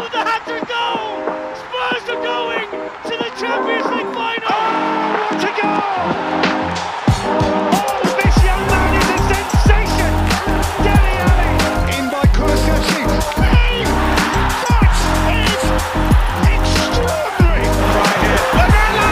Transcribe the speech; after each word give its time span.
with 0.00 0.10
the 0.10 0.18
hat-trick 0.18 0.66
goal! 0.66 1.22
Spurs 1.54 2.08
are 2.10 2.22
going 2.22 2.66
to 3.06 3.14
the 3.16 3.30
Champions 3.38 3.86
League 3.94 4.10
final! 4.10 4.50
Oh, 4.50 5.30
what 5.30 5.38
a 5.38 5.52
goal! 5.54 5.82
Oh, 7.22 8.02
this 8.18 8.36
young 8.42 8.64
man 8.66 8.90
is 8.98 9.06
a 9.14 9.18
sensation! 9.30 10.12
Dele 10.82 11.14
Alli! 11.30 11.52
In 11.94 12.10
by 12.10 12.26
Kulusevski. 12.34 13.02
Hey! 13.38 13.86
That 14.66 14.90
is 15.30 15.62
extraordinary! 16.58 17.66
Right 17.94 18.20
here. 18.24 18.42
Lamella! 18.58 19.10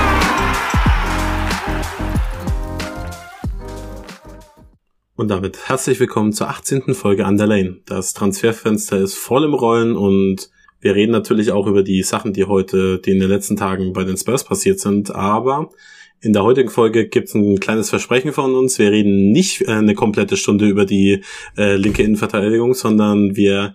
Und 5.15 5.29
damit 5.29 5.69
herzlich 5.69 6.01
willkommen 6.01 6.33
zur 6.33 6.49
18. 6.49 6.95
Folge 6.95 7.25
Underlane. 7.25 7.83
Das 7.87 8.15
Transferfenster 8.15 8.99
ist 8.99 9.15
voll 9.17 9.45
im 9.45 9.55
Rollen 9.55 9.97
und 9.97 10.51
wir 10.83 10.95
reden 10.95 11.13
natürlich 11.13 11.53
auch 11.53 11.67
über 11.67 11.83
die 11.83 12.03
Sachen, 12.03 12.33
die 12.33 12.45
heute, 12.45 12.99
die 12.99 13.13
in 13.13 13.21
den 13.21 13.29
letzten 13.29 13.57
Tagen 13.57 13.93
bei 13.93 14.05
den 14.05 14.17
Spurs 14.17 14.45
passiert 14.45 14.81
sind. 14.81 15.15
Aber 15.15 15.71
in 16.21 16.33
der 16.33 16.43
heutigen 16.43 16.71
Folge 16.71 17.09
gibt 17.09 17.29
es 17.29 17.35
ein 17.35 17.59
kleines 17.61 17.89
Versprechen 17.89 18.33
von 18.33 18.55
uns. 18.55 18.79
Wir 18.79 18.91
reden 18.91 19.33
nicht 19.33 19.63
äh, 19.63 19.73
eine 19.73 19.95
komplette 19.95 20.37
Stunde 20.37 20.69
über 20.69 20.85
die 20.85 21.23
äh, 21.57 21.77
linke 21.77 22.03
Innenverteidigung, 22.03 22.75
sondern 22.75 23.37
wir 23.37 23.75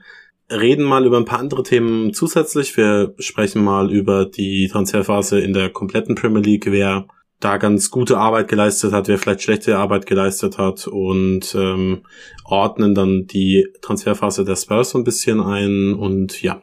reden 0.52 0.84
mal 0.84 1.06
über 1.06 1.18
ein 1.18 1.26
paar 1.26 1.40
andere 1.40 1.64
Themen 1.64 2.14
zusätzlich. 2.14 2.76
Wir 2.78 3.14
sprechen 3.20 3.64
mal 3.64 3.92
über 3.92 4.26
die 4.26 4.68
Transferphase 4.68 5.40
in 5.40 5.54
der 5.54 5.70
kompletten 5.70 6.16
Premier 6.16 6.42
League, 6.42 6.68
wer 6.68 7.08
da 7.40 7.58
ganz 7.58 7.92
gute 7.92 8.18
Arbeit 8.18 8.48
geleistet 8.48 8.94
hat, 8.94 9.08
wer 9.08 9.20
vielleicht 9.20 9.44
schlechte 9.44 9.78
Arbeit 9.78 10.08
geleistet 10.08 10.58
hat 10.58 10.88
und 10.88 11.54
ähm, 11.56 12.04
ordnen 12.44 12.96
dann 12.96 13.28
die 13.28 13.68
Transferphase 13.82 14.44
der 14.44 14.56
Spurs 14.56 14.92
so 14.92 14.98
ein 14.98 15.04
bisschen 15.04 15.40
ein. 15.40 15.94
Und 15.94 16.42
ja, 16.42 16.62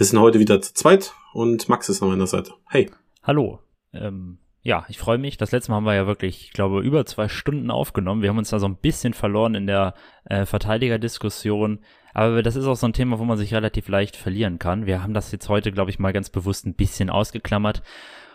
wir 0.00 0.06
sind 0.06 0.18
heute 0.18 0.38
wieder 0.38 0.62
zu 0.62 0.72
zweit 0.72 1.12
und 1.34 1.68
Max 1.68 1.90
ist 1.90 2.02
an 2.02 2.08
meiner 2.08 2.26
Seite. 2.26 2.54
Hey. 2.66 2.90
Hallo. 3.22 3.58
Ähm, 3.92 4.38
ja, 4.62 4.86
ich 4.88 4.96
freue 4.96 5.18
mich. 5.18 5.36
Das 5.36 5.52
letzte 5.52 5.70
Mal 5.70 5.76
haben 5.76 5.84
wir 5.84 5.94
ja 5.94 6.06
wirklich, 6.06 6.44
ich 6.44 6.52
glaube, 6.54 6.80
über 6.80 7.04
zwei 7.04 7.28
Stunden 7.28 7.70
aufgenommen. 7.70 8.22
Wir 8.22 8.30
haben 8.30 8.38
uns 8.38 8.48
da 8.48 8.58
so 8.58 8.66
ein 8.66 8.78
bisschen 8.78 9.12
verloren 9.12 9.54
in 9.54 9.66
der 9.66 9.92
äh, 10.24 10.46
Verteidigerdiskussion. 10.46 11.80
Aber 12.14 12.42
das 12.42 12.56
ist 12.56 12.64
auch 12.64 12.76
so 12.76 12.86
ein 12.86 12.94
Thema, 12.94 13.18
wo 13.18 13.24
man 13.24 13.36
sich 13.36 13.52
relativ 13.52 13.88
leicht 13.88 14.16
verlieren 14.16 14.58
kann. 14.58 14.86
Wir 14.86 15.02
haben 15.02 15.12
das 15.12 15.32
jetzt 15.32 15.50
heute, 15.50 15.70
glaube 15.70 15.90
ich, 15.90 15.98
mal 15.98 16.14
ganz 16.14 16.30
bewusst 16.30 16.64
ein 16.64 16.76
bisschen 16.76 17.10
ausgeklammert. 17.10 17.82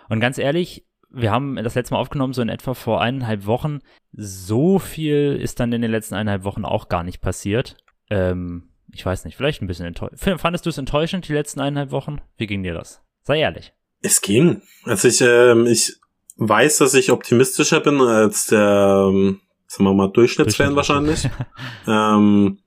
Und 0.08 0.20
ganz 0.20 0.38
ehrlich, 0.38 0.86
wir 1.10 1.32
haben 1.32 1.56
das 1.56 1.74
letzte 1.74 1.96
Mal 1.96 2.00
aufgenommen, 2.00 2.34
so 2.34 2.44
in 2.44 2.50
etwa 2.50 2.76
vor 2.76 3.02
eineinhalb 3.02 3.48
Wochen. 3.48 3.80
So 4.12 4.78
viel 4.78 5.40
ist 5.42 5.60
dann 5.60 5.74
in 5.74 5.82
den 5.82 5.90
letzten 5.90 6.14
eineinhalb 6.14 6.44
Wochen 6.44 6.64
auch 6.64 6.90
gar 6.90 7.02
nicht 7.02 7.22
passiert. 7.22 7.76
Ähm, 8.12 8.70
ich 8.96 9.06
weiß 9.06 9.26
nicht, 9.26 9.36
vielleicht 9.36 9.62
ein 9.62 9.68
bisschen 9.68 9.86
enttäuschend. 9.86 10.40
Fandest 10.40 10.66
du 10.66 10.70
es 10.70 10.78
enttäuschend, 10.78 11.28
die 11.28 11.34
letzten 11.34 11.60
eineinhalb 11.60 11.92
Wochen? 11.92 12.22
Wie 12.38 12.48
ging 12.48 12.64
dir 12.64 12.74
das? 12.74 13.02
Sei 13.24 13.40
ehrlich. 13.40 13.74
Es 14.02 14.22
ging. 14.22 14.62
Also 14.86 15.10
ich, 15.10 15.20
ähm, 15.20 15.66
ich 15.66 15.98
weiß, 16.38 16.78
dass 16.78 16.94
ich 16.94 17.12
optimistischer 17.12 17.82
bin 17.82 18.00
als 18.00 18.46
der, 18.46 19.10
ähm, 19.10 19.42
sagen 19.68 19.84
wir 19.84 19.94
mal, 19.94 20.08
Durchschnittsfan 20.08 20.78
wahrscheinlich. 20.78 21.28
ähm, 21.88 22.60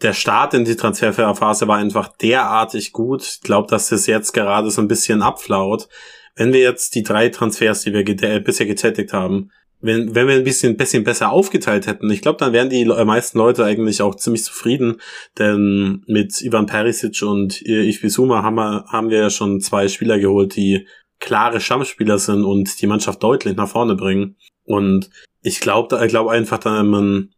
der 0.00 0.14
Start 0.14 0.54
in 0.54 0.64
die 0.64 0.76
Transferphase 0.76 1.68
war 1.68 1.76
einfach 1.76 2.16
derartig 2.16 2.92
gut. 2.92 3.22
Ich 3.24 3.40
glaube, 3.42 3.68
dass 3.68 3.90
das 3.90 4.06
jetzt 4.06 4.32
gerade 4.32 4.70
so 4.70 4.80
ein 4.80 4.88
bisschen 4.88 5.20
abflaut. 5.20 5.88
Wenn 6.34 6.54
wir 6.54 6.60
jetzt 6.60 6.94
die 6.94 7.02
drei 7.02 7.28
Transfers, 7.28 7.82
die 7.82 7.92
wir 7.92 8.04
get 8.04 8.22
äh, 8.22 8.40
bisher 8.40 8.66
getätigt 8.66 9.12
haben, 9.12 9.50
wenn, 9.80 10.14
wenn 10.14 10.26
wir 10.26 10.34
ein 10.34 10.44
bisschen, 10.44 10.76
bisschen 10.76 11.04
besser 11.04 11.30
aufgeteilt 11.30 11.86
hätten, 11.86 12.10
ich 12.10 12.22
glaube, 12.22 12.38
dann 12.38 12.52
wären 12.52 12.70
die 12.70 12.84
meisten 12.84 13.38
Leute 13.38 13.64
eigentlich 13.64 14.02
auch 14.02 14.16
ziemlich 14.16 14.44
zufrieden, 14.44 15.00
denn 15.38 16.02
mit 16.06 16.40
Ivan 16.42 16.66
Perisic 16.66 17.22
und 17.22 17.62
Yves 17.62 18.00
Bissouma 18.00 18.42
haben 18.42 18.56
wir, 18.56 18.84
haben 18.88 19.10
wir 19.10 19.18
ja 19.18 19.30
schon 19.30 19.60
zwei 19.60 19.88
Spieler 19.88 20.18
geholt, 20.18 20.56
die 20.56 20.86
klare 21.20 21.60
Stammspieler 21.60 22.18
sind 22.18 22.44
und 22.44 22.80
die 22.80 22.86
Mannschaft 22.86 23.22
deutlich 23.22 23.56
nach 23.56 23.68
vorne 23.68 23.94
bringen. 23.94 24.36
Und 24.64 25.10
ich 25.42 25.60
glaube 25.60 26.00
ich 26.04 26.08
glaube 26.08 26.30
einfach, 26.32 26.58
dass 26.58 26.84
man 26.84 27.30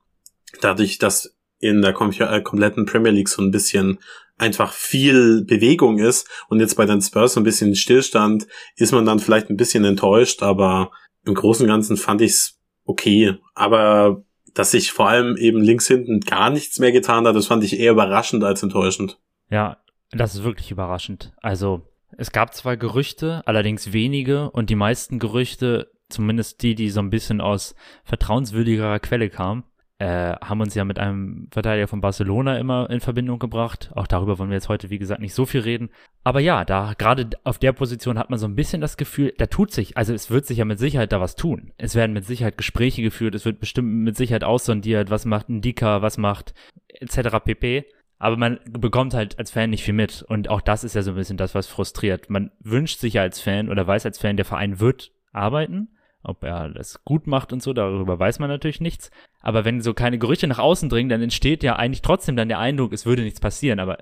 dadurch, 0.61 0.99
dass 0.99 1.37
in 1.59 1.83
der 1.83 1.91
äh, 1.91 2.41
kompletten 2.43 2.87
Premier 2.87 3.13
League 3.13 3.29
so 3.29 3.43
ein 3.43 3.51
bisschen 3.51 3.99
einfach 4.39 4.73
viel 4.73 5.45
Bewegung 5.45 5.99
ist 5.99 6.27
und 6.49 6.61
jetzt 6.61 6.77
bei 6.77 6.87
den 6.87 7.03
Spurs 7.03 7.35
so 7.35 7.41
ein 7.41 7.45
bisschen 7.45 7.75
Stillstand, 7.75 8.47
ist 8.77 8.93
man 8.93 9.05
dann 9.05 9.19
vielleicht 9.19 9.51
ein 9.51 9.59
bisschen 9.59 9.85
enttäuscht, 9.85 10.43
aber 10.43 10.91
im 11.25 11.35
Großen 11.35 11.65
und 11.65 11.69
Ganzen 11.69 11.97
fand 11.97 12.21
ich's 12.21 12.59
okay. 12.85 13.37
Aber 13.55 14.25
dass 14.55 14.73
sich 14.73 14.93
vor 14.93 15.09
allem 15.09 15.37
eben 15.37 15.63
links 15.63 15.87
hinten 15.87 16.21
gar 16.21 16.51
nichts 16.51 16.79
mehr 16.79 16.93
getan 16.93 17.27
hat, 17.27 17.37
das 17.37 17.47
fand 17.47 17.65
ich 17.65 17.79
eher 17.79 17.93
überraschend 17.93 18.43
als 18.45 18.63
enttäuschend. 18.63 19.19
Ja, 19.49 19.79
das 20.11 20.35
ist 20.35 20.45
wirklich 20.45 20.71
überraschend. 20.71 21.33
Also, 21.41 21.83
es 22.17 22.33
gab 22.33 22.55
zwar 22.55 22.77
Gerüchte, 22.77 23.43
allerdings 23.47 23.93
wenige 23.93 24.51
und 24.51 24.71
die 24.71 24.77
meisten 24.77 25.19
Gerüchte, 25.19 25.93
zumindest 26.09 26.63
die, 26.63 26.75
die 26.75 26.91
so 26.91 27.01
ein 27.01 27.11
bisschen 27.11 27.41
aus 27.41 27.75
vertrauenswürdigerer 28.05 28.99
Quelle 28.99 29.31
kamen, 29.31 29.65
äh, 30.01 30.35
haben 30.41 30.63
uns 30.63 30.75
ja 30.75 30.87
mit 30.87 30.99
einem 30.99 31.49
Verteidiger 31.51 31.87
von 31.87 32.01
Barcelona 32.01 32.57
immer 32.57 32.89
in 32.89 33.01
Verbindung 33.01 33.39
gebracht. 33.39 33.91
Auch 33.95 34.07
darüber 34.07 34.39
wollen 34.39 34.49
wir 34.49 34.57
jetzt 34.57 34.71
heute, 34.71 34.89
wie 34.89 34.99
gesagt, 34.99 35.21
nicht 35.21 35.35
so 35.35 35.45
viel 35.45 35.61
reden. 35.61 35.91
Aber 36.25 36.41
ja, 36.41 36.65
da 36.65 36.95
gerade 36.97 37.29
auf 37.45 37.59
der 37.59 37.73
Position 37.73 38.19
hat 38.19 38.31
man 38.31 38.39
so 38.39 38.47
ein 38.47 38.57
bisschen 38.57 38.81
das 38.81 38.97
Gefühl, 38.97 39.35
da 39.37 39.45
tut 39.45 39.73
sich, 39.73 39.99
also 39.99 40.15
es 40.15 40.31
wird 40.31 40.47
sich 40.47 40.57
ja 40.57 40.65
mit 40.65 40.79
Sicherheit 40.79 41.13
da 41.13 41.21
was 41.21 41.37
tun. 41.37 41.73
Es 41.77 41.95
werden 41.95 42.15
mit 42.15 42.25
Sicherheit 42.25 42.57
Gespräche 42.57 43.03
geführt, 43.03 43.35
es 43.35 43.45
wird 43.45 43.61
bestimmt 43.61 43.93
mit 43.93 44.17
Sicherheit 44.17 44.43
aussondiert, 44.43 45.11
was 45.11 45.27
macht 45.27 45.51
ein 45.51 45.61
Dika, 45.61 46.01
was 46.01 46.17
macht 46.17 46.55
etc. 46.89 47.37
pp. 47.45 47.85
Aber 48.19 48.39
man 48.39 48.59
bekommt 48.71 49.13
halt 49.13 49.39
als 49.39 49.51
Fan 49.51 49.69
nicht 49.69 49.85
viel 49.85 49.93
mit. 49.93 50.23
Und 50.23 50.49
auch 50.49 50.63
das 50.63 50.83
ist 50.83 50.95
ja 50.95 51.03
so 51.03 51.11
ein 51.11 51.17
bisschen 51.17 51.37
das, 51.37 51.55
was 51.55 51.67
frustriert. 51.67 52.31
Man 52.31 52.53
wünscht 52.61 53.01
sich 53.01 53.15
ja 53.15 53.23
als 53.23 53.39
Fan 53.39 53.69
oder 53.69 53.87
weiß 53.87 54.07
als 54.07 54.19
Fan, 54.19 54.39
der 54.39 54.47
Verein 54.47 54.81
wird 54.81 55.13
arbeiten. 55.33 55.89
Ob 56.23 56.45
er 56.45 56.69
das 56.69 57.03
gut 57.05 57.27
macht 57.27 57.53
und 57.53 57.63
so, 57.63 57.73
darüber 57.73 58.19
weiß 58.19 58.41
man 58.41 58.51
natürlich 58.51 58.81
nichts. 58.81 59.11
Aber 59.41 59.65
wenn 59.65 59.81
so 59.81 59.95
keine 59.95 60.19
Gerüchte 60.19 60.47
nach 60.47 60.59
außen 60.59 60.89
dringen, 60.89 61.09
dann 61.09 61.23
entsteht 61.23 61.63
ja 61.63 61.77
eigentlich 61.77 62.03
trotzdem 62.03 62.37
dann 62.37 62.49
der 62.49 62.59
Eindruck, 62.59 62.93
es 62.93 63.07
würde 63.07 63.23
nichts 63.23 63.41
passieren. 63.41 63.81
Aber 63.81 63.99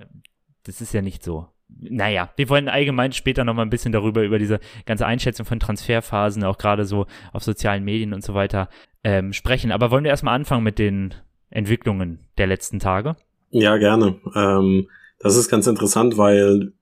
das 0.64 0.80
ist 0.80 0.92
ja 0.92 1.00
nicht 1.00 1.22
so. 1.22 1.46
Naja, 1.68 2.30
wir 2.36 2.48
wollen 2.48 2.68
allgemein 2.68 3.12
später 3.12 3.44
nochmal 3.44 3.66
ein 3.66 3.70
bisschen 3.70 3.92
darüber, 3.92 4.22
über 4.24 4.38
diese 4.38 4.58
ganze 4.84 5.06
Einschätzung 5.06 5.46
von 5.46 5.60
Transferphasen, 5.60 6.42
auch 6.42 6.58
gerade 6.58 6.84
so 6.84 7.06
auf 7.32 7.44
sozialen 7.44 7.84
Medien 7.84 8.14
und 8.14 8.24
so 8.24 8.34
weiter, 8.34 8.68
ähm, 9.04 9.32
sprechen. 9.32 9.70
Aber 9.70 9.90
wollen 9.90 10.04
wir 10.04 10.10
erstmal 10.10 10.34
anfangen 10.34 10.64
mit 10.64 10.78
den 10.78 11.14
Entwicklungen 11.50 12.26
der 12.36 12.48
letzten 12.48 12.80
Tage? 12.80 13.16
Ja, 13.50 13.76
gerne. 13.76 14.16
Ähm, 14.34 14.88
das 15.20 15.36
ist 15.36 15.50
ganz 15.50 15.66
interessant, 15.66 16.16
weil 16.16 16.72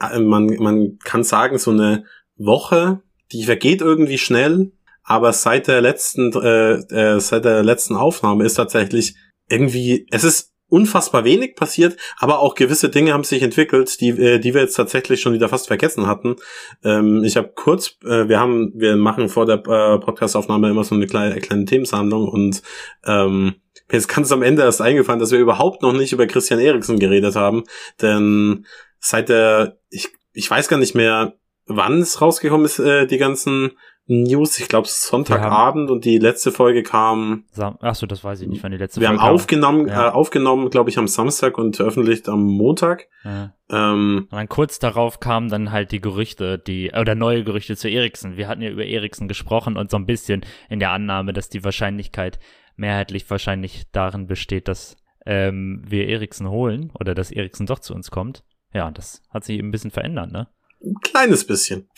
äh, 0.00 0.18
man, 0.20 0.46
man 0.58 0.98
kann 1.04 1.22
sagen, 1.22 1.58
so 1.58 1.70
eine 1.70 2.04
Woche, 2.36 3.02
die 3.32 3.44
vergeht 3.44 3.80
irgendwie 3.80 4.18
schnell, 4.18 4.72
aber 5.06 5.32
seit 5.32 5.68
der 5.68 5.80
letzten, 5.80 6.32
äh, 6.32 6.72
äh, 6.72 7.20
seit 7.20 7.44
der 7.44 7.62
letzten 7.62 7.94
Aufnahme 7.94 8.44
ist 8.44 8.54
tatsächlich 8.54 9.14
irgendwie, 9.48 10.06
es 10.10 10.24
ist 10.24 10.52
unfassbar 10.68 11.24
wenig 11.24 11.54
passiert, 11.54 11.96
aber 12.18 12.40
auch 12.40 12.56
gewisse 12.56 12.88
Dinge 12.88 13.12
haben 13.12 13.22
sich 13.22 13.40
entwickelt, 13.40 14.00
die, 14.00 14.08
äh, 14.08 14.40
die 14.40 14.52
wir 14.52 14.62
jetzt 14.62 14.74
tatsächlich 14.74 15.20
schon 15.20 15.32
wieder 15.32 15.48
fast 15.48 15.68
vergessen 15.68 16.08
hatten. 16.08 16.36
Ähm, 16.82 17.22
ich 17.22 17.36
habe 17.36 17.52
kurz, 17.54 17.96
äh, 18.04 18.28
wir 18.28 18.40
haben, 18.40 18.72
wir 18.74 18.96
machen 18.96 19.28
vor 19.28 19.46
der 19.46 19.58
äh, 19.58 19.98
Podcastaufnahme 20.00 20.68
immer 20.68 20.82
so 20.82 20.96
eine 20.96 21.06
kleine, 21.06 21.40
kleine 21.40 21.66
Themensammlung 21.66 22.26
und 22.28 22.62
ähm, 23.04 23.54
mir 23.88 23.98
ist 23.98 24.08
ganz 24.08 24.32
am 24.32 24.42
Ende 24.42 24.62
erst 24.62 24.82
eingefallen, 24.82 25.20
dass 25.20 25.30
wir 25.30 25.38
überhaupt 25.38 25.82
noch 25.82 25.92
nicht 25.92 26.12
über 26.12 26.26
Christian 26.26 26.58
Eriksen 26.58 26.98
geredet 26.98 27.36
haben, 27.36 27.62
denn 28.02 28.66
seit 28.98 29.28
der, 29.28 29.78
ich, 29.88 30.08
ich 30.32 30.50
weiß 30.50 30.66
gar 30.66 30.78
nicht 30.78 30.96
mehr, 30.96 31.34
wann 31.66 32.00
es 32.00 32.20
rausgekommen 32.20 32.66
ist, 32.66 32.80
äh, 32.80 33.06
die 33.06 33.18
ganzen 33.18 33.70
News, 34.08 34.58
ich 34.60 34.68
glaube 34.68 34.86
Sonntagabend 34.88 35.90
und 35.90 36.04
die 36.04 36.18
letzte 36.18 36.52
Folge 36.52 36.82
kam. 36.84 37.44
Achso, 37.80 38.06
das 38.06 38.22
weiß 38.22 38.40
ich 38.42 38.48
nicht, 38.48 38.62
wann 38.62 38.70
die 38.70 38.78
letzte 38.78 39.00
wir 39.00 39.08
Folge 39.08 39.22
haben 39.22 39.34
aufgenommen, 39.34 39.88
Ja. 39.88 40.08
äh, 40.08 40.10
aufgenommen, 40.12 40.70
glaube 40.70 40.90
ich, 40.90 40.98
am 40.98 41.08
Samstag 41.08 41.58
und 41.58 41.76
veröffentlicht 41.76 42.28
am 42.28 42.44
Montag. 42.44 43.08
Ja. 43.24 43.52
Ähm, 43.68 44.28
Und 44.30 44.32
dann 44.38 44.48
kurz 44.48 44.78
darauf 44.78 45.18
kamen 45.18 45.48
dann 45.48 45.72
halt 45.72 45.90
die 45.90 46.00
Gerüchte, 46.00 46.58
die, 46.58 46.92
oder 46.92 47.14
neue 47.16 47.42
Gerüchte 47.42 47.76
zu 47.76 47.88
Eriksen. 47.88 48.36
Wir 48.36 48.46
hatten 48.46 48.62
ja 48.62 48.70
über 48.70 48.84
Eriksen 48.84 49.26
gesprochen 49.26 49.76
und 49.76 49.90
so 49.90 49.96
ein 49.96 50.06
bisschen 50.06 50.44
in 50.68 50.78
der 50.78 50.90
Annahme, 50.92 51.32
dass 51.32 51.48
die 51.48 51.64
Wahrscheinlichkeit 51.64 52.38
mehrheitlich 52.76 53.28
wahrscheinlich 53.28 53.84
darin 53.90 54.26
besteht, 54.26 54.68
dass 54.68 54.96
ähm, 55.24 55.82
wir 55.84 56.06
Eriksen 56.06 56.48
holen 56.48 56.92
oder 57.00 57.14
dass 57.16 57.32
Eriksen 57.32 57.66
doch 57.66 57.80
zu 57.80 57.92
uns 57.94 58.10
kommt. 58.12 58.44
Ja, 58.72 58.90
das 58.92 59.22
hat 59.30 59.42
sich 59.44 59.58
eben 59.58 59.68
ein 59.68 59.72
bisschen 59.72 59.90
verändert, 59.90 60.30
ne? 60.30 60.46
Ein 60.86 60.94
kleines 61.02 61.46
bisschen. 61.46 61.88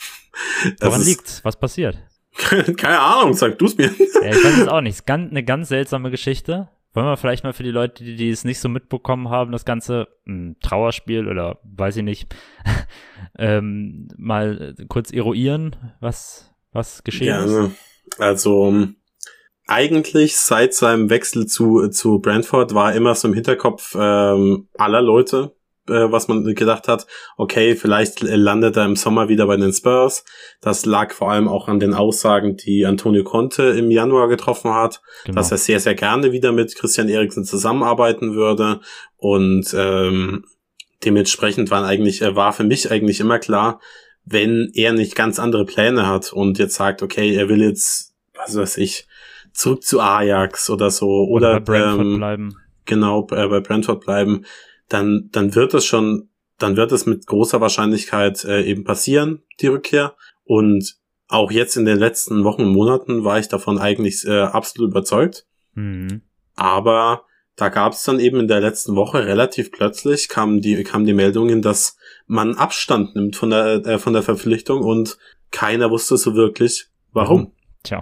Das 0.79 0.89
Woran 0.89 1.01
ist- 1.01 1.07
liegt's? 1.07 1.45
Was 1.45 1.59
passiert? 1.59 1.97
Keine 2.77 2.99
Ahnung, 2.99 3.33
sag 3.33 3.57
du's 3.59 3.77
mir. 3.77 3.87
Ja, 4.21 4.29
ich 4.29 4.43
weiß 4.43 4.57
es 4.59 4.67
auch 4.67 4.81
nicht. 4.81 4.95
Ist 4.95 5.05
ganz, 5.07 5.29
eine 5.31 5.43
ganz 5.43 5.69
seltsame 5.69 6.11
Geschichte. 6.11 6.69
Wollen 6.93 7.05
wir 7.05 7.17
vielleicht 7.17 7.43
mal 7.43 7.53
für 7.53 7.63
die 7.63 7.71
Leute, 7.71 8.03
die, 8.03 8.15
die 8.15 8.29
es 8.29 8.43
nicht 8.45 8.59
so 8.59 8.67
mitbekommen 8.69 9.29
haben, 9.29 9.51
das 9.51 9.63
ganze 9.65 10.07
ein 10.27 10.55
Trauerspiel 10.61 11.27
oder 11.27 11.59
weiß 11.63 11.97
ich 11.97 12.03
nicht, 12.03 12.33
ähm, 13.37 14.07
mal 14.17 14.73
kurz 14.87 15.11
eruieren, 15.11 15.75
was, 15.99 16.51
was 16.71 17.03
geschehen 17.03 17.43
ist? 17.45 17.51
Gerne. 17.51 17.71
Also 18.17 18.67
ähm, 18.69 18.95
eigentlich 19.67 20.37
seit 20.37 20.73
seinem 20.73 21.09
Wechsel 21.11 21.45
zu, 21.45 21.89
zu 21.89 22.19
Brentford 22.19 22.73
war 22.73 22.93
immer 22.95 23.13
so 23.13 23.27
im 23.27 23.33
Hinterkopf 23.35 23.95
ähm, 23.99 24.67
aller 24.77 25.01
Leute, 25.01 25.55
äh, 25.89 26.11
was 26.11 26.27
man 26.27 26.43
gedacht 26.55 26.87
hat, 26.87 27.07
okay, 27.37 27.75
vielleicht 27.75 28.21
landet 28.21 28.77
er 28.77 28.85
im 28.85 28.95
Sommer 28.95 29.29
wieder 29.29 29.47
bei 29.47 29.57
den 29.57 29.73
Spurs. 29.73 30.23
Das 30.61 30.85
lag 30.85 31.13
vor 31.13 31.31
allem 31.31 31.47
auch 31.47 31.67
an 31.67 31.79
den 31.79 31.93
Aussagen, 31.93 32.57
die 32.57 32.85
Antonio 32.85 33.23
Conte 33.23 33.63
im 33.63 33.91
Januar 33.91 34.27
getroffen 34.27 34.73
hat, 34.73 35.01
genau. 35.25 35.35
dass 35.35 35.51
er 35.51 35.57
sehr, 35.57 35.79
sehr 35.79 35.95
gerne 35.95 36.31
wieder 36.31 36.51
mit 36.51 36.75
Christian 36.75 37.09
Eriksen 37.09 37.45
zusammenarbeiten 37.45 38.35
würde. 38.35 38.81
Und 39.17 39.73
ähm, 39.77 40.45
dementsprechend 41.03 41.71
waren 41.71 41.85
eigentlich, 41.85 42.21
äh, 42.21 42.35
war 42.35 42.53
für 42.53 42.63
mich 42.63 42.91
eigentlich 42.91 43.19
immer 43.19 43.39
klar, 43.39 43.79
wenn 44.25 44.71
er 44.73 44.93
nicht 44.93 45.15
ganz 45.15 45.39
andere 45.39 45.65
Pläne 45.65 46.07
hat 46.07 46.33
und 46.33 46.59
jetzt 46.59 46.75
sagt, 46.75 47.01
okay, 47.01 47.33
er 47.35 47.49
will 47.49 47.61
jetzt, 47.61 48.13
was 48.35 48.55
weiß 48.55 48.77
ich, 48.77 49.07
zurück 49.53 49.83
zu 49.83 49.99
Ajax 49.99 50.69
oder 50.69 50.91
so 50.91 51.07
oder, 51.07 51.55
oder 51.55 51.59
bei 51.59 51.79
Brentford 51.79 52.05
ähm, 52.05 52.17
bleiben. 52.17 52.55
Genau, 52.85 53.27
äh, 53.31 53.47
bei 53.47 53.59
Brentford 53.59 54.01
bleiben, 54.01 54.45
dann, 54.89 55.29
dann 55.31 55.55
wird 55.55 55.73
es 55.73 55.85
schon, 55.85 56.29
dann 56.57 56.75
wird 56.75 56.91
es 56.91 57.05
mit 57.05 57.25
großer 57.25 57.61
Wahrscheinlichkeit 57.61 58.43
äh, 58.43 58.63
eben 58.63 58.83
passieren, 58.83 59.43
die 59.61 59.67
Rückkehr. 59.67 60.15
Und 60.43 60.97
auch 61.27 61.51
jetzt 61.51 61.77
in 61.77 61.85
den 61.85 61.97
letzten 61.97 62.43
Wochen 62.43 62.63
und 62.63 62.73
Monaten 62.73 63.23
war 63.23 63.39
ich 63.39 63.47
davon 63.47 63.77
eigentlich 63.77 64.25
äh, 64.25 64.41
absolut 64.41 64.91
überzeugt. 64.91 65.45
Mhm. 65.75 66.23
Aber 66.55 67.23
da 67.55 67.69
gab 67.69 67.93
es 67.93 68.03
dann 68.03 68.19
eben 68.19 68.39
in 68.39 68.47
der 68.47 68.61
letzten 68.61 68.95
Woche 68.95 69.25
relativ 69.25 69.71
plötzlich 69.71 70.29
kam 70.29 70.61
die 70.61 70.83
kam 70.83 71.05
die 71.05 71.13
Meldungen, 71.13 71.61
dass 71.61 71.97
man 72.25 72.55
Abstand 72.55 73.15
nimmt 73.15 73.35
von 73.35 73.49
der 73.49 73.85
äh, 73.85 73.99
von 73.99 74.13
der 74.13 74.23
Verpflichtung 74.23 74.81
und 74.81 75.17
keiner 75.51 75.91
wusste 75.91 76.17
so 76.17 76.35
wirklich, 76.35 76.87
warum. 77.11 77.53
Tja. 77.83 78.01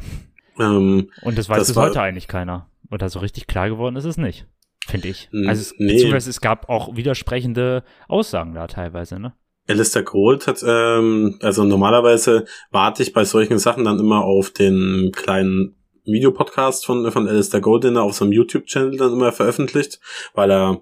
Ähm, 0.60 1.12
und 1.22 1.38
das 1.38 1.50
weiß 1.50 1.60
das 1.60 1.68
bis 1.70 1.78
heute 1.78 2.02
eigentlich 2.02 2.28
keiner. 2.28 2.70
Oder 2.92 3.10
so 3.10 3.20
richtig 3.20 3.48
klar 3.48 3.70
geworden 3.70 3.96
ist 3.96 4.06
es 4.06 4.18
nicht, 4.18 4.46
finde 4.86 5.08
ich. 5.08 5.30
Also 5.46 5.62
es, 5.62 5.76
nee. 5.78 5.94
beziehungsweise 5.94 6.30
es 6.30 6.42
gab 6.42 6.70
auch 6.70 6.96
widersprechende 6.96 7.84
Aussagen 8.08 8.54
da 8.54 8.68
teilweise, 8.68 9.20
ne? 9.20 9.34
Alistair 9.70 10.04
Gold 10.04 10.48
hat, 10.48 10.64
ähm, 10.66 11.38
also 11.42 11.66
normalerweise 11.66 12.46
warte 12.72 13.04
ich 13.04 13.12
bei 13.12 13.26
solchen 13.26 13.60
Sachen 13.60 13.84
dann 13.84 14.00
immer 14.00 14.24
auf 14.24 14.52
den 14.52 15.12
kleinen 15.14 15.76
Videopodcast 16.06 16.86
von, 16.86 17.12
von 17.12 17.28
Alistair 17.28 17.60
Gold, 17.60 17.84
den 17.84 17.98
er 17.98 18.04
auf 18.04 18.14
seinem 18.14 18.32
YouTube-Channel 18.32 18.98
dann 18.98 19.12
immer 19.12 19.34
veröffentlicht, 19.34 20.00
weil 20.34 20.52
er 20.52 20.82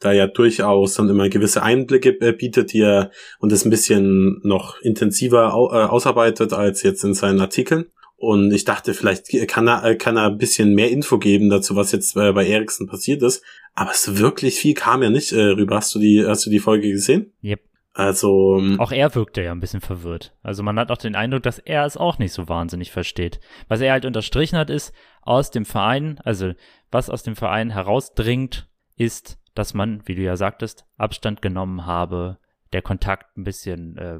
da 0.00 0.12
ja 0.12 0.26
durchaus 0.26 0.94
dann 0.94 1.08
immer 1.08 1.28
gewisse 1.28 1.62
Einblicke 1.62 2.10
äh, 2.20 2.32
bietet, 2.32 2.72
die 2.72 2.80
er 2.80 3.10
und 3.38 3.52
es 3.52 3.64
ein 3.64 3.70
bisschen 3.70 4.40
noch 4.42 4.80
intensiver 4.80 5.48
äh, 5.72 5.88
ausarbeitet 5.88 6.52
als 6.52 6.82
jetzt 6.82 7.04
in 7.04 7.14
seinen 7.14 7.40
Artikeln. 7.40 7.86
Und 8.24 8.52
ich 8.52 8.64
dachte, 8.64 8.94
vielleicht 8.94 9.28
kann 9.48 9.68
er, 9.68 9.96
kann 9.96 10.16
er 10.16 10.26
ein 10.26 10.38
bisschen 10.38 10.74
mehr 10.74 10.90
Info 10.90 11.18
geben 11.18 11.50
dazu, 11.50 11.76
was 11.76 11.92
jetzt 11.92 12.16
äh, 12.16 12.32
bei 12.32 12.46
Ericsson 12.46 12.86
passiert 12.86 13.22
ist. 13.22 13.42
Aber 13.74 13.90
es 13.90 14.18
wirklich 14.18 14.56
viel 14.56 14.74
kam 14.74 15.02
ja 15.02 15.10
nicht 15.10 15.32
äh, 15.32 15.40
rüber. 15.40 15.76
Hast 15.76 15.94
du 15.94 15.98
die, 15.98 16.24
hast 16.26 16.46
du 16.46 16.50
die 16.50 16.60
Folge 16.60 16.90
gesehen? 16.90 17.32
Yep. 17.42 17.60
Also. 17.92 18.58
Ähm, 18.58 18.80
auch 18.80 18.92
er 18.92 19.14
wirkte 19.14 19.42
ja 19.42 19.52
ein 19.52 19.60
bisschen 19.60 19.80
verwirrt. 19.80 20.34
Also 20.42 20.62
man 20.62 20.78
hat 20.78 20.90
auch 20.90 20.96
den 20.96 21.14
Eindruck, 21.14 21.44
dass 21.44 21.58
er 21.58 21.84
es 21.84 21.96
auch 21.96 22.18
nicht 22.18 22.32
so 22.32 22.48
wahnsinnig 22.48 22.90
versteht. 22.90 23.40
Was 23.68 23.80
er 23.80 23.92
halt 23.92 24.04
unterstrichen 24.04 24.58
hat, 24.58 24.68
ist, 24.68 24.92
aus 25.22 25.50
dem 25.50 25.64
Verein, 25.64 26.18
also 26.24 26.52
was 26.90 27.08
aus 27.08 27.22
dem 27.22 27.36
Verein 27.36 27.70
herausdringt, 27.70 28.68
ist, 28.96 29.38
dass 29.54 29.74
man, 29.74 30.02
wie 30.06 30.14
du 30.16 30.22
ja 30.22 30.36
sagtest, 30.36 30.86
Abstand 30.96 31.40
genommen 31.40 31.86
habe 31.86 32.38
der 32.74 32.82
Kontakt 32.82 33.38
ein 33.38 33.44
bisschen 33.44 33.96
äh, 33.96 34.18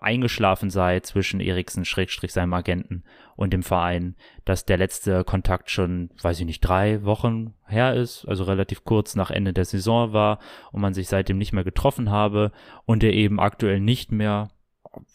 eingeschlafen 0.00 0.70
sei 0.70 1.00
zwischen 1.00 1.40
Eriksen 1.40 1.84
Schrägstrich 1.84 2.32
seinem 2.32 2.54
Agenten 2.54 3.02
und 3.34 3.52
dem 3.52 3.64
Verein, 3.64 4.14
dass 4.44 4.64
der 4.64 4.78
letzte 4.78 5.24
Kontakt 5.24 5.68
schon, 5.68 6.10
weiß 6.22 6.38
ich 6.38 6.46
nicht, 6.46 6.60
drei 6.60 7.04
Wochen 7.04 7.54
her 7.66 7.94
ist, 7.94 8.24
also 8.26 8.44
relativ 8.44 8.84
kurz 8.84 9.16
nach 9.16 9.32
Ende 9.32 9.52
der 9.52 9.64
Saison 9.64 10.12
war 10.12 10.38
und 10.70 10.80
man 10.80 10.94
sich 10.94 11.08
seitdem 11.08 11.38
nicht 11.38 11.52
mehr 11.52 11.64
getroffen 11.64 12.10
habe 12.10 12.52
und 12.86 13.02
er 13.02 13.12
eben 13.12 13.40
aktuell 13.40 13.80
nicht 13.80 14.12
mehr 14.12 14.50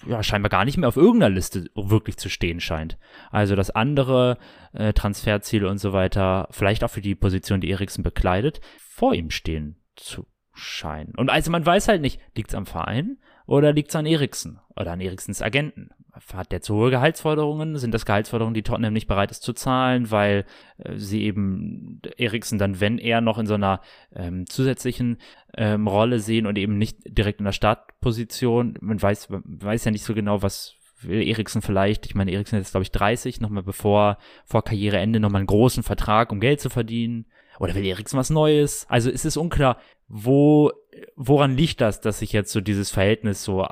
ja, 0.05 0.21
scheinbar 0.23 0.49
gar 0.49 0.65
nicht 0.65 0.77
mehr 0.77 0.89
auf 0.89 0.97
irgendeiner 0.97 1.33
Liste 1.33 1.69
wirklich 1.75 2.17
zu 2.17 2.29
stehen 2.29 2.59
scheint. 2.59 2.97
Also, 3.31 3.55
dass 3.55 3.69
andere 3.69 4.39
äh, 4.73 4.91
Transferziele 4.91 5.69
und 5.69 5.77
so 5.77 5.93
weiter, 5.93 6.47
vielleicht 6.51 6.83
auch 6.83 6.89
für 6.89 7.01
die 7.01 7.15
Position, 7.15 7.61
die 7.61 7.69
Eriksen 7.69 8.03
bekleidet, 8.03 8.59
vor 8.77 9.13
ihm 9.13 9.29
stehen 9.29 9.77
zu 9.95 10.25
scheinen. 10.57 11.13
Und 11.15 11.29
also 11.29 11.51
man 11.51 11.65
weiß 11.65 11.87
halt 11.87 12.01
nicht, 12.01 12.19
liegt 12.35 12.49
es 12.49 12.55
am 12.55 12.65
Verein 12.65 13.17
oder 13.45 13.73
liegt 13.73 13.89
es 13.89 13.95
an 13.95 14.05
Eriksen 14.05 14.59
oder 14.75 14.91
an 14.91 15.01
Eriksens 15.01 15.41
Agenten? 15.41 15.89
Hat 16.33 16.51
der 16.51 16.61
zu 16.61 16.73
hohe 16.75 16.89
Gehaltsforderungen? 16.89 17.77
Sind 17.77 17.93
das 17.93 18.05
Gehaltsforderungen, 18.05 18.55
die 18.55 18.63
Tottenham 18.63 18.93
nicht 18.93 19.07
bereit 19.07 19.29
ist 19.29 19.43
zu 19.43 19.53
zahlen, 19.53 20.09
weil 20.09 20.45
äh, 20.79 20.97
sie 20.97 21.23
eben 21.23 22.01
Eriksen 22.17 22.57
dann, 22.57 22.79
wenn 22.79 22.97
er 22.97 23.21
noch 23.21 23.37
in 23.37 23.45
so 23.45 23.53
einer 23.53 23.81
ähm, 24.15 24.47
zusätzlichen 24.47 25.17
ähm, 25.55 25.87
Rolle 25.87 26.19
sehen 26.19 26.47
und 26.47 26.57
eben 26.57 26.77
nicht 26.77 26.97
direkt 27.05 27.39
in 27.39 27.45
der 27.45 27.51
Startposition, 27.51 28.77
man 28.81 28.99
weiß, 28.99 29.29
man 29.29 29.43
weiß 29.45 29.85
ja 29.85 29.91
nicht 29.91 30.03
so 30.03 30.15
genau, 30.15 30.41
was 30.41 30.75
will 31.01 31.21
Eriksen 31.21 31.61
vielleicht, 31.61 32.05
ich 32.07 32.15
meine, 32.15 32.31
Eriksen 32.31 32.59
ist 32.59 32.71
glaube 32.71 32.83
ich 32.83 32.91
30, 32.91 33.39
nochmal 33.39 33.63
bevor, 33.63 34.17
vor 34.45 34.63
Karriereende 34.63 35.19
nochmal 35.19 35.41
einen 35.41 35.47
großen 35.47 35.83
Vertrag, 35.83 36.31
um 36.31 36.39
Geld 36.39 36.59
zu 36.59 36.69
verdienen. 36.69 37.27
Oder 37.59 37.75
will 37.75 37.85
Eriksen 37.85 38.17
was 38.17 38.29
Neues? 38.29 38.85
Also 38.89 39.09
es 39.09 39.25
ist 39.25 39.37
unklar, 39.37 39.77
wo, 40.07 40.71
woran 41.15 41.55
liegt 41.55 41.81
das, 41.81 42.01
dass 42.01 42.19
sich 42.19 42.33
jetzt 42.33 42.51
so 42.51 42.61
dieses 42.61 42.89
Verhältnis 42.89 43.43
so, 43.43 43.67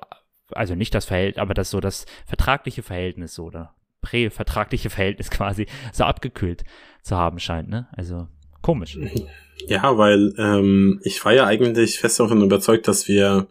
also 0.51 0.75
nicht 0.75 0.93
das 0.93 1.05
Verhältnis, 1.05 1.41
aber 1.41 1.53
das 1.53 1.69
so 1.69 1.79
das 1.79 2.05
vertragliche 2.25 2.83
Verhältnis 2.83 3.35
so, 3.35 3.45
oder 3.45 3.75
prävertragliche 4.01 4.89
Verhältnis 4.89 5.29
quasi 5.31 5.67
so 5.91 6.03
abgekühlt 6.03 6.63
zu 7.01 7.15
haben 7.15 7.39
scheint, 7.39 7.69
ne? 7.69 7.87
Also 7.91 8.27
komisch. 8.61 8.97
Ja, 9.67 9.97
weil 9.97 10.33
ähm, 10.37 10.99
ich 11.03 11.23
war 11.23 11.33
ja 11.33 11.45
eigentlich 11.45 11.99
fest 11.99 12.19
davon 12.19 12.41
überzeugt, 12.41 12.87
dass 12.87 13.07
wir 13.07 13.47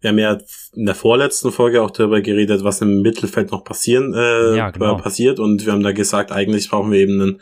wir 0.00 0.10
haben 0.10 0.18
ja 0.18 0.38
in 0.74 0.86
der 0.86 0.94
vorletzten 0.94 1.52
Folge 1.52 1.82
auch 1.82 1.90
darüber 1.90 2.22
geredet, 2.22 2.64
was 2.64 2.80
im 2.80 3.02
Mittelfeld 3.02 3.50
noch 3.50 3.64
passieren 3.64 4.14
äh, 4.14 4.56
ja, 4.56 4.70
genau. 4.70 4.96
passiert 4.96 5.38
und 5.38 5.66
wir 5.66 5.72
haben 5.72 5.82
da 5.82 5.92
gesagt, 5.92 6.32
eigentlich 6.32 6.70
brauchen 6.70 6.90
wir 6.90 7.00
eben 7.00 7.20
einen, 7.20 7.40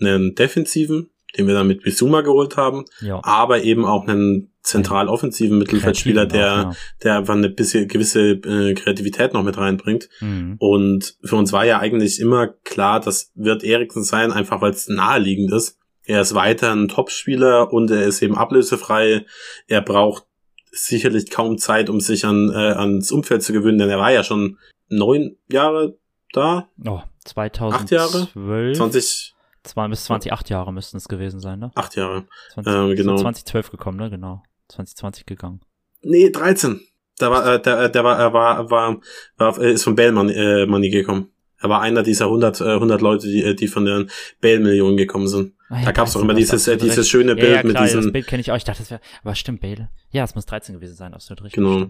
einen 0.00 0.34
defensiven 0.34 1.10
den 1.36 1.46
wir 1.46 1.54
dann 1.54 1.66
mit 1.66 1.82
Bisuma 1.82 2.22
geholt 2.22 2.56
haben, 2.56 2.84
ja. 3.00 3.20
aber 3.22 3.62
eben 3.62 3.84
auch 3.84 4.06
einen 4.06 4.50
zentral 4.62 5.08
offensiven 5.08 5.58
Mittelfeldspieler, 5.58 6.26
der, 6.26 6.40
ja. 6.40 6.72
der 7.02 7.16
einfach 7.18 7.34
eine 7.34 7.48
bisschen 7.48 7.88
gewisse 7.88 8.32
äh, 8.32 8.74
Kreativität 8.74 9.32
noch 9.32 9.42
mit 9.42 9.56
reinbringt. 9.56 10.08
Mhm. 10.20 10.56
Und 10.58 11.16
für 11.22 11.36
uns 11.36 11.52
war 11.52 11.64
ja 11.64 11.78
eigentlich 11.78 12.20
immer 12.20 12.48
klar, 12.48 13.00
das 13.00 13.32
wird 13.34 13.64
Eriksen 13.64 14.04
sein, 14.04 14.32
einfach 14.32 14.60
weil 14.60 14.72
es 14.72 14.88
naheliegend 14.88 15.52
ist. 15.52 15.78
Er 16.04 16.20
ist 16.20 16.34
weiter 16.34 16.72
ein 16.72 16.88
Topspieler 16.88 17.72
und 17.72 17.90
er 17.90 18.04
ist 18.04 18.20
eben 18.22 18.36
ablösefrei. 18.36 19.24
Er 19.66 19.80
braucht 19.80 20.24
sicherlich 20.72 21.30
kaum 21.30 21.58
Zeit, 21.58 21.88
um 21.88 22.00
sich 22.00 22.24
an, 22.24 22.50
äh, 22.50 22.56
ans 22.56 23.12
Umfeld 23.12 23.42
zu 23.42 23.52
gewöhnen, 23.52 23.78
denn 23.78 23.90
er 23.90 23.98
war 23.98 24.12
ja 24.12 24.24
schon 24.24 24.58
neun 24.88 25.36
Jahre 25.50 25.96
da. 26.32 26.68
Oh, 26.86 27.00
2012. 27.24 27.74
Acht 27.74 27.90
Jahre? 27.90 28.74
20, 28.74 29.34
Zwei 29.62 29.88
bis 29.88 30.04
20, 30.04 30.32
acht 30.32 30.48
Jahre 30.48 30.72
müssten 30.72 30.96
es 30.96 31.08
gewesen 31.08 31.40
sein, 31.40 31.58
ne? 31.58 31.70
Acht 31.74 31.94
Jahre. 31.96 32.26
20, 32.54 32.72
ähm, 32.72 32.96
genau. 32.96 33.16
2012 33.16 33.70
gekommen, 33.70 33.98
ne? 33.98 34.10
Genau. 34.10 34.42
2020 34.68 35.26
gegangen. 35.26 35.60
Nee, 36.02 36.30
13. 36.30 36.80
Da 37.18 37.30
war, 37.30 37.46
äh, 37.46 37.60
der, 37.60 37.88
der 37.90 38.04
war, 38.04 38.18
er 38.18 38.32
war, 38.32 38.70
war, 38.70 39.00
war, 39.36 39.58
ist 39.58 39.84
von 39.84 39.94
Bale 39.94 40.12
Money, 40.12 40.32
äh, 40.32 40.66
Money 40.66 40.88
gekommen. 40.88 41.30
Er 41.58 41.68
war 41.68 41.82
einer 41.82 42.02
dieser 42.02 42.26
100, 42.26 42.60
äh, 42.62 42.64
100 42.64 43.02
Leute, 43.02 43.26
die, 43.26 43.44
äh, 43.44 43.54
die 43.54 43.68
von 43.68 43.84
den 43.84 44.10
Bale-Millionen 44.40 44.96
gekommen 44.96 45.28
sind. 45.28 45.52
Ah, 45.68 45.80
ja, 45.80 45.84
da 45.86 45.92
gab's 45.92 46.14
doch 46.14 46.22
immer 46.22 46.34
dieses, 46.34 46.66
äh, 46.66 46.78
dieses 46.78 47.08
schöne 47.08 47.34
Bild 47.34 47.48
ja, 47.48 47.54
ja, 47.56 47.60
klar, 47.60 47.82
mit 47.82 47.82
diesen. 47.82 48.02
Das 48.02 48.12
Bild 48.12 48.26
kenne 48.26 48.40
ich 48.40 48.50
auch. 48.50 48.56
Ich 48.56 48.64
dachte, 48.64 48.80
das 48.80 48.90
wäre, 48.90 49.00
aber 49.22 49.34
stimmt, 49.34 49.60
Bale. 49.60 49.90
Ja, 50.10 50.24
es 50.24 50.34
muss 50.34 50.46
13 50.46 50.74
gewesen 50.74 50.94
sein, 50.94 51.12
absolut 51.12 51.44
richtig. 51.44 51.62
Genau. 51.62 51.88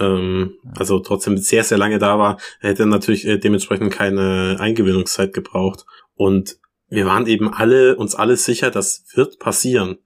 Ähm, 0.00 0.54
ja. 0.64 0.72
Also 0.76 0.98
trotzdem 0.98 1.36
sehr, 1.36 1.62
sehr 1.62 1.78
lange 1.78 1.98
da 1.98 2.18
war. 2.18 2.38
Er 2.60 2.70
hätte 2.70 2.86
natürlich 2.86 3.24
äh, 3.24 3.38
dementsprechend 3.38 3.92
keine 3.92 4.56
Eingewöhnungszeit 4.58 5.32
gebraucht. 5.32 5.84
Und 6.16 6.58
wir 6.94 7.06
waren 7.06 7.26
eben 7.26 7.52
alle, 7.52 7.96
uns 7.96 8.14
alles 8.14 8.44
sicher, 8.44 8.70
das 8.70 9.04
wird 9.14 9.38
passieren. 9.38 9.98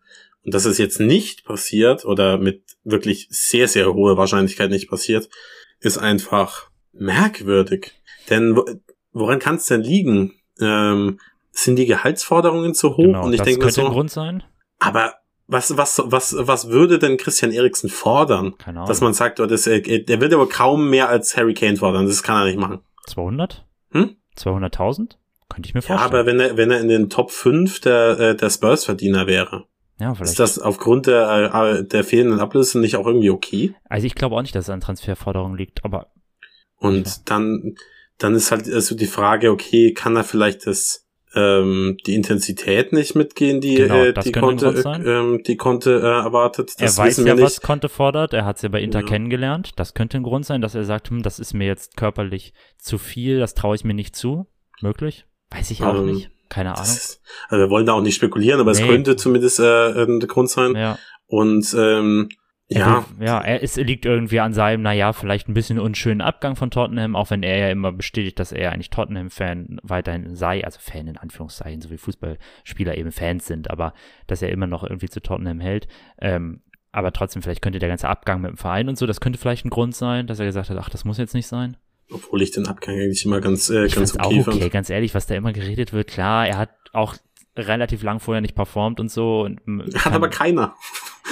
Und 0.45 0.54
dass 0.54 0.64
es 0.64 0.78
jetzt 0.78 1.00
nicht 1.00 1.45
passiert 1.45 2.04
oder 2.04 2.38
mit 2.38 2.62
wirklich 2.85 3.28
sehr, 3.30 3.68
sehr 3.68 3.92
hoher 3.92 4.16
Wahrscheinlichkeit 4.16 4.71
nicht 4.71 4.88
passiert, 4.88 5.28
ist 5.80 5.99
einfach 5.99 6.71
merkwürdig. 6.92 7.92
Denn 8.30 8.59
woran 9.12 9.38
kann 9.38 9.57
es 9.57 9.66
denn 9.66 9.83
liegen? 9.83 10.35
Ähm, 10.61 11.18
sind 11.50 11.76
die 11.76 11.87
Gehaltsforderungen 11.87 12.75
zu 12.75 12.97
hoch? 12.97 13.02
Genau, 13.02 13.25
und 13.25 13.33
ich 13.33 13.38
das 13.38 13.47
denke 13.47 13.61
könnte 13.61 13.75
so, 13.75 13.87
ein 13.87 13.92
Grund 13.92 14.11
sein. 14.11 14.42
Aber 14.78 15.14
was, 15.47 15.76
was, 15.76 16.00
was, 16.04 16.37
was 16.38 16.68
würde 16.68 16.99
denn 16.99 17.16
Christian 17.16 17.52
Eriksen 17.52 17.88
fordern? 17.88 18.57
Keine 18.59 18.78
Ahnung. 18.78 18.88
Dass 18.88 19.00
man 19.00 19.14
sagt, 19.14 19.40
oh, 19.40 19.47
das, 19.47 19.66
äh, 19.66 20.04
der 20.04 20.21
wird 20.21 20.33
aber 20.33 20.49
kaum 20.49 20.88
mehr 20.90 21.09
als 21.09 21.37
Harry 21.37 21.54
Kane 21.54 21.76
fordern. 21.76 22.07
Das 22.07 22.23
kann 22.23 22.42
er 22.42 22.45
nicht 22.47 22.59
machen. 22.59 22.80
200? 23.07 23.66
Hm? 23.90 24.16
200.000? 24.37 25.16
Könnte 25.49 25.69
ich 25.69 25.75
mir 25.75 25.83
vorstellen. 25.83 26.12
Ja, 26.12 26.19
aber 26.19 26.26
wenn 26.26 26.40
er, 26.40 26.57
wenn 26.57 26.71
er 26.71 26.81
in 26.81 26.88
den 26.88 27.09
Top 27.11 27.31
5 27.31 27.81
der, 27.81 28.21
äh, 28.21 28.37
der 28.37 28.50
Spurs-Verdiener 28.50 29.26
wäre, 29.26 29.67
ja, 29.99 30.14
vielleicht. 30.14 30.31
ist 30.31 30.38
das 30.38 30.59
aufgrund 30.59 31.07
der, 31.07 31.52
äh, 31.55 31.85
der 31.85 32.05
fehlenden 32.05 32.40
Ablöse 32.40 32.78
nicht 32.78 32.97
auch 32.97 33.07
irgendwie 33.07 33.31
okay? 33.31 33.75
Also 33.88 34.07
ich 34.07 34.14
glaube 34.14 34.37
auch 34.37 34.43
nicht, 34.43 34.55
dass 34.55 34.67
es 34.67 34.71
an 34.71 34.81
Transferforderungen 34.81 35.57
liegt, 35.57 35.85
aber. 35.85 36.09
Und 36.76 37.07
ja. 37.07 37.12
dann, 37.25 37.76
dann 38.19 38.35
ist 38.35 38.50
halt 38.50 38.73
also 38.73 38.95
die 38.95 39.07
Frage, 39.07 39.50
okay, 39.50 39.93
kann 39.95 40.14
er 40.17 40.25
vielleicht 40.25 40.67
das 40.67 41.09
ähm, 41.35 41.99
die 42.07 42.14
Intensität 42.14 42.93
nicht 42.93 43.14
mitgehen, 43.14 43.61
die 43.61 43.75
Genau, 43.75 44.05
äh, 44.05 44.12
die 44.14 44.33
sein. 44.81 45.05
äh, 45.05 45.19
ähm, 45.19 45.43
die 45.47 45.57
Conte 45.57 46.00
äh, 46.00 46.25
erwartet. 46.25 46.73
Das 46.78 46.97
er 46.99 47.05
weiß 47.05 47.19
ja, 47.19 47.35
nicht. 47.35 47.43
was 47.43 47.61
Conte 47.61 47.88
fordert. 47.88 48.33
Er 48.33 48.45
hat 48.45 48.57
es 48.57 48.62
ja 48.62 48.69
bei 48.69 48.81
Inter 48.81 49.00
Ja. 49.00 49.07
kennengelernt. 49.07 49.73
Das 49.76 49.95
könnte 49.95 50.17
ein 50.17 50.23
Grund 50.23 50.47
sein, 50.47 50.61
dass 50.62 50.75
er 50.75 50.85
sagt, 50.85 51.11
hm, 51.11 51.23
das 51.23 51.38
ist 51.38 51.52
mir 51.52 51.67
jetzt 51.67 51.97
körperlich 51.97 52.55
zu 52.78 52.99
viel, 52.99 53.40
das 53.40 53.55
traue 53.55 53.76
ich 53.76 53.85
mir 53.85 53.95
nicht 53.95 54.17
zu. 54.17 54.47
Möglich? 54.81 55.26
Weiß 55.50 55.71
ich 55.71 55.83
auch 55.83 55.95
Ähm, 55.95 56.07
nicht. 56.07 56.31
Keine 56.49 56.71
Ahnung. 56.73 56.83
ist, 56.85 57.21
also 57.50 57.64
wir 57.64 57.71
wollen 57.71 57.85
da 57.87 57.93
auch 57.93 58.00
nicht 58.00 58.14
spekulieren, 58.14 58.61
aber 58.61 58.71
es 58.71 58.81
Nee. 58.81 58.88
könnte 58.88 59.17
zumindest 59.17 59.61
äh, 59.61 60.02
ein 60.05 60.19
Grund 60.21 60.49
sein. 60.49 60.75
Ja. 60.75 60.99
Und 61.26 61.75
ähm, 61.78 62.31
Er 62.71 62.78
ja, 62.81 63.05
will- 63.19 63.26
ja, 63.26 63.38
er 63.40 63.61
ist, 63.62 63.76
liegt 63.76 64.07
irgendwie 64.07 64.40
an 64.40 64.52
seinem, 64.55 64.83
naja, 64.83 65.12
vielleicht 65.12 65.49
ein 65.49 65.55
bisschen 65.55 65.78
unschönen 65.78 66.21
Abgang 66.23 66.57
von 66.57 66.71
Tottenham, 66.71 67.17
auch 67.17 67.31
wenn 67.31 67.43
er 67.43 67.59
ja 67.59 67.69
immer 67.71 67.93
bestätigt, 67.93 68.38
dass 68.38 68.52
er 68.52 68.73
eigentlich 68.73 68.88
Tottenham-Fan 68.90 69.78
weiterhin 69.83 70.35
sei, 70.37 70.64
also 70.64 70.78
Fan 70.81 71.07
in 71.07 71.17
Anführungszeichen, 71.19 71.81
so 71.83 71.90
wie 71.90 71.97
Fußballspieler 71.99 72.97
eben 72.97 73.12
Fans 73.12 73.47
sind, 73.47 73.71
aber 73.71 73.93
dass 74.26 74.40
er 74.43 74.50
immer 74.50 74.67
noch 74.67 74.85
irgendwie 74.85 75.09
zu 75.09 75.21
Tottenham 75.21 75.61
hält. 75.61 75.87
Ähm, 76.21 76.62
aber 76.93 77.12
trotzdem, 77.12 77.43
vielleicht 77.43 77.61
könnte 77.62 77.78
der 77.78 77.88
ganze 77.90 78.09
Abgang 78.09 78.40
mit 78.40 78.50
dem 78.50 78.57
Verein 78.57 78.88
und 78.88 78.97
so, 78.97 79.07
das 79.07 79.21
könnte 79.21 79.38
vielleicht 79.38 79.64
ein 79.67 79.71
Grund 79.71 79.95
sein, 79.95 80.26
dass 80.26 80.38
er 80.40 80.47
gesagt 80.47 80.71
hat, 80.71 80.78
ach, 80.78 80.88
das 80.90 81.05
muss 81.05 81.19
jetzt 81.19 81.35
nicht 81.35 81.47
sein. 81.47 81.76
Obwohl 82.11 82.43
ich 82.43 82.50
den 82.50 82.67
Abgang 82.67 82.95
eigentlich 82.97 83.25
immer 83.25 83.41
ganz, 83.41 83.69
äh, 83.71 83.85
Ich 83.87 83.95
ganz 83.95 84.15
okay, 84.15 84.23
auch 84.23 84.49
okay, 84.49 84.61
fand. 84.61 84.71
ganz 84.73 84.91
ehrlich, 84.91 85.15
was 85.15 85.27
da 85.27 85.35
immer 85.35 85.53
geredet 85.53 85.93
wird, 85.93 86.09
klar, 86.09 86.47
er 86.47 86.57
hat 86.59 86.71
auch 86.93 87.15
relativ 87.57 88.03
lang 88.03 88.21
vorher 88.21 88.41
nicht 88.41 88.55
performt 88.55 89.00
und 89.00 89.11
so. 89.11 89.41
Und 89.43 89.61
Hat 89.95 89.95
kann- 90.03 90.12
aber 90.15 90.29
keiner. 90.29 90.75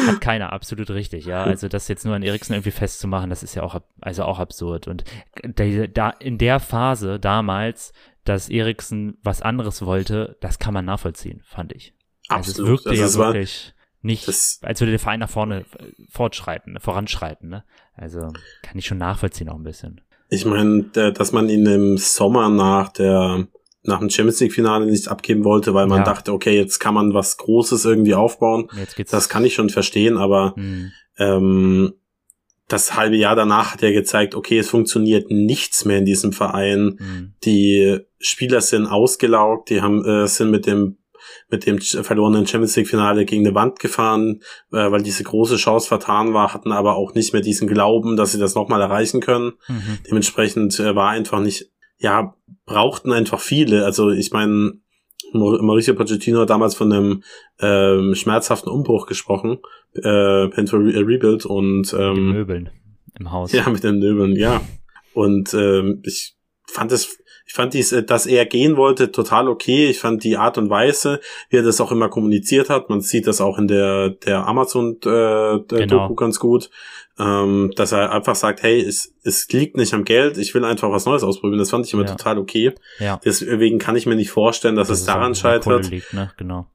Hat 0.07 0.21
keiner, 0.21 0.53
absolut 0.53 0.91
richtig, 0.91 1.25
ja. 1.25 1.45
Also 1.45 1.69
das 1.69 1.89
jetzt 1.89 2.05
nur 2.05 2.15
an 2.15 2.23
Eriksen 2.23 2.53
irgendwie 2.55 2.73
festzumachen, 2.73 3.31
das 3.31 3.43
ist 3.43 3.55
ja 3.55 3.63
auch, 3.63 3.81
also 4.01 4.25
auch 4.25 4.39
absurd. 4.39 4.89
Und 4.89 5.05
da, 5.55 6.11
in 6.11 6.37
der 6.39 6.61
Phase 6.61 7.19
damals, 7.21 7.93
dass 8.25 8.49
Eriksen 8.49 9.19
was 9.23 9.41
anderes 9.41 9.83
wollte, 9.87 10.37
das 10.41 10.59
kann 10.59 10.75
man 10.75 10.85
nachvollziehen, 10.85 11.43
fand 11.47 11.73
ich. 11.73 11.95
Also 12.29 12.51
es 12.51 12.59
Absolut. 12.59 12.69
wirkte 12.71 12.89
Also 12.91 13.01
ja 13.03 13.07
es 13.07 13.17
wirklich 13.19 13.73
nicht, 14.03 14.29
als 14.29 14.81
würde 14.81 14.91
der 14.91 14.99
Verein 14.99 15.21
nach 15.21 15.31
vorne 15.31 15.65
fortschreiten, 16.11 16.79
voranschreiten, 16.81 17.49
ne? 17.49 17.65
Also 17.95 18.21
kann 18.63 18.77
ich 18.79 18.87
schon 18.87 18.99
nachvollziehen 18.99 19.49
auch 19.49 19.55
ein 19.57 19.63
bisschen. 19.63 20.01
Ich 20.29 20.45
meine, 20.45 20.85
dass 21.13 21.33
man 21.33 21.49
ihn 21.49 21.67
im 21.67 21.97
Sommer 21.99 22.49
nach 22.49 22.89
der 22.91 23.47
nach 23.89 24.01
dem 24.01 24.11
Champions 24.11 24.41
League 24.41 24.53
Finale 24.53 24.85
nicht 24.87 25.07
abgeben 25.07 25.45
wollte, 25.45 25.73
weil 25.73 25.87
man 25.87 25.99
Ja. 25.99 26.05
dachte, 26.05 26.33
okay, 26.33 26.57
jetzt 26.57 26.81
kann 26.81 26.95
man 26.95 27.15
was 27.15 27.37
Großes 27.37 27.85
irgendwie 27.85 28.15
aufbauen. 28.15 28.69
Das 29.13 29.29
kann 29.29 29.45
ich 29.45 29.55
schon 29.55 29.71
verstehen, 29.71 30.17
aber 30.19 30.55
Hm, 30.57 30.91
ähm, 31.19 31.95
das 32.67 32.97
halbe 32.97 33.15
Jahr 33.17 33.37
danach 33.37 33.73
hat 33.75 33.83
ja 33.83 33.93
gezeigt, 33.93 34.35
okay, 34.35 34.59
es 34.59 34.69
funktioniert 34.71 35.31
nichts 35.31 35.85
mehr 35.85 35.99
in 35.99 36.05
diesem 36.05 36.33
Verein. 36.33 36.97
hm. 36.99 37.33
Die 37.45 37.99
Spieler 38.19 38.61
sind 38.61 38.87
ausgelaugt, 38.89 39.71
die 39.71 39.83
haben 39.83 40.05
äh, 40.05 40.27
sind 40.27 40.51
mit 40.51 40.67
dem 40.67 40.97
mit 41.49 41.65
dem 41.67 41.79
verlorenen 41.81 42.47
Champions 42.47 42.75
League 42.77 42.89
Finale 42.89 43.25
gegen 43.25 43.47
eine 43.47 43.55
Wand 43.55 43.79
gefahren, 43.79 44.41
äh, 44.73 44.91
weil 44.91 45.03
diese 45.03 45.23
große 45.23 45.57
Chance 45.57 45.87
vertan 45.87 46.35
war, 46.35 46.53
hatten 46.53 46.73
aber 46.73 46.97
auch 46.97 47.15
nicht 47.15 47.33
mehr 47.33 47.43
diesen 47.43 47.69
Glauben, 47.69 48.17
dass 48.17 48.33
sie 48.33 48.39
das 48.39 48.55
nochmal 48.55 48.81
erreichen 48.81 49.21
können. 49.21 49.53
Mhm. 49.69 49.99
Dementsprechend 50.09 50.79
äh, 50.81 50.95
war 50.97 51.11
einfach 51.11 51.41
nicht, 51.41 51.71
ja, 51.99 52.35
brauchten 52.65 53.13
einfach 53.13 53.41
viele. 53.41 53.85
Also 53.85 54.11
ich 54.11 54.33
meine, 54.33 54.73
Maur- 55.33 55.63
Mauricio 55.63 55.95
Pochettino 55.95 56.41
hat 56.41 56.51
damals 56.51 56.75
von 56.75 56.93
einem 56.93 57.23
ähm, 57.61 58.15
schmerzhaften 58.15 58.71
Umbruch 58.71 59.07
gesprochen, 59.07 59.59
äh, 59.95 60.49
Pento 60.49 60.77
Re 60.77 61.07
Rebuild 61.07 61.47
und 61.47 61.95
ähm, 61.99 62.33
Möbeln 62.33 62.71
im 63.19 63.31
Haus. 63.33 63.53
ja, 63.53 63.69
mit 63.71 63.83
den 63.83 63.99
Möbeln, 63.99 64.37
ja. 64.37 64.61
Und 65.15 65.55
ähm, 65.55 66.03
ich 66.05 66.37
fand 66.69 66.93
es, 66.93 67.19
ich 67.49 67.55
fand 67.55 67.75
dies, 67.75 67.93
äh, 67.93 68.03
dass 68.03 68.27
er 68.27 68.45
gehen 68.45 68.77
wollte, 68.77 69.13
total 69.13 69.49
okay. 69.49 69.87
Ich 69.89 70.01
fand 70.01 70.25
die 70.25 70.37
Art 70.37 70.59
und 70.59 70.69
Weise, 70.69 71.21
wie 71.49 71.59
er 71.59 71.63
das 71.63 71.81
auch 71.81 71.93
immer 71.93 72.09
kommuniziert 72.09 72.69
hat. 72.71 72.91
Man 72.91 73.01
sieht 73.01 73.27
das 73.27 73.41
auch 73.41 73.59
in 73.59 73.69
der 73.69 74.11
der 74.11 74.47
Amazon 74.47 74.97
äh, 74.97 75.01
der 75.05 75.61
Genau. 75.69 75.87
Doku 76.03 76.15
ganz 76.17 76.41
gut, 76.41 76.71
ähm, 77.19 77.73
dass 77.77 77.93
er 77.93 78.11
einfach 78.13 78.35
sagt, 78.35 78.63
hey, 78.63 78.81
es 78.81 79.15
es 79.23 79.49
liegt 79.53 79.77
nicht 79.77 79.95
am 79.95 80.05
Geld. 80.05 80.39
Ich 80.39 80.55
will 80.55 80.65
einfach 80.65 80.91
was 80.91 81.07
Neues 81.07 81.23
ausprobieren. 81.23 81.59
Das 81.61 81.71
fand 81.71 81.87
ich 81.87 81.93
immer 81.93 82.05
Ja. 82.05 82.11
total 82.17 82.39
okay. 82.39 82.73
ja. 82.99 83.21
Deswegen 83.25 83.79
kann 83.79 83.95
ich 83.97 84.07
mir 84.07 84.17
nicht 84.17 84.31
vorstellen, 84.31 84.75
dass 84.75 84.89
Dass 84.89 84.99
es 85.01 85.05
daran 85.07 85.35
scheitert. 85.37 85.89
Liegt, 85.89 86.13
ne? 86.13 86.33
Genau. 86.37 86.67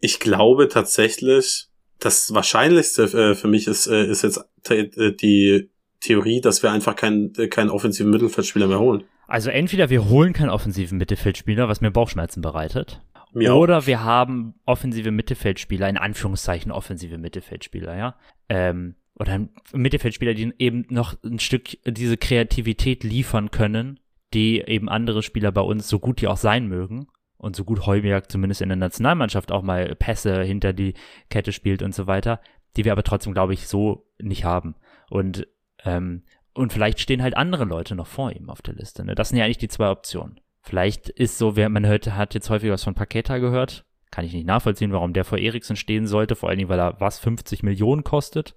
Ich 0.00 0.20
glaube 0.20 0.68
tatsächlich, 0.68 1.68
das 2.00 2.34
Wahrscheinlichste 2.34 3.04
äh, 3.04 3.34
für 3.34 3.48
mich 3.48 3.66
ist, 3.66 3.86
äh, 3.86 4.04
ist 4.04 4.22
jetzt 4.22 4.44
äh, 4.68 5.12
die 5.12 5.70
Theorie, 6.00 6.40
dass 6.40 6.62
wir 6.62 6.70
einfach 6.70 6.96
keinen 6.96 7.32
äh, 7.36 7.46
keinen 7.48 7.70
offensiven 7.70 8.10
Mittelfeldspieler 8.10 8.66
mehr 8.66 8.80
holen. 8.80 9.04
Also 9.26 9.50
entweder 9.50 9.90
wir 9.90 10.08
holen 10.08 10.32
keinen 10.32 10.50
offensiven 10.50 10.98
Mittelfeldspieler, 10.98 11.68
was 11.68 11.80
mir 11.80 11.90
Bauchschmerzen 11.90 12.42
bereitet, 12.42 13.00
auch. 13.34 13.56
oder 13.56 13.86
wir 13.86 14.04
haben 14.04 14.54
offensive 14.66 15.10
Mittelfeldspieler, 15.10 15.88
in 15.88 15.96
Anführungszeichen 15.96 16.72
offensive 16.72 17.18
Mittelfeldspieler, 17.18 17.96
ja. 17.96 18.16
Ähm, 18.48 18.96
oder 19.14 19.46
Mittelfeldspieler, 19.72 20.34
die 20.34 20.52
eben 20.58 20.86
noch 20.88 21.14
ein 21.22 21.38
Stück 21.38 21.78
diese 21.86 22.16
Kreativität 22.16 23.04
liefern 23.04 23.50
können, 23.50 24.00
die 24.34 24.60
eben 24.60 24.88
andere 24.88 25.22
Spieler 25.22 25.52
bei 25.52 25.60
uns, 25.60 25.88
so 25.88 25.98
gut 25.98 26.20
die 26.20 26.28
auch 26.28 26.36
sein 26.36 26.66
mögen, 26.66 27.06
und 27.42 27.56
so 27.56 27.64
gut 27.64 27.86
Heuberg 27.86 28.30
zumindest 28.30 28.62
in 28.62 28.68
der 28.68 28.76
Nationalmannschaft 28.76 29.50
auch 29.50 29.62
mal 29.62 29.96
Pässe 29.96 30.42
hinter 30.44 30.72
die 30.72 30.94
Kette 31.28 31.50
spielt 31.50 31.82
und 31.82 31.92
so 31.92 32.06
weiter, 32.06 32.40
die 32.76 32.84
wir 32.84 32.92
aber 32.92 33.02
trotzdem, 33.02 33.34
glaube 33.34 33.52
ich, 33.52 33.66
so 33.66 34.06
nicht 34.20 34.44
haben. 34.44 34.76
Und, 35.10 35.48
ähm, 35.84 36.22
und 36.54 36.72
vielleicht 36.72 37.00
stehen 37.00 37.22
halt 37.22 37.36
andere 37.36 37.64
Leute 37.64 37.94
noch 37.94 38.06
vor 38.06 38.32
ihm 38.32 38.50
auf 38.50 38.62
der 38.62 38.74
Liste. 38.74 39.04
Ne? 39.04 39.14
Das 39.14 39.30
sind 39.30 39.38
ja 39.38 39.44
eigentlich 39.44 39.58
die 39.58 39.68
zwei 39.68 39.90
Optionen. 39.90 40.40
Vielleicht 40.60 41.08
ist 41.08 41.38
so, 41.38 41.56
wer 41.56 41.68
man 41.68 41.86
hört, 41.86 42.12
hat 42.12 42.34
jetzt 42.34 42.50
häufig 42.50 42.70
was 42.70 42.84
von 42.84 42.94
Paqueta 42.94 43.38
gehört. 43.38 43.84
Kann 44.10 44.24
ich 44.24 44.32
nicht 44.32 44.46
nachvollziehen, 44.46 44.92
warum 44.92 45.12
der 45.12 45.24
vor 45.24 45.38
Eriksen 45.38 45.74
stehen 45.76 46.06
sollte, 46.06 46.36
vor 46.36 46.48
allen 46.48 46.58
Dingen, 46.58 46.68
weil 46.68 46.78
er 46.78 47.00
was 47.00 47.18
50 47.18 47.62
Millionen 47.62 48.04
kostet. 48.04 48.54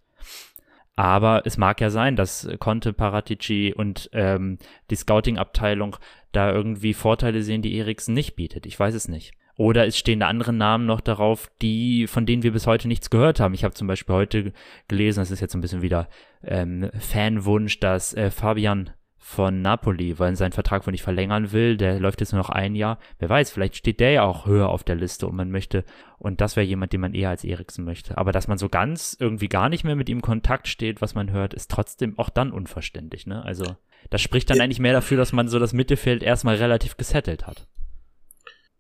Aber 0.96 1.42
es 1.46 1.58
mag 1.58 1.82
ja 1.82 1.90
sein, 1.90 2.16
dass 2.16 2.48
Conte, 2.60 2.94
Paratici 2.94 3.74
und 3.76 4.10
ähm, 4.14 4.60
die 4.90 4.96
Scouting-Abteilung 4.96 5.98
da 6.32 6.52
irgendwie 6.52 6.94
Vorteile 6.94 7.42
sehen, 7.42 7.62
die 7.62 7.78
Eriksen 7.78 8.14
nicht 8.14 8.36
bietet. 8.36 8.66
Ich 8.66 8.80
weiß 8.80 8.94
es 8.94 9.08
nicht. 9.08 9.34
Oder 9.58 9.88
es 9.88 9.98
stehen 9.98 10.20
da 10.20 10.28
andere 10.28 10.54
Namen 10.54 10.86
noch 10.86 11.02
darauf, 11.02 11.50
die, 11.62 12.08
von 12.08 12.26
denen 12.26 12.44
wir 12.44 12.52
bis 12.52 12.68
heute 12.68 12.88
nichts 12.88 13.10
gehört 13.10 13.40
haben. 13.40 13.54
Ich 13.54 13.64
habe 13.64 13.74
zum 13.74 13.88
Beispiel 13.88 14.16
heute 14.16 14.54
gelesen, 14.88 15.20
das 15.20 15.32
ist 15.32 15.40
jetzt 15.40 15.56
ein 15.56 15.62
bisschen 15.62 15.82
wieder 15.82 16.10
ähm, 16.44 16.90
Fanwunsch, 17.00 17.80
dass 17.80 18.14
äh, 18.14 18.32
Fabian 18.32 18.92
von 19.28 19.64
Napoli, 19.64 20.20
weil 20.20 20.34
er 20.34 20.36
seinen 20.36 20.52
Vertrag 20.52 20.86
wohl 20.86 20.92
nicht 20.92 21.02
verlängern 21.02 21.52
will, 21.52 21.78
der 21.78 22.00
läuft 22.00 22.20
jetzt 22.20 22.32
nur 22.32 22.42
noch 22.42 22.52
ein 22.52 22.76
Jahr. 22.76 23.00
Wer 23.18 23.28
weiß, 23.28 23.50
vielleicht 23.50 23.76
steht 23.76 24.00
der 24.00 24.12
ja 24.12 24.24
auch 24.24 24.46
höher 24.46 24.70
auf 24.70 24.84
der 24.84 24.94
Liste 24.94 25.26
und 25.26 25.36
man 25.36 25.50
möchte, 25.50 25.84
und 26.20 26.42
das 26.42 26.56
wäre 26.56 26.68
jemand, 26.68 26.94
den 26.94 27.02
man 27.02 27.16
eher 27.16 27.30
als 27.30 27.44
Eriksen 27.44 27.86
möchte. 27.86 28.20
Aber 28.20 28.32
dass 28.32 28.48
man 28.48 28.60
so 28.60 28.70
ganz 28.70 29.18
irgendwie 29.20 29.48
gar 29.48 29.70
nicht 29.70 29.84
mehr 29.84 29.96
mit 29.96 30.10
ihm 30.10 30.18
in 30.18 30.22
Kontakt 30.22 30.68
steht, 30.68 31.02
was 31.02 31.16
man 31.16 31.32
hört, 31.32 31.56
ist 31.56 31.72
trotzdem 31.72 32.20
auch 32.20 32.30
dann 32.30 32.52
unverständlich, 32.52 33.26
ne? 33.26 33.44
Also, 33.44 33.76
das 34.12 34.22
spricht 34.22 34.52
dann 34.52 34.62
eigentlich 34.62 34.80
mehr 34.80 34.94
dafür, 34.94 35.18
dass 35.18 35.34
man 35.34 35.48
so 35.48 35.58
das 35.58 35.74
Mittelfeld 35.74 36.22
erstmal 36.22 36.58
relativ 36.58 36.96
gesettelt 36.96 37.48
hat. 37.48 37.68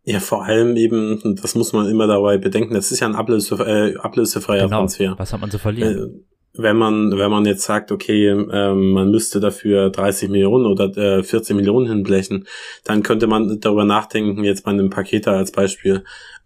Ja, 0.07 0.19
vor 0.19 0.45
allem 0.45 0.75
eben, 0.77 1.35
das 1.41 1.55
muss 1.55 1.73
man 1.73 1.89
immer 1.89 2.05
dabei 2.05 2.37
bedenken, 2.37 2.75
das 2.75 2.91
ist 2.91 2.99
ja 2.99 3.07
ein 3.07 3.15
ablöse, 3.15 3.55
äh, 3.55 3.97
ablösefreier 3.97 4.65
Genau. 4.65 4.77
Transfer. 4.79 5.15
Was 5.17 5.33
hat 5.33 5.41
man 5.41 5.49
zu 5.49 5.57
verlieren? 5.57 5.97
Äh, 5.97 6.35
wenn 6.57 6.77
man, 6.77 7.17
wenn 7.17 7.31
man 7.31 7.43
jetzt 7.45 7.63
sagt, 7.63 7.91
okay, 7.91 8.27
ähm, 8.29 8.91
man 8.91 9.09
müsste 9.11 9.39
dafür 9.41 9.89
30 9.89 10.29
Millionen 10.29 10.67
oder 10.67 10.95
äh, 10.95 11.23
14 11.23 11.55
Millionen 11.55 11.87
hinblechen, 11.87 12.45
dann 12.85 13.03
könnte 13.03 13.27
man 13.27 13.59
darüber 13.59 13.83
nachdenken, 13.83 14.43
jetzt 14.43 14.63
bei 14.63 14.71
einem 14.71 14.89
Paketer 14.89 15.33
als 15.33 15.51
Beispiel, 15.51 16.03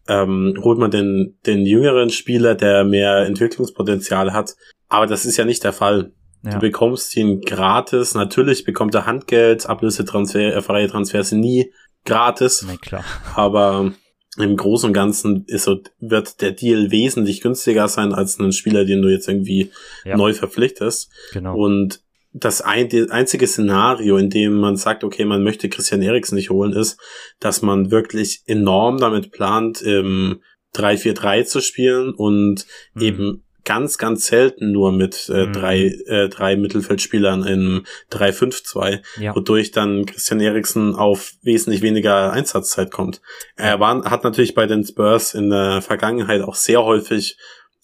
ähm, 0.07 0.57
holt 0.63 0.79
man 0.79 0.89
den, 0.89 1.37
den 1.45 1.65
jüngeren 1.65 2.09
Spieler, 2.09 2.55
der 2.55 2.85
mehr 2.85 3.25
Entwicklungspotenzial 3.27 4.33
hat. 4.33 4.55
Aber 4.87 5.05
das 5.05 5.25
ist 5.25 5.37
ja 5.37 5.45
nicht 5.45 5.63
der 5.63 5.73
Fall. 5.73 6.13
ja. 6.43 6.53
Du 6.53 6.59
bekommst 6.59 7.15
ihn 7.15 7.41
gratis. 7.41 8.15
Natürlich 8.15 8.63
bekommt 8.63 8.95
er 8.95 9.05
Handgeld, 9.05 9.67
Ablösetransfer, 9.69 10.55
äh, 10.55 10.61
freie 10.61 10.87
Transfers 10.87 11.33
nie 11.33 11.71
gratis. 12.05 12.63
Na 12.67 12.77
klar. 12.77 13.03
Aber 13.35 13.93
im 14.37 14.55
Großen 14.55 14.87
und 14.87 14.93
Ganzen 14.93 15.43
ist 15.47 15.63
so, 15.65 15.79
wird 15.99 16.41
der 16.41 16.51
Deal 16.51 16.91
wesentlich 16.91 17.41
günstiger 17.41 17.87
sein 17.87 18.13
als 18.13 18.39
ein 18.39 18.53
Spieler, 18.53 18.85
den 18.85 19.01
du 19.01 19.09
jetzt 19.09 19.27
irgendwie 19.27 19.71
Ja. 20.05 20.15
neu 20.17 20.33
verpflichtest. 20.33 21.09
Genau. 21.33 21.57
Und 21.57 22.01
das 22.31 22.61
ein, 22.61 22.89
einzige 23.09 23.47
Szenario, 23.47 24.17
in 24.17 24.29
dem 24.29 24.53
man 24.53 24.75
sagt, 24.77 25.03
okay, 25.03 25.25
man 25.25 25.43
möchte 25.43 25.67
Christian 25.67 26.01
Eriksen 26.03 26.35
nicht 26.35 26.51
holen, 26.51 26.73
ist, 26.73 26.99
dass 27.39 27.61
man 27.63 27.89
wirklich 27.91 28.43
enorm 28.45 28.99
damit 28.99 29.31
plant, 29.31 29.81
im 29.81 30.39
3-4-3 30.75 31.43
zu 31.45 31.59
spielen 31.61 32.13
und 32.13 32.65
Mhm. 32.93 33.01
eben 33.01 33.43
ganz, 33.69 33.99
ganz 33.99 34.25
selten 34.25 34.71
nur 34.71 34.91
mit 34.91 35.29
äh, 35.29 35.45
Mhm. 35.45 35.53
drei, 35.53 35.77
äh, 36.07 36.27
drei 36.27 36.55
Mittelfeldspielern 36.55 37.43
im 37.43 37.83
3-5-2 38.11 39.03
ja. 39.19 39.35
wodurch 39.35 39.69
dann 39.69 40.07
Christian 40.07 40.39
Eriksen 40.39 40.95
auf 40.95 41.33
wesentlich 41.43 41.83
weniger 41.83 42.33
Einsatzzeit 42.33 42.89
kommt. 42.89 43.21
Er 43.55 43.79
war, 43.79 44.09
hat 44.09 44.23
natürlich 44.23 44.55
bei 44.55 44.65
den 44.65 44.83
Spurs 44.83 45.35
in 45.35 45.51
der 45.51 45.83
Vergangenheit 45.83 46.41
auch 46.41 46.55
sehr 46.55 46.83
häufig 46.83 47.37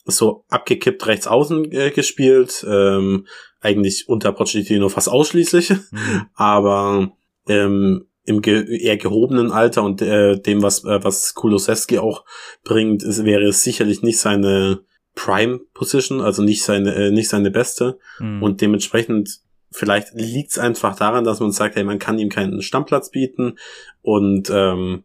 so 0.05 0.43
abgekippt 0.49 1.05
rechts 1.05 1.27
außen 1.27 1.71
äh, 1.71 1.91
gespielt, 1.91 2.65
ähm, 2.67 3.27
eigentlich 3.61 4.05
unter 4.07 4.31
Pochettino 4.31 4.89
fast 4.89 5.07
ausschließlich, 5.09 5.69
Mhm. 5.69 6.25
aber 6.33 7.11
ähm, 7.47 8.07
im 8.23 8.41
ge 8.41 8.65
eher 8.81 8.97
gehobenen 8.97 9.51
Alter 9.51 9.83
und 9.83 10.01
äh, 10.01 10.39
dem, 10.39 10.63
was, 10.63 10.83
äh, 10.83 11.03
was 11.03 11.35
Kulosewski 11.35 11.99
auch 11.99 12.25
bringt, 12.63 13.03
ist, 13.03 13.23
wäre 13.23 13.43
es 13.43 13.61
sicherlich 13.61 14.01
nicht 14.01 14.17
seine 14.19 14.79
Prime 15.15 15.59
Position, 15.73 16.21
also 16.21 16.43
nicht 16.43 16.63
seine, 16.63 16.93
äh, 16.93 17.11
nicht 17.11 17.29
seine 17.29 17.49
beste. 17.51 17.97
Mhm. 18.19 18.43
Und 18.43 18.61
dementsprechend, 18.61 19.39
vielleicht 19.71 20.13
liegt 20.13 20.51
es 20.51 20.59
einfach 20.59 20.95
daran, 20.95 21.23
dass 21.23 21.39
man 21.39 21.51
sagt, 21.51 21.75
hey, 21.75 21.83
man 21.83 21.99
kann 21.99 22.19
ihm 22.19 22.29
keinen 22.29 22.61
Stammplatz 22.61 23.09
bieten 23.11 23.57
und 24.01 24.49
ähm, 24.49 25.03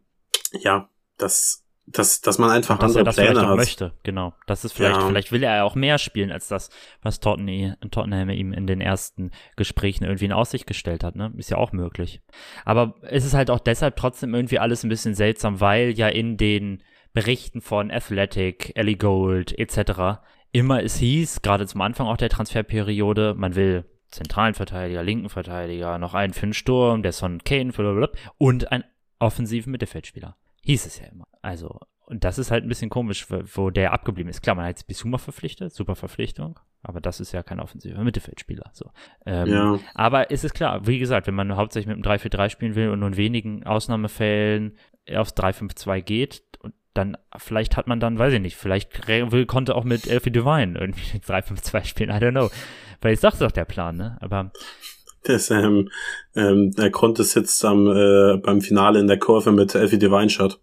ja, 0.59 0.89
das 1.17 1.63
dass, 1.87 2.21
dass 2.21 2.37
man 2.37 2.51
einfach 2.51 2.77
dass 2.77 2.91
andere 2.95 3.01
er 3.01 3.03
das 3.03 3.15
Pläne 3.15 3.29
vielleicht 3.31 3.47
hat. 3.49 3.57
möchte, 3.57 3.91
genau. 4.03 4.33
Das 4.47 4.63
ist 4.63 4.71
vielleicht, 4.71 4.97
Ja. 5.01 5.07
vielleicht 5.07 5.31
will 5.31 5.43
er 5.43 5.57
ja 5.57 5.63
auch 5.63 5.75
mehr 5.75 5.97
spielen 5.97 6.31
als 6.31 6.47
das, 6.47 6.69
was 7.01 7.19
Tottenham, 7.19 7.75
Tottenham 7.89 8.29
ihm 8.29 8.53
in 8.53 8.65
den 8.65 8.79
ersten 8.79 9.31
Gesprächen 9.57 10.05
irgendwie 10.05 10.25
in 10.25 10.31
Aussicht 10.31 10.67
gestellt 10.67 11.03
hat, 11.03 11.15
ne? 11.15 11.33
Ist 11.37 11.49
ja 11.49 11.57
auch 11.57 11.73
möglich. 11.73 12.21
Aber 12.65 12.95
es 13.01 13.25
ist 13.25 13.33
halt 13.33 13.49
auch 13.49 13.59
deshalb 13.59 13.97
trotzdem 13.97 14.33
irgendwie 14.33 14.59
alles 14.59 14.83
ein 14.83 14.89
bisschen 14.89 15.15
seltsam, 15.15 15.59
weil 15.59 15.89
ja 15.91 16.07
in 16.07 16.37
den 16.37 16.81
Berichten 17.13 17.61
von 17.61 17.91
Athletic, 17.91 18.71
Ellie 18.75 18.97
Gold 18.97 19.57
etc. 19.57 20.21
immer 20.51 20.83
es 20.83 20.97
hieß, 20.97 21.41
gerade 21.41 21.67
zum 21.67 21.81
Anfang 21.81 22.07
auch 22.07 22.17
der 22.17 22.29
Transferperiode, 22.29 23.35
man 23.37 23.55
will 23.55 23.85
zentralen 24.11 24.53
Verteidiger, 24.53 25.03
linken 25.03 25.29
Verteidiger, 25.29 25.97
noch 25.97 26.13
einen 26.13 26.33
für 26.33 26.45
den 26.45 26.53
Sturm, 26.53 27.01
der 27.01 27.13
Son 27.13 27.43
Kane 27.43 27.71
blablabla, 27.71 28.09
und 28.37 28.71
einen 28.71 28.83
offensiven 29.19 29.71
Mittelfeldspieler. 29.71 30.35
Hieß 30.63 30.85
es 30.85 30.99
ja 30.99 31.07
immer. 31.07 31.25
Also, 31.41 31.79
und 32.05 32.23
das 32.23 32.37
ist 32.37 32.51
halt 32.51 32.65
ein 32.65 32.67
bisschen 32.67 32.89
komisch, 32.89 33.27
wo, 33.29 33.69
der 33.69 33.93
abgeblieben 33.93 34.29
ist. 34.29 34.41
Klar, 34.41 34.55
man 34.55 34.65
hat 34.65 34.71
jetzt 34.71 34.87
Bisuma 34.87 35.17
verpflichtet, 35.17 35.73
super 35.73 35.95
Verpflichtung, 35.95 36.59
aber 36.83 36.99
das 36.99 37.19
ist 37.19 37.31
ja 37.31 37.41
kein 37.41 37.59
offensiver 37.59 38.03
Mittelfeldspieler. 38.03 38.69
So. 38.73 38.91
Ähm, 39.25 39.47
Ja. 39.47 39.79
Aber 39.95 40.29
es 40.29 40.43
ist 40.43 40.53
klar, 40.53 40.85
wie 40.85 40.99
gesagt, 40.99 41.27
wenn 41.27 41.35
man 41.35 41.55
hauptsächlich 41.55 41.95
mit 41.95 42.05
einem 42.05 42.19
3-4-3 42.19 42.49
spielen 42.49 42.75
will 42.75 42.89
und 42.89 42.99
nur 42.99 43.09
in 43.09 43.17
wenigen 43.17 43.63
Ausnahmefällen 43.65 44.77
aufs 45.09 45.33
3-5-2 45.33 46.01
geht, 46.01 46.43
und 46.59 46.73
dann 46.93 47.17
vielleicht 47.37 47.77
hat 47.77 47.87
man 47.87 47.99
dann, 47.99 48.19
weiß 48.19 48.33
ich 48.33 48.41
nicht, 48.41 48.57
vielleicht 48.57 49.07
will, 49.07 49.45
konnte 49.45 49.75
auch 49.75 49.83
mit 49.83 50.07
Elfie 50.07 50.31
Divine 50.31 50.77
irgendwie 50.79 51.19
3-5-2 51.25 51.85
spielen, 51.85 52.09
I 52.09 52.13
don't 52.13 52.31
know. 52.31 52.49
Weil 53.01 53.13
ich 53.13 53.19
sag's 53.19 53.39
doch 53.39 53.51
der 53.51 53.65
Plan, 53.65 53.95
ne? 53.97 54.17
Aber 54.21 54.51
Das, 55.23 55.49
ähm, 55.51 55.89
ähm, 56.35 56.71
der 56.71 56.91
Conte 56.91 57.23
sitzt 57.23 57.63
am, 57.63 57.87
äh, 57.87 58.37
beim 58.37 58.61
Finale 58.61 58.99
in 58.99 59.07
der 59.07 59.19
Kurve 59.19 59.51
mit 59.51 59.75
Elfie 59.75 59.99
Divine 59.99 60.29
Shot. 60.29 60.59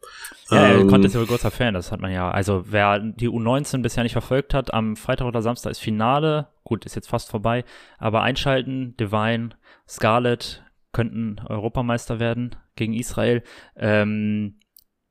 Ja, 0.51 0.69
er 0.69 0.79
Ähm, 0.81 0.89
konnte 0.89 1.07
ist 1.07 1.15
ja 1.15 1.21
wohl 1.21 1.27
großer 1.27 1.51
Fan, 1.51 1.75
das 1.75 1.93
hat 1.93 2.01
man 2.01 2.13
ja. 2.13 2.31
Also 2.31 2.65
wer 2.67 2.99
die 2.99 3.29
U19 3.29 3.83
bisher 3.83 4.03
nicht 4.03 4.13
verfolgt 4.13 4.55
hat, 4.55 4.73
am 4.75 4.97
Freitag 4.97 5.27
oder 5.27 5.43
Samstag 5.43 5.71
ist 5.71 5.79
Finale. 5.81 6.49
Gut, 6.65 6.85
ist 6.85 6.97
jetzt 6.97 7.09
fast 7.09 7.31
vorbei. 7.31 7.65
Aber 7.99 8.23
einschalten, 8.23 8.97
Divine, 8.99 9.51
Scarlett 9.89 10.63
könnten 10.93 11.37
Europameister 11.47 12.19
werden 12.19 12.57
gegen 12.77 12.95
Israel. 12.95 13.43
Ähm, 13.77 14.59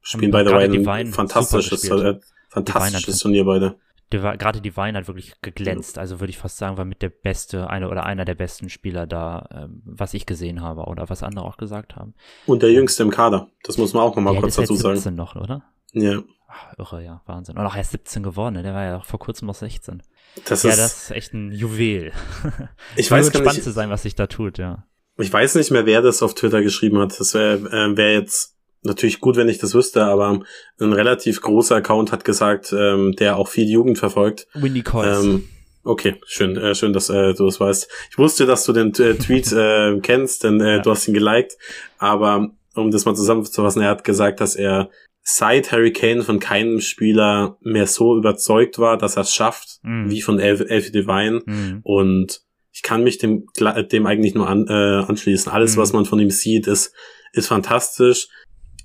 spielen 0.08 0.32
beide 0.32 0.50
gerade 0.50 0.66
ein 0.66 1.14
fantastisches, 1.14 1.84
äh, 1.90 2.20
fantastisches 2.50 3.16
hat- 3.16 3.22
Turnier 3.22 3.46
beide. 3.46 3.76
Gerade 4.10 4.62
Divine 4.62 4.98
hat 4.98 5.08
wirklich 5.08 5.34
geglänzt. 5.42 5.98
Also 5.98 6.22
würde 6.22 6.30
ich 6.30 6.38
fast 6.38 6.58
sagen, 6.58 6.78
war 6.78 6.86
mit 6.86 7.02
der 7.02 7.10
beste, 7.10 7.70
eine 7.70 7.90
oder 7.90 8.06
einer 8.06 8.24
der 8.24 8.36
besten 8.36 8.70
Spieler 8.70 9.06
da, 9.06 9.50
ähm, 9.54 9.82
was 9.84 10.14
ich 10.14 10.26
gesehen 10.26 10.62
habe 10.62 10.84
oder 10.84 11.10
was 11.10 11.24
andere 11.24 11.44
auch 11.44 11.58
gesagt 11.58 11.98
haben. 11.98 12.14
Und 12.46 12.64
der 12.64 12.72
jüngste 12.72 13.04
im 13.04 13.10
Kader. 13.10 13.50
Das 13.64 13.78
muss 13.78 13.94
man 13.94 14.04
auch 14.04 14.16
nochmal 14.16 14.34
Der 14.34 14.42
kurz 14.44 14.54
ist 14.54 14.60
jetzt 14.60 14.70
dazu 14.70 14.82
sagen. 14.82 14.96
17 14.96 15.16
noch, 15.16 15.36
oder? 15.36 15.64
Ja. 15.92 16.24
Ach, 16.48 16.74
irre, 16.78 17.04
ja, 17.04 17.22
Wahnsinn. 17.26 17.58
Und 17.58 17.66
auch 17.66 17.76
erst 17.76 17.92
17 17.92 18.24
geworden, 18.24 18.56
ne? 18.56 18.64
der 18.64 18.74
war 18.74 18.86
ja 18.86 18.98
auch 18.98 19.06
vor 19.06 19.20
kurzem 19.20 19.48
noch 19.48 19.56
16. 19.56 20.02
Das 20.46 20.64
ja, 20.64 20.70
ist, 20.70 20.80
das 20.80 21.04
ist 21.04 21.12
echt 21.12 21.34
ein 21.34 21.52
Juwel. 21.52 22.14
ich 22.96 23.12
weiß 23.12 23.34
nicht, 23.34 23.64
zu 23.64 23.72
sein, 23.72 23.90
was 23.90 24.04
sich 24.04 24.16
da 24.16 24.28
tut, 24.28 24.58
ja. 24.58 24.86
ich 25.18 25.34
weiß 25.34 25.56
nicht 25.56 25.72
mehr, 25.72 25.86
wer 25.86 26.02
das 26.02 26.24
auf 26.24 26.34
Twitter 26.34 26.62
geschrieben 26.62 27.00
hat. 27.00 27.20
Das 27.20 27.34
wäre 27.34 27.58
äh, 27.58 27.98
wär 27.98 28.14
jetzt 28.14 28.57
natürlich 28.84 29.20
gut, 29.20 29.36
wenn 29.36 29.50
ich 29.50 29.58
das 29.58 29.74
wüsste, 29.74 30.04
aber 30.06 30.42
ein 30.80 30.94
relativ 30.94 31.42
großer 31.42 31.76
Account 31.78 32.12
hat 32.12 32.24
gesagt, 32.26 32.74
ähm, 32.78 33.14
der 33.20 33.38
auch 33.38 33.48
viel 33.48 33.70
Jugend 33.70 33.98
verfolgt. 33.98 34.48
Windy 34.54 34.84
Coys. 34.84 35.24
Ähm, 35.24 35.50
okay, 35.84 36.16
schön, 36.26 36.56
äh, 36.58 36.76
schön, 36.76 36.94
dass 36.94 37.10
äh, 37.10 37.34
du 37.34 37.46
das 37.46 37.60
weißt. 37.60 37.88
Ich 38.12 38.18
wusste, 38.18 38.46
dass 38.46 38.66
du 38.66 38.74
den 38.74 38.90
äh, 38.96 39.16
Tweet 39.16 39.52
äh, 39.52 40.00
kennst, 40.02 40.44
denn 40.44 40.62
äh, 40.62 40.76
Ja. 40.78 40.80
du 40.80 40.92
hast 40.92 41.08
ihn 41.08 41.14
geliked. 41.14 41.58
Aber 41.98 42.52
um 42.76 42.92
das 42.92 43.06
mal 43.06 43.16
zusammenzufassen, 43.16 43.82
er 43.82 43.90
hat 43.90 44.04
gesagt, 44.04 44.40
dass 44.40 44.56
er 44.56 44.90
seit 45.24 45.72
Harry 45.74 45.92
Kane 45.92 46.24
von 46.24 46.40
keinem 46.40 46.80
Spieler 46.80 47.58
mehr 47.62 47.88
so 47.88 48.16
überzeugt 48.16 48.80
war, 48.80 48.98
dass 48.98 49.18
er 49.18 49.24
es 49.24 49.34
schafft, 49.34 49.80
Mhm. 49.84 50.10
wie 50.10 50.22
von 50.22 50.40
Elf 50.40 50.62
Elfie 50.62 50.92
Divine. 50.92 51.42
Mhm. 51.46 51.80
Und 51.84 52.42
ich 52.72 52.82
kann 52.84 53.04
mich 53.04 53.18
dem, 53.18 53.48
dem 53.92 54.06
eigentlich 54.06 54.36
nur 54.36 54.48
an, 54.48 54.68
äh, 54.70 54.72
anschließen. 55.06 55.52
Alles, 55.52 55.76
Mhm. 55.76 55.82
was 55.82 55.92
man 55.94 56.06
von 56.06 56.20
ihm 56.20 56.30
sieht, 56.30 56.68
ist, 56.68 56.94
ist 57.34 57.48
fantastisch. 57.48 58.30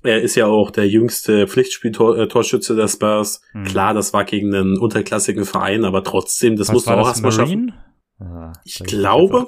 Er 0.03 0.21
ist 0.21 0.35
ja 0.35 0.47
auch 0.47 0.71
der 0.71 0.89
jüngste 0.89 1.47
Pflichtspieltorschütze 1.47 2.75
der 2.77 2.89
Spurs. 2.89 3.41
Mhm. 3.53 3.65
Klar, 3.65 3.95
das 3.95 4.13
war 4.13 4.25
gegen 4.25 4.55
einen 4.55 4.79
unterklassigen 4.79 5.45
Verein, 5.45 5.85
aber 5.85 6.03
trotzdem, 6.05 6.57
das 6.57 6.69
Was 6.69 6.73
musst 6.75 6.87
du 6.89 6.91
auch 6.93 7.07
erstmal 7.07 7.33
schaffen. 7.33 7.67
Marine? 7.67 7.85
Ah, 8.21 8.53
Ich 8.65 8.79
glaube-. 8.85 9.47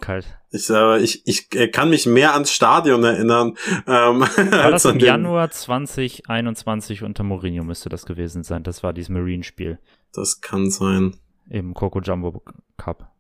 Ich, 0.51 0.71
äh, 0.71 0.99
ich, 1.01 1.27
ich 1.27 1.49
äh, 1.55 1.69
kann 1.69 1.90
mich 1.90 2.07
mehr 2.07 2.35
ans 2.35 2.53
Stadion 2.53 3.03
erinnern. 3.05 3.55
Ähm, 3.87 4.21
War 4.21 4.64
als 4.64 4.83
das 4.85 4.93
im 4.95 5.01
Januar 5.01 5.51
2021 5.51 7.03
unter 7.03 7.23
Mourinho 7.25 7.64
müsste 7.64 7.88
das 7.88 8.07
gewesen 8.07 8.43
sein. 8.45 8.62
Das 8.62 8.83
war 8.83 8.93
dieses 8.93 9.09
Marine-Spiel 9.11 9.79
Das 10.12 10.40
kann 10.40 10.71
sein. 10.71 11.14
im 11.49 11.75
Coco 11.75 12.01
Jumbo 12.01 12.43
Cup. 12.77 13.11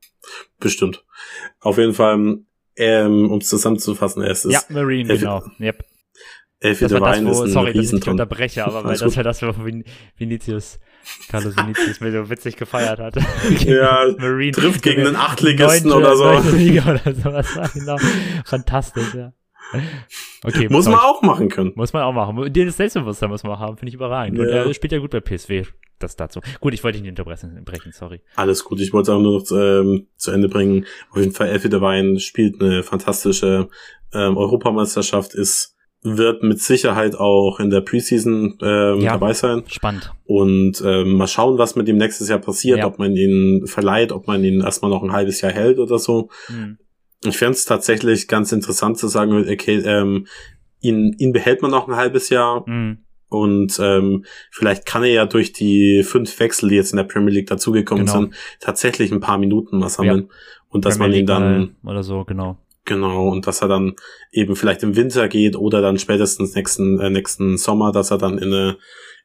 Bestimmt. 0.58 1.04
Auf 1.60 1.78
jeden 1.78 1.92
Fall, 1.94 2.38
ähm, 2.76 3.30
um 3.30 3.38
es 3.38 3.48
zusammenzufassen, 3.48 4.22
es 4.22 4.44
ist 4.44 4.52
Ja, 4.52 4.60
Marine, 4.68 5.16
genau. 5.18 5.42
Yep. 5.60 5.84
Elfie 6.64 6.84
Das 6.84 6.92
war 6.92 7.00
das, 7.00 7.18
Divine 7.18 7.30
ist 7.30 7.38
wo, 7.38 7.42
ein 7.42 7.50
sorry, 7.50 7.72
dass 7.74 7.92
ich 7.92 8.08
unterbreche, 8.08 8.64
aber 8.66 8.84
weil 8.84 8.96
das 8.96 9.16
war 9.16 9.22
das, 9.22 9.42
wo 9.42 9.64
Vin 9.64 9.84
Vinicius, 10.16 10.80
Carlos 11.28 11.56
Vinicius 11.56 12.00
mir 12.00 12.10
so 12.12 12.30
witzig 12.30 12.56
gefeiert 12.56 12.98
hat. 12.98 13.16
Ja, 13.66 14.06
Marine. 14.18 14.52
trifft 14.52 14.82
gegen 14.82 15.06
einen 15.06 15.16
Achtligisten 15.16 15.92
oder 15.92 16.16
so. 16.16 16.56
Liga 16.56 16.82
oder 17.04 17.14
sowas. 17.14 17.72
Genau. 17.74 17.96
Fantastisch, 18.44 19.14
ja. 19.14 19.32
Okay, 20.42 20.68
Muss 20.68 20.86
man 20.86 20.96
auch 20.96 21.22
machen 21.22 21.48
können. 21.48 21.72
Muss 21.74 21.92
man 21.92 22.02
auch 22.02 22.12
machen. 22.12 22.52
Das 22.52 22.76
Selbstbewusstsein 22.76 23.30
muss 23.30 23.42
man 23.42 23.58
haben, 23.58 23.76
finde 23.76 23.88
ich 23.88 23.94
überragend. 23.94 24.38
Und 24.38 24.48
Ja. 24.48 24.64
er 24.64 24.74
spielt 24.74 24.92
ja 24.92 24.98
gut 24.98 25.10
bei 25.10 25.20
PSW. 25.20 25.64
Das 25.98 26.16
dazu. 26.16 26.40
Gut, 26.60 26.74
ich 26.74 26.82
wollte 26.82 26.98
ihn 26.98 27.02
nicht 27.02 27.10
unterbrechen, 27.12 27.62
brechen, 27.64 27.92
sorry. 27.92 28.20
Alles 28.34 28.64
gut, 28.64 28.80
ich 28.80 28.92
wollte 28.92 29.12
es 29.12 29.16
auch 29.16 29.20
nur 29.22 29.38
noch 29.40 29.50
ähm, 29.52 30.08
zu 30.16 30.32
Ende 30.32 30.48
bringen. 30.48 30.86
Auf 31.10 31.18
jeden 31.18 31.32
Fall, 31.32 31.48
Elfie 31.48 31.68
Divine 31.68 32.18
spielt 32.18 32.60
eine 32.60 32.82
fantastische 32.82 33.68
ähm, 34.12 34.36
Europameisterschaft, 34.36 35.34
ist 35.34 35.73
wird 36.06 36.42
mit 36.42 36.60
Sicherheit 36.60 37.16
auch 37.18 37.58
in 37.60 37.70
der 37.70 37.80
Preseason 37.80 38.58
ähm, 38.62 39.00
Ja. 39.00 39.12
dabei 39.12 39.32
sein. 39.32 39.62
Spannend. 39.68 40.12
Und 40.26 40.82
ähm, 40.84 41.14
mal 41.14 41.26
schauen, 41.26 41.56
was 41.58 41.76
mit 41.76 41.88
ihm 41.88 41.96
nächstes 41.96 42.28
Jahr 42.28 42.38
passiert, 42.38 42.78
Ja. 42.80 42.86
ob 42.86 42.98
man 42.98 43.16
ihn 43.16 43.66
verleiht, 43.66 44.12
ob 44.12 44.26
man 44.26 44.44
ihn 44.44 44.60
erstmal 44.60 44.90
noch 44.90 45.02
ein 45.02 45.12
halbes 45.12 45.40
Jahr 45.40 45.52
hält 45.52 45.78
oder 45.78 45.98
so. 45.98 46.28
Mhm. 46.50 46.78
Ich 47.26 47.38
fände 47.38 47.52
es 47.52 47.64
tatsächlich 47.64 48.28
ganz 48.28 48.52
interessant 48.52 48.98
zu 48.98 49.08
sagen, 49.08 49.32
okay, 49.50 49.76
ähm, 49.84 50.26
ihn, 50.80 51.14
ihn 51.18 51.32
behält 51.32 51.62
man 51.62 51.70
noch 51.70 51.88
ein 51.88 51.96
halbes 51.96 52.28
Jahr 52.28 52.68
Mhm. 52.68 52.98
und 53.30 53.78
ähm, 53.80 54.26
vielleicht 54.50 54.84
kann 54.84 55.04
er 55.04 55.10
ja 55.10 55.24
durch 55.24 55.54
die 55.54 56.02
fünf 56.02 56.38
Wechsel, 56.38 56.68
die 56.68 56.74
jetzt 56.76 56.92
in 56.92 56.98
der 56.98 57.04
Premier 57.04 57.32
League 57.32 57.46
dazugekommen 57.46 58.04
Genau. 58.04 58.18
sind, 58.20 58.34
tatsächlich 58.60 59.10
ein 59.10 59.20
paar 59.20 59.38
Minuten 59.38 59.78
mal 59.78 59.88
sammeln. 59.88 60.28
Und 60.68 60.84
dass 60.84 60.98
man 60.98 61.06
Premier 61.06 61.20
ihn 61.20 61.26
dann, 61.26 61.76
Oder 61.84 62.02
so, 62.02 62.24
genau. 62.24 62.58
Genau, 62.84 63.28
und 63.28 63.46
dass 63.46 63.62
er 63.62 63.68
dann 63.68 63.94
eben 64.32 64.56
vielleicht 64.56 64.82
im 64.82 64.96
Winter 64.96 65.28
geht 65.28 65.56
oder 65.56 65.80
dann 65.80 65.98
spätestens 65.98 66.54
nächsten, 66.54 67.00
äh, 67.00 67.10
nächsten 67.10 67.56
Sommer, 67.56 67.92
dass 67.92 68.10
er 68.10 68.18
dann 68.18 68.38
in 68.38 68.52
eine, 68.52 68.76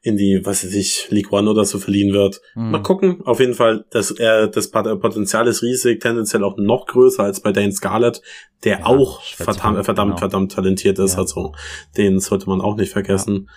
in 0.02 0.16
die, 0.16 0.40
was 0.44 0.64
weiß 0.64 0.74
ich, 0.74 1.08
League 1.10 1.30
One 1.30 1.50
oder 1.50 1.64
so 1.64 1.78
verliehen 1.78 2.14
wird. 2.14 2.40
Mhm. 2.54 2.70
Mal 2.70 2.82
gucken. 2.82 3.20
Auf 3.24 3.38
jeden 3.38 3.54
Fall, 3.54 3.84
das, 3.90 4.10
äh, 4.12 4.48
das 4.48 4.70
Pot- 4.70 5.00
Potenzial 5.00 5.46
ist 5.46 5.62
riesig, 5.62 6.00
tendenziell 6.00 6.42
auch 6.42 6.56
noch 6.56 6.86
größer 6.86 7.22
als 7.22 7.40
bei 7.40 7.52
Dane 7.52 7.72
Scarlett, 7.72 8.22
der 8.64 8.78
Ja, 8.80 8.86
auch 8.86 9.22
verdammt, 9.22 9.84
verdammt, 9.84 10.10
genau. 10.12 10.18
verdammt 10.18 10.52
talentiert 10.52 10.98
ist. 10.98 11.14
Ja. 11.14 11.18
Also 11.20 11.52
den 11.96 12.18
sollte 12.20 12.48
man 12.48 12.60
auch 12.62 12.76
nicht 12.76 12.92
vergessen. 12.92 13.50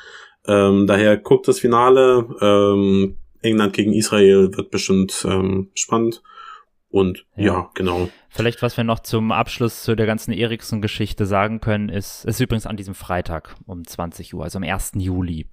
Ähm, 0.45 0.85
daher 0.85 1.15
guckt 1.15 1.47
das 1.47 1.59
Finale. 1.59 2.27
Ähm, 2.41 3.15
England 3.41 3.73
gegen 3.73 3.93
Israel 3.93 4.49
wird 4.55 4.69
bestimmt 4.71 5.25
ähm, 5.29 5.69
spannend. 5.75 6.21
Und 6.93 7.25
Ja. 7.35 7.43
ja, 7.45 7.69
genau. 7.73 8.07
Vielleicht, 8.29 8.61
was 8.61 8.77
wir 8.77 8.83
noch 8.83 8.99
zum 8.99 9.31
Abschluss 9.31 9.81
zu 9.81 9.95
der 9.95 10.05
ganzen 10.05 10.31
Eriksen-Geschichte 10.31 11.25
sagen 11.25 11.59
können, 11.59 11.89
ist, 11.89 12.23
ist 12.23 12.39
übrigens 12.39 12.67
an 12.67 12.77
diesem 12.77 12.93
Freitag 12.93 13.55
um 13.65 13.83
20 13.83 14.35
Uhr, 14.35 14.43
also 14.43 14.59
am 14.59 14.63
1. 14.63 14.91
Juli. 14.97 15.47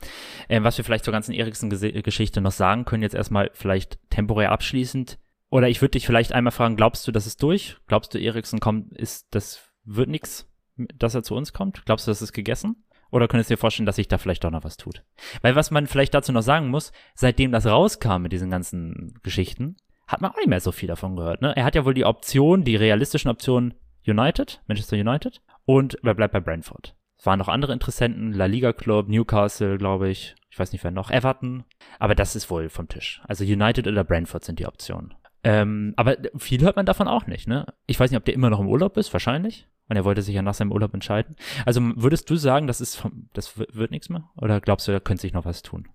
Ähm, 0.50 0.64
was 0.64 0.76
wir 0.76 0.84
vielleicht 0.84 1.06
zur 1.06 1.12
ganzen 1.12 1.32
Eriksen-Geschichte 1.32 2.42
noch 2.42 2.52
sagen 2.52 2.84
können, 2.84 3.02
jetzt 3.02 3.14
erstmal 3.14 3.50
vielleicht 3.54 3.98
temporär 4.10 4.52
abschließend. 4.52 5.18
Oder 5.48 5.70
ich 5.70 5.80
würde 5.80 5.92
dich 5.92 6.04
vielleicht 6.04 6.34
einmal 6.34 6.52
fragen, 6.52 6.76
glaubst 6.76 7.08
du, 7.08 7.10
das 7.10 7.26
ist 7.26 7.42
durch? 7.42 7.78
Glaubst 7.86 8.12
du, 8.12 8.18
Eriksen 8.18 8.60
kommt, 8.60 8.92
ist, 8.92 9.34
das 9.34 9.60
wird 9.84 10.10
nix, 10.10 10.46
dass 10.76 11.14
er 11.14 11.22
zu 11.22 11.34
uns 11.34 11.54
kommt? 11.54 11.86
Glaubst 11.86 12.06
du, 12.06 12.10
das 12.10 12.20
ist 12.20 12.34
gegessen? 12.34 12.84
Oder 13.10 13.28
könntest 13.28 13.48
du 13.48 13.54
dir 13.54 13.58
vorstellen, 13.58 13.86
dass 13.86 13.96
sich 13.96 14.08
da 14.08 14.18
vielleicht 14.18 14.44
doch 14.44 14.50
noch 14.50 14.64
was 14.64 14.76
tut? 14.76 15.04
Weil 15.40 15.56
was 15.56 15.70
man 15.70 15.86
vielleicht 15.86 16.12
dazu 16.12 16.32
noch 16.32 16.42
sagen 16.42 16.68
muss, 16.68 16.92
seitdem 17.14 17.50
das 17.50 17.64
rauskam 17.64 18.20
mit 18.20 18.32
diesen 18.32 18.50
ganzen 18.50 19.14
Geschichten, 19.22 19.76
hat 20.10 20.20
man 20.20 20.32
auch 20.32 20.36
nicht 20.36 20.48
mehr 20.48 20.60
so 20.60 20.72
viel 20.72 20.88
davon 20.88 21.16
gehört. 21.16 21.40
Ne? 21.40 21.56
Er 21.56 21.64
hat 21.64 21.74
ja 21.74 21.84
wohl 21.84 21.94
die 21.94 22.04
Option, 22.04 22.64
die 22.64 22.76
realistischen 22.76 23.30
Optionen 23.30 23.74
United, 24.06 24.60
Manchester 24.66 24.96
United 24.96 25.40
und 25.64 25.96
er 26.02 26.14
bleibt 26.14 26.32
bei 26.32 26.40
Brentford. 26.40 26.96
Es 27.18 27.26
waren 27.26 27.38
noch 27.38 27.48
andere 27.48 27.72
Interessenten, 27.72 28.32
La 28.32 28.46
Liga 28.46 28.72
Club, 28.72 29.08
Newcastle, 29.08 29.76
glaube 29.78 30.08
ich. 30.08 30.34
Ich 30.50 30.58
weiß 30.58 30.72
nicht, 30.72 30.82
wer 30.82 30.90
noch, 30.90 31.10
Everton. 31.10 31.64
Aber 31.98 32.14
das 32.14 32.34
ist 32.34 32.50
wohl 32.50 32.70
vom 32.70 32.88
Tisch. 32.88 33.20
Also 33.28 33.44
United 33.44 33.86
oder 33.86 34.04
Brentford 34.04 34.42
sind 34.42 34.58
die 34.58 34.66
Optionen. 34.66 35.14
Ähm, 35.44 35.92
aber 35.96 36.16
viel 36.38 36.62
hört 36.62 36.76
man 36.76 36.86
davon 36.86 37.08
auch 37.08 37.26
nicht, 37.26 37.46
ne? 37.46 37.66
Ich 37.86 38.00
weiß 38.00 38.10
nicht, 38.10 38.18
ob 38.18 38.24
der 38.24 38.34
immer 38.34 38.50
noch 38.50 38.60
im 38.60 38.68
Urlaub 38.68 38.96
ist, 38.96 39.12
wahrscheinlich. 39.12 39.68
Und 39.88 39.96
er 39.96 40.04
wollte 40.04 40.22
sich 40.22 40.34
ja 40.34 40.42
nach 40.42 40.54
seinem 40.54 40.72
Urlaub 40.72 40.94
entscheiden. 40.94 41.36
Also 41.66 41.80
würdest 41.96 42.30
du 42.30 42.36
sagen, 42.36 42.66
das 42.66 42.80
ist 42.80 42.96
vom, 42.96 43.28
das 43.32 43.58
wird 43.58 43.90
nichts 43.90 44.08
mehr? 44.08 44.30
Oder 44.36 44.60
glaubst 44.60 44.88
du, 44.88 44.92
da 44.92 45.00
könnte 45.00 45.22
sich 45.22 45.32
noch 45.32 45.44
was 45.44 45.62
tun? 45.62 45.88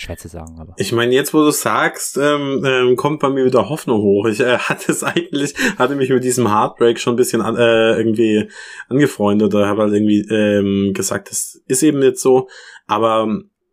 Schwer 0.00 0.16
zu 0.16 0.28
sagen, 0.28 0.58
aber. 0.58 0.72
Ich 0.78 0.92
meine, 0.92 1.14
jetzt 1.14 1.34
wo 1.34 1.44
du 1.44 1.50
sagst, 1.50 2.16
ähm, 2.16 2.64
ähm, 2.64 2.96
kommt 2.96 3.20
bei 3.20 3.28
mir 3.28 3.44
wieder 3.44 3.68
Hoffnung 3.68 4.00
hoch. 4.00 4.24
Ich 4.28 4.40
äh, 4.40 4.56
hatte 4.58 4.90
es 4.92 5.04
eigentlich, 5.04 5.52
hatte 5.76 5.94
mich 5.94 6.08
mit 6.08 6.24
diesem 6.24 6.48
Heartbreak 6.48 6.98
schon 6.98 7.12
ein 7.12 7.16
bisschen 7.16 7.42
an, 7.42 7.54
äh, 7.56 7.98
irgendwie 7.98 8.48
angefreundet 8.88 9.54
oder 9.54 9.66
habe 9.66 9.82
halt 9.82 9.92
irgendwie 9.92 10.20
ähm, 10.30 10.94
gesagt, 10.94 11.30
das 11.30 11.60
ist 11.66 11.82
eben 11.82 12.02
jetzt 12.02 12.22
so. 12.22 12.48
Aber 12.86 13.28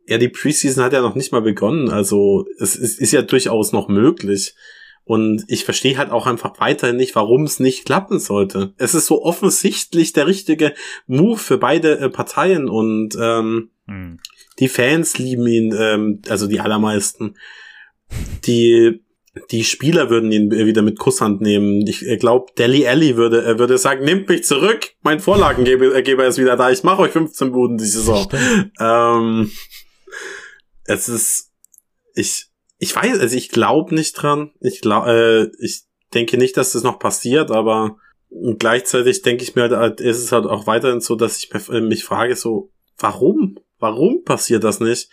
ja, 0.06 0.18
die 0.18 0.28
Preseason 0.28 0.84
hat 0.84 0.92
ja 0.92 1.00
noch 1.00 1.16
nicht 1.16 1.32
mal 1.32 1.42
begonnen. 1.42 1.90
Also 1.90 2.46
es, 2.60 2.78
es 2.78 3.00
ist 3.00 3.13
ja 3.13 3.22
durchaus 3.22 3.72
noch 3.72 3.88
möglich. 3.88 4.54
Und 5.06 5.46
ich 5.48 5.63
verstehe 5.63 5.98
halt 5.98 6.12
auch 6.12 6.28
einfach 6.28 6.60
weiterhin 6.60 6.98
nicht, 6.98 7.16
warum 7.16 7.44
es 7.44 7.62
nicht 7.62 7.86
klappen 7.86 8.20
sollte. 8.20 8.74
Es 8.78 8.94
ist 8.94 9.06
so 9.06 9.24
offensichtlich 9.24 10.12
der 10.12 10.28
richtige 10.28 10.74
Move 11.06 11.38
für 11.38 11.58
beide 11.58 12.00
äh, 12.00 12.10
Parteien 12.10 12.68
und 12.68 13.16
ähm, 13.18 13.70
hm. 13.88 14.20
Die 14.60 14.67
Fans 14.67 15.17
lieben 15.17 15.48
ihn, 15.48 15.76
ähm, 15.78 16.22
also 16.30 16.48
die 16.48 16.60
allermeisten. 16.60 17.36
Die 18.46 19.04
die 19.52 19.63
Spieler 19.63 20.10
würden 20.10 20.32
ihn 20.32 20.52
wieder 20.52 20.82
mit 20.82 21.00
Kusshand 21.00 21.41
nehmen. 21.41 21.86
Ich 21.88 22.00
glaube, 22.20 22.52
Deli 22.58 22.88
Alli 22.88 23.17
würde, 23.17 23.43
er 23.43 23.60
würde 23.60 23.78
sagen, 23.78 24.04
nehmt 24.04 24.30
mich 24.30 24.43
zurück, 24.43 24.91
mein 25.02 25.20
Vorlagengeber 25.20 26.26
ist 26.26 26.38
wieder 26.38 26.56
da, 26.56 26.72
ich 26.72 26.84
mache 26.84 27.04
euch 27.04 27.12
15 27.12 27.52
Buden 27.52 27.78
diese 27.78 28.00
Saison. 28.00 28.28
Ähm, 28.80 29.52
es 30.86 31.10
ist, 31.10 31.52
ich, 32.15 32.48
ich 32.78 32.96
weiß, 32.96 33.20
also 33.20 33.36
ich 33.36 33.50
glaube 33.50 33.93
nicht 33.93 34.13
dran. 34.13 34.52
Ich 34.60 34.82
glaube, 34.82 35.52
äh, 35.60 35.63
ich 35.63 35.84
denke 36.13 36.38
nicht, 36.38 36.58
dass 36.58 36.72
das 36.72 36.84
noch 36.84 37.00
passiert, 37.00 37.52
aber 37.52 37.98
gleichzeitig 38.58 39.22
denke 39.22 39.43
ich 39.43 39.56
mir 39.56 39.70
halt, 39.70 40.02
ist 40.02 40.20
es 40.24 40.32
halt 40.32 40.46
auch 40.46 40.67
weiterhin 40.67 41.02
so, 41.02 41.15
dass 41.15 41.38
ich 41.38 41.52
äh, 41.70 41.82
mich 41.82 42.04
frage 42.04 42.36
so, 42.36 42.72
warum? 42.98 43.60
Warum 43.80 44.24
passiert 44.24 44.63
das 44.63 44.80
nicht? 44.80 45.10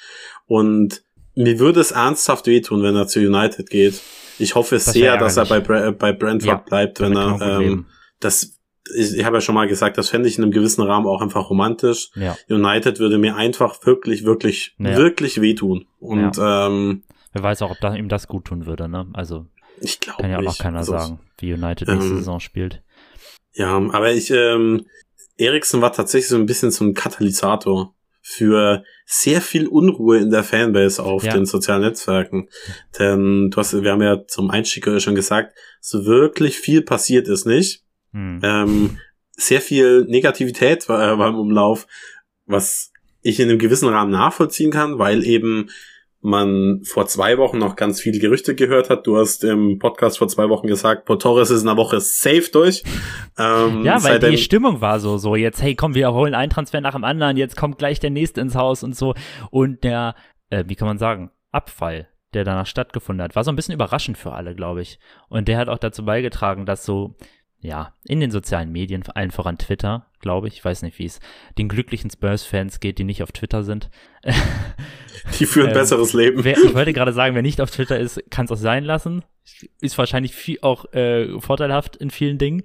Und 0.47 1.03
mir 1.35 1.59
würde 1.59 1.81
es 1.81 1.91
ernsthaft 1.91 2.47
wehtun, 2.47 2.83
wenn 2.83 2.97
er 2.97 3.07
zu 3.07 3.21
United 3.21 3.69
geht. 3.71 4.01
Ich 4.39 4.55
hoffe 4.55 4.77
das 4.77 4.87
sehr, 4.87 5.17
dass 5.17 5.37
er 5.37 5.47
bei, 5.47 5.61
Bra 5.61 5.91
bei 5.91 6.13
Brentford 6.13 6.49
ja, 6.49 6.57
bleibt, 6.57 7.01
wenn 7.01 7.17
er 7.17 7.41
ähm, 7.41 7.87
das 8.21 8.59
ich, 8.95 9.17
ich 9.17 9.25
habe 9.25 9.37
ja 9.37 9.41
schon 9.41 9.55
mal 9.55 9.67
gesagt, 9.67 9.97
das 9.99 10.11
fände 10.11 10.29
ich 10.29 10.37
in 10.37 10.45
einem 10.45 10.53
gewissen 10.53 10.83
Rahmen 10.83 11.07
auch 11.07 11.23
einfach 11.23 11.49
romantisch. 11.51 12.11
Ja. 12.15 12.37
United 12.49 12.99
würde 12.99 13.19
mir 13.19 13.37
einfach 13.37 13.85
wirklich, 13.87 14.25
wirklich, 14.25 14.75
ja. 14.79 14.97
wirklich 14.97 15.41
wehtun. 15.41 15.87
Und 16.01 16.37
ja. 16.37 16.67
ähm, 16.67 17.03
wer 17.33 17.43
weiß 17.43 17.63
auch, 17.63 17.71
ob 17.71 17.81
da, 17.81 17.95
ihm 17.95 18.09
das 18.09 18.29
gut 18.29 18.47
tun 18.47 18.67
würde, 18.67 18.89
ne? 18.89 19.07
Also 19.15 19.47
ich 19.81 20.01
glaube 20.01 20.23
kann 20.23 20.31
ja 20.31 20.39
auch 20.39 20.43
noch 20.43 20.59
keiner 20.59 20.79
also, 20.79 20.93
sagen, 20.93 21.21
wie 21.39 21.53
United 21.53 21.89
nächste 21.89 22.11
ähm, 22.11 22.17
Saison 22.19 22.41
spielt. 22.41 22.83
Ja, 23.55 23.77
aber 23.77 24.13
ich, 24.13 24.31
ähm, 24.31 24.87
Eriksen 25.37 25.81
war 25.81 25.93
tatsächlich 25.93 26.29
so 26.29 26.37
ein 26.37 26.47
bisschen 26.47 26.71
so 26.71 26.85
ein 26.85 26.95
Katalysator 26.95 27.95
für 28.27 28.85
sehr 29.05 29.43
viel 29.43 29.69
Unruhe 29.69 30.17
in 30.17 30.31
der 30.31 30.43
Fanbase 30.43 31.03
auf 31.03 31.25
ja. 31.25 31.35
den 31.35 31.45
sozialen 31.45 31.83
Netzwerken. 31.83 32.49
Denn 32.99 33.51
du 33.51 33.57
hast, 33.59 33.75
wir 33.83 33.93
haben 33.93 34.01
ja 34.01 34.27
zum 34.27 34.51
Einstieg 34.51 34.89
schon 34.99 35.15
gesagt, 35.15 35.55
so 35.81 36.07
wirklich 36.07 36.59
viel 36.59 36.81
passiert 36.81 37.29
ist 37.29 37.45
nicht. 37.45 37.85
Hm. 38.13 38.41
Ähm, 38.43 38.99
sehr 39.33 39.61
viel 39.61 40.07
Negativität 40.07 40.89
war, 40.89 41.07
äh, 41.07 41.19
war 41.19 41.29
im 41.29 41.35
Umlauf, 41.35 41.87
was 42.47 42.93
ich 43.21 43.41
in 43.41 43.51
einem 43.51 43.59
gewissen 43.59 43.91
Rahmen 43.91 44.13
nachvollziehen 44.13 44.71
kann, 44.71 44.99
weil 44.99 45.23
eben 45.23 45.69
man 46.25 46.81
vor 46.85 47.07
zwei 47.07 47.39
Wochen 47.39 47.59
noch 47.59 47.77
ganz 47.77 48.01
viele 48.01 48.19
Gerüchte 48.19 48.55
gehört 48.55 48.91
hat. 48.91 49.07
Du 49.07 49.19
hast 49.19 49.45
im 49.45 49.79
Podcast 49.79 50.19
vor 50.19 50.29
zwei 50.29 50.49
Wochen 50.49 50.67
gesagt, 50.67 51.05
Paul 51.05 51.19
Torres 51.19 51.51
ist 51.51 51.63
in 51.63 51.69
einer 51.69 51.77
Woche 51.77 52.01
safe 52.01 52.49
durch. 52.51 52.83
Ähm, 53.39 53.85
ja, 53.85 54.03
weil 54.03 54.19
die 54.19 54.39
Stimmung 54.39 54.81
war 54.81 55.01
so, 55.01 55.19
so 55.19 55.37
jetzt, 55.37 55.63
hey, 55.63 55.75
komm, 55.75 55.95
wir 55.95 56.13
holen 56.13 56.35
einen 56.35 56.51
Transfer 56.51 56.81
nach 56.81 56.95
dem 56.95 57.05
anderen, 57.05 57.37
jetzt 57.37 57.57
kommt 57.57 57.79
gleich 57.79 58.01
der 58.01 58.11
nächste 58.11 58.41
ins 58.41 58.55
Haus 58.55 58.83
und 58.83 58.97
so. 58.97 59.15
Und 59.51 59.85
der, 59.85 60.15
äh, 60.51 60.65
wie 60.67 60.77
kann 60.77 60.89
man 60.89 60.99
sagen, 60.99 61.31
Abfall, 61.53 62.09
der 62.33 62.45
danach 62.45 62.67
stattgefunden 62.67 63.23
hat, 63.23 63.37
war 63.37 63.45
so 63.45 63.53
ein 63.53 63.57
bisschen 63.57 63.75
überraschend 63.75 64.17
für 64.17 64.33
alle, 64.33 64.55
glaube 64.55 64.83
ich. 64.83 64.99
Und 65.29 65.49
der 65.49 65.59
hat 65.59 65.69
auch 65.69 65.79
dazu 65.79 66.05
beigetragen, 66.05 66.65
dass 66.65 66.85
so 66.85 67.17
ja, 67.65 67.95
in 68.05 68.21
den 68.21 68.31
sozialen 68.31 68.71
Medien, 68.71 69.03
allen 69.15 69.31
voran 69.31 69.57
Twitter, 69.57 70.07
glaube 70.25 70.49
ich. 70.49 70.55
Ich 70.55 70.65
weiß 70.65 70.83
nicht, 70.83 70.99
wie 70.99 71.05
es 71.05 71.21
den 71.59 71.69
glücklichen 71.69 72.11
Spurs-Fans 72.11 72.81
geht, 72.81 72.99
die 72.99 73.05
nicht 73.05 73.23
auf 73.23 73.31
Twitter 73.31 73.63
sind. 73.63 73.91
Die 75.39 75.47
führen 75.47 75.69
ähm, 75.69 75.75
besseres 75.75 76.13
Leben. 76.13 76.45
Wer, 76.45 76.57
ich 76.57 76.75
wollte 76.75 76.93
gerade 76.93 77.13
sagen, 77.13 77.35
wer 77.35 77.43
nicht 77.43 77.61
auf 77.61 77.71
Twitter 77.71 77.99
ist, 77.99 78.23
kann 78.31 78.47
es 78.47 78.53
auch 78.53 78.57
sein 78.57 78.85
lassen. 78.85 79.23
Ist 79.81 79.97
wahrscheinlich 79.97 80.35
viel, 80.35 80.59
auch 80.63 80.93
äh, 80.93 81.39
vorteilhaft 81.41 81.97
in 81.97 82.11
vielen 82.11 82.39
Dingen. 82.39 82.63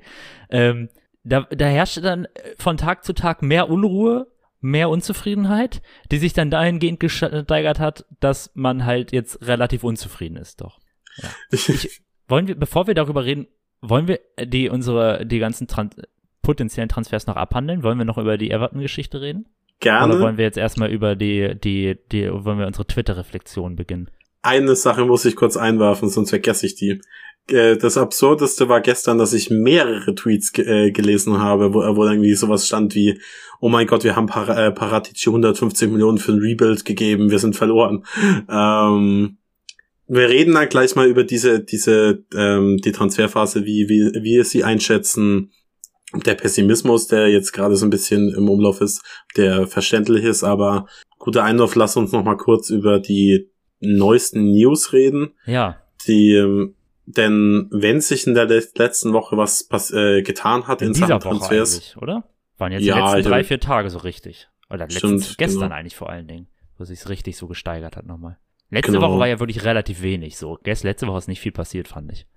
Ähm, 0.50 0.89
da, 1.24 1.41
da 1.52 1.65
herrschte 1.65 2.02
dann 2.02 2.28
von 2.58 2.78
Tag 2.78 3.04
zu 3.04 3.13
Tag 3.13 3.41
mehr 3.41 3.69
Unruhe, 3.69 4.28
mehr 4.62 4.89
Unzufriedenheit, 4.89 5.82
die 6.12 6.17
sich 6.17 6.34
dann 6.34 6.50
dahingehend 6.50 7.00
gesteigert 7.00 7.80
hat, 7.80 8.06
dass 8.19 8.52
man 8.56 8.86
halt 8.86 9.12
jetzt 9.12 9.45
relativ 9.45 9.84
unzufrieden 9.84 10.38
ist, 10.38 10.62
doch. 10.62 10.80
Ja. 11.17 11.30
Ich, 11.58 12.02
wollen 12.28 12.48
wir, 12.48 12.56
bevor 12.56 12.88
wir 12.88 12.93
darüber 12.93 13.26
reden, 13.26 13.48
wollen 13.82 14.08
wir 14.08 14.19
die 14.43 14.69
unsere 14.69 15.26
die 15.26 15.39
ganzen 15.39 15.67
Trans 15.67 15.95
potenziellen 16.50 16.90
Transfers 16.90 17.28
noch 17.28 17.36
abhandeln? 17.36 17.84
Wollen 17.84 18.00
wir 18.00 18.06
noch 18.06 18.18
über 18.18 18.36
die 18.36 18.50
Everton-Geschichte 18.50 19.22
reden? 19.22 19.46
Gerne. 19.80 20.16
Oder 20.16 20.24
wollen 20.24 20.38
wir 20.38 20.46
jetzt 20.46 20.58
erstmal 20.58 20.90
über 20.90 21.16
die 21.16 21.54
die 21.64 21.96
die 22.12 22.28
wollen 22.32 22.58
wir 22.58 22.66
unsere 22.66 22.88
Twitter-Reflexion 22.88 23.76
beginnen? 23.76 24.10
Eine 24.42 24.76
Sache 24.76 25.06
muss 25.06 25.26
ich 25.26 25.36
kurz 25.36 25.58
einwerfen, 25.58 26.10
sonst 26.10 26.32
vergesse 26.32 26.66
ich 26.66 26.74
die. 26.74 27.02
Äh, 27.52 27.78
das 27.78 27.98
Absurdeste 27.98 28.68
war 28.68 28.82
gestern, 28.82 29.20
dass 29.20 29.34
ich 29.34 29.52
mehrere 29.52 30.16
Tweets 30.16 30.52
äh, 30.58 30.90
gelesen 30.90 31.40
habe, 31.40 31.72
wo, 31.76 31.82
wo 31.96 32.06
irgendwie 32.06 32.34
sowas 32.34 32.66
stand 32.66 32.96
wie, 32.96 33.22
oh 33.60 33.70
mein 33.70 33.86
Gott, 33.86 34.04
wir 34.04 34.16
haben 34.16 34.26
Par 34.26 34.50
äh, 34.50 34.72
Paratici 34.72 35.30
150 35.30 35.92
Millionen 35.92 36.18
für 36.18 36.32
ein 36.32 36.40
Rebuild 36.40 36.84
gegeben, 36.84 37.30
wir 37.30 37.40
sind 37.40 37.56
verloren. 37.56 38.06
Ähm, 38.50 39.38
wir 40.08 40.30
reden 40.30 40.56
dann 40.56 40.68
gleich 40.68 40.96
mal 40.96 41.08
über 41.08 41.24
diese, 41.24 41.60
diese, 41.60 42.26
ähm, 42.36 42.78
die 42.78 42.92
Transferphase, 42.92 43.66
wie, 43.66 43.88
wie, 43.88 44.12
wie 44.16 44.38
wir 44.38 44.46
sie 44.46 44.64
einschätzen. 44.64 45.52
Der 46.13 46.36
Pessimismus, 46.36 47.08
der 47.08 47.28
jetzt 47.28 47.52
gerade 47.52 47.76
so 47.76 47.86
ein 47.86 47.91
bisschen 47.91 48.34
im 48.34 48.50
Umlauf 48.50 48.82
ist, 48.82 49.04
der 49.38 49.67
verständlich 49.67 50.24
ist, 50.24 50.43
aber 50.43 50.88
guter 51.19 51.43
Einwurf, 51.43 51.76
lass 51.76 51.98
uns 51.98 52.12
noch 52.12 52.24
mal 52.24 52.38
kurz 52.38 52.69
über 52.69 53.00
die 53.00 53.52
neuesten 53.80 54.52
News 54.52 54.91
reden. 54.91 55.34
Ja. 55.45 55.78
Die, 56.08 56.34
ähm, 56.34 56.76
denn 57.06 57.67
wenn 57.72 58.02
sich 58.02 58.26
in 58.28 58.34
der 58.34 58.45
letzten 58.45 59.13
Woche 59.13 59.38
was 59.38 59.91
äh, 59.91 60.22
getan 60.22 60.67
hat 60.67 60.82
in, 60.82 60.89
in 60.89 60.93
Sachen 60.95 61.19
Transfers, 61.19 61.98
oder? 61.98 62.24
Waren 62.58 62.72
jetzt 62.72 62.84
ja, 62.84 62.95
die 62.95 63.02
letzten 63.02 63.30
drei, 63.30 63.43
vier 63.43 63.60
Tage 63.60 63.89
so 63.89 64.00
richtig. 64.00 64.48
Oder 64.69 64.88
letztens, 64.88 65.26
stimmt, 65.26 65.38
gestern 65.38 65.62
genau. 65.62 65.76
eigentlich 65.76 65.95
vor 65.95 66.10
allen 66.10 66.28
Dingen, 66.28 66.48
wo 66.78 66.84
sich's 66.84 67.10
richtig 67.10 67.38
so 67.38 67.48
gesteigert 67.48 67.98
hat 67.98 68.06
nochmal. 68.06 68.38
Letzte 68.69 68.91
genau. 68.91 69.10
Woche 69.10 69.19
war 69.19 69.28
ja 69.28 69.39
wirklich 69.39 69.63
relativ 69.63 70.02
wenig 70.02 70.38
so. 70.38 70.60
Letzte 70.63 71.08
Woche 71.08 71.17
ist 71.17 71.28
nicht 71.28 71.39
viel 71.39 71.52
passiert, 71.52 71.88
fand 71.88 72.12
ich. 72.12 72.28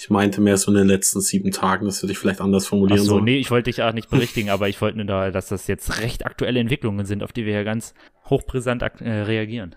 Ich 0.00 0.08
meinte 0.08 0.40
mehr 0.40 0.56
so 0.56 0.70
in 0.70 0.78
den 0.78 0.86
letzten 0.86 1.20
sieben 1.20 1.50
Tagen, 1.50 1.84
das 1.84 2.02
würde 2.02 2.12
ich 2.12 2.18
vielleicht 2.18 2.40
anders 2.40 2.66
formulieren. 2.66 3.00
Ach 3.02 3.04
so, 3.04 3.20
nee, 3.20 3.36
ich 3.36 3.50
wollte 3.50 3.70
dich 3.70 3.82
auch 3.82 3.92
nicht 3.92 4.08
berichtigen, 4.08 4.48
aber 4.48 4.66
ich 4.66 4.80
wollte 4.80 4.96
nur 4.96 5.04
da, 5.04 5.30
dass 5.30 5.48
das 5.48 5.66
jetzt 5.66 6.00
recht 6.00 6.24
aktuelle 6.24 6.58
Entwicklungen 6.58 7.04
sind, 7.04 7.22
auf 7.22 7.32
die 7.32 7.44
wir 7.44 7.52
ja 7.52 7.64
ganz 7.64 7.92
hochbrisant 8.30 8.80
äh, 8.80 9.10
reagieren. 9.10 9.76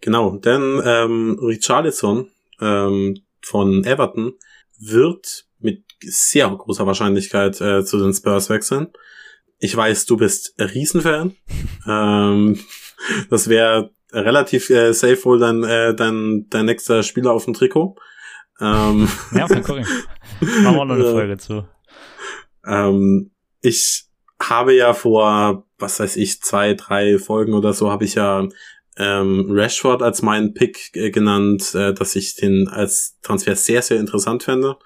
Genau, 0.00 0.38
denn 0.38 0.80
ähm, 0.82 1.38
Richarlison 1.38 2.30
ähm, 2.62 3.18
von 3.42 3.84
Everton 3.84 4.32
wird 4.78 5.44
mit 5.58 5.84
sehr 6.00 6.48
großer 6.48 6.86
Wahrscheinlichkeit 6.86 7.60
äh, 7.60 7.84
zu 7.84 7.98
den 7.98 8.14
Spurs 8.14 8.48
wechseln. 8.48 8.88
Ich 9.58 9.76
weiß, 9.76 10.06
du 10.06 10.16
bist 10.16 10.54
Riesenfan. 10.58 11.36
ähm, 11.86 12.58
das 13.28 13.48
wäre 13.48 13.90
relativ 14.12 14.70
äh, 14.70 14.94
safe 14.94 15.22
wohl 15.26 15.38
dann 15.38 15.62
äh, 15.62 15.94
dein, 15.94 16.46
dein 16.48 16.64
nächster 16.64 17.02
Spieler 17.02 17.32
auf 17.32 17.44
dem 17.44 17.52
Trikot. 17.52 17.96
Ähm, 18.60 19.08
ja, 19.32 19.46
mal 19.48 19.62
gucken. 19.62 19.86
Machen 20.62 20.76
wir 20.76 20.84
noch 20.84 20.94
eine 20.94 21.04
Folge 21.04 21.36
zu. 21.38 21.68
Ähm, 22.66 23.30
ich 23.60 24.06
habe 24.40 24.74
ja 24.74 24.94
vor, 24.94 25.66
was 25.78 26.00
weiß 26.00 26.16
ich, 26.16 26.40
zwei, 26.42 26.74
drei 26.74 27.18
Folgen 27.18 27.54
oder 27.54 27.72
so, 27.72 27.90
habe 27.90 28.04
ich 28.04 28.14
ja 28.14 28.46
ähm, 28.98 29.46
Rashford 29.50 30.02
als 30.02 30.22
meinen 30.22 30.54
Pick 30.54 30.90
äh, 30.94 31.10
genannt, 31.10 31.74
äh, 31.74 31.92
dass 31.92 32.16
ich 32.16 32.36
den 32.36 32.68
als 32.68 33.18
Transfer 33.22 33.56
sehr, 33.56 33.82
sehr 33.82 33.98
interessant 33.98 34.42
fände. 34.42 34.76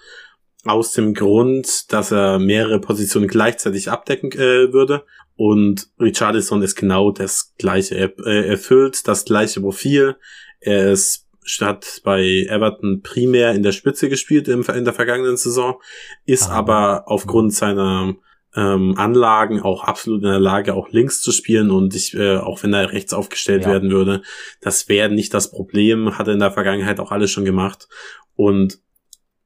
Aus 0.65 0.93
dem 0.93 1.15
Grund, 1.15 1.91
dass 1.93 2.11
er 2.13 2.39
mehrere 2.39 2.81
Positionen 2.81 3.29
gleichzeitig 3.29 3.91
abdecken 3.91 4.33
äh, 4.33 4.73
würde 4.73 5.05
und 5.37 5.89
Richardson 5.99 6.61
ist 6.63 6.75
genau 6.75 7.13
das 7.13 7.55
gleiche. 7.57 7.95
Er 7.95 8.19
äh, 8.27 8.49
erfüllt 8.49 9.09
das 9.09 9.25
gleiche 9.25 9.63
Profil. 9.63 10.17
Er 10.61 10.93
ist 10.93 11.30
statt 11.43 12.01
bei 12.05 12.47
Everton 12.49 13.03
primär 13.03 13.53
in 13.53 13.63
der 13.63 13.73
Spitze 13.73 14.09
gespielt 14.09 14.49
in, 14.49 14.63
in 14.63 14.85
der 14.85 14.95
vergangenen 14.95 15.37
Saison, 15.37 15.81
ist 16.25 16.49
ah. 16.49 16.55
aber 16.55 17.05
aufgrund 17.07 17.55
seiner 17.55 18.15
ähm, 18.55 18.95
Anlagen 18.97 19.61
auch 19.61 19.85
absolut 19.85 20.23
in 20.23 20.29
der 20.29 20.41
Lage, 20.41 20.75
auch 20.75 20.91
links 20.91 21.21
zu 21.21 21.33
spielen 21.33 21.71
und 21.71 21.95
ich, 21.95 22.15
äh, 22.15 22.37
auch 22.37 22.63
wenn 22.63 22.73
er 22.73 22.93
rechts 22.93 23.13
aufgestellt 23.13 23.63
Ja. 23.65 23.71
werden 23.71 23.91
würde, 23.91 24.23
das 24.61 24.89
wäre 24.89 25.09
nicht 25.09 25.33
das 25.35 25.51
Problem, 25.51 26.19
hat 26.19 26.27
er 26.27 26.35
in 26.35 26.41
der 26.41 26.51
Vergangenheit 26.51 26.99
auch 27.01 27.13
alles 27.13 27.31
schon 27.31 27.45
gemacht. 27.45 27.89
Und 28.35 28.81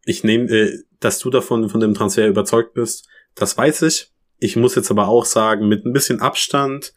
ich 0.05 0.25
nehme, 0.25 0.51
äh, 0.51 0.79
dass 1.01 1.19
du 1.19 1.31
davon 1.31 1.69
von 1.69 1.81
dem 1.81 1.95
Transfer 1.95 2.27
überzeugt 2.27 2.75
bist, 2.75 3.07
das 3.35 3.59
weiß 3.59 3.83
ich. 3.83 4.11
Ich 4.39 4.57
muss 4.57 4.75
jetzt 4.75 4.91
aber 4.91 5.09
auch 5.09 5.25
sagen, 5.25 5.69
mit 5.69 5.85
ein 5.85 5.93
bisschen 5.93 6.21
Abstand 6.21 6.95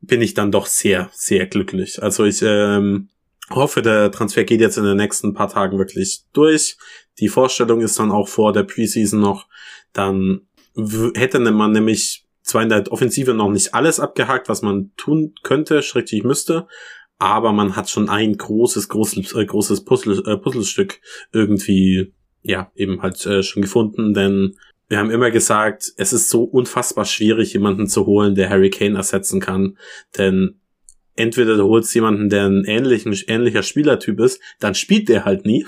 bin 0.00 0.20
ich 0.20 0.34
dann 0.34 0.50
doch 0.50 0.66
sehr, 0.66 1.10
sehr 1.12 1.46
glücklich. 1.46 2.02
Also 2.02 2.24
ich 2.24 2.42
ähm, 2.42 3.08
hoffe, 3.54 3.82
der 3.82 4.10
Transfer 4.10 4.44
geht 4.44 4.60
jetzt 4.60 4.78
in 4.78 4.84
den 4.84 4.96
nächsten 4.96 5.34
paar 5.34 5.48
Tagen 5.48 5.78
wirklich 5.78 6.24
durch. 6.32 6.76
Die 7.18 7.28
Vorstellung 7.28 7.80
ist 7.80 7.98
dann 7.98 8.10
auch 8.10 8.28
vor 8.28 8.52
der 8.52 8.64
Preseason 8.64 9.20
noch. 9.20 9.48
Dann 9.92 10.46
hätte 11.14 11.38
man 11.38 11.72
nämlich 11.72 12.26
zwar 12.42 12.62
in 12.62 12.68
der 12.68 12.90
Offensive 12.90 13.34
noch 13.34 13.50
nicht 13.50 13.74
alles 13.74 14.00
abgehakt, 14.00 14.48
was 14.48 14.62
man 14.62 14.92
tun 14.96 15.34
könnte, 15.42 15.82
schrecklich 15.82 16.24
müsste, 16.24 16.66
aber 17.18 17.52
man 17.52 17.76
hat 17.76 17.88
schon 17.88 18.08
ein 18.08 18.36
großes, 18.36 18.88
großes, 18.88 19.34
äh, 19.34 19.46
großes 19.46 19.84
Puzzle, 19.84 20.22
äh, 20.26 20.36
Puzzlestück 20.36 21.00
irgendwie, 21.32 22.12
ja, 22.42 22.72
eben 22.74 23.00
halt 23.02 23.24
äh, 23.26 23.42
schon 23.42 23.62
gefunden, 23.62 24.14
denn 24.14 24.56
wir 24.88 24.98
haben 24.98 25.10
immer 25.10 25.30
gesagt, 25.30 25.92
es 25.96 26.12
ist 26.12 26.28
so 26.28 26.42
unfassbar 26.42 27.04
schwierig, 27.04 27.52
jemanden 27.54 27.86
zu 27.86 28.04
holen, 28.04 28.34
der 28.34 28.50
Harry 28.50 28.70
Kane 28.70 28.96
ersetzen 28.96 29.40
kann, 29.40 29.78
denn 30.18 30.60
entweder 31.16 31.56
du 31.56 31.64
holst 31.64 31.94
jemanden, 31.94 32.28
der 32.28 32.46
ein 32.46 32.64
ähnlichen, 32.66 33.16
ähnlicher 33.26 33.62
Spielertyp 33.62 34.20
ist, 34.20 34.40
dann 34.60 34.74
spielt 34.74 35.08
der 35.08 35.24
halt 35.24 35.44
nie, 35.46 35.66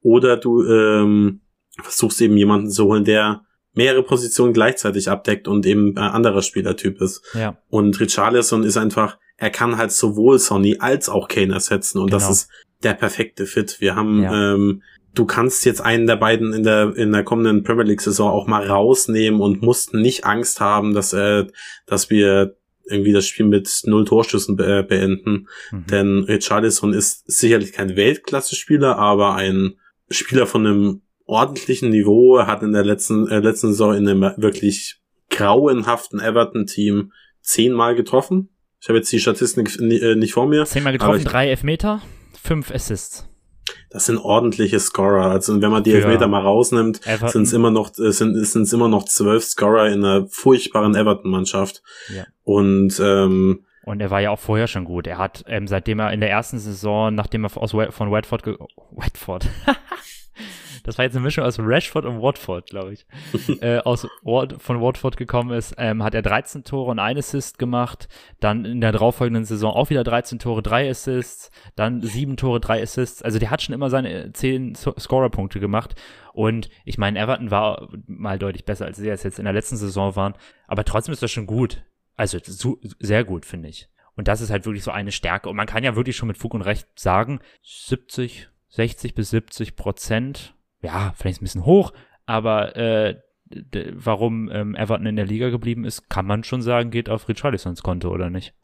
oder 0.00 0.36
du 0.36 0.64
ähm, 0.64 1.40
versuchst 1.82 2.20
eben 2.20 2.36
jemanden 2.36 2.70
zu 2.70 2.84
holen, 2.84 3.04
der 3.04 3.42
mehrere 3.74 4.02
Positionen 4.02 4.52
gleichzeitig 4.52 5.08
abdeckt 5.08 5.46
und 5.48 5.64
eben 5.66 5.96
ein 5.96 6.10
anderer 6.10 6.42
Spielertyp 6.42 7.00
ist. 7.00 7.22
Ja, 7.34 7.58
Und 7.68 7.98
Richarlison 8.00 8.64
ist 8.64 8.76
einfach, 8.76 9.18
er 9.36 9.50
kann 9.50 9.76
halt 9.76 9.92
sowohl 9.92 10.38
Sonny 10.38 10.76
als 10.80 11.08
auch 11.08 11.28
Kane 11.28 11.54
ersetzen 11.54 11.98
und 11.98 12.12
das 12.12 12.24
Genau. 12.24 12.32
ist 12.32 12.50
der 12.82 12.94
perfekte 12.94 13.46
Fit. 13.46 13.76
Wir 13.80 13.94
haben, 13.94 14.22
Ja. 14.22 14.54
ähm, 14.54 14.82
du 15.14 15.26
kannst 15.26 15.64
jetzt 15.64 15.80
einen 15.80 16.06
der 16.06 16.16
beiden 16.16 16.52
in 16.52 16.62
der 16.64 16.96
in 16.96 17.12
der 17.12 17.24
kommenden 17.24 17.62
Premier 17.62 17.84
League 17.84 18.00
Saison 18.00 18.30
auch 18.30 18.46
mal 18.46 18.66
rausnehmen 18.66 19.40
und 19.40 19.62
musst 19.62 19.94
nicht 19.94 20.24
Angst 20.24 20.60
haben, 20.60 20.94
dass 20.94 21.12
äh, 21.12 21.46
dass 21.86 22.10
wir 22.10 22.56
irgendwie 22.90 23.12
das 23.12 23.26
Spiel 23.26 23.46
mit 23.46 23.70
null 23.84 24.04
Torschüssen 24.04 24.56
be 24.56 24.78
äh, 24.78 24.82
beenden. 24.82 25.48
mhm. 25.70 25.86
Denn 25.86 26.24
Richarlison 26.24 26.92
ist 26.92 27.30
sicherlich 27.30 27.72
kein 27.72 27.96
Weltklasse-Spieler, 27.96 28.96
aber 28.96 29.34
ein 29.34 29.74
Spieler 30.10 30.46
von 30.46 30.66
einem 30.66 31.02
ordentlichen 31.26 31.90
Niveau, 31.90 32.38
Er 32.38 32.46
hat 32.46 32.62
in 32.62 32.72
der 32.72 32.84
letzten, 32.84 33.28
äh, 33.28 33.40
letzten 33.40 33.68
Saison 33.68 33.94
in 33.94 34.08
einem 34.08 34.32
wirklich 34.36 35.00
grauenhaften 35.30 36.20
Everton-Team 36.20 37.12
zehnmal 37.40 37.94
getroffen. 37.94 38.48
Ich 38.80 38.88
habe 38.88 38.98
jetzt 38.98 39.12
die 39.12 39.20
Statistik 39.20 39.78
äh, 39.80 40.14
nicht 40.14 40.32
vor 40.32 40.46
mir. 40.46 40.64
zehnmal 40.64 40.92
getroffen, 40.92 41.24
drei 41.24 41.48
Elfmeter, 41.48 42.00
fünf 42.40 42.70
Assists. 42.70 43.28
Das 43.90 44.06
sind 44.06 44.18
ordentliche 44.18 44.78
Scorer. 44.80 45.30
Also 45.30 45.60
wenn 45.62 45.70
man 45.70 45.82
die 45.82 45.92
Elfmeter 45.92 46.28
mal 46.28 46.42
rausnimmt, 46.42 47.00
sind 47.26 47.42
es 47.42 47.52
immer 47.52 47.70
noch 47.70 47.90
äh, 47.98 48.12
sind 48.12 48.36
es 48.36 48.72
immer 48.72 48.88
noch 48.88 49.04
zwölf 49.04 49.44
Scorer 49.44 49.88
in 49.88 50.04
einer 50.04 50.26
furchtbaren 50.28 50.94
Everton-Mannschaft. 50.94 51.82
Ja. 52.14 52.24
Und 52.44 53.00
ähm, 53.00 53.64
Und 53.84 54.00
er 54.00 54.10
war 54.10 54.20
ja 54.20 54.30
auch 54.30 54.38
vorher 54.38 54.66
schon 54.66 54.84
gut. 54.84 55.06
Er 55.06 55.16
hat, 55.16 55.44
ähm, 55.48 55.66
seitdem 55.66 56.00
er 56.00 56.12
in 56.12 56.20
der 56.20 56.30
ersten 56.30 56.58
Saison, 56.58 57.14
nachdem 57.14 57.44
er 57.44 57.56
aus 57.56 57.72
von 57.72 58.10
Watford, 58.10 58.42
ge 58.42 58.56
Watford, 58.90 59.48
das 60.84 60.98
war 60.98 61.04
jetzt 61.04 61.14
eine 61.16 61.24
Mischung 61.24 61.44
aus 61.44 61.58
Rashford 61.58 62.04
und 62.04 62.20
Watford, 62.22 62.70
glaube 62.70 62.92
ich, 62.92 63.06
äh, 63.62 63.78
aus 63.78 64.06
Wat 64.22 64.60
von 64.62 64.80
Watford 64.80 65.16
gekommen 65.16 65.50
ist, 65.50 65.74
ähm, 65.78 66.02
hat 66.02 66.14
er 66.14 66.22
13 66.22 66.64
Tore 66.64 66.90
und 66.90 66.98
ein 66.98 67.16
Assist 67.18 67.58
gemacht. 67.58 68.08
Dann 68.40 68.64
in 68.64 68.80
der 68.80 68.92
darauffolgenden 68.92 69.44
Saison 69.44 69.72
auch 69.72 69.90
wieder 69.90 70.04
13 70.04 70.38
Tore, 70.38 70.62
drei 70.62 70.88
Assists. 70.90 71.50
Dann 71.76 72.02
sieben 72.02 72.36
Tore, 72.36 72.60
drei 72.60 72.82
Assists. 72.82 73.22
Also 73.22 73.38
der 73.38 73.50
hat 73.50 73.62
schon 73.62 73.74
immer 73.74 73.90
seine 73.90 74.26
äh, 74.26 74.32
10 74.32 74.74
So- 74.74 74.94
Scorer-Punkte 74.98 75.60
gemacht. 75.60 75.94
Und 76.32 76.68
ich 76.84 76.98
meine, 76.98 77.18
Everton 77.18 77.50
war 77.50 77.88
mal 78.06 78.38
deutlich 78.38 78.64
besser, 78.64 78.86
als 78.86 78.96
sie 78.98 79.08
es 79.08 79.22
jetzt 79.24 79.38
in 79.38 79.44
der 79.44 79.54
letzten 79.54 79.76
Saison 79.76 80.14
waren. 80.16 80.34
Aber 80.66 80.84
trotzdem 80.84 81.12
ist 81.12 81.22
das 81.22 81.30
schon 81.32 81.46
gut. 81.46 81.82
Also 82.16 82.38
sehr 83.00 83.24
gut, 83.24 83.44
finde 83.44 83.68
ich. 83.68 83.88
Und 84.16 84.26
das 84.26 84.40
ist 84.40 84.50
halt 84.50 84.64
wirklich 84.66 84.82
so 84.82 84.90
eine 84.90 85.12
Stärke. 85.12 85.48
Und 85.48 85.54
man 85.56 85.66
kann 85.66 85.84
ja 85.84 85.94
wirklich 85.94 86.16
schon 86.16 86.26
mit 86.26 86.38
Fug 86.38 86.52
und 86.54 86.62
Recht 86.62 86.88
sagen, 86.96 87.38
70, 87.62 88.48
60 88.70 89.14
bis 89.14 89.30
70 89.30 89.76
Prozent, 89.76 90.54
ja, 90.82 91.12
vielleicht 91.16 91.40
ein 91.40 91.44
bisschen 91.44 91.64
hoch, 91.64 91.92
aber 92.26 92.76
äh, 92.76 93.16
warum 93.94 94.50
ähm, 94.50 94.74
Everton 94.74 95.06
in 95.06 95.16
der 95.16 95.26
Liga 95.26 95.48
geblieben 95.48 95.84
ist, 95.84 96.08
kann 96.10 96.26
man 96.26 96.44
schon 96.44 96.62
sagen, 96.62 96.90
geht 96.90 97.08
auf 97.08 97.28
Richarlisons 97.28 97.82
Konto, 97.82 98.10
oder 98.10 98.30
nicht? 98.30 98.54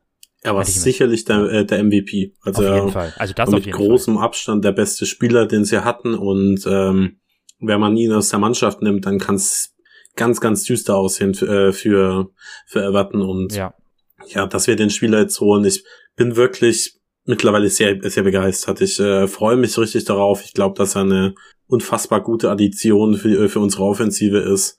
er 0.45 0.55
war 0.55 0.65
sicherlich 0.65 1.25
der, 1.25 1.39
äh, 1.45 1.65
der 1.65 1.83
MVP. 1.83 2.35
Also 2.43 2.67
auf 2.67 2.75
jeden 2.75 2.91
Fall. 2.91 3.15
Also 3.17 3.33
das 3.33 3.51
mit 3.51 3.71
großem 3.71 4.19
Abstand 4.19 4.63
der 4.63 4.73
beste 4.73 5.07
Spieler, 5.07 5.47
den 5.47 5.65
sie 5.65 5.83
hatten. 5.83 6.15
Und 6.15 6.67
ähm, 6.67 7.17
wenn 7.61 7.81
man 7.81 7.97
ihn 7.97 8.13
aus 8.13 8.29
der 8.29 8.39
Mannschaft 8.39 8.83
nimmt, 8.83 9.07
dann 9.07 9.19
kann 9.19 9.37
es 9.37 9.75
ganz, 10.17 10.43
ganz 10.43 10.65
düster 10.65 10.97
aussehen 10.97 11.33
für, 11.33 11.69
äh, 11.69 11.73
für, 11.73 12.31
für 12.67 12.85
Everton. 12.85 13.23
Und 13.23 13.53
Fall. 13.55 13.59
ja. 13.59 13.75
Ja, 14.27 14.47
dass 14.47 14.67
wir 14.67 14.77
den 14.77 14.91
Spieler 14.91 15.21
jetzt 15.21 15.41
holen, 15.41 15.65
ich 15.65 15.85
bin 16.15 16.37
wirklich 16.37 17.01
mittlerweile 17.25 17.69
sehr, 17.71 17.99
sehr 18.11 18.23
begeistert. 18.23 18.81
Ich 18.81 18.99
äh, 19.01 19.27
freue 19.29 19.57
mich 19.57 19.77
richtig 19.79 20.05
darauf. 20.05 20.45
Ich 20.45 20.53
glaube, 20.53 20.77
dass 20.77 20.95
er 20.95 21.03
eine 21.03 21.35
unfassbar 21.67 22.23
gute 22.23 22.51
Addition 22.51 23.15
für, 23.17 23.49
für 23.49 23.61
unsere 23.61 23.85
Offensive 23.85 24.39
ist, 24.39 24.79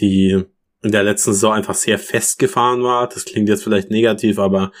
die 0.00 0.42
in 0.82 0.92
der 0.92 1.02
letzten 1.02 1.32
Saison 1.32 1.52
einfach 1.54 1.74
sehr 1.74 1.98
festgefahren 1.98 2.82
war. 2.82 3.08
Das 3.08 3.24
klingt 3.24 3.48
jetzt 3.48 3.64
vielleicht 3.64 3.90
negativ, 3.90 4.38
aber 4.38 4.72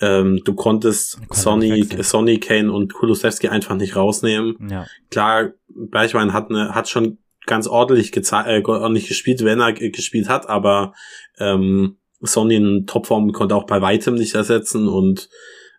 ähm, 0.00 0.40
du 0.44 0.54
konntest 0.54 1.18
Sonny. 1.30 1.84
Sonny, 2.02 2.38
Kane 2.38 2.72
und 2.72 2.92
Kulusewski 2.94 3.48
einfach 3.48 3.74
nicht 3.76 3.96
rausnehmen. 3.96 4.56
ja, 4.70 4.86
Klar, 5.10 5.50
Bergwein 5.68 6.32
hat 6.32 6.50
eine, 6.50 6.74
hat 6.74 6.88
schon 6.88 7.18
ganz 7.46 7.66
ordentlich 7.66 8.14
äh, 8.16 8.62
ordentlich 8.64 9.08
gespielt, 9.08 9.44
wenn 9.44 9.60
er 9.60 9.72
g- 9.72 9.90
gespielt 9.90 10.28
hat, 10.28 10.48
aber 10.48 10.92
ähm, 11.38 11.96
Sonny 12.20 12.56
in 12.56 12.86
Topform 12.86 13.32
konnte 13.32 13.56
auch 13.56 13.64
bei 13.66 13.80
weitem 13.80 14.14
nicht 14.14 14.34
ersetzen 14.34 14.86
und 14.88 15.28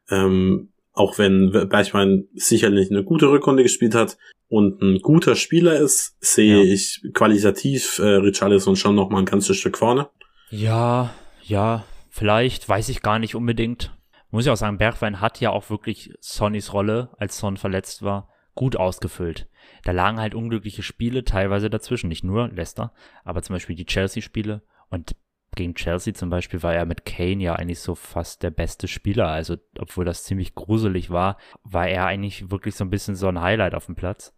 ähm, 0.10 0.69
auch 1.00 1.18
wenn 1.18 1.52
Bergwein 1.52 2.28
sicherlich 2.34 2.92
eine 2.92 3.04
gute 3.04 3.28
Rückrunde 3.32 3.64
gespielt 3.64 3.96
hat 3.96 4.18
und 4.50 4.82
ein 4.82 5.00
guter 5.02 5.36
Spieler 5.36 5.76
ist, 5.78 6.18
sehe 6.20 6.58
Ja. 6.58 6.74
ich 6.74 7.02
qualitativ 7.14 8.00
äh, 8.00 8.04
Richarlison 8.16 8.76
schon 8.76 8.96
noch 8.96 9.10
mal 9.10 9.20
ein 9.20 9.26
ganzes 9.26 9.58
Stück 9.58 9.78
vorne. 9.78 10.10
Ja, 10.50 11.14
ja, 11.44 11.86
vielleicht, 12.10 12.68
weiß 12.68 12.90
ich 12.90 13.02
gar 13.02 13.20
nicht 13.20 13.36
unbedingt. 13.36 13.96
Muss 14.32 14.46
ich 14.46 14.52
auch 14.52 14.58
sagen, 14.58 14.78
Bergwein 14.78 15.22
hat 15.22 15.40
ja 15.40 15.50
auch 15.52 15.70
wirklich 15.70 16.12
Sonnys 16.20 16.74
Rolle, 16.74 17.10
als 17.18 17.38
Son 17.38 17.58
verletzt 17.58 18.04
war, 18.04 18.30
gut 18.56 18.76
ausgefüllt. 18.76 19.48
Da 19.86 19.92
lagen 19.92 20.20
halt 20.20 20.36
unglückliche 20.36 20.84
Spiele 20.84 21.24
teilweise 21.24 21.70
dazwischen, 21.70 22.10
nicht 22.10 22.24
nur 22.24 22.50
Leicester, 22.50 22.94
aber 23.24 23.42
zum 23.42 23.56
Beispiel 23.56 23.76
die 23.76 23.86
Chelsea-Spiele 23.86 24.62
und 24.90 25.16
gegen 25.56 25.76
Chelsea 25.76 26.14
zum 26.14 26.30
Beispiel 26.30 26.64
war 26.64 26.74
er 26.74 26.86
mit 26.86 27.06
Kane 27.06 27.42
ja 27.42 27.56
eigentlich 27.56 27.80
so 27.80 27.96
fast 27.96 28.44
der 28.44 28.52
beste 28.52 28.88
Spieler. 28.88 29.28
Also, 29.28 29.58
obwohl 29.78 30.06
das 30.06 30.24
ziemlich 30.24 30.56
gruselig 30.56 31.10
war, 31.10 31.38
war 31.64 31.88
er 31.88 32.06
eigentlich 32.06 32.52
wirklich 32.52 32.76
so 32.76 32.84
ein 32.84 32.90
bisschen 32.90 33.16
so 33.16 33.28
ein 33.28 33.42
Highlight 33.42 33.76
auf 33.76 33.86
dem 33.86 33.96
Platz. 33.96 34.34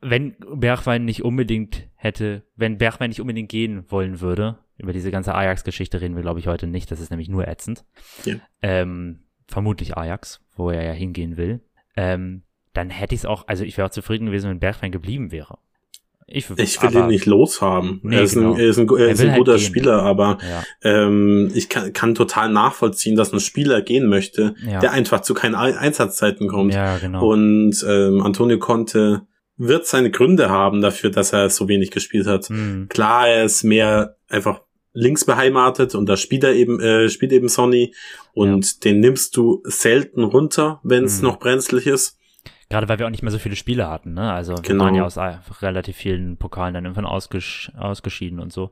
Wenn 0.00 0.36
Bergwein 0.54 1.04
nicht 1.04 1.24
unbedingt 1.24 1.88
hätte, 1.94 2.44
wenn 2.56 2.78
Bergwein 2.78 3.10
nicht 3.10 3.20
unbedingt 3.20 3.50
gehen 3.50 3.84
wollen 3.90 4.20
würde, 4.20 4.58
über 4.78 4.92
diese 4.92 5.10
ganze 5.10 5.34
Ajax-Geschichte 5.34 6.00
reden 6.00 6.16
wir, 6.16 6.22
glaube 6.22 6.40
ich, 6.40 6.46
heute 6.46 6.66
nicht. 6.66 6.90
Das 6.90 7.00
ist 7.00 7.10
nämlich 7.10 7.28
nur 7.28 7.46
ätzend. 7.46 7.84
Ja. 8.24 8.36
Ähm, 8.62 9.24
vermutlich 9.46 9.96
Ajax, 9.96 10.40
wo 10.56 10.70
er 10.70 10.82
ja 10.82 10.92
hingehen 10.92 11.36
will. 11.36 11.60
Ähm, 11.96 12.44
dann 12.72 12.88
hätte 12.88 13.14
ich 13.14 13.22
es 13.22 13.26
auch, 13.26 13.46
also 13.48 13.64
ich 13.64 13.76
wäre 13.76 13.86
auch 13.88 13.92
zufrieden 13.92 14.26
gewesen, 14.26 14.48
wenn 14.48 14.60
Bergwein 14.60 14.92
geblieben 14.92 15.32
wäre. 15.32 15.58
Ich, 16.32 16.48
Ich 16.56 16.80
will 16.82 16.94
ihn 16.94 17.08
nicht 17.08 17.26
loshaben. 17.26 17.98
Nee, 18.04 18.16
er 18.16 18.22
ist 18.22 18.34
genau. 18.34 18.54
ein, 18.54 18.60
er 18.60 18.68
ist 18.68 18.78
ein, 18.78 18.88
er 18.88 18.98
Er 18.98 19.08
ist 19.10 19.20
ein 19.20 19.30
halt 19.30 19.38
guter 19.38 19.56
gehen. 19.56 19.64
Spieler, 19.64 20.02
aber 20.02 20.38
Ja, 20.48 20.62
ähm, 20.88 21.50
ich 21.54 21.68
kann, 21.68 21.92
kann 21.92 22.14
total 22.14 22.50
nachvollziehen, 22.52 23.16
dass 23.16 23.32
ein 23.32 23.40
Spieler 23.40 23.82
gehen 23.82 24.06
möchte, 24.08 24.54
Ja. 24.64 24.78
der 24.78 24.92
einfach 24.92 25.22
zu 25.22 25.34
keinen 25.34 25.54
Ein- 25.56 25.76
Einsatzzeiten 25.76 26.46
kommt. 26.48 26.72
ja, 26.74 26.98
genau. 26.98 27.26
Und 27.32 27.84
ähm, 27.88 28.22
Antonio 28.22 28.58
Conte 28.58 29.22
wird 29.56 29.86
seine 29.86 30.10
Gründe 30.10 30.48
haben 30.48 30.80
dafür, 30.80 31.10
dass 31.10 31.32
er 31.32 31.50
so 31.50 31.68
wenig 31.68 31.90
gespielt 31.90 32.26
hat. 32.26 32.46
Hm, 32.48 32.86
Klar, 32.88 33.28
er 33.28 33.44
ist 33.44 33.64
mehr 33.64 34.16
einfach 34.28 34.62
links 34.92 35.24
beheimatet 35.24 35.94
und 35.94 36.08
da 36.08 36.16
spielt 36.16 36.44
er 36.44 36.54
eben, 36.54 36.80
äh, 36.80 37.08
spielt 37.08 37.32
eben 37.32 37.48
Sonny 37.48 37.94
und 38.32 38.84
den 38.84 39.00
nimmst 39.00 39.36
du 39.36 39.62
selten 39.64 40.22
runter, 40.24 40.80
wenn 40.82 41.04
es 41.04 41.20
Mhm. 41.20 41.28
noch 41.28 41.38
brenzlig 41.38 41.86
ist. 41.86 42.16
Gerade 42.70 42.88
weil 42.88 42.98
wir 42.98 43.06
auch 43.06 43.10
nicht 43.10 43.22
mehr 43.22 43.32
so 43.32 43.38
viele 43.38 43.56
Spiele 43.56 43.88
hatten, 43.90 44.14
ne? 44.14 44.32
Also 44.32 44.54
wir 44.54 44.62
Genau. 44.62 44.84
waren 44.84 44.94
ja 44.94 45.04
aus 45.04 45.18
relativ 45.60 45.96
vielen 45.96 46.36
Pokalen 46.38 46.72
dann 46.72 46.84
irgendwann 46.84 47.04
ausgesch 47.04 47.70
ausgeschieden 47.76 48.40
und 48.40 48.52
so. 48.52 48.70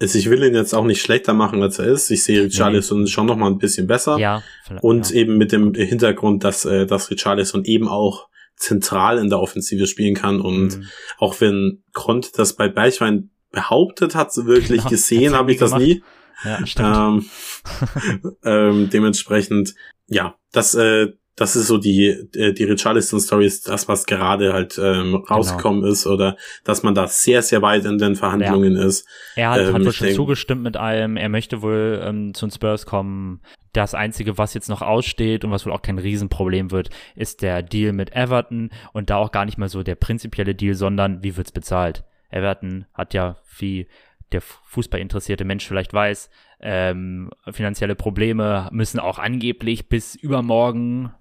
Also 0.00 0.18
ich 0.18 0.28
will 0.28 0.42
ihn 0.44 0.54
jetzt 0.54 0.74
auch 0.74 0.84
nicht 0.84 1.00
schlechter 1.00 1.34
machen, 1.34 1.62
als 1.62 1.78
er 1.78 1.86
ist. 1.86 2.10
Ich 2.10 2.24
sehe 2.24 2.44
Richarlison 2.44 3.06
schon 3.06 3.26
noch 3.26 3.36
mal 3.36 3.46
ein 3.46 3.58
bisschen 3.58 3.86
besser. 3.86 4.18
Ja, 4.18 4.42
Und 4.82 5.10
ja. 5.10 5.16
eben 5.16 5.38
mit 5.38 5.52
dem 5.52 5.72
Hintergrund, 5.74 6.44
dass, 6.44 6.64
äh, 6.64 6.84
dass 6.86 7.10
Richarlison 7.10 7.64
eben 7.64 7.88
auch 7.88 8.28
zentral 8.56 9.18
in 9.18 9.30
der 9.30 9.40
Offensive 9.40 9.86
spielen 9.86 10.14
kann. 10.14 10.40
Und 10.40 10.78
Mhm. 10.78 10.84
auch 11.18 11.40
wenn 11.40 11.82
Kront 11.92 12.38
das 12.38 12.54
bei 12.56 12.68
Bergwein 12.68 13.30
behauptet 13.52 14.14
hat, 14.16 14.32
so 14.32 14.46
wirklich 14.46 14.78
Genau, 14.80 14.90
gesehen 14.90 15.34
habe 15.34 15.52
ich 15.52 15.58
das 15.58 15.70
gemacht. 15.70 15.86
nie. 15.86 16.02
Ja, 16.44 16.66
stimmt. 16.66 16.96
Ähm, 16.96 17.26
ähm, 18.44 18.90
dementsprechend, 18.90 19.74
ja, 20.08 20.34
das, 20.52 20.74
äh, 20.74 21.12
das 21.36 21.56
ist 21.56 21.66
so 21.66 21.78
die, 21.78 22.06
äh, 22.34 22.52
die 22.52 22.64
Richarlison-Story 22.64 23.46
ist 23.46 23.68
das, 23.68 23.88
was 23.88 24.06
gerade 24.06 24.52
halt 24.52 24.78
ähm, 24.82 25.16
rausgekommen 25.16 25.84
ist 25.84 26.06
oder 26.06 26.36
dass 26.62 26.82
man 26.82 26.94
da 26.94 27.08
sehr, 27.08 27.42
sehr 27.42 27.60
weit 27.62 27.84
in 27.84 27.98
den 27.98 28.14
Verhandlungen 28.14 28.76
ist. 28.76 29.06
Er 29.34 29.50
hat, 29.50 29.60
Ähm, 29.60 29.74
hat 29.74 29.84
wohl 29.84 29.92
schon 29.92 30.06
denk- 30.06 30.16
zugestimmt 30.16 30.62
mit 30.62 30.76
allem. 30.76 31.16
Er 31.16 31.28
möchte 31.28 31.60
wohl 31.62 32.00
ähm, 32.04 32.34
zu 32.34 32.46
den 32.46 32.52
Spurs 32.52 32.86
kommen. 32.86 33.40
Das 33.72 33.94
Einzige, 33.94 34.38
was 34.38 34.54
jetzt 34.54 34.68
noch 34.68 34.82
aussteht 34.82 35.44
und 35.44 35.50
was 35.50 35.66
wohl 35.66 35.72
auch 35.72 35.82
kein 35.82 35.98
Riesenproblem 35.98 36.70
wird, 36.70 36.90
ist 37.16 37.42
der 37.42 37.62
Deal 37.62 37.92
mit 37.92 38.14
Everton 38.14 38.70
und 38.92 39.10
da 39.10 39.16
auch 39.16 39.32
gar 39.32 39.44
nicht 39.44 39.58
mal 39.58 39.68
so 39.68 39.82
der 39.82 39.96
prinzipielle 39.96 40.54
Deal, 40.54 40.74
sondern 40.74 41.24
wie 41.24 41.36
wird's 41.36 41.50
bezahlt. 41.50 42.04
Everton 42.30 42.86
hat 42.94 43.14
ja, 43.14 43.36
wie 43.58 43.88
der 44.30 44.40
fußballinteressierte 44.40 45.44
Mensch 45.44 45.66
vielleicht 45.66 45.92
weiß, 45.92 46.30
ähm, 46.60 47.30
finanzielle 47.50 47.94
Probleme 47.94 48.68
müssen 48.72 48.98
auch 49.00 49.18
angeblich 49.18 49.88
bis 49.88 50.14
übermorgen 50.14 51.12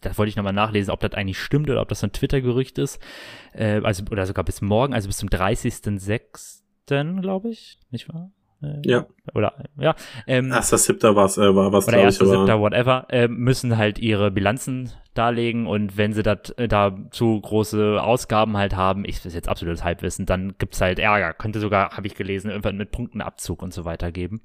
das 0.00 0.18
wollte 0.18 0.28
ich 0.30 0.36
nochmal 0.36 0.52
nachlesen, 0.52 0.92
ob 0.92 1.00
das 1.00 1.12
eigentlich 1.12 1.38
stimmt 1.38 1.68
oder 1.70 1.80
ob 1.80 1.88
das 1.88 2.00
so 2.00 2.06
ein 2.06 2.12
Twitter-Gerücht 2.12 2.78
ist. 2.78 3.00
Äh, 3.52 3.80
also, 3.82 4.04
oder 4.10 4.26
sogar 4.26 4.44
bis 4.44 4.60
morgen, 4.62 4.94
also 4.94 5.08
bis 5.08 5.18
zum 5.18 5.28
30.06., 5.28 6.62
glaube 7.20 7.50
ich, 7.50 7.78
nicht 7.90 8.08
wahr? 8.08 8.30
Äh, 8.62 8.80
Ja. 8.84 9.06
Oder, 9.34 9.54
ja. 9.78 9.94
Ähm, 10.26 10.50
Erster 10.50 10.78
Siebter 10.78 11.16
war's, 11.16 11.38
äh, 11.38 11.54
war 11.54 11.72
was, 11.72 11.86
oder 11.88 11.98
glaube 11.98 12.10
ich, 12.10 12.20
erster, 12.20 12.26
siebter, 12.26 12.60
whatever, 12.60 13.06
äh, 13.10 13.28
müssen 13.28 13.76
halt 13.76 13.98
ihre 13.98 14.30
Bilanzen 14.30 14.92
darlegen 15.14 15.66
und 15.66 15.96
wenn 15.96 16.12
sie 16.12 16.22
dat, 16.22 16.58
äh, 16.58 16.68
da 16.68 16.96
zu 17.10 17.40
große 17.40 18.02
Ausgaben 18.02 18.56
halt 18.56 18.74
haben, 18.76 19.04
ich 19.04 19.16
das 19.16 19.26
ist 19.26 19.34
jetzt 19.34 19.48
absolutes 19.48 19.84
Halbwissen, 19.84 20.26
dann 20.26 20.54
gibt's 20.58 20.80
halt 20.80 20.98
Ärger. 20.98 21.34
Könnte 21.34 21.60
sogar, 21.60 21.96
habe 21.96 22.06
ich 22.06 22.14
gelesen, 22.14 22.50
irgendwann 22.50 22.76
mit 22.76 22.90
Punktenabzug 22.92 23.62
und 23.62 23.74
so 23.74 23.84
weiter 23.84 24.10
geben. 24.10 24.42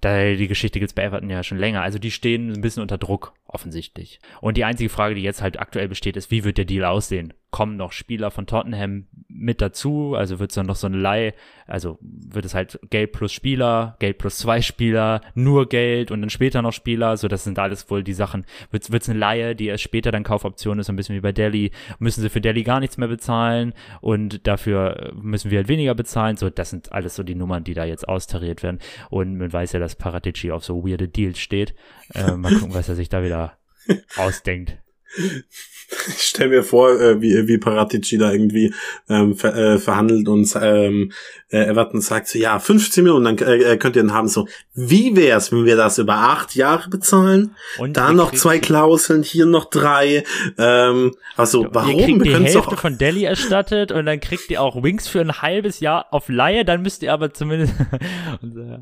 Da, 0.00 0.32
die 0.34 0.48
Geschichte 0.48 0.78
gibt's 0.78 0.94
bei 0.94 1.02
Everton 1.02 1.28
ja 1.28 1.42
schon 1.42 1.58
länger. 1.58 1.82
Also 1.82 1.98
die 1.98 2.10
stehen 2.10 2.52
ein 2.52 2.62
bisschen 2.62 2.82
unter 2.82 2.98
Druck, 2.98 3.34
offensichtlich. 3.46 4.20
Und 4.40 4.56
die 4.56 4.64
einzige 4.64 4.88
Frage, 4.88 5.14
die 5.14 5.22
jetzt 5.22 5.42
halt 5.42 5.60
aktuell 5.60 5.88
besteht, 5.88 6.16
ist, 6.16 6.30
wie 6.30 6.44
wird 6.44 6.58
der 6.58 6.64
Deal 6.64 6.84
aussehen? 6.84 7.34
Kommen 7.50 7.76
noch 7.76 7.90
Spieler 7.90 8.30
von 8.30 8.46
Tottenham 8.46 9.06
mit 9.28 9.60
dazu? 9.60 10.14
Also 10.14 10.38
wird's 10.38 10.54
dann 10.54 10.66
noch 10.66 10.76
so 10.76 10.86
eine 10.86 10.98
Leih, 10.98 11.34
also 11.66 11.98
wird 12.00 12.44
es 12.44 12.54
halt 12.54 12.78
Geld 12.90 13.10
plus 13.10 13.32
Spieler, 13.32 13.96
Geld 13.98 14.18
plus 14.18 14.38
zwei 14.38 14.62
Spieler, 14.62 15.20
nur 15.34 15.68
Geld 15.68 16.12
und 16.12 16.20
dann 16.20 16.30
später 16.30 16.62
noch 16.62 16.72
Spieler, 16.72 17.16
so 17.16 17.26
das 17.26 17.42
sind 17.42 17.58
alles 17.58 17.90
wohl 17.90 18.04
die 18.04 18.12
Sachen. 18.12 18.44
Wird's, 18.70 18.92
wird's 18.92 19.08
eine 19.08 19.18
Leihe, 19.18 19.56
die 19.56 19.66
erst 19.66 19.82
später 19.82 20.12
dann 20.12 20.22
Kaufoption 20.22 20.78
ist, 20.78 20.86
so 20.86 20.92
ein 20.92 20.96
bisschen 20.96 21.16
wie 21.16 21.20
bei 21.20 21.32
Delhi, 21.32 21.72
müssen 21.98 22.20
sie 22.20 22.28
für 22.28 22.40
Delhi 22.40 22.62
gar 22.62 22.78
nichts 22.78 22.98
mehr 22.98 23.08
bezahlen 23.08 23.74
und 24.00 24.46
dafür 24.46 25.12
müssen 25.20 25.50
wir 25.50 25.58
halt 25.58 25.68
weniger 25.68 25.96
bezahlen, 25.96 26.36
so 26.36 26.50
das 26.50 26.70
sind 26.70 26.92
alles 26.92 27.16
so 27.16 27.24
die 27.24 27.34
Nummern, 27.34 27.64
die 27.64 27.74
da 27.74 27.84
jetzt 27.84 28.06
austariert 28.06 28.62
werden 28.62 28.78
und 29.10 29.38
man 29.38 29.52
weiß 29.52 29.72
ja, 29.72 29.80
dass 29.80 29.89
Paratici 29.98 30.50
auf 30.50 30.64
so 30.64 30.84
weirde 30.84 31.08
Deals 31.08 31.38
steht. 31.38 31.74
Äh, 32.14 32.32
mal 32.36 32.52
gucken, 32.54 32.74
was 32.74 32.88
er 32.88 32.96
sich 32.96 33.08
da 33.08 33.22
wieder 33.22 33.58
ausdenkt. 34.16 34.78
ich 35.16 36.22
stell 36.22 36.48
mir 36.48 36.62
vor, 36.62 37.00
äh, 37.00 37.20
wie, 37.20 37.48
wie 37.48 37.58
Paratici 37.58 38.16
da 38.16 38.30
irgendwie 38.30 38.72
ähm, 39.08 39.34
ver, 39.34 39.56
äh, 39.56 39.78
verhandelt 39.78 40.28
und 40.28 40.48
ähm, 40.60 41.10
äh, 41.48 41.64
Everton 41.64 42.00
sagt 42.00 42.28
so, 42.28 42.38
ja, 42.38 42.58
15 42.60 43.02
Millionen, 43.02 43.36
dann 43.36 43.48
äh, 43.48 43.76
könnt 43.76 43.96
ihr 43.96 44.02
den 44.02 44.12
haben. 44.12 44.28
So, 44.28 44.46
wie 44.74 45.16
wär's, 45.16 45.50
wenn 45.50 45.64
wir 45.64 45.76
das 45.76 45.98
über 45.98 46.14
acht 46.14 46.54
Jahre 46.54 46.88
bezahlen? 46.90 47.56
Und 47.78 47.96
Da 47.96 48.12
noch 48.12 48.32
zwei 48.32 48.60
Klauseln, 48.60 49.24
hier 49.24 49.46
noch 49.46 49.64
drei. 49.64 50.22
Ähm, 50.58 51.16
also, 51.36 51.66
warum? 51.72 51.90
Ihr 51.90 52.04
kriegt 52.04 52.20
die 52.20 52.24
Wir 52.24 52.32
können's 52.34 52.54
Hälfte 52.54 52.76
von 52.76 52.96
Delhi 52.96 53.24
erstattet 53.24 53.90
und 53.90 54.06
dann 54.06 54.20
kriegt 54.20 54.48
ihr 54.50 54.62
auch 54.62 54.82
Wings 54.82 55.08
für 55.08 55.20
ein 55.20 55.42
halbes 55.42 55.80
Jahr 55.80 56.06
auf 56.12 56.28
Laie, 56.28 56.64
dann 56.64 56.82
müsst 56.82 57.02
ihr 57.02 57.12
aber 57.12 57.34
zumindest. 57.34 57.74
und, 58.42 58.56
äh, 58.56 58.78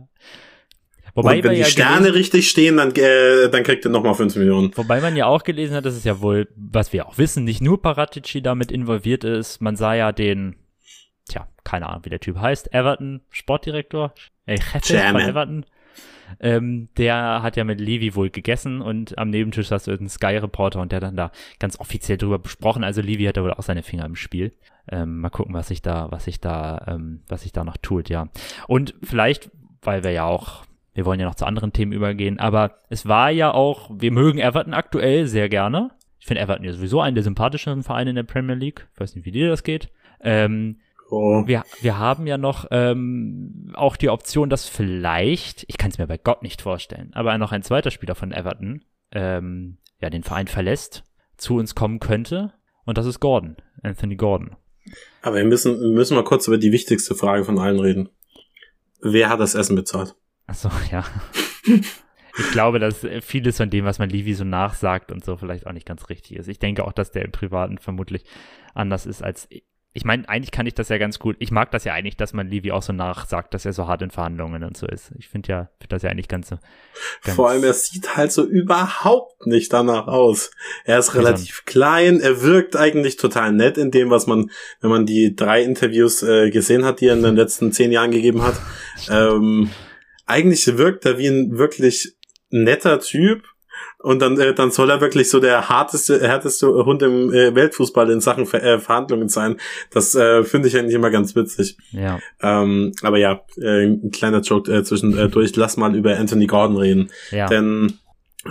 wobei, 1.19 1.37
und 1.37 1.45
wenn 1.45 1.53
die 1.53 1.59
ja 1.59 1.65
Sterne 1.67 2.15
richtig 2.15 2.49
stehen, 2.49 2.77
dann, 2.77 2.95
äh, 2.95 3.49
dann 3.51 3.63
kriegt 3.63 3.85
ihr 3.85 3.91
nochmal 3.91 4.15
5 4.15 4.37
Millionen. 4.37 4.71
wobei 4.77 5.01
man 5.01 5.17
ja 5.17 5.27
auch 5.27 5.45
gelesen 5.45 5.77
hat, 5.77 5.85
dass 5.85 5.95
es 5.95 6.05
ja 6.05 6.21
wohl, 6.21 6.49
was 6.57 6.93
wir 6.93 7.07
auch 7.07 7.19
wissen, 7.19 7.45
nicht 7.45 7.61
nur 7.61 7.81
Paratici 7.83 8.43
damit 8.43 8.73
involviert 8.73 9.25
ist. 9.25 9.61
Man 9.61 9.77
sah 9.77 9.95
ja 9.95 10.13
den, 10.13 10.57
tja, 11.29 11.49
keine 11.65 11.89
Ahnung, 11.89 12.05
wie 12.05 12.11
der 12.11 12.21
Typ 12.21 12.39
heißt, 12.39 12.73
Everton, 12.73 13.21
Sportdirektor, 13.31 14.15
äh, 14.47 14.59
Chef 14.83 15.11
von. 15.11 15.21
Everton. 15.21 15.67
Ähm, 16.41 16.89
der 16.97 17.43
hat 17.43 17.57
ja 17.57 17.65
mit 17.65 17.81
Levi 17.81 18.15
wohl 18.15 18.31
gegessen 18.31 18.81
und 18.81 19.17
am 19.19 19.31
Nebentisch 19.31 19.71
hast 19.71 19.87
du 19.87 19.93
einen 19.93 20.09
Sky-Reporter 20.09 20.81
und 20.81 20.93
der 20.93 20.99
hat 20.99 21.05
dann 21.05 21.17
da 21.17 21.31
ganz 21.59 21.81
offiziell 21.81 22.19
drüber 22.19 22.39
besprochen. 22.39 22.85
Also 22.85 23.01
Levi 23.01 23.25
hat 23.25 23.37
da 23.37 23.43
wohl 23.43 23.55
auch 23.55 23.63
seine 23.63 23.83
Finger 23.83 24.05
im 24.05 24.17
Spiel. 24.17 24.53
Ähm, 24.91 25.21
mal 25.21 25.31
gucken, 25.31 25.55
was 25.55 25.69
sich 25.69 25.83
da, 25.83 26.11
was 26.11 26.25
sich 26.25 26.41
da, 26.41 26.85
ähm, 26.87 27.23
was 27.29 27.43
sich 27.43 27.53
da 27.53 27.65
noch 27.65 27.77
tut, 27.77 28.09
ja. 28.09 28.29
Und 28.67 28.95
vielleicht, 29.03 29.51
weil 29.83 30.05
wir 30.05 30.11
ja 30.11 30.25
auch, 30.25 30.65
wir 30.99 31.07
wollen 31.07 31.21
ja 31.21 31.27
noch 31.27 31.37
zu 31.37 31.47
anderen 31.47 31.73
Themen 31.73 31.93
übergehen, 31.93 32.41
aber 32.41 32.81
es 32.89 33.07
war 33.07 33.31
ja 33.31 33.55
auch, 33.55 33.89
wir 33.95 34.11
mögen 34.11 34.41
Everton 34.41 34.75
aktuell 34.75 35.29
sehr 35.29 35.49
gerne. 35.49 35.93
Ich 36.19 36.27
finde 36.27 36.43
Everton 36.43 36.65
ja 36.65 36.73
sowieso 36.73 37.01
einen 37.01 37.15
der 37.15 37.23
sympathischeren 37.23 37.85
Vereine 37.85 38.11
in 38.11 38.17
der 38.17 38.25
Premier 38.25 38.57
League. 38.57 38.89
Ich 38.95 39.01
weiß 39.01 39.15
nicht, 39.15 39.25
wie 39.25 39.31
dir 39.31 39.49
das 39.49 39.63
geht. 39.63 39.91
Ähm, 40.21 40.81
Oh. 41.11 41.47
wir, 41.47 41.63
wir 41.81 41.99
haben 41.99 42.27
ja 42.27 42.37
noch 42.37 42.67
ähm, 42.71 43.73
auch 43.75 43.97
die 43.97 44.11
Option, 44.11 44.51
dass 44.51 44.69
vielleicht, 44.69 45.65
ich 45.69 45.79
kann 45.79 45.91
es 45.91 45.99
mir 45.99 46.07
bei 46.07 46.19
Gott 46.19 46.43
nicht 46.43 46.61
vorstellen, 46.61 47.13
aber 47.15 47.39
noch 47.39 47.53
ein 47.53 47.63
zweiter 47.63 47.91
Spieler 47.91 48.15
von 48.15 48.31
Everton 48.31 48.83
ähm, 49.13 49.79
ja 50.01 50.11
den 50.11 50.23
Verein 50.25 50.49
verlässt, 50.49 51.05
zu 51.39 51.55
uns 51.55 51.75
kommen 51.75 51.99
könnte 51.99 52.53
und 52.85 52.99
das 52.99 53.07
ist 53.07 53.21
Gordon, 53.21 53.57
Anthony 53.83 54.17
Gordon. 54.17 54.57
Aber 55.23 55.37
wir 55.37 55.45
müssen, 55.45 55.81
wir 55.81 55.93
müssen 55.93 56.15
mal 56.15 56.25
kurz 56.25 56.47
über 56.47 56.59
die 56.59 56.73
wichtigste 56.73 57.15
Frage 57.15 57.45
von 57.45 57.59
allen 57.59 57.81
reden. 57.81 58.09
Wer 59.01 59.31
hat 59.31 59.41
das 59.41 59.55
Essen 59.55 59.77
bezahlt? 59.77 60.15
Achso, 60.49 60.71
ja. 60.91 61.05
Ich 61.65 62.51
glaube, 62.53 62.79
dass 62.79 63.07
vieles 63.21 63.59
von 63.59 63.71
dem, 63.71 63.85
was 63.85 63.99
man 63.99 64.09
Levi 64.09 64.35
so 64.35 64.45
nachsagt 64.45 65.13
und 65.13 65.25
so, 65.25 65.37
vielleicht 65.37 65.67
auch 65.67 65.73
nicht 65.73 65.87
ganz 65.87 66.09
richtig 66.09 66.37
ist. 66.37 66.49
Ich 66.49 66.59
denke 66.59 66.85
auch, 66.85 66.93
dass 66.93 67.13
der 67.13 67.25
im 67.25 67.33
Privaten 67.33 67.79
vermutlich 67.79 68.25
anders 68.75 69.07
ist 69.07 69.23
als. 69.23 69.49
Ich 69.95 70.05
meine, 70.05 70.29
eigentlich 70.29 70.53
kann 70.53 70.67
ich 70.67 70.75
das 70.75 70.91
ja 70.91 70.99
ganz 70.99 71.19
gut. 71.19 71.35
Ich 71.41 71.51
mag 71.51 71.73
das 71.73 71.83
ja 71.83 71.93
eigentlich, 71.93 72.17
dass 72.17 72.33
man 72.33 72.47
Levi 72.47 72.71
auch 72.71 72.83
so 72.83 72.93
nachsagt, 72.93 73.53
dass 73.53 73.65
er 73.65 73.73
so 73.73 73.89
hart 73.89 74.03
in 74.03 74.11
Verhandlungen 74.11 74.63
und 74.63 74.77
so 74.77 74.87
ist. 74.87 75.13
Ich 75.19 75.29
finde 75.29 75.49
ja, 75.49 75.71
finde 75.81 75.89
das 75.89 76.03
ja 76.03 76.11
eigentlich 76.11 76.29
ganz 76.29 76.51
so. 76.51 76.59
Ganz 77.25 77.35
Vor 77.35 77.49
allem, 77.49 77.65
er 77.65 77.73
sieht 77.73 78.17
halt 78.17 78.31
so 78.31 78.45
überhaupt 78.45 79.47
nicht 79.47 79.73
danach 79.73 80.07
aus. 80.07 80.53
Er 80.85 80.99
ist 80.99 81.15
relativ 81.17 81.65
klein, 81.65 82.21
er 82.21 82.43
wirkt 82.43 82.77
eigentlich 82.77 83.17
total 83.17 83.53
nett 83.53 83.77
in 83.77 83.91
dem, 83.91 84.11
was 84.11 84.29
man, 84.29 84.51
wenn 84.81 84.91
man 84.91 85.07
die 85.07 85.35
drei 85.35 85.65
Interviews 85.65 86.23
äh, 86.23 86.51
gesehen 86.51 86.85
hat, 86.85 87.01
die 87.01 87.07
er 87.07 87.15
in 87.15 87.23
den 87.23 87.35
letzten 87.35 87.73
zehn 87.73 87.91
Jahren 87.91 88.13
gegeben 88.13 88.43
hat. 88.43 88.61
ähm, 89.11 89.71
eigentlich 90.29 90.77
wirkt 90.79 91.05
er 91.07 91.19
wie 91.19 91.27
ein 91.27 91.59
wirklich 91.59 92.15
netter 92.51 93.01
Typ. 93.01 93.45
Und 94.01 94.21
dann, 94.21 94.39
äh, 94.39 94.55
dann 94.55 94.71
soll 94.71 94.91
er 94.91 95.01
wirklich 95.01 95.29
so 95.29 95.41
der 95.41 95.69
harteste, 95.69 96.21
härteste 96.21 96.69
Hund 96.69 97.03
im 97.03 97.33
äh, 97.33 97.55
Weltfußball 97.55 98.11
in 98.11 98.21
Sachen 98.21 98.47
Ver 98.47 98.63
äh, 98.63 98.79
Verhandlungen 98.79 99.29
sein. 99.29 99.57
Das 99.91 100.15
äh, 100.15 100.45
finde 100.45 100.69
ich 100.69 100.77
eigentlich 100.77 100.95
immer 100.95 101.11
ganz 101.11 101.35
witzig. 101.35 101.77
Ja, 101.91 102.21
Ähm, 102.41 102.93
aber 103.03 103.19
ja, 103.19 103.41
äh, 103.57 103.87
ein 103.87 104.11
kleiner 104.13 104.41
Joke 104.41 104.73
äh, 104.73 104.85
zwischendurch. 104.85 105.57
Lass 105.57 105.77
mal 105.77 105.97
über 105.97 106.17
Anthony 106.17 106.47
Gordon 106.47 106.77
reden. 106.77 107.11
ja. 107.33 107.47
Denn 107.47 107.99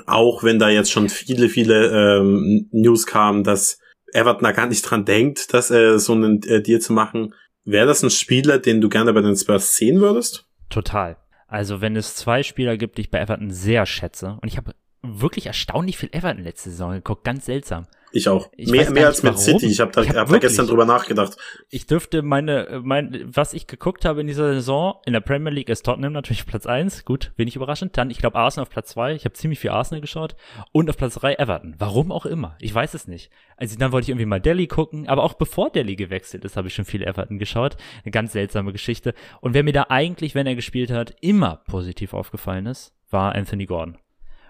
auch 0.05 0.43
wenn 0.43 0.59
da 0.59 0.69
jetzt 0.69 0.91
schon 0.91 1.09
viele, 1.09 1.49
viele 1.49 2.19
ähm, 2.19 2.67
News 2.71 3.05
kamen, 3.05 3.43
dass 3.43 3.79
Everton 4.13 4.43
da 4.43 4.51
gar 4.51 4.67
nicht 4.67 4.83
dran 4.83 5.05
denkt, 5.05 5.53
dass 5.53 5.71
äh, 5.71 5.97
so 5.97 6.13
einen 6.13 6.43
äh, 6.43 6.61
Deal 6.61 6.81
zu 6.81 6.93
machen, 6.93 7.33
wäre 7.63 7.87
das 7.87 8.03
ein 8.03 8.09
Spieler, 8.09 8.59
den 8.59 8.81
du 8.81 8.89
gerne 8.89 9.13
bei 9.13 9.21
den 9.21 9.35
Spurs 9.35 9.75
sehen 9.75 10.01
würdest? 10.01 10.45
Total. 10.69 11.17
Also, 11.47 11.81
wenn 11.81 11.95
es 11.95 12.15
zwei 12.15 12.43
Spieler 12.43 12.77
gibt, 12.77 12.97
die 12.97 13.01
ich 13.01 13.11
bei 13.11 13.19
Everton 13.19 13.51
sehr 13.51 13.85
schätze, 13.85 14.37
und 14.41 14.47
ich 14.47 14.57
habe 14.57 14.75
wirklich 15.01 15.47
erstaunlich 15.47 15.97
viel 15.97 16.09
Everton 16.11 16.43
letzte 16.43 16.69
Saison 16.69 16.91
geguckt, 16.91 17.23
ganz 17.23 17.45
seltsam. 17.45 17.87
Ich 18.11 18.29
auch. 18.29 18.49
Ich 18.55 18.69
mehr 18.69 18.89
mehr 18.91 19.07
als 19.07 19.21
mit 19.21 19.33
warum. 19.33 19.43
City. 19.43 19.65
Ich 19.67 19.79
habe 19.79 19.91
da, 19.91 20.01
Ich 20.01 20.09
hab 20.09 20.15
hab 20.15 20.29
da 20.29 20.37
gestern 20.37 20.67
drüber 20.67 20.85
nachgedacht. 20.85 21.37
Ich 21.69 21.87
dürfte 21.87 22.21
meine, 22.21 22.81
mein, 22.83 23.25
was 23.25 23.53
ich 23.53 23.67
geguckt 23.67 24.05
habe 24.05 24.21
in 24.21 24.27
dieser 24.27 24.53
Saison, 24.53 24.95
in 25.05 25.13
der 25.13 25.19
Premier 25.19 25.51
League 25.51 25.69
ist 25.69 25.83
Tottenham 25.83 26.13
natürlich 26.13 26.45
Platz 26.45 26.65
eins, 26.65 27.05
gut, 27.05 27.33
wenig 27.35 27.55
überraschend. 27.55 27.97
Dann, 27.97 28.09
ich 28.09 28.19
glaube, 28.19 28.37
Arsenal 28.37 28.63
auf 28.63 28.69
Platz 28.69 28.89
zwei. 28.89 29.13
Ich 29.13 29.25
habe 29.25 29.33
ziemlich 29.33 29.59
viel 29.59 29.71
Arsenal 29.71 30.01
geschaut. 30.01 30.35
Und 30.71 30.89
auf 30.89 30.97
Platz 30.97 31.15
drei 31.15 31.35
Everton. 31.35 31.75
Warum 31.77 32.11
auch 32.11 32.25
immer. 32.25 32.55
Ich 32.59 32.73
weiß 32.73 32.93
es 32.93 33.07
nicht. 33.07 33.29
Also 33.57 33.77
dann 33.77 33.91
wollte 33.91 34.05
ich 34.05 34.09
irgendwie 34.09 34.25
mal 34.25 34.41
Delhi 34.41 34.67
gucken, 34.67 35.07
aber 35.07 35.23
auch 35.23 35.33
bevor 35.33 35.69
Delhi 35.69 35.95
gewechselt 35.95 36.45
ist, 36.45 36.57
habe 36.57 36.67
ich 36.67 36.75
schon 36.75 36.85
viel 36.85 37.03
Everton 37.03 37.39
geschaut. 37.39 37.75
Eine 38.03 38.11
ganz 38.11 38.31
seltsame 38.31 38.71
Geschichte. 38.71 39.13
Und 39.41 39.53
wer 39.53 39.63
mir 39.63 39.73
da 39.73 39.87
eigentlich, 39.89 40.35
wenn 40.35 40.47
er 40.47 40.55
gespielt 40.55 40.91
hat, 40.91 41.15
immer 41.21 41.63
positiv 41.67 42.13
aufgefallen 42.13 42.67
ist, 42.67 42.93
war 43.09 43.35
Anthony 43.35 43.65
Gordon. 43.65 43.97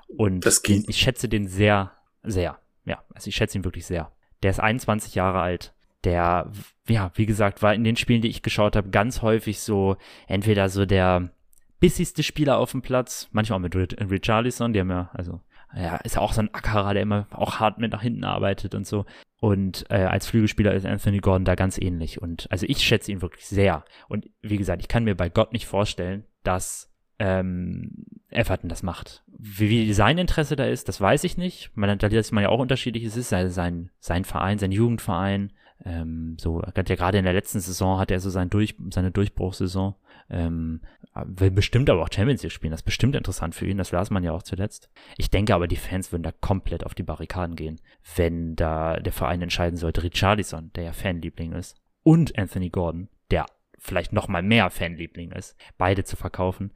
Und 0.07 0.45
ich 0.45 0.97
schätze 0.97 1.27
den 1.27 1.47
sehr, 1.47 1.91
sehr. 2.23 2.59
Ja, 2.87 3.03
also 3.13 3.27
ich 3.27 3.35
schätze 3.35 3.57
ihn 3.57 3.65
wirklich 3.65 3.85
sehr. 3.85 4.11
Der 4.43 4.51
ist 4.51 4.59
21 4.59 5.15
Jahre 5.15 5.41
alt. 5.41 5.73
Der, 6.03 6.51
ja, 6.87 7.11
wie 7.15 7.25
gesagt, 7.25 7.61
war 7.61 7.73
in 7.73 7.83
den 7.83 7.97
Spielen, 7.97 8.21
die 8.21 8.29
ich 8.29 8.41
geschaut 8.41 8.75
habe, 8.75 8.89
ganz 8.89 9.21
häufig 9.21 9.59
so, 9.59 9.97
entweder 10.27 10.69
so 10.69 10.85
der 10.85 11.31
bissigste 11.79 12.23
Spieler 12.23 12.57
auf 12.57 12.71
dem 12.71 12.81
Platz, 12.81 13.27
manchmal 13.31 13.57
auch 13.57 13.61
mit 13.61 13.75
Rich- 13.75 13.97
Richarlison, 13.99 14.73
die 14.73 14.79
haben 14.79 14.89
ja, 14.89 15.09
also, 15.13 15.41
ja, 15.75 15.97
ist 15.97 16.15
ja 16.15 16.21
auch 16.21 16.33
so 16.33 16.41
ein 16.41 16.53
Ackerer, 16.53 16.93
der 16.93 17.03
immer 17.03 17.27
auch 17.31 17.59
hart 17.59 17.77
mit 17.77 17.91
nach 17.91 18.01
hinten 18.01 18.23
arbeitet 18.23 18.73
und 18.73 18.87
so. 18.87 19.05
Und 19.39 19.85
äh, 19.89 19.97
als 20.03 20.27
Flügelspieler 20.27 20.73
ist 20.73 20.85
Anthony 20.85 21.19
Gordon 21.19 21.45
da 21.45 21.55
ganz 21.55 21.77
ähnlich. 21.77 22.21
Und 22.21 22.47
also 22.49 22.65
ich 22.67 22.79
schätze 22.79 23.11
ihn 23.11 23.21
wirklich 23.21 23.45
sehr. 23.45 23.83
Und 24.07 24.29
wie 24.41 24.57
gesagt, 24.57 24.81
ich 24.81 24.87
kann 24.87 25.03
mir 25.03 25.15
bei 25.15 25.29
Gott 25.29 25.51
nicht 25.53 25.67
vorstellen, 25.67 26.23
dass 26.43 26.89
ähm, 27.19 28.05
Everton 28.29 28.69
das 28.69 28.83
macht. 28.83 29.23
Wie, 29.27 29.69
wie 29.69 29.93
sein 29.93 30.17
Interesse 30.17 30.55
da 30.55 30.65
ist, 30.65 30.87
das 30.87 31.01
weiß 31.01 31.23
ich 31.23 31.37
nicht. 31.37 31.71
Man, 31.75 31.97
da 31.97 32.07
ist 32.07 32.31
man 32.31 32.43
ja 32.43 32.49
auch 32.49 32.59
unterschiedlich. 32.59 33.03
Es 33.03 33.17
ist 33.17 33.29
sein, 33.29 33.89
sein 33.99 34.25
Verein, 34.25 34.59
sein 34.59 34.71
Jugendverein. 34.71 35.53
Ähm, 35.85 36.37
so, 36.39 36.61
ja, 36.61 36.71
gerade 36.71 37.17
in 37.17 37.23
der 37.23 37.33
letzten 37.33 37.59
Saison 37.59 37.99
hat 37.99 38.11
er 38.11 38.19
so 38.19 38.29
sein 38.29 38.49
Durch, 38.49 38.75
seine 38.91 39.11
Durchbruchssaison. 39.11 39.95
Ähm, 40.29 40.81
will 41.25 41.51
bestimmt 41.51 41.89
aber 41.89 42.01
auch 42.03 42.11
Champions 42.11 42.43
League 42.43 42.51
spielen. 42.51 42.71
Das 42.71 42.81
ist 42.81 42.85
bestimmt 42.85 43.15
interessant 43.15 43.55
für 43.55 43.65
ihn. 43.65 43.77
Das 43.77 43.91
las 43.91 44.09
man 44.09 44.23
ja 44.23 44.31
auch 44.31 44.43
zuletzt. 44.43 44.89
Ich 45.17 45.29
denke 45.29 45.55
aber, 45.55 45.67
die 45.67 45.75
Fans 45.75 46.11
würden 46.11 46.23
da 46.23 46.31
komplett 46.31 46.85
auf 46.85 46.95
die 46.95 47.03
Barrikaden 47.03 47.55
gehen, 47.55 47.79
wenn 48.15 48.55
da 48.55 48.99
der 48.99 49.13
Verein 49.13 49.41
entscheiden 49.41 49.77
sollte, 49.77 50.03
Richarlison, 50.03 50.71
der 50.75 50.83
ja 50.83 50.93
Fanliebling 50.93 51.53
ist, 51.53 51.77
und 52.03 52.37
Anthony 52.37 52.69
Gordon, 52.69 53.09
der 53.31 53.45
vielleicht 53.77 54.13
noch 54.13 54.27
mal 54.27 54.41
mehr 54.41 54.69
Fanliebling 54.69 55.31
ist, 55.31 55.55
beide 55.77 56.03
zu 56.03 56.15
verkaufen. 56.15 56.73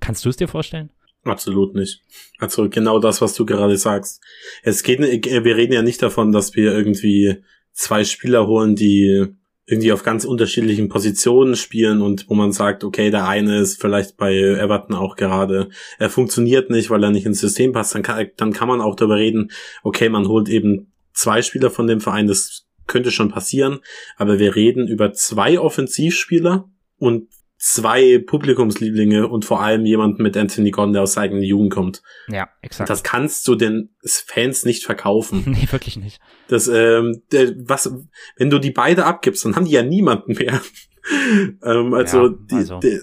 Kannst 0.00 0.24
du 0.24 0.28
es 0.30 0.36
dir 0.36 0.48
vorstellen? 0.48 0.90
Absolut 1.24 1.74
nicht. 1.74 2.02
Also 2.38 2.68
genau 2.68 2.98
das, 2.98 3.20
was 3.20 3.34
du 3.34 3.44
gerade 3.44 3.76
sagst. 3.76 4.22
Es 4.62 4.82
geht, 4.82 5.00
wir 5.00 5.56
reden 5.56 5.72
ja 5.72 5.82
nicht 5.82 6.02
davon, 6.02 6.32
dass 6.32 6.56
wir 6.56 6.72
irgendwie 6.72 7.42
zwei 7.72 8.04
Spieler 8.04 8.46
holen, 8.46 8.74
die 8.74 9.26
irgendwie 9.66 9.92
auf 9.92 10.02
ganz 10.02 10.24
unterschiedlichen 10.24 10.88
Positionen 10.88 11.54
spielen 11.54 12.02
und 12.02 12.28
wo 12.28 12.34
man 12.34 12.50
sagt, 12.50 12.82
okay, 12.82 13.10
der 13.10 13.28
eine 13.28 13.60
ist 13.60 13.80
vielleicht 13.80 14.16
bei 14.16 14.36
Everton 14.36 14.96
auch 14.96 15.14
gerade, 15.14 15.68
er 15.98 16.10
funktioniert 16.10 16.70
nicht, 16.70 16.90
weil 16.90 17.04
er 17.04 17.10
nicht 17.10 17.24
ins 17.24 17.38
System 17.38 17.72
passt, 17.72 17.94
dann 17.94 18.02
kann, 18.02 18.26
dann 18.36 18.52
kann 18.52 18.66
man 18.66 18.80
auch 18.80 18.96
darüber 18.96 19.16
reden, 19.16 19.52
okay, 19.84 20.08
man 20.08 20.26
holt 20.26 20.48
eben 20.48 20.92
zwei 21.12 21.40
Spieler 21.40 21.70
von 21.70 21.86
dem 21.86 22.00
Verein, 22.00 22.26
das 22.26 22.66
könnte 22.88 23.12
schon 23.12 23.30
passieren, 23.30 23.78
aber 24.16 24.40
wir 24.40 24.56
reden 24.56 24.88
über 24.88 25.12
zwei 25.12 25.60
Offensivspieler 25.60 26.68
und 26.98 27.28
zwei 27.62 28.18
Publikumslieblinge 28.26 29.28
und 29.28 29.44
vor 29.44 29.62
allem 29.62 29.84
jemanden 29.84 30.22
mit 30.22 30.34
Anthony 30.36 30.70
Gordon, 30.70 30.94
der 30.94 31.02
aus 31.02 31.12
seiner 31.12 31.26
eigenen 31.26 31.42
Jugend 31.42 31.72
kommt. 31.72 32.02
Ja, 32.28 32.48
exakt. 32.62 32.88
Das 32.88 33.02
kannst 33.02 33.46
du 33.46 33.54
den 33.54 33.90
Fans 34.04 34.64
nicht 34.64 34.84
verkaufen. 34.84 35.42
nee, 35.46 35.68
wirklich 35.70 35.98
nicht. 35.98 36.20
Das, 36.48 36.68
ähm, 36.68 37.22
der, 37.32 37.52
was, 37.58 37.92
wenn 38.36 38.48
du 38.50 38.58
die 38.58 38.70
beide 38.70 39.04
abgibst, 39.04 39.44
dann 39.44 39.56
haben 39.56 39.66
die 39.66 39.72
ja 39.72 39.82
niemanden 39.82 40.32
mehr. 40.32 40.60
ähm, 41.62 41.92
also, 41.94 42.28
Ja, 42.28 42.34
die, 42.50 42.54
also. 42.54 42.78
Die, 42.80 42.98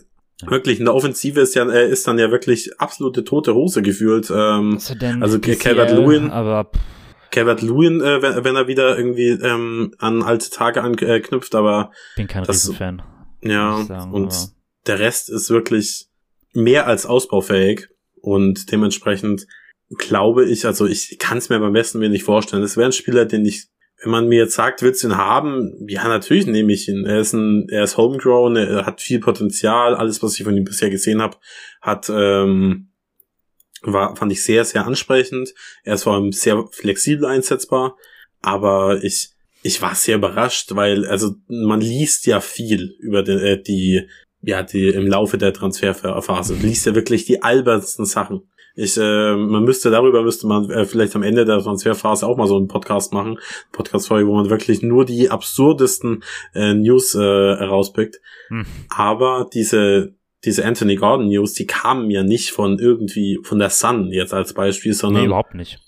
wirklich, 0.46 0.80
in 0.80 0.86
der 0.86 0.96
Offensive 0.96 1.40
ist 1.40 1.54
ja, 1.56 1.70
äh, 1.70 1.90
ist 1.90 2.08
dann 2.08 2.18
ja 2.18 2.32
wirklich 2.32 2.72
absolute 2.80 3.24
tote 3.24 3.54
Hose 3.54 3.82
gefühlt. 3.84 4.30
Ähm, 4.32 4.74
Also, 4.74 4.96
Also, 5.22 5.38
DCL, 5.38 5.56
Calvert-Lewin- 5.58 6.32
aber 6.32 6.72
Calvert 7.30 7.62
Lewin, 7.62 8.02
äh, 8.02 8.22
wenn, 8.24 8.44
wenn 8.44 8.56
er 8.56 8.68
wieder 8.68 8.98
irgendwie 8.98 9.30
ähm, 9.30 9.94
an 10.00 10.24
alte 10.24 10.50
Tage 10.50 10.82
anknüpft, 10.82 11.54
aber 11.54 11.92
bin 12.16 12.26
kein 12.28 12.44
Das- 12.44 12.64
Riesenfan. 12.64 13.04
Ja, 13.42 13.84
sagen, 13.84 14.12
und 14.14 14.34
aber- 14.34 14.50
der 14.88 15.00
Rest 15.00 15.30
ist 15.30 15.50
wirklich 15.50 16.08
mehr 16.54 16.88
als 16.88 17.06
ausbaufähig 17.06 17.88
und 18.22 18.72
dementsprechend 18.72 19.48
glaube 19.98 20.46
ich, 20.46 20.66
also 20.66 20.86
ich 20.86 21.18
kann 21.20 21.38
es 21.38 21.50
mir 21.50 21.60
beim 21.60 21.74
besten 21.74 22.00
Willen 22.00 22.12
nicht 22.12 22.24
vorstellen. 22.24 22.62
Das 22.62 22.76
wäre 22.78 22.88
ein 22.88 22.94
Spieler, 22.94 23.26
den 23.26 23.46
ich, 23.46 23.68
wenn 24.02 24.12
man 24.12 24.28
mir 24.28 24.40
jetzt 24.40 24.56
sagt, 24.56 24.82
willst 24.82 25.04
du 25.04 25.08
ihn 25.08 25.18
haben? 25.18 25.86
Ja, 25.88 26.08
natürlich 26.08 26.46
nehme 26.46 26.74
ich 26.74 26.88
ihn. 26.90 27.06
Er 27.06 27.20
ist 27.20 27.34
ein, 27.34 27.68
er 27.70 27.84
ist 27.84 27.98
homegrown, 27.98 28.56
er 28.56 28.86
hat 28.86 29.02
viel 29.02 29.20
Potenzial. 29.20 29.96
Alles, 29.96 30.22
was 30.22 30.38
ich 30.38 30.44
von 30.44 30.56
ihm 30.58 30.66
bisher 30.66 30.90
gesehen 30.90 31.22
habe, 31.22 31.38
hat 31.82 32.10
ähm, 32.14 32.92
war 33.82 34.16
fand 34.16 34.32
ich 34.32 34.44
sehr, 34.44 34.66
sehr 34.66 34.86
ansprechend. 34.86 35.54
Er 35.84 35.96
ist 35.96 36.04
vor 36.04 36.14
allem 36.16 36.32
sehr 36.32 36.66
flexibel 36.72 37.26
einsetzbar, 37.26 37.96
aber 38.42 39.04
ich 39.04 39.30
ich 39.64 39.82
war 39.82 39.96
sehr 39.96 40.16
überrascht, 40.18 40.76
weil 40.76 41.06
also 41.06 41.36
man 41.48 41.82
liest 41.82 42.26
ja 42.26 42.40
viel 42.40 42.96
über 43.00 43.24
die, 43.24 43.32
äh, 43.32 43.62
die 43.62 44.08
ja 44.42 44.64
die 44.64 44.90
im 44.90 45.08
Laufe 45.08 45.38
der 45.38 45.54
Transferphase 45.54 46.56
Du 46.56 46.66
liest 46.68 46.86
ja 46.86 46.96
wirklich 46.96 47.26
die 47.26 47.42
albernsten 47.44 48.06
Sachen. 48.06 48.42
Ich, 48.80 48.96
äh, 48.96 49.36
man 49.36 49.64
müsste 49.64 49.90
darüber 49.90 50.22
müsste 50.22 50.46
man 50.46 50.70
äh, 50.70 50.86
vielleicht 50.86 51.16
am 51.16 51.24
Ende 51.24 51.46
der 51.46 51.60
Transferphase 51.60 52.28
auch 52.28 52.38
mal 52.38 52.48
so 52.48 52.56
einen 52.58 52.68
Podcast 52.68 53.12
machen, 53.12 53.40
Podcast-Folge, 53.72 54.28
wo 54.30 54.36
man 54.36 54.52
wirklich 54.52 54.84
nur 54.84 55.04
die 55.04 55.32
absurdesten 55.32 56.24
äh, 56.54 56.76
News 56.76 57.16
äh, 57.16 57.20
herauspickt. 57.20 58.22
Hm. 58.50 58.66
Aber 58.90 59.50
diese 59.52 60.14
diese 60.46 60.64
Anthony 60.64 60.96
Gordon 60.96 61.30
News, 61.30 61.54
die 61.54 61.66
kamen 61.66 62.12
ja 62.12 62.22
nicht 62.22 62.52
von 62.52 62.78
irgendwie 62.78 63.40
von 63.42 63.58
der 63.58 63.72
Sun 63.72 64.12
jetzt 64.12 64.36
als 64.36 64.54
Beispiel, 64.54 64.92
Nee, 64.92 64.98
sondern 64.98 65.26
überhaupt 65.26 65.56
nicht. 65.56 65.80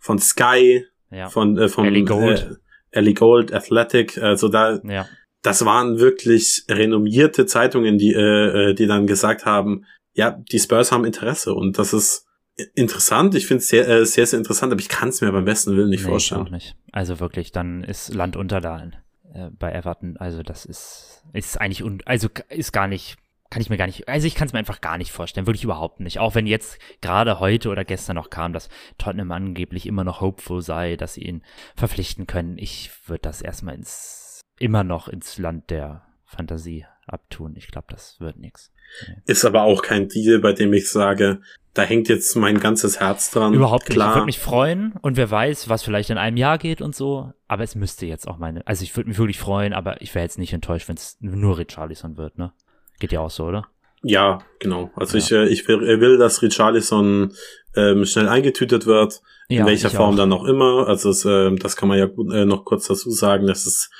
von 0.00 0.18
Sky, 0.18 0.84
Ja. 1.12 1.28
von 1.28 1.56
äh, 1.56 1.68
von 1.68 1.86
Ellie 1.86 2.02
Gold. 2.04 2.58
Ellie 2.92 3.14
Gold, 3.14 3.52
Athletic, 3.52 4.18
also 4.18 4.48
da 4.48 4.80
ja. 4.84 5.06
das 5.42 5.64
waren 5.64 5.98
wirklich 5.98 6.64
renommierte 6.70 7.46
Zeitungen, 7.46 7.98
die 7.98 8.12
äh, 8.12 8.70
äh, 8.70 8.74
die 8.74 8.86
dann 8.86 9.06
gesagt 9.06 9.44
haben, 9.44 9.84
ja, 10.14 10.42
die 10.52 10.58
Spurs 10.58 10.92
haben 10.92 11.04
Interesse 11.04 11.54
und 11.54 11.78
das 11.78 11.92
ist 11.92 12.26
interessant. 12.74 13.34
Ich 13.34 13.46
finde 13.46 13.62
es 13.62 13.68
sehr, 13.68 13.88
äh, 13.88 14.06
sehr, 14.06 14.26
sehr 14.26 14.38
interessant, 14.38 14.72
aber 14.72 14.80
ich 14.80 14.88
kann 14.88 15.08
es 15.08 15.20
mir 15.20 15.32
beim 15.32 15.44
besten 15.44 15.76
Willen 15.76 15.90
nicht 15.90 16.00
nee, 16.00 16.06
Ich 16.06 16.10
vorstellen. 16.10 16.42
auch 16.42 16.50
nicht. 16.50 16.76
Also 16.92 17.20
wirklich, 17.20 17.52
dann 17.52 17.82
ist 17.82 18.14
Land 18.14 18.36
unter 18.36 18.60
da 18.60 18.90
äh, 19.32 19.50
bei 19.58 19.72
Everton. 19.72 20.16
Also 20.18 20.42
das 20.42 20.64
ist, 20.64 21.22
ist 21.32 21.60
eigentlich, 21.60 21.82
un 21.82 22.02
also 22.04 22.28
ist 22.50 22.72
gar 22.72 22.88
nicht, 22.88 23.16
kann 23.52 23.60
ich 23.60 23.68
mir 23.68 23.76
gar 23.76 23.86
nicht, 23.86 24.08
also 24.08 24.26
ich 24.26 24.34
kann 24.34 24.46
es 24.46 24.54
mir 24.54 24.60
einfach 24.60 24.80
gar 24.80 24.96
nicht 24.96 25.12
vorstellen, 25.12 25.46
wirklich 25.46 25.64
überhaupt 25.64 26.00
nicht. 26.00 26.18
Auch 26.18 26.34
wenn 26.34 26.46
jetzt 26.46 26.78
gerade 27.02 27.38
heute 27.38 27.68
oder 27.68 27.84
gestern 27.84 28.16
noch 28.16 28.30
kam, 28.30 28.54
dass 28.54 28.70
Tottenham 28.96 29.30
angeblich 29.30 29.84
immer 29.84 30.04
noch 30.04 30.22
hopeful 30.22 30.62
sei, 30.62 30.96
dass 30.96 31.14
sie 31.14 31.24
ihn 31.24 31.42
verpflichten 31.76 32.26
können. 32.26 32.56
Ich 32.56 32.90
würde 33.06 33.20
das 33.20 33.42
erstmal 33.42 33.74
ins, 33.74 34.40
immer 34.58 34.84
noch 34.84 35.06
ins 35.06 35.36
Land 35.36 35.68
der 35.68 36.06
Fantasie 36.24 36.86
abtun. 37.06 37.54
Ich 37.54 37.68
glaube, 37.68 37.88
das 37.90 38.20
wird 38.20 38.38
nichts. 38.38 38.72
Ist 39.26 39.44
aber 39.44 39.64
auch 39.64 39.82
kein 39.82 40.08
Deal, 40.08 40.38
bei 40.38 40.54
dem 40.54 40.72
ich 40.72 40.90
sage, 40.90 41.42
da 41.74 41.82
hängt 41.82 42.08
jetzt 42.08 42.34
mein 42.36 42.58
ganzes 42.58 43.00
Herz 43.00 43.32
dran. 43.32 43.52
Überhaupt 43.52 43.86
nicht. 43.86 43.98
Ich 43.98 44.02
würde 44.02 44.24
mich 44.24 44.38
freuen 44.38 44.94
und 45.02 45.18
wer 45.18 45.30
weiß, 45.30 45.68
was 45.68 45.82
vielleicht 45.82 46.08
in 46.08 46.16
einem 46.16 46.38
Jahr 46.38 46.56
geht 46.56 46.80
und 46.80 46.94
so. 46.94 47.34
Aber 47.48 47.64
es 47.64 47.74
müsste 47.74 48.06
jetzt 48.06 48.26
auch 48.26 48.38
meine. 48.38 48.66
Also 48.66 48.82
ich 48.82 48.96
würde 48.96 49.10
mich 49.10 49.18
wirklich 49.18 49.38
freuen, 49.38 49.74
aber 49.74 50.00
ich 50.00 50.14
wäre 50.14 50.24
jetzt 50.24 50.38
nicht 50.38 50.54
enttäuscht, 50.54 50.88
wenn 50.88 50.96
es 50.96 51.18
nur 51.20 51.58
Richarlison 51.58 52.16
wird, 52.16 52.38
ne? 52.38 52.54
Geht 53.02 53.10
ja 53.10 53.18
auch 53.20 53.30
so, 53.30 53.46
oder? 53.46 53.66
Ja, 54.04 54.38
genau. 54.60 54.90
Also 54.94 55.18
Ja. 55.18 55.24
ich, 55.24 55.32
äh, 55.32 55.48
ich 55.52 55.66
will, 55.66 55.82
äh, 55.88 56.00
will, 56.00 56.18
dass 56.18 56.40
Richarlison 56.40 57.32
ähm, 57.74 58.04
schnell 58.04 58.28
eingetütet 58.28 58.86
wird, 58.86 59.20
in 59.48 59.56
Ja, 59.58 59.66
welcher 59.66 59.90
Form 59.90 60.14
auch. 60.14 60.16
dann 60.18 60.32
auch 60.32 60.44
immer. 60.44 60.86
Also 60.86 61.10
es, 61.10 61.24
äh, 61.24 61.52
das 61.56 61.74
kann 61.76 61.88
man 61.88 61.98
ja 61.98 62.06
gut, 62.06 62.32
äh, 62.32 62.44
noch 62.44 62.64
kurz 62.64 62.86
dazu 62.86 63.10
sagen, 63.10 63.48
dass 63.48 63.66
es 63.66 63.90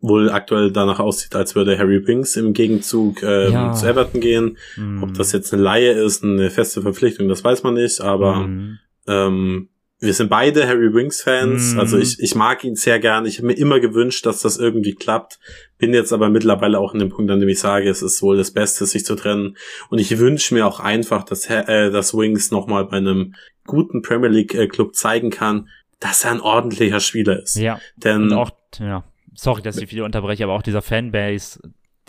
wohl 0.00 0.30
aktuell 0.30 0.70
danach 0.72 1.00
aussieht, 1.00 1.34
als 1.36 1.54
würde 1.54 1.76
Harry 1.78 2.06
Winks 2.06 2.36
im 2.36 2.54
Gegenzug 2.54 3.22
ähm, 3.22 3.52
Ja. 3.52 3.72
zu 3.72 3.86
Everton 3.86 4.20
gehen. 4.22 4.56
Mm. 4.76 5.02
Ob 5.02 5.12
das 5.14 5.32
jetzt 5.32 5.52
eine 5.52 5.62
Laie 5.62 5.92
ist, 5.92 6.24
eine 6.24 6.48
feste 6.50 6.80
Verpflichtung, 6.80 7.28
das 7.28 7.44
weiß 7.44 7.62
man 7.62 7.74
nicht, 7.74 8.00
aber 8.00 8.36
Mm. 8.46 8.78
ähm, 9.06 9.68
wir 9.98 10.12
sind 10.12 10.28
beide 10.28 10.66
Harry 10.68 10.92
Winks 10.92 11.22
Fans. 11.22 11.72
Mhm. 11.72 11.80
Also 11.80 11.96
ich, 11.98 12.20
ich 12.20 12.34
mag 12.34 12.64
ihn 12.64 12.74
sehr 12.76 12.98
gern. 12.98 13.24
Ich 13.24 13.38
habe 13.38 13.46
mir 13.46 13.54
immer 13.54 13.80
gewünscht, 13.80 14.26
dass 14.26 14.42
das 14.42 14.58
irgendwie 14.58 14.94
klappt. 14.94 15.38
Bin 15.78 15.94
jetzt 15.94 16.12
aber 16.12 16.28
mittlerweile 16.28 16.78
auch 16.78 16.92
in 16.92 17.00
dem 17.00 17.08
Punkt, 17.08 17.30
an 17.30 17.40
dem 17.40 17.48
ich 17.48 17.58
sage, 17.60 17.88
es 17.88 18.02
ist 18.02 18.20
wohl 18.22 18.36
das 18.36 18.50
Beste, 18.50 18.84
sich 18.84 19.04
zu 19.06 19.14
trennen. 19.16 19.56
Und 19.88 19.98
ich 19.98 20.18
wünsche 20.18 20.52
mir 20.54 20.66
auch 20.66 20.80
einfach, 20.80 21.24
dass, 21.24 21.48
äh, 21.48 21.90
dass 21.90 22.12
Wings 22.14 22.50
nochmal 22.50 22.84
bei 22.84 22.98
einem 22.98 23.34
guten 23.64 24.02
Premier 24.02 24.28
League 24.28 24.54
äh, 24.54 24.66
Club 24.68 24.94
zeigen 24.94 25.30
kann, 25.30 25.68
dass 25.98 26.24
er 26.24 26.32
ein 26.32 26.40
ordentlicher 26.40 27.00
Spieler 27.00 27.42
ist. 27.42 27.56
Ja. 27.56 27.80
Denn 27.96 28.24
Und 28.24 28.32
auch, 28.34 28.50
ja, 28.78 29.02
sorry, 29.34 29.62
dass 29.62 29.78
ich 29.78 29.90
wieder 29.90 30.04
unterbreche, 30.04 30.44
aber 30.44 30.52
auch 30.52 30.62
dieser 30.62 30.82
Fanbase, 30.82 31.58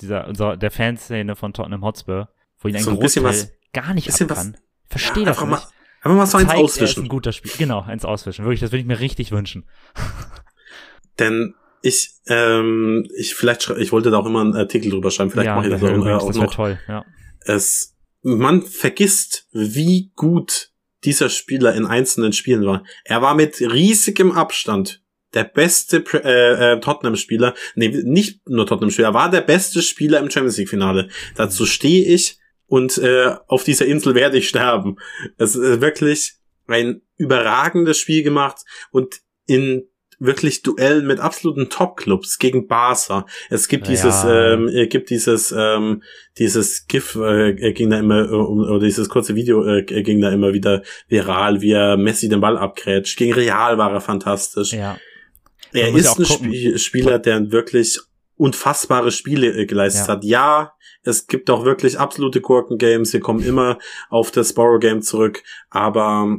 dieser, 0.01 0.27
unser, 0.27 0.57
der 0.57 0.71
Fanszene 0.71 1.35
von 1.37 1.53
Tottenham 1.53 1.83
Hotspur, 1.85 2.27
wo 2.59 2.67
ihn 2.67 2.75
ein 2.75 2.83
So 2.83 2.91
ein 2.91 2.99
Großteil 2.99 3.23
was- 3.23 3.51
gar 3.73 3.93
nicht 3.93 4.09
ab 4.09 4.27
kann. 4.27 4.57
Verstehe 4.89 5.23
ja, 5.23 5.29
das 5.29 5.39
nicht. 5.39 5.49
mal, 5.49 5.61
einfach 6.07 6.17
mal 6.17 6.25
so 6.25 6.37
eins 6.37 6.47
Zeigt, 6.47 6.59
Er 6.59 6.65
ist 6.65 6.71
auswischen. 6.71 7.03
ein 7.03 7.09
guter 7.09 7.31
Spiel. 7.31 7.51
Genau, 7.57 7.81
eins 7.81 8.05
auswischen. 8.05 8.45
Wirklich, 8.45 8.61
das 8.61 8.71
würde 8.71 8.81
ich 8.81 8.87
mir 8.87 8.99
richtig 8.99 9.31
wünschen. 9.31 9.65
Denn 11.19 11.55
ich, 11.81 12.11
ähm, 12.27 13.07
ich 13.17 13.35
vielleicht, 13.35 13.69
ich 13.77 13.91
wollte 13.91 14.11
da 14.11 14.17
auch 14.17 14.25
immer 14.25 14.41
einen 14.41 14.55
Artikel 14.55 14.91
drüber 14.91 15.11
schreiben. 15.11 15.31
Vielleicht 15.31 15.47
ja, 15.47 15.55
mache 15.55 15.67
ich 15.67 15.73
das 15.73 15.83
auch, 15.83 15.87
äh, 15.87 16.13
auch 16.13 16.27
das 16.27 16.35
wäre 16.35 16.45
noch. 16.45 16.53
toll, 16.53 16.79
ja. 16.87 17.05
es, 17.41 17.95
man 18.21 18.61
vergisst, 18.63 19.47
wie 19.51 20.11
gut 20.15 20.71
dieser 21.03 21.29
Spieler 21.29 21.75
in 21.75 21.85
einzelnen 21.85 22.33
Spielen 22.33 22.65
war. 22.65 22.83
Er 23.05 23.21
war 23.21 23.35
mit 23.35 23.61
riesigem 23.61 24.31
Abstand 24.31 25.01
der 25.33 25.43
beste 25.43 26.03
äh, 26.13 26.73
äh, 26.73 26.79
Tottenham-Spieler, 26.79 27.53
nee, 27.75 27.89
nicht 28.03 28.47
nur 28.47 28.65
Tottenham-Spieler, 28.65 29.09
er 29.09 29.13
war 29.13 29.29
der 29.29 29.41
beste 29.41 29.81
Spieler 29.81 30.19
im 30.19 30.31
Champions 30.31 30.57
League-Finale. 30.57 31.09
Dazu 31.35 31.65
stehe 31.65 32.05
ich 32.05 32.39
und 32.67 32.97
äh, 32.97 33.35
auf 33.47 33.63
dieser 33.63 33.85
Insel 33.85 34.15
werde 34.15 34.37
ich 34.37 34.49
sterben. 34.49 34.97
Es 35.37 35.55
ist 35.55 35.81
wirklich 35.81 36.33
ein 36.67 37.01
überragendes 37.17 37.97
Spiel 37.97 38.23
gemacht 38.23 38.59
und 38.91 39.21
in 39.45 39.87
wirklich 40.19 40.63
Duellen 40.63 41.05
mit 41.05 41.19
absoluten 41.19 41.69
Top-Clubs 41.69 42.39
gegen 42.39 42.67
Barca. 42.67 43.25
Es 43.49 43.67
gibt 43.67 43.85
Ja. 43.85 43.91
dieses, 43.91 44.23
ähm, 44.27 44.67
äh, 44.67 44.87
gibt 44.87 45.11
dieses, 45.11 45.53
ähm, 45.55 46.01
dieses 46.39 46.87
GIF 46.87 47.15
äh, 47.15 47.53
ging 47.73 47.91
da 47.91 47.99
immer, 47.99 48.25
äh, 48.25 48.33
oder 48.33 48.79
dieses 48.83 49.09
kurze 49.09 49.35
Video 49.35 49.63
äh, 49.63 49.83
ging 49.83 50.19
da 50.19 50.31
immer 50.31 50.53
wieder 50.53 50.81
viral, 51.07 51.61
wie 51.61 51.71
er 51.71 51.97
Messi 51.97 52.29
den 52.29 52.41
Ball 52.41 52.57
abgrätscht. 52.57 53.17
Gegen 53.17 53.33
Real 53.33 53.77
war 53.77 53.93
er 53.93 54.01
fantastisch. 54.01 54.73
Ja. 54.73 54.97
er 55.71 55.95
ist 55.95 56.17
ein. 56.17 56.25
Spie 56.25 56.79
Spieler, 56.79 57.19
der 57.19 57.51
wirklich 57.51 57.99
unfassbare 58.37 59.11
Spiele 59.11 59.47
äh, 59.47 59.65
geleistet 59.65 60.07
Ja. 60.07 60.13
hat. 60.13 60.23
Ja, 60.23 60.73
es 61.03 61.27
gibt 61.27 61.49
auch 61.49 61.65
wirklich 61.65 61.99
absolute 61.99 62.41
Gurken-Games. 62.41 63.13
Wir 63.13 63.19
kommen 63.19 63.43
immer 63.43 63.77
auf 64.09 64.31
das 64.31 64.53
Borrow-Game 64.53 65.01
zurück. 65.01 65.43
Aber 65.69 66.37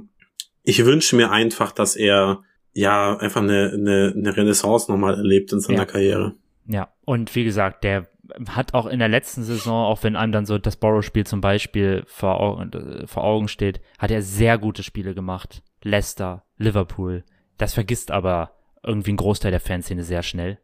ich 0.62 0.84
wünsche 0.84 1.16
mir 1.16 1.30
einfach, 1.30 1.72
dass 1.72 1.96
er 1.96 2.42
ja 2.72 3.16
einfach 3.16 3.40
eine, 3.42 3.72
eine, 3.74 4.12
eine 4.16 4.36
Renaissance 4.36 4.90
nochmal 4.90 5.14
erlebt 5.14 5.52
in 5.52 5.60
seiner 5.60 5.80
Ja. 5.80 5.84
Karriere. 5.86 6.34
Ja, 6.66 6.88
und 7.04 7.34
wie 7.34 7.44
gesagt, 7.44 7.82
der 7.82 8.08
hat 8.50 8.74
auch 8.74 8.86
in 8.86 8.98
der 8.98 9.08
letzten 9.08 9.42
Saison, 9.42 9.86
auch 9.86 10.02
wenn 10.02 10.14
einem 10.14 10.32
dann 10.32 10.44
so 10.46 10.58
das 10.58 10.76
Borrow-Spiel 10.76 11.26
zum 11.26 11.40
Beispiel 11.40 12.04
vor 12.06 12.38
Augen, 12.40 12.70
äh, 12.72 13.06
vor 13.06 13.24
Augen 13.24 13.48
steht, 13.48 13.80
hat 13.98 14.10
er 14.10 14.20
sehr 14.22 14.58
gute 14.58 14.82
Spiele 14.82 15.14
gemacht. 15.14 15.62
Leicester, 15.82 16.44
Liverpool. 16.58 17.24
Das 17.56 17.72
vergisst 17.74 18.10
aber 18.10 18.52
irgendwie 18.84 19.12
ein 19.12 19.16
Großteil 19.16 19.50
der 19.50 19.60
Fanszene 19.60 20.04
sehr 20.04 20.22
schnell. 20.22 20.58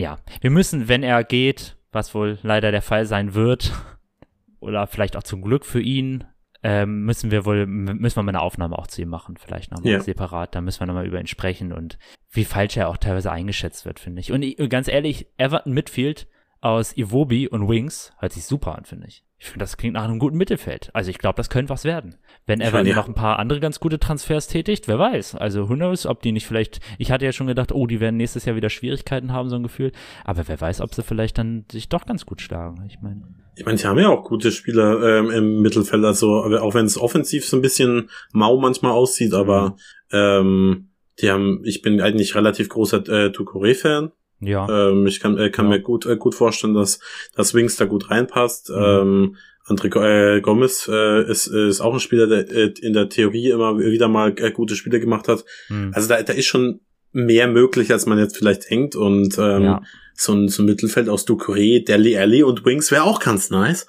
Ja, 0.00 0.18
wir 0.40 0.50
müssen, 0.50 0.88
wenn 0.88 1.02
er 1.02 1.22
geht, 1.24 1.76
was 1.92 2.14
wohl 2.14 2.38
leider 2.42 2.70
der 2.70 2.82
Fall 2.82 3.06
sein 3.06 3.34
wird, 3.34 3.72
oder 4.60 4.86
vielleicht 4.86 5.16
auch 5.16 5.22
zum 5.22 5.42
Glück 5.42 5.64
für 5.64 5.80
ihn, 5.80 6.24
ähm, 6.62 7.04
müssen 7.04 7.30
wir 7.30 7.46
wohl, 7.46 7.66
müssen 7.66 8.16
wir 8.16 8.22
mal 8.22 8.30
eine 8.30 8.42
Aufnahme 8.42 8.78
auch 8.78 8.86
zu 8.86 9.00
ihm 9.00 9.08
machen, 9.08 9.36
vielleicht 9.38 9.70
nochmal 9.70 9.92
Ja. 9.92 10.00
separat. 10.00 10.54
Da 10.54 10.60
müssen 10.60 10.80
wir 10.80 10.86
nochmal 10.86 11.06
über 11.06 11.18
ihn 11.18 11.26
sprechen 11.26 11.72
und 11.72 11.98
wie 12.30 12.44
falsch 12.44 12.76
er 12.76 12.88
auch 12.88 12.98
teilweise 12.98 13.32
eingeschätzt 13.32 13.86
wird, 13.86 13.98
finde 13.98 14.20
ich. 14.20 14.30
Und 14.30 14.42
ich, 14.42 14.56
ganz 14.68 14.86
ehrlich, 14.86 15.26
Everton 15.38 15.72
Midfield 15.72 16.28
aus 16.60 16.94
Iwobi 16.96 17.48
und 17.48 17.66
Wings 17.68 18.12
hört 18.18 18.32
sich 18.32 18.44
super 18.44 18.76
an, 18.76 18.84
finde 18.84 19.06
ich. 19.06 19.24
Ich 19.42 19.46
finde, 19.46 19.60
das 19.60 19.78
klingt 19.78 19.94
nach 19.94 20.04
einem 20.04 20.18
guten 20.18 20.36
Mittelfeld. 20.36 20.90
Also 20.92 21.08
ich 21.08 21.16
glaube, 21.16 21.38
das 21.38 21.48
könnte 21.48 21.70
was 21.70 21.84
werden. 21.84 22.16
Wenn 22.46 22.60
Everton 22.60 22.86
ja. 22.86 22.94
noch 22.94 23.08
ein 23.08 23.14
paar 23.14 23.38
andere 23.38 23.58
ganz 23.58 23.80
gute 23.80 23.98
Transfers 23.98 24.48
tätigt, 24.48 24.86
wer 24.86 24.98
weiß. 24.98 25.34
Also 25.34 25.70
who 25.70 25.76
knows, 25.76 26.04
ob 26.04 26.20
die 26.20 26.30
nicht 26.30 26.46
vielleicht, 26.46 26.80
ich 26.98 27.10
hatte 27.10 27.24
ja 27.24 27.32
schon 27.32 27.46
gedacht, 27.46 27.72
oh, 27.72 27.86
die 27.86 28.00
werden 28.00 28.18
nächstes 28.18 28.44
Jahr 28.44 28.54
wieder 28.54 28.68
Schwierigkeiten 28.68 29.32
haben, 29.32 29.48
so 29.48 29.56
ein 29.56 29.62
Gefühl. 29.62 29.92
Aber 30.26 30.46
wer 30.46 30.60
weiß, 30.60 30.82
ob 30.82 30.94
sie 30.94 31.02
vielleicht 31.02 31.38
dann 31.38 31.64
sich 31.72 31.88
doch 31.88 32.04
ganz 32.04 32.26
gut 32.26 32.42
schlagen. 32.42 32.84
Ich 32.86 33.00
meine, 33.00 33.22
Ich 33.56 33.64
meine, 33.64 33.78
die 33.78 33.86
haben 33.86 33.98
ja 33.98 34.10
auch 34.10 34.24
gute 34.24 34.52
Spieler 34.52 35.02
ähm, 35.02 35.30
im 35.30 35.62
Mittelfeld, 35.62 36.04
also 36.04 36.44
auch 36.58 36.74
wenn 36.74 36.84
es 36.84 36.98
offensiv 36.98 37.46
so 37.46 37.56
ein 37.56 37.62
bisschen 37.62 38.10
mau 38.32 38.60
manchmal 38.60 38.92
aussieht, 38.92 39.32
aber 39.32 39.76
ähm, 40.12 40.90
die 41.18 41.30
haben, 41.30 41.62
ich 41.64 41.80
bin 41.80 42.02
eigentlich 42.02 42.34
relativ 42.34 42.68
großer 42.68 42.98
äh, 43.08 43.30
Touré-Fan. 43.30 44.12
Ja. 44.40 44.68
Ähm, 44.68 45.06
ich 45.06 45.20
kann, 45.20 45.38
äh, 45.38 45.50
kann 45.50 45.66
Ja. 45.66 45.76
mir 45.76 45.80
gut, 45.80 46.06
äh, 46.06 46.16
gut 46.16 46.34
vorstellen, 46.34 46.74
dass, 46.74 47.00
dass 47.34 47.54
Wings 47.54 47.76
da 47.76 47.84
gut 47.84 48.10
reinpasst. 48.10 48.70
Mhm. 48.70 48.76
Ähm, 48.76 49.36
André 49.66 50.36
äh, 50.36 50.40
Gomez 50.40 50.88
äh, 50.88 51.30
ist, 51.30 51.46
ist 51.46 51.80
auch 51.80 51.94
ein 51.94 52.00
Spieler, 52.00 52.26
der 52.26 52.50
äh, 52.50 52.74
in 52.80 52.92
der 52.92 53.08
Theorie 53.08 53.50
immer 53.50 53.78
wieder 53.78 54.08
mal 54.08 54.34
äh, 54.36 54.50
gute 54.50 54.74
Spiele 54.74 55.00
gemacht 55.00 55.28
hat. 55.28 55.44
Hm. 55.68 55.92
Also 55.94 56.08
da, 56.08 56.22
da 56.22 56.32
ist 56.32 56.46
schon 56.46 56.80
mehr 57.12 57.46
möglich, 57.46 57.92
als 57.92 58.06
man 58.06 58.18
jetzt 58.18 58.36
vielleicht 58.36 58.70
denkt. 58.70 58.96
Und 58.96 59.38
ähm, 59.38 59.62
ja. 59.62 59.82
so 60.14 60.32
ein, 60.32 60.48
so 60.48 60.62
ein 60.62 60.66
Mittelfeld 60.66 61.08
aus 61.08 61.26
Ducouré, 61.26 61.84
Deli 61.84 62.16
Alli 62.16 62.42
und 62.42 62.64
Wings 62.64 62.90
wäre 62.90 63.04
auch 63.04 63.20
ganz 63.20 63.50
nice. 63.50 63.86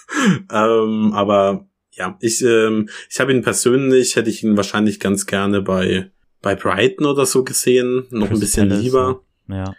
ähm, 0.52 1.12
aber 1.14 1.68
ja, 1.92 2.16
ich, 2.20 2.42
ähm, 2.42 2.88
ich 3.10 3.20
habe 3.20 3.32
ihn 3.32 3.42
persönlich, 3.42 4.16
hätte 4.16 4.30
ich 4.30 4.42
ihn 4.42 4.56
wahrscheinlich 4.56 5.00
ganz 5.00 5.26
gerne 5.26 5.60
bei, 5.60 6.10
bei 6.40 6.54
Brighton 6.54 7.06
oder 7.06 7.26
so 7.26 7.44
gesehen. 7.44 8.06
Noch 8.10 8.30
ein 8.30 8.38
Crystal 8.38 8.40
bisschen 8.40 8.68
Palace, 8.68 8.84
lieber. 8.84 9.22
Ja. 9.48 9.74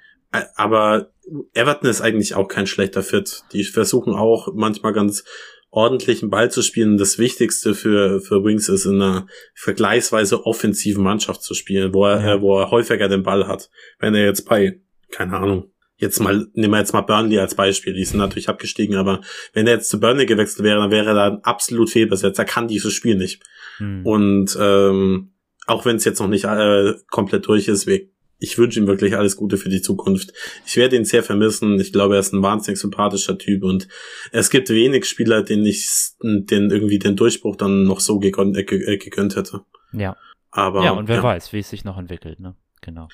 Aber 0.56 1.12
Everton 1.54 1.90
ist 1.90 2.02
eigentlich 2.02 2.36
auch 2.36 2.48
kein 2.48 2.68
schlechter 2.68 3.04
Fit. 3.04 3.44
Die 3.54 3.64
versuchen 3.64 4.14
auch 4.14 4.50
manchmal 4.54 4.94
ganz 4.94 5.24
ordentlichen 5.72 6.30
Ball 6.30 6.50
zu 6.52 6.62
spielen. 6.62 6.98
Das 6.98 7.20
Wichtigste 7.20 7.76
für, 7.76 8.22
für 8.22 8.44
Wings 8.44 8.70
ist 8.70 8.86
in 8.86 9.02
einer 9.02 9.28
vergleichsweise 9.54 10.46
offensiven 10.46 11.04
Mannschaft 11.04 11.44
zu 11.44 11.54
spielen, 11.54 11.94
wo 11.94 12.06
er, 12.06 12.22
Ja. 12.22 12.34
äh, 12.36 12.42
wo 12.42 12.60
er 12.60 12.72
häufiger 12.72 13.08
den 13.08 13.24
Ball 13.24 13.48
hat. 13.48 13.70
Wenn 14.00 14.16
er 14.16 14.26
jetzt 14.26 14.48
bei, 14.48 14.82
keine 15.12 15.38
Ahnung, 15.38 15.72
jetzt 15.98 16.20
mal, 16.20 16.48
nehmen 16.54 16.74
wir 16.74 16.80
jetzt 16.80 16.94
mal 16.94 17.02
Burnley 17.02 17.38
als 17.40 17.56
Beispiel, 17.56 17.94
die 17.94 18.06
sind 18.06 18.18
natürlich 18.18 18.50
abgestiegen, 18.50 18.96
aber 18.96 19.22
wenn 19.54 19.68
er 19.68 19.74
jetzt 19.74 19.90
zu 19.90 20.00
Burnley 20.00 20.26
gewechselt 20.26 20.64
wäre, 20.64 20.80
dann 20.80 20.92
wäre 20.92 21.08
er 21.08 21.14
da 21.14 21.28
ein 21.28 21.44
absolut 21.44 21.90
fehlbesetzt. 21.90 22.40
Er 22.40 22.46
kann 22.46 22.68
dieses 22.68 22.94
Spiel 22.94 23.16
nicht. 23.16 23.44
Hm. 23.78 24.06
Und 24.06 24.58
ähm, 24.60 25.34
auch 25.68 25.86
wenn 25.86 25.98
es 25.98 26.06
jetzt 26.06 26.20
noch 26.20 26.28
nicht 26.30 26.46
äh, 26.46 26.94
komplett 27.12 27.48
durch 27.48 27.68
ist, 27.68 27.86
wir, 27.86 28.08
ich 28.40 28.58
wünsche 28.58 28.80
ihm 28.80 28.88
wirklich 28.88 29.16
alles 29.16 29.36
Gute 29.36 29.58
für 29.58 29.70
die 29.70 29.82
Zukunft. 29.82 30.34
Ich 30.66 30.78
werde 30.78 30.96
ihn 30.96 31.06
sehr 31.06 31.24
vermissen. 31.24 31.80
Ich 31.80 31.92
glaube, 31.92 32.16
er 32.16 32.22
ist 32.22 32.34
ein 32.34 32.42
wahnsinnig 32.42 32.80
sympathischer 32.80 33.38
Typ 33.38 33.64
und 33.64 33.88
es 34.32 34.50
gibt 34.50 34.70
wenig 34.70 35.06
Spieler, 35.06 35.44
denen 35.44 35.66
ich 35.66 35.88
den 36.22 36.72
irgendwie 36.72 37.00
den 37.00 37.16
Durchbruch 37.16 37.58
dann 37.58 37.84
noch 37.84 38.00
so 38.00 38.20
gegönnt, 38.20 38.58
äh, 38.58 38.62
äh, 38.62 38.98
gegönnt 38.98 39.36
hätte. 39.36 39.62
ja. 39.92 40.16
Aber 40.52 40.84
Ja, 40.84 40.92
und 40.92 41.08
wer 41.08 41.22
weiß, 41.22 41.54
wie 41.54 41.60
es 41.60 41.70
sich 41.70 41.86
noch 41.86 42.00
entwickelt, 42.00 42.40
ne? 42.40 42.56
Genau. 42.82 43.08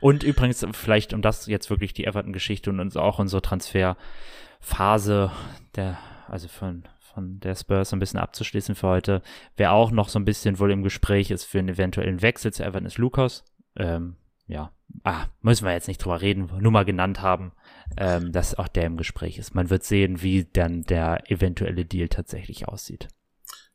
Und 0.00 0.22
übrigens, 0.22 0.66
vielleicht, 0.72 1.14
um 1.14 1.22
das 1.22 1.46
jetzt 1.46 1.70
wirklich 1.70 1.94
die 1.94 2.04
Everton-Geschichte 2.04 2.68
und 2.68 2.78
uns 2.78 2.96
auch 2.96 3.18
unsere 3.18 3.40
Transferphase 3.40 5.30
der, 5.76 5.98
also 6.28 6.48
von, 6.48 6.84
von 7.00 7.40
der 7.40 7.54
Spurs 7.54 7.92
ein 7.94 8.00
bisschen 8.00 8.18
abzuschließen 8.20 8.74
für 8.74 8.88
heute, 8.88 9.22
wer 9.56 9.72
auch 9.72 9.92
noch 9.92 10.10
so 10.10 10.18
ein 10.18 10.26
bisschen 10.26 10.58
wohl 10.58 10.72
im 10.72 10.82
Gespräch 10.82 11.30
ist 11.30 11.44
für 11.44 11.58
einen 11.58 11.70
eventuellen 11.70 12.20
Wechsel 12.20 12.52
zu 12.52 12.64
Everton 12.64 12.86
ist 12.86 12.98
Lukas. 12.98 13.44
Ähm, 13.76 14.16
ja, 14.46 14.72
ah, 15.02 15.26
müssen 15.40 15.66
wir 15.66 15.72
jetzt 15.72 15.88
nicht 15.88 15.98
drüber 15.98 16.20
reden, 16.20 16.50
nur 16.60 16.72
mal 16.72 16.84
genannt 16.84 17.22
haben, 17.22 17.52
ähm, 17.96 18.32
dass 18.32 18.58
auch 18.58 18.68
der 18.68 18.84
im 18.84 18.96
Gespräch 18.96 19.38
ist. 19.38 19.54
Man 19.54 19.70
wird 19.70 19.84
sehen, 19.84 20.22
wie 20.22 20.46
dann 20.52 20.82
der 20.82 21.30
eventuelle 21.30 21.84
Deal 21.84 22.08
tatsächlich 22.08 22.68
aussieht. 22.68 23.08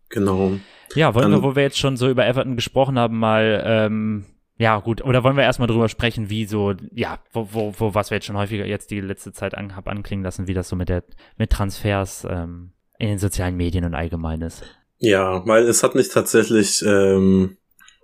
Genau. 0.10 0.54
Ja, 0.96 1.14
wollen 1.14 1.32
wir, 1.32 1.44
wo 1.44 1.56
wir 1.56 1.64
jetzt 1.64 1.78
schon 1.78 1.98
so 1.98 2.10
über 2.10 2.26
Everton 2.26 2.56
gesprochen 2.56 2.98
haben, 2.98 3.20
mal, 3.20 3.62
ähm, 3.64 4.26
ja 4.58 4.80
gut, 4.80 5.04
oder 5.04 5.24
wollen 5.24 5.38
wir 5.38 5.44
erstmal 5.44 5.68
drüber 5.68 5.88
sprechen, 5.88 6.30
wie 6.30 6.46
so, 6.46 6.74
ja, 6.94 7.20
wo, 7.32 7.48
wo, 7.52 7.74
wo 7.78 7.94
was 7.94 8.10
wir 8.10 8.18
jetzt 8.18 8.26
schon 8.26 8.38
häufiger 8.38 8.66
jetzt 8.66 8.90
die 8.90 9.02
letzte 9.02 9.32
Zeit 9.32 9.56
an, 9.56 9.76
hab 9.76 9.88
anklingen 9.88 10.24
lassen, 10.24 10.48
wie 10.48 10.56
das 10.56 10.68
so 10.68 10.76
mit 10.76 10.90
der, 10.90 11.04
mit 11.38 11.52
Transfers 11.52 12.26
ähm, 12.30 12.72
in 12.98 13.08
den 13.08 13.20
sozialen 13.20 13.56
Medien 13.56 13.86
und 13.86 13.94
allgemein 13.94 14.42
ist. 14.42 14.64
Ja, 14.98 15.46
weil 15.48 15.64
es 15.64 15.84
hat 15.84 15.96
mich 15.96 16.10
tatsächlich 16.10 16.84
ähm, 16.86 17.58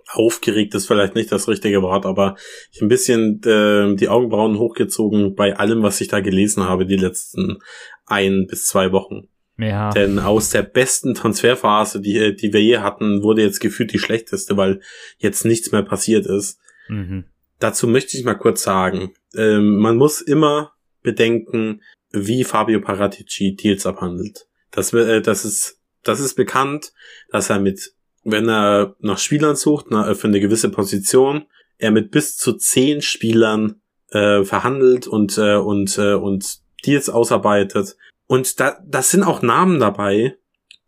aufgeregt, 0.08 0.74
ist 0.74 0.86
vielleicht 0.86 1.14
nicht 1.14 1.32
das 1.32 1.48
richtige 1.48 1.82
Wort, 1.82 2.06
aber 2.06 2.36
ich 2.72 2.80
ein 2.80 2.88
bisschen 2.88 3.40
äh, 3.44 3.94
die 3.96 4.08
Augenbrauen 4.08 4.58
hochgezogen 4.58 5.34
bei 5.34 5.56
allem, 5.56 5.82
was 5.82 6.00
ich 6.00 6.08
da 6.08 6.20
gelesen 6.20 6.64
habe, 6.64 6.86
die 6.86 6.96
letzten 6.96 7.58
ein 8.06 8.46
bis 8.48 8.66
zwei 8.66 8.92
Wochen. 8.92 9.28
Ja, 9.58 9.90
Denn 9.90 10.18
aus 10.18 10.50
der 10.50 10.62
besten 10.62 11.14
Transferphase, 11.14 12.00
die, 12.00 12.36
die 12.36 12.52
wir 12.52 12.62
je 12.62 12.78
hatten, 12.78 13.22
wurde 13.22 13.42
jetzt 13.42 13.60
gefühlt 13.60 13.92
die 13.92 13.98
schlechteste, 13.98 14.56
weil 14.56 14.80
jetzt 15.18 15.44
nichts 15.44 15.72
mehr 15.72 15.82
passiert 15.82 16.26
ist. 16.26 16.60
mhm. 16.88 17.24
Dazu 17.58 17.88
möchte 17.88 18.18
ich 18.18 18.24
mal 18.24 18.34
kurz 18.34 18.62
sagen, 18.62 19.14
ähm, 19.34 19.78
man 19.78 19.96
muss 19.96 20.20
immer 20.20 20.72
bedenken, 21.02 21.80
wie 22.12 22.44
Fabio 22.44 22.82
Paratici 22.82 23.56
Deals 23.56 23.86
abhandelt. 23.86 24.46
Das, 24.70 24.92
äh, 24.92 25.22
das, 25.22 25.46
ist, 25.46 25.80
das 26.02 26.20
ist 26.20 26.34
bekannt, 26.34 26.92
dass 27.30 27.48
er 27.48 27.58
mit, 27.58 27.94
wenn 28.26 28.48
er 28.48 28.96
nach 28.98 29.18
Spielern 29.18 29.56
sucht, 29.56 29.86
na, 29.90 30.14
für 30.14 30.26
eine 30.26 30.40
gewisse 30.40 30.68
Position, 30.68 31.46
er 31.78 31.92
mit 31.92 32.10
bis 32.10 32.36
zu 32.36 32.54
zehn 32.54 33.00
Spielern 33.00 33.80
äh, 34.10 34.42
verhandelt 34.42 35.06
und, 35.06 35.38
äh, 35.38 35.56
und, 35.56 35.96
äh, 35.96 36.14
und 36.14 36.58
Deals 36.84 37.08
ausarbeitet. 37.08 37.96
Und 38.26 38.58
da, 38.58 38.78
das 38.84 39.10
sind 39.10 39.22
auch 39.22 39.42
Namen 39.42 39.78
dabei, 39.78 40.36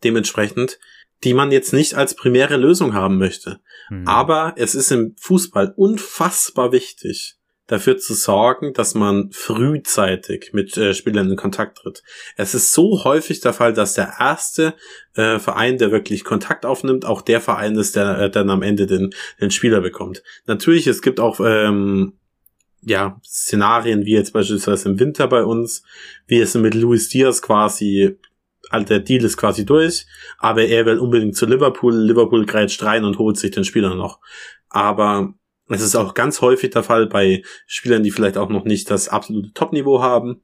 dementsprechend, 0.03 0.81
die 1.23 1.33
man 1.33 1.53
jetzt 1.53 1.73
nicht 1.73 1.95
als 1.95 2.15
primäre 2.15 2.57
Lösung 2.57 2.93
haben 2.93 3.19
möchte. 3.19 3.61
Mhm. 3.89 4.07
Aber 4.07 4.55
es 4.57 4.75
ist 4.75 4.91
im 4.91 5.15
Fußball 5.21 5.73
unfassbar 5.77 6.73
wichtig, 6.73 7.38
dafür 7.69 7.99
zu 7.99 8.15
sorgen, 8.15 8.73
dass 8.73 8.95
man 8.95 9.31
frühzeitig 9.31 10.51
mit 10.53 10.77
äh, 10.77 10.95
Spielern 10.95 11.31
in 11.31 11.37
Kontakt 11.37 11.79
tritt. 11.79 12.03
Es 12.37 12.55
ist 12.55 12.73
so 12.73 13.05
häufig 13.05 13.41
der 13.41 13.53
Fall, 13.53 13.75
dass 13.75 13.95
der 13.95 14.15
erste 14.19 14.75
äh, 15.15 15.39
Verein, 15.39 15.79
der 15.79 15.93
wirklich 15.93 16.25
Kontakt 16.25 16.67
aufnimmt, 16.67 17.05
auch 17.05 17.23
der 17.23 17.41
Verein 17.41 17.77
ist, 17.77 17.95
der 17.95 18.19
äh, 18.19 18.31
dann 18.31 18.51
am 18.51 18.63
Ende 18.63 18.87
den, 18.87 19.11
den 19.41 19.51
Spieler 19.51 19.81
bekommt. 19.81 20.23
Natürlich, 20.47 20.87
es 20.87 21.03
gibt 21.03 21.21
auch 21.21 21.41
ähm, 21.41 22.15
ja 22.83 23.21
Szenarien 23.25 24.07
wie 24.07 24.15
jetzt 24.15 24.33
beispielsweise 24.33 24.89
im 24.89 24.99
Winter 24.99 25.29
bei 25.29 25.45
uns, 25.45 25.83
wie 26.27 26.41
es 26.41 26.55
mit 26.55 26.75
Luis 26.75 27.11
Diaz 27.11 27.43
quasi 27.43 28.17
der 28.73 29.01
Deal 29.01 29.25
ist 29.25 29.37
quasi 29.37 29.65
durch, 29.65 30.07
aber 30.39 30.65
er 30.65 30.85
will 30.85 30.99
unbedingt 30.99 31.37
zu 31.37 31.47
Liverpool. 31.47 31.95
Liverpool 31.95 32.45
greift 32.45 32.83
rein 32.83 33.05
und 33.05 33.19
holt 33.19 33.39
sich 33.39 33.51
den 33.51 33.65
Spieler 33.65 33.95
noch. 33.95 34.21
Aber 34.69 35.33
es 35.69 35.83
ist 35.83 35.97
auch 35.97 36.15
ganz 36.15 36.41
häufig 36.41 36.71
der 36.71 36.83
Fall 36.83 37.07
bei 37.07 37.43
Spielern, 37.67 38.03
die 38.03 38.11
vielleicht 38.11 38.37
auch 38.37 38.49
noch 38.49 38.65
nicht 38.65 38.91
das 38.91 39.09
absolute 39.09 39.53
Top-Niveau 39.53 40.01
haben, 40.01 40.43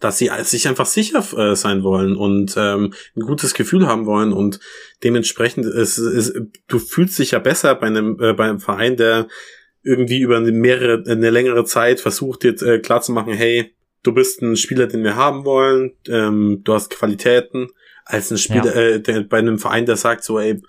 dass 0.00 0.18
sie 0.18 0.30
sich 0.42 0.66
einfach 0.68 0.86
sicher 0.86 1.24
äh, 1.36 1.54
sein 1.54 1.82
wollen 1.82 2.16
und 2.16 2.54
ähm, 2.56 2.92
ein 3.16 3.22
gutes 3.22 3.54
Gefühl 3.54 3.86
haben 3.86 4.06
wollen 4.06 4.32
und 4.32 4.58
dementsprechend 5.04 5.66
ist, 5.66 5.98
ist 5.98 6.34
du 6.66 6.78
fühlst 6.78 7.18
dich 7.18 7.32
ja 7.32 7.38
besser 7.38 7.74
bei 7.76 7.86
einem 7.86 8.18
äh, 8.20 8.32
bei 8.32 8.48
einem 8.48 8.60
Verein, 8.60 8.96
der 8.96 9.28
irgendwie 9.82 10.20
über 10.20 10.36
eine 10.36 10.50
mehrere 10.52 11.04
eine 11.08 11.30
längere 11.30 11.64
Zeit 11.64 12.00
versucht 12.00 12.44
jetzt 12.44 12.62
äh, 12.62 12.80
klar 12.80 13.02
zu 13.02 13.12
machen, 13.12 13.32
hey, 13.34 13.74
du 14.02 14.12
bist 14.12 14.42
ein 14.42 14.56
Spieler, 14.56 14.86
den 14.86 15.04
wir 15.04 15.16
haben 15.16 15.44
wollen, 15.44 15.92
ähm, 16.08 16.62
du 16.64 16.74
hast 16.74 16.90
Qualitäten, 16.90 17.68
als 18.04 18.30
ein 18.30 18.38
Spieler 18.38 18.74
Ja. 18.74 18.80
äh, 18.80 19.00
der, 19.00 19.20
bei 19.22 19.38
einem 19.38 19.58
Verein, 19.58 19.86
der 19.86 19.96
sagt 19.96 20.24
so, 20.24 20.38
ey, 20.38 20.60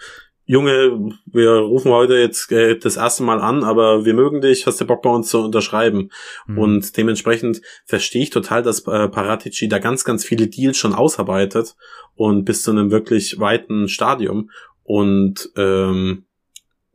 Junge, 0.52 1.12
wir 1.28 1.52
rufen 1.52 1.91
heute 1.91 2.16
jetzt 2.16 2.52
äh, 2.52 2.76
das 2.76 2.97
erste 2.97 3.22
Mal 3.22 3.39
an, 3.39 3.64
aber 3.64 4.04
wir 4.04 4.16
mögen 4.16 4.41
dich, 4.41 4.66
hast 4.66 4.82
du 4.82 4.86
Bock 4.88 5.04
bei 5.04 5.10
uns 5.12 5.30
zu 5.30 5.43
unterschreiben? 5.43 6.10
Mhm. 6.47 6.58
Und 6.58 6.97
dementsprechend 6.97 7.62
verstehe 7.86 8.24
ich 8.24 8.32
total, 8.32 8.64
dass 8.64 8.80
äh, 8.88 9.10
Paratici 9.10 9.68
da 9.68 9.78
ganz, 9.78 10.06
ganz 10.06 10.26
viele 10.26 10.47
Deals 10.47 10.76
schon 10.76 10.95
ausarbeitet 10.95 11.76
und 12.16 12.45
bis 12.45 12.64
zu 12.64 12.72
einem 12.72 12.89
wirklich 12.89 13.39
weiten 13.39 13.88
Stadium. 13.88 14.50
Und 14.82 15.52
ähm, 15.56 16.26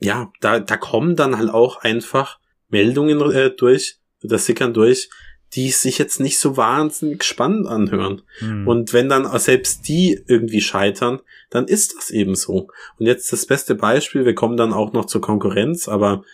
ja, 0.01 0.33
da, 0.41 0.59
da 0.59 0.77
kommen 0.77 1.15
dann 1.15 1.39
halt 1.39 1.51
auch 1.51 1.77
einfach 1.77 2.41
Meldungen 2.71 3.21
äh, 3.31 3.51
durch, 3.51 3.99
das 4.21 4.47
sickern 4.47 4.75
durch, 4.75 5.11
die 5.55 5.71
sich 5.71 5.99
jetzt 5.99 6.21
nicht 6.21 6.39
so 6.39 6.57
wahnsinnig 6.57 7.25
spannend 7.25 7.67
anhören. 7.67 8.23
Mhm. 8.41 8.67
Und 8.67 8.93
wenn 8.93 9.09
dann 9.09 9.27
selbst 9.39 9.89
die 9.89 10.21
irgendwie 10.27 10.61
scheitern, 10.61 11.21
dann 11.51 11.67
ist 11.67 11.97
das 11.97 12.11
eben 12.11 12.35
so. 12.35 12.69
Und 12.99 13.07
jetzt 13.07 13.33
das 13.33 13.47
beste 13.47 13.75
Beispiel, 13.75 14.25
wir 14.25 14.35
kommen 14.35 14.57
dann 14.57 14.73
auch 14.73 14.93
noch 14.93 15.05
zur 15.05 15.21
Konkurrenz, 15.21 15.89
aber 15.89 16.25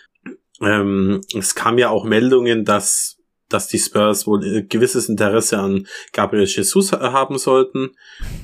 ähm, 0.61 1.21
es 1.37 1.55
kam 1.55 1.77
ja 1.77 1.89
auch 1.89 2.03
Meldungen, 2.03 2.65
dass 2.65 3.17
dass 3.51 3.67
die 3.67 3.79
Spurs 3.79 4.27
wohl 4.27 4.45
äh, 4.45 4.63
gewisses 4.63 5.09
Interesse 5.09 5.59
an 5.59 5.87
Gabriel 6.13 6.45
Jesus 6.45 6.91
haben 6.91 7.37
sollten. 7.37 7.91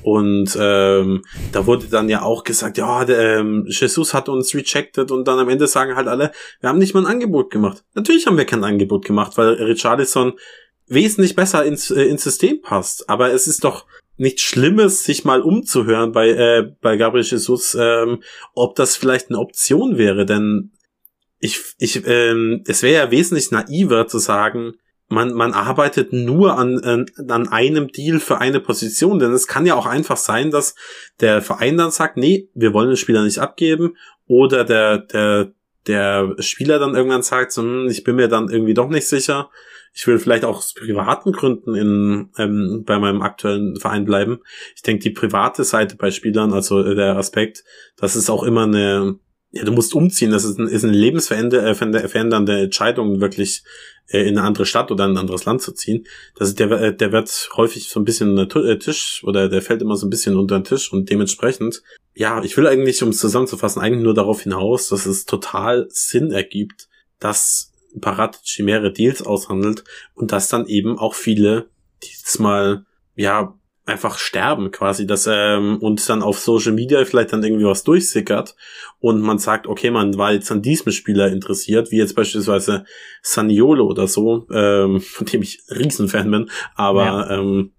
Und 0.02 0.56
ähm, 0.60 1.22
da 1.52 1.66
wurde 1.66 1.86
dann 1.86 2.08
ja 2.08 2.22
auch 2.22 2.44
gesagt, 2.44 2.78
ja, 2.78 3.04
der, 3.04 3.38
ähm, 3.38 3.66
Jesus 3.68 4.14
hat 4.14 4.28
uns 4.28 4.54
rejected 4.54 5.10
und 5.10 5.26
dann 5.26 5.38
am 5.38 5.48
Ende 5.48 5.66
sagen 5.66 5.96
halt 5.96 6.08
alle, 6.08 6.32
wir 6.60 6.68
haben 6.68 6.78
nicht 6.78 6.94
mal 6.94 7.00
ein 7.00 7.12
Angebot 7.12 7.50
gemacht. 7.50 7.84
Natürlich 7.94 8.26
haben 8.26 8.36
wir 8.36 8.44
kein 8.44 8.64
Angebot 8.64 9.04
gemacht, 9.04 9.36
weil 9.36 9.54
Richarlison 9.54 10.34
wesentlich 10.88 11.34
besser 11.36 11.64
ins, 11.64 11.90
äh, 11.90 12.04
ins 12.04 12.24
System 12.24 12.60
passt. 12.60 13.08
Aber 13.08 13.32
es 13.32 13.46
ist 13.46 13.64
doch 13.64 13.86
nichts 14.16 14.42
Schlimmes, 14.42 15.04
sich 15.04 15.24
mal 15.24 15.40
umzuhören 15.40 16.12
bei, 16.12 16.30
äh, 16.30 16.72
bei 16.80 16.96
Gabriel 16.96 17.24
Jesus, 17.24 17.76
ähm, 17.78 18.22
ob 18.54 18.74
das 18.74 18.96
vielleicht 18.96 19.30
eine 19.30 19.38
Option 19.38 19.96
wäre. 19.96 20.26
Denn 20.26 20.72
ich, 21.38 21.60
ich, 21.78 22.04
ähm, 22.06 22.62
es 22.66 22.82
wäre 22.82 23.04
ja 23.04 23.10
wesentlich 23.10 23.50
naiver 23.50 24.08
zu 24.08 24.18
sagen, 24.18 24.74
man, 25.08 25.32
man 25.32 25.54
arbeitet 25.54 26.12
nur 26.12 26.58
an, 26.58 26.78
an, 26.80 27.06
an 27.28 27.48
einem 27.48 27.88
Deal 27.88 28.20
für 28.20 28.38
eine 28.38 28.60
Position, 28.60 29.18
denn 29.18 29.32
es 29.32 29.46
kann 29.46 29.64
ja 29.64 29.74
auch 29.74 29.86
einfach 29.86 30.18
sein, 30.18 30.50
dass 30.50 30.74
der 31.20 31.40
Verein 31.40 31.78
dann 31.78 31.90
sagt, 31.90 32.18
nee, 32.18 32.50
wir 32.54 32.74
wollen 32.74 32.88
den 32.88 32.96
Spieler 32.96 33.24
nicht 33.24 33.38
abgeben, 33.38 33.96
oder 34.26 34.64
der, 34.64 34.98
der, 34.98 35.52
der 35.86 36.36
Spieler 36.40 36.78
dann 36.78 36.94
irgendwann 36.94 37.22
sagt, 37.22 37.52
so, 37.52 37.62
hm, 37.62 37.88
ich 37.88 38.04
bin 38.04 38.16
mir 38.16 38.28
dann 38.28 38.50
irgendwie 38.50 38.74
doch 38.74 38.88
nicht 38.88 39.08
sicher, 39.08 39.48
ich 39.98 40.06
will 40.06 40.20
vielleicht 40.20 40.44
auch 40.44 40.58
aus 40.58 40.74
privaten 40.74 41.32
Gründen 41.32 41.74
in, 41.74 42.28
ähm, 42.38 42.84
bei 42.86 43.00
meinem 43.00 43.20
aktuellen 43.20 43.74
Verein 43.80 44.04
bleiben. 44.04 44.38
Ich 44.76 44.82
denke, 44.82 45.02
die 45.02 45.10
private 45.10 45.64
Seite 45.64 45.96
bei 45.96 46.12
Spielern, 46.12 46.52
also 46.52 46.94
der 46.94 47.16
Aspekt, 47.16 47.64
das 47.96 48.14
ist 48.14 48.30
auch 48.30 48.44
immer 48.44 48.62
eine, 48.62 49.18
ja, 49.50 49.64
du 49.64 49.72
musst 49.72 49.94
umziehen, 49.94 50.30
das 50.30 50.44
ist, 50.44 50.56
ein, 50.56 50.68
ist 50.68 50.84
eine 50.84 50.92
lebensverändernde 50.92 52.52
äh, 52.52 52.62
Entscheidung, 52.62 53.20
wirklich 53.20 53.64
äh, 54.06 54.20
in 54.20 54.38
eine 54.38 54.46
andere 54.46 54.66
Stadt 54.66 54.92
oder 54.92 55.04
in 55.04 55.12
ein 55.12 55.16
anderes 55.16 55.46
Land 55.46 55.62
zu 55.62 55.72
ziehen. 55.72 56.06
Das 56.36 56.46
ist 56.46 56.60
der, 56.60 56.70
äh, 56.70 56.96
der 56.96 57.10
wird 57.10 57.50
häufig 57.56 57.88
so 57.88 57.98
ein 57.98 58.04
bisschen 58.04 58.38
unter 58.38 58.64
äh, 58.64 58.78
Tisch 58.78 59.24
oder 59.24 59.48
der 59.48 59.62
fällt 59.62 59.82
immer 59.82 59.96
so 59.96 60.06
ein 60.06 60.10
bisschen 60.10 60.36
unter 60.36 60.60
den 60.60 60.64
Tisch 60.64 60.92
und 60.92 61.10
dementsprechend, 61.10 61.82
ja, 62.14 62.40
ich 62.44 62.56
will 62.56 62.68
eigentlich, 62.68 63.02
um 63.02 63.08
es 63.08 63.18
zusammenzufassen, 63.18 63.82
eigentlich 63.82 64.04
nur 64.04 64.14
darauf 64.14 64.42
hinaus, 64.42 64.90
dass 64.90 65.06
es 65.06 65.24
total 65.24 65.88
Sinn 65.90 66.30
ergibt, 66.30 66.88
dass 67.18 67.72
Paratici 68.00 68.62
mehrere 68.62 68.92
Deals 68.92 69.22
aushandelt 69.22 69.84
und 70.14 70.32
dass 70.32 70.48
dann 70.48 70.66
eben 70.66 70.98
auch 70.98 71.14
viele 71.14 71.68
dieses 72.02 72.38
Mal, 72.38 72.84
ja, 73.16 73.54
einfach 73.88 74.18
sterben 74.18 74.70
quasi, 74.70 75.06
dass 75.06 75.26
ähm, 75.30 75.78
und 75.78 76.06
dann 76.08 76.22
auf 76.22 76.38
Social 76.38 76.72
Media 76.72 77.04
vielleicht 77.04 77.32
dann 77.32 77.42
irgendwie 77.42 77.64
was 77.64 77.84
durchsickert 77.84 78.54
und 79.00 79.22
man 79.22 79.38
sagt, 79.38 79.66
okay, 79.66 79.90
man 79.90 80.18
war 80.18 80.32
jetzt 80.32 80.52
an 80.52 80.60
diesem 80.60 80.92
Spieler 80.92 81.32
interessiert, 81.32 81.90
wie 81.90 81.96
jetzt 81.96 82.14
beispielsweise 82.14 82.84
Saniolo 83.22 83.86
oder 83.86 84.06
so, 84.06 84.46
ähm, 84.52 85.00
von 85.00 85.26
dem 85.26 85.42
ich 85.42 85.62
Riesenfan 85.70 86.30
bin, 86.30 86.50
aber 86.74 87.04
ja. 87.04 87.30
ähm, 87.30 87.72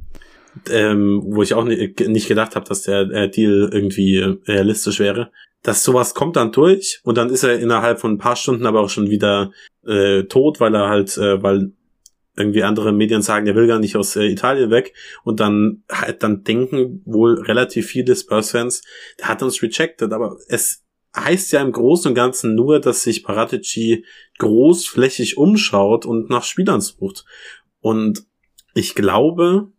ähm, 0.72 1.22
wo 1.26 1.44
ich 1.44 1.54
auch 1.54 1.64
nicht, 1.64 2.00
nicht 2.00 2.28
gedacht 2.28 2.56
habe, 2.56 2.68
dass 2.68 2.82
der 2.82 3.02
äh, 3.12 3.30
Deal 3.30 3.70
irgendwie 3.72 4.20
realistisch 4.48 5.00
wäre 5.00 5.32
dass 5.62 5.84
sowas 5.84 6.14
kommt 6.14 6.36
dann 6.36 6.52
durch 6.52 7.02
und 7.04 7.18
dann 7.18 7.30
ist 7.30 7.44
er 7.44 7.60
innerhalb 7.60 8.00
von 8.00 8.14
ein 8.14 8.18
paar 8.18 8.36
Stunden 8.36 8.66
aber 8.66 8.82
auch 8.82 8.90
schon 8.90 9.10
wieder 9.10 9.52
äh, 9.86 10.24
tot, 10.24 10.60
weil 10.60 10.76
er 10.76 10.90
halt, 10.90 11.18
äh, 11.18 11.42
weil 11.42 11.72
irgendwie 12.36 12.64
andere 12.64 12.94
Medien 12.94 13.22
sagen, 13.22 13.48
er 13.48 13.56
will 13.56 13.68
gar 13.68 13.80
nicht 13.80 13.98
aus 13.98 14.16
äh, 14.16 14.26
Italien 14.26 14.72
weg 14.72 14.94
und 15.24 15.40
dann 15.40 15.84
halt 15.92 16.24
dann 16.24 16.44
denken 16.44 17.02
wohl 17.06 17.42
relativ 17.42 17.88
viele 17.88 18.16
Spurs-Fans, 18.16 18.82
der 19.20 19.28
hat 19.28 19.44
uns 19.44 19.62
rejected, 19.62 20.14
aber 20.14 20.38
es 20.48 20.84
heißt 21.16 21.52
ja 21.52 21.62
im 21.62 21.72
Großen 21.72 22.10
und 22.10 22.16
Ganzen 22.16 22.56
nur, 22.56 22.80
dass 22.80 23.04
sich 23.04 23.24
Paratici 23.24 24.06
großflächig 24.38 25.38
umschaut 25.38 26.06
und 26.06 26.30
nach 26.30 26.44
Spielern 26.44 26.82
sucht. 26.82 27.26
Und 27.82 28.26
ich 28.74 28.96
glaube, 28.96 29.72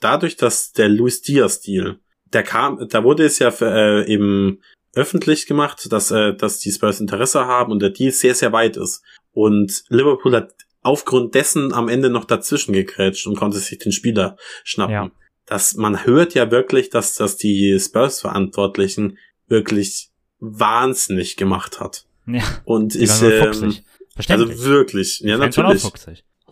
dadurch, 0.00 0.36
dass 0.36 0.72
der 0.72 0.88
Luis 0.88 1.22
Diaz-Deal, 1.22 1.98
der 2.32 2.42
kam, 2.42 2.88
da 2.88 3.04
wurde 3.04 3.24
es 3.24 3.38
ja 3.38 3.50
für, 3.50 3.70
äh, 3.70 4.12
eben 4.12 4.60
öffentlich 4.94 5.46
gemacht, 5.46 5.92
dass, 5.92 6.10
äh, 6.10 6.34
dass 6.34 6.58
die 6.58 6.72
Spurs 6.72 7.00
Interesse 7.00 7.46
haben 7.46 7.72
und 7.72 7.80
der 7.80 7.90
Deal 7.90 8.12
sehr, 8.12 8.34
sehr 8.34 8.52
weit 8.52 8.76
ist. 8.76 9.02
Und 9.32 9.84
Liverpool 9.88 10.34
hat 10.34 10.54
aufgrund 10.82 11.34
dessen 11.34 11.72
am 11.72 11.88
Ende 11.88 12.10
noch 12.10 12.24
dazwischen 12.24 12.72
gegrätscht 12.72 13.26
und 13.26 13.36
konnte 13.36 13.58
sich 13.58 13.78
den 13.78 13.92
Spieler 13.92 14.36
schnappen. 14.64 14.94
Ja. 14.94 15.10
Das, 15.46 15.74
man 15.74 16.04
hört 16.04 16.34
ja 16.34 16.50
wirklich, 16.50 16.90
dass 16.90 17.14
das 17.14 17.36
die 17.36 17.78
Spurs-Verantwortlichen 17.78 19.18
wirklich 19.48 20.10
wahnsinnig 20.40 21.36
gemacht 21.36 21.80
hat. 21.80 22.04
Ja. 22.26 22.42
Und 22.64 22.94
ich, 22.94 23.22
ähm, 23.22 23.84
also 24.28 24.64
wirklich, 24.64 25.20
ja, 25.20 25.38
natürlich. 25.38 25.84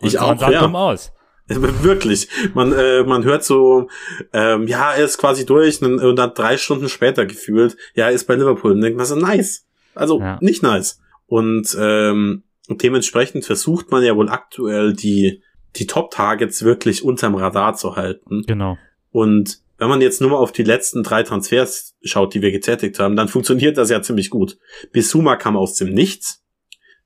Ich 0.01 0.19
auch, 0.19 0.39
ja. 0.49 0.61
dumm 0.61 0.75
aus. 0.75 1.11
Wirklich. 1.49 2.27
Man, 2.53 2.73
äh, 2.73 3.03
man 3.03 3.23
hört 3.23 3.45
so, 3.45 3.87
ähm, 4.33 4.67
ja, 4.67 4.93
er 4.93 5.05
ist 5.05 5.17
quasi 5.17 5.45
durch 5.45 5.81
und, 5.81 5.99
und 5.99 6.17
dann 6.17 6.33
drei 6.33 6.57
Stunden 6.57 6.89
später 6.89 7.25
gefühlt, 7.25 7.77
ja, 7.95 8.07
er 8.07 8.11
ist 8.11 8.27
bei 8.27 8.35
Liverpool. 8.35 8.73
Und 8.73 8.81
denkt 8.81 8.97
man 8.97 9.05
so, 9.05 9.15
nice. 9.15 9.65
Also 9.95 10.19
ja. 10.19 10.37
nicht 10.41 10.61
nice. 10.61 10.99
Und 11.25 11.75
ähm, 11.79 12.43
dementsprechend 12.69 13.45
versucht 13.45 13.91
man 13.91 14.03
ja 14.03 14.15
wohl 14.15 14.29
aktuell 14.29 14.93
die, 14.93 15.41
die 15.75 15.87
Top-Targets 15.87 16.63
wirklich 16.63 17.03
unterm 17.03 17.35
Radar 17.35 17.75
zu 17.75 17.95
halten. 17.95 18.43
Genau. 18.47 18.77
Und 19.11 19.59
wenn 19.77 19.89
man 19.89 20.01
jetzt 20.01 20.21
nur 20.21 20.31
mal 20.31 20.37
auf 20.37 20.51
die 20.51 20.63
letzten 20.63 21.03
drei 21.03 21.23
Transfers 21.23 21.95
schaut, 22.01 22.33
die 22.33 22.41
wir 22.41 22.51
getätigt 22.51 22.99
haben, 22.99 23.15
dann 23.15 23.27
funktioniert 23.27 23.77
das 23.77 23.89
ja 23.89 24.01
ziemlich 24.01 24.29
gut. 24.29 24.57
Bisuma 24.91 25.35
kam 25.35 25.55
aus 25.55 25.75
dem 25.75 25.93
Nichts. 25.93 26.43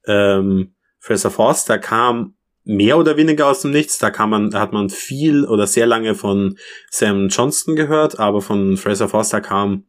Ähm, 0.08 0.74
Fraser 1.00 1.32
Forster 1.32 1.78
kam 1.80 2.36
mehr 2.64 2.98
oder 2.98 3.18
weniger 3.18 3.48
aus 3.48 3.62
dem 3.62 3.72
Nichts. 3.72 3.98
Da 3.98 4.10
kann 4.10 4.30
man, 4.30 4.54
hat 4.54 4.72
man 4.72 4.90
viel 4.90 5.46
oder 5.46 5.68
sehr 5.68 5.86
lange 5.86 6.16
von 6.16 6.58
Sam 6.90 7.28
Johnston 7.28 7.76
gehört, 7.76 8.20
aber 8.20 8.42
von 8.42 8.78
Fraser 8.78 9.10
Forster 9.10 9.42
kam 9.42 9.86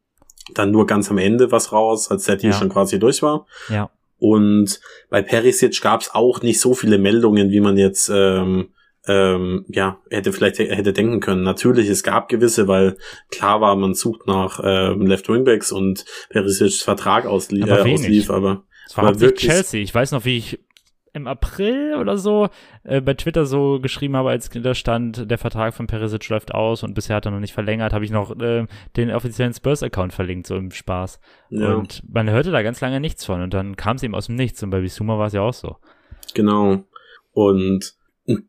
dann 0.55 0.73
nur 0.73 0.87
ganz 0.87 1.11
am 1.11 1.19
Ende 1.19 1.53
was 1.53 1.73
raus, 1.73 2.11
als 2.11 2.25
der 2.25 2.37
Deal 2.37 2.53
ja. 2.53 2.59
schon 2.59 2.69
quasi 2.69 2.99
durch 2.99 3.23
war. 3.23 3.47
Ja. 3.69 3.91
Und 4.23 4.81
bei 5.11 5.21
Perisic 5.21 5.81
gab 5.83 6.01
es 6.01 6.15
auch 6.15 6.43
nicht 6.43 6.61
so 6.61 6.75
viele 6.75 6.97
Meldungen, 6.97 7.51
wie 7.51 7.59
man 7.59 7.77
jetzt 7.77 8.09
ähm, 8.09 8.69
ähm, 9.09 9.65
ja 9.69 9.99
hätte 10.11 10.33
vielleicht 10.33 10.61
hätte 10.61 10.93
denken 10.93 11.19
können. 11.19 11.43
Natürlich, 11.43 11.89
es 11.89 12.05
gab 12.05 12.29
gewisse, 12.29 12.69
weil 12.69 12.97
klar 13.33 13.61
war, 13.61 13.75
man 13.75 13.95
sucht 13.95 14.29
nach 14.29 14.61
ähm, 14.63 15.09
Left 15.09 15.29
Wingbacks 15.29 15.73
und 15.73 16.05
Perisics 16.31 16.83
Vertrag 16.83 17.27
auslie 17.27 17.65
aber 17.65 17.85
äh, 17.85 17.95
auslief, 17.95 18.31
aber 18.31 18.63
es 18.87 18.97
war 18.97 19.19
wirklich 19.19 19.51
Chelsea. 19.51 19.83
Ich 19.83 19.93
weiß 19.93 20.13
noch, 20.13 20.25
wie 20.25 20.37
ich 20.37 20.61
im 21.15 21.27
April 21.27 21.97
oder 22.01 22.17
so 22.17 22.49
äh, 22.85 23.01
bei 23.01 23.15
Twitter 23.15 23.45
so 23.45 23.81
geschrieben 23.81 24.17
habe, 24.17 24.31
als 24.31 24.49
da 24.51 24.75
stand, 24.75 25.31
der 25.31 25.39
Vertrag 25.39 25.75
von 25.75 25.87
Perisic 25.87 26.29
läuft 26.29 26.55
aus 26.55 26.83
und 26.83 26.95
bisher 26.95 27.17
hat 27.17 27.27
er 27.27 27.33
noch 27.33 27.41
nicht 27.41 27.53
verlängert, 27.53 27.93
habe 27.93 28.05
ich 28.05 28.11
noch 28.11 28.39
äh, 28.41 28.67
den 28.97 29.11
offiziellen 29.11 29.53
Spurs-Account 29.53 30.13
verlinkt, 30.13 30.47
so 30.47 30.57
im 30.57 30.71
Spaß. 30.71 31.21
Ja. 31.51 31.75
Und 31.75 32.03
man 32.09 32.31
hörte 32.31 32.51
da 32.51 32.63
ganz 32.63 32.81
lange 32.81 33.01
nichts 33.01 33.25
von 33.25 33.43
und 33.43 33.53
dann 33.53 33.77
kam 33.77 33.97
es 33.97 34.03
ihm 34.03 34.15
aus 34.15 34.27
dem 34.27 34.37
Nichts 34.37 34.63
und 34.63 34.71
bei 34.71 34.81
Bisuma 34.81 35.19
war 35.19 35.27
es 35.27 35.33
ja 35.35 35.43
auch 35.43 35.55
so. 35.55 35.77
Genau. 36.35 36.85
Und 37.33 37.95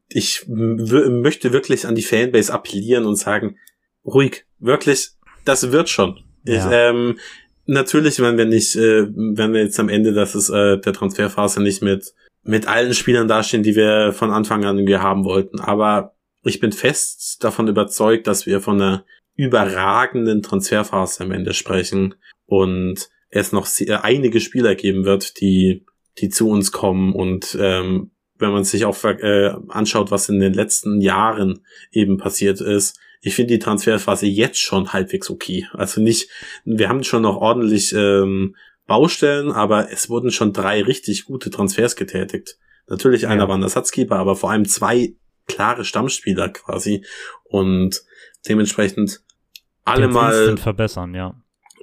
ich 0.08 0.46
möchte 0.48 1.52
wirklich 1.52 1.88
an 1.88 1.96
die 1.96 2.02
Fanbase 2.02 2.54
appellieren 2.54 3.06
und 3.06 3.16
sagen, 3.16 3.58
ruhig, 4.06 4.46
wirklich, 4.60 5.12
das 5.46 5.72
wird 5.72 5.90
schon. 5.90 6.20
Ja. 6.46 6.56
Ich, 6.56 6.64
ähm, 6.72 7.18
natürlich, 7.66 8.20
wenn 8.20 8.38
wir 8.38 8.46
nicht, 8.46 8.76
äh, 8.76 9.08
wenn 9.08 9.54
wir 9.54 9.64
jetzt 9.64 9.80
am 9.80 9.90
Ende, 9.90 10.14
dass 10.14 10.36
es 10.36 10.50
äh, 10.50 10.78
der 10.78 10.94
Transferphase 10.94 11.62
nicht 11.62 11.82
mit 11.82 12.14
mit 12.44 12.68
allen 12.68 12.94
Spielern 12.94 13.28
dastehen, 13.28 13.64
die 13.64 13.76
wir 13.76 14.14
von 14.14 14.32
Anfang 14.32 14.66
an 14.66 14.78
irgendwie 14.78 14.98
haben 14.98 15.24
wollten. 15.24 15.60
Aber 15.60 16.16
ich 16.44 16.60
bin 16.60 16.72
fest 16.72 17.44
davon 17.44 17.68
überzeugt, 17.68 18.28
dass 18.28 18.46
wir 18.46 18.60
von 18.60 18.82
einer 18.82 19.06
überragenden 19.36 20.42
Transferphase 20.42 21.24
am 21.24 21.32
Ende 21.32 21.54
sprechen 21.54 22.16
und 22.46 23.10
es 23.30 23.52
noch 23.52 23.66
sehr, 23.66 24.04
einige 24.04 24.40
Spieler 24.40 24.76
geben 24.76 25.06
wird, 25.06 25.40
die, 25.40 25.86
die 26.20 26.30
zu 26.30 26.50
uns 26.50 26.72
kommen 26.72 27.14
und 27.14 27.58
ähm, 27.60 28.12
wenn 28.38 28.52
man 28.52 28.64
sich 28.64 28.86
auch 28.86 29.02
äh, 29.04 29.54
anschaut, 29.70 30.12
was 30.12 30.30
in 30.30 30.40
den 30.40 30.54
letzten 30.54 31.02
Jahren 31.02 31.62
eben 31.92 32.18
passiert 32.18 32.62
ist, 32.62 33.00
ich 33.22 33.36
finde 33.36 33.54
die 33.54 33.60
Transferphase 33.60 34.26
jetzt 34.26 34.60
schon 34.60 34.92
halbwegs 34.92 35.30
okay. 35.30 35.66
Also 35.72 36.02
nicht, 36.02 36.30
wir 36.66 36.90
haben 36.90 37.04
schon 37.04 37.22
noch 37.22 37.38
ordentlich 37.38 37.94
ähm, 37.94 38.56
Baustellen, 38.86 39.52
aber 39.52 39.92
es 39.92 40.10
wurden 40.10 40.32
schon 40.32 40.54
drei 40.54 40.82
richtig 40.84 41.26
gute 41.26 41.50
Transfers 41.50 41.96
getätigt. 41.96 42.58
Natürlich 42.88 43.28
einer 43.28 43.44
Ja. 43.44 43.48
war 43.48 43.58
ein 43.58 43.64
Ersatzkeeper, 43.64 44.18
aber 44.18 44.36
vor 44.36 44.52
allem 44.52 44.66
zwei 44.66 45.14
klare 45.48 45.86
Stammspieler 45.86 46.50
quasi 46.50 47.06
und 47.44 48.02
dementsprechend 48.48 49.22
alle 49.86 50.08
Den 50.08 50.14
mal 50.14 50.58
verbessern, 50.58 51.14
ja. 51.14 51.36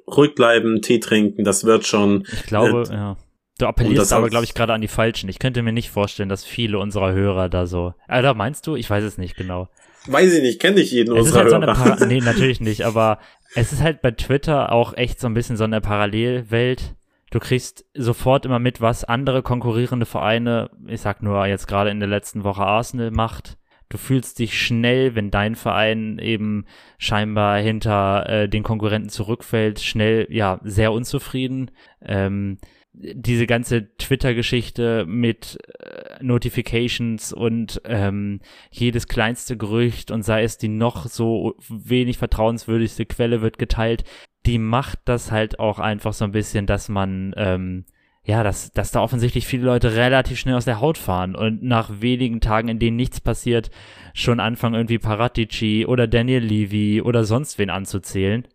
ruhig 0.07 0.35
bleiben, 0.35 0.81
Tee 0.83 1.01
trinken, 1.01 1.45
das 1.45 1.65
wird 1.65 1.87
schon. 1.87 2.27
Ich 2.33 2.45
glaube, 2.45 2.85
Äh, 2.91 2.95
ja. 2.95 3.17
Du 3.59 3.67
appellierst 3.67 4.15
aber, 4.15 4.31
glaube 4.31 4.45
ich, 4.47 4.55
gerade 4.55 4.73
an 4.73 4.81
die 4.81 4.89
Falschen. 4.89 5.29
Ich 5.29 5.39
könnte 5.39 5.63
mir 5.63 5.73
nicht 5.73 5.91
vorstellen, 5.91 6.31
dass 6.31 6.45
viele 6.45 6.79
unserer 6.79 7.13
Hörer 7.13 7.51
da 7.51 7.67
so. 7.67 7.93
Alter, 8.09 8.33
meinst 8.33 8.67
du? 8.67 8.75
Ich 8.75 8.89
weiß 8.89 9.05
es 9.05 9.19
nicht 9.19 9.37
genau. 9.37 9.69
Weiß 10.07 10.33
ich 10.33 10.43
nicht, 10.43 10.61
kenne 10.61 10.81
ich 10.81 10.93
jeden 10.93 11.15
Es 11.17 11.27
ist 11.27 11.37
unserer 11.37 11.43
halt 11.43 11.51
so 11.51 11.57
eine 11.57 11.85
Hörer. 11.85 12.07
Nee, 12.07 12.21
natürlich 12.21 12.61
nicht, 12.61 12.83
aber 12.83 13.19
es 13.55 13.73
ist 13.73 13.83
halt 13.83 14.03
bei 14.03 14.13
Twitter 14.13 14.73
auch 14.73 14.95
echt 14.97 15.21
so 15.21 15.27
ein 15.27 15.35
bisschen 15.35 15.57
so 15.57 15.65
eine 15.65 15.81
Parallelwelt. 15.81 16.95
Du 17.31 17.39
kriegst 17.39 17.85
sofort 17.95 18.45
immer 18.45 18.59
mit, 18.59 18.81
was 18.81 19.05
andere 19.05 19.43
konkurrierende 19.43 20.07
Vereine, 20.07 20.71
ich 20.87 21.01
sag 21.01 21.23
nur 21.23 21.47
jetzt 21.47 21.69
gerade 21.69 21.91
in 21.91 22.01
der 22.01 22.09
letzten 22.09 22.45
Woche 22.45 22.63
Arsenal 22.63 23.11
macht. 23.11 23.57
Du 23.89 23.99
fühlst 23.99 24.39
dich 24.39 24.61
schnell, 24.61 25.17
wenn 25.17 25.31
dein 25.31 25.57
Verein 25.57 26.19
eben 26.21 26.65
scheinbar 26.99 27.59
hinter 27.59 28.29
äh, 28.29 28.49
den 28.49 28.63
Konkurrenten 28.63 29.11
zurückfällt, 29.11 29.81
schnell, 29.81 30.27
ja, 30.31 30.61
sehr 30.63 30.93
unzufrieden. 30.93 31.73
Ähm, 32.01 32.59
diese 32.93 33.47
ganze 33.47 33.97
Twitter-Geschichte 33.97 35.05
mit 35.07 35.59
äh, 35.79 36.10
Notifications 36.23 37.33
und 37.33 37.81
ähm, 37.85 38.41
jedes 38.71 39.07
kleinste 39.07 39.57
Gerücht 39.57 40.11
und 40.11 40.23
sei 40.23 40.43
es 40.43 40.59
die 40.59 40.69
noch 40.69 41.07
so 41.07 41.55
wenig 41.69 42.19
vertrauenswürdigste 42.19 43.07
Quelle 43.07 43.43
wird 43.43 43.59
geteilt, 43.59 44.05
die 44.47 44.59
macht 44.59 45.01
das 45.05 45.31
halt 45.31 45.59
auch 45.59 45.79
einfach 45.79 46.13
so 46.13 46.25
ein 46.25 46.33
bisschen, 46.33 46.67
dass 46.67 46.89
man, 46.89 47.35
ähm, 47.37 47.85
ja, 48.25 48.43
dass, 48.43 48.73
dass 48.73 48.91
da 48.91 49.01
offensichtlich 49.01 49.47
viele 49.47 49.65
Leute 49.65 49.97
relativ 49.97 50.39
schnell 50.39 50.57
aus 50.57 50.65
der 50.65 50.81
Haut 50.81 50.99
fahren 50.99 51.35
und 51.35 51.63
nach 51.63 52.01
wenigen 52.01 52.41
Tagen, 52.41 52.69
in 52.69 52.79
denen 52.79 52.97
nichts 52.97 53.21
passiert, 53.21 53.71
schon 54.15 54.41
anfangen 54.41 54.75
irgendwie 54.75 54.99
Paratici 54.99 55.87
oder 55.87 56.07
Daniel 56.07 56.43
Levy 56.43 57.03
oder 57.03 57.25
sonst 57.25 57.59
wen 57.59 57.71
anzuzählen. 57.71 58.47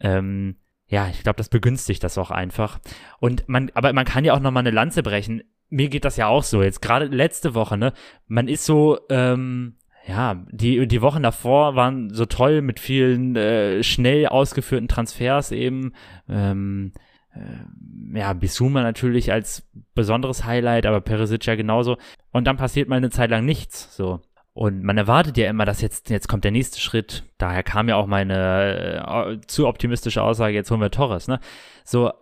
Ähm, 0.00 0.56
ja, 0.88 1.08
ich 1.08 1.22
glaube, 1.22 1.36
das 1.36 1.50
begünstigt 1.50 2.02
das 2.02 2.16
auch 2.18 2.30
einfach. 2.30 2.80
Und 3.20 3.48
man, 3.48 3.70
aber 3.74 3.92
man 3.92 4.06
kann 4.06 4.24
ja 4.24 4.34
auch 4.34 4.40
nochmal 4.40 4.62
eine 4.62 4.70
Lanze 4.70 5.02
brechen. 5.02 5.42
Mir 5.70 5.88
geht 5.88 6.04
das 6.04 6.16
ja 6.16 6.26
auch 6.28 6.42
so. 6.42 6.62
Jetzt 6.62 6.80
gerade 6.80 7.06
letzte 7.06 7.54
Woche, 7.54 7.76
ne? 7.76 7.92
Man 8.26 8.48
ist 8.48 8.64
so, 8.64 8.98
ähm, 9.10 9.76
ja, 10.06 10.42
die, 10.50 10.86
die 10.86 11.02
Wochen 11.02 11.22
davor 11.22 11.76
waren 11.76 12.10
so 12.10 12.24
toll 12.24 12.62
mit 12.62 12.80
vielen 12.80 13.36
äh, 13.36 13.82
schnell 13.82 14.26
ausgeführten 14.26 14.88
Transfers 14.88 15.52
eben. 15.52 15.92
Ähm, 16.28 16.92
äh, 17.34 18.18
ja, 18.18 18.32
Bisuma 18.32 18.82
natürlich 18.82 19.30
als 19.32 19.68
besonderes 19.94 20.44
Highlight, 20.44 20.86
aber 20.86 21.02
Perisic 21.02 21.44
ja 21.44 21.56
genauso. 21.56 21.98
Und 22.32 22.46
dann 22.46 22.56
passiert 22.56 22.88
mal 22.88 22.96
eine 22.96 23.10
Zeit 23.10 23.30
lang 23.30 23.44
nichts, 23.44 23.94
so. 23.94 24.20
Und 24.54 24.82
man 24.82 24.98
erwartet 24.98 25.36
ja 25.36 25.48
immer, 25.48 25.64
dass 25.66 25.82
jetzt, 25.82 26.10
jetzt 26.10 26.26
kommt 26.26 26.42
der 26.42 26.50
nächste 26.50 26.80
Schritt. 26.80 27.24
Daher 27.36 27.62
kam 27.62 27.88
ja 27.88 27.96
auch 27.96 28.06
meine 28.06 29.38
äh, 29.40 29.46
zu 29.46 29.68
optimistische 29.68 30.22
Aussage, 30.22 30.54
jetzt 30.54 30.70
holen 30.70 30.80
wir 30.80 30.90
Torres, 30.90 31.28
ne? 31.28 31.38
So, 31.84 32.12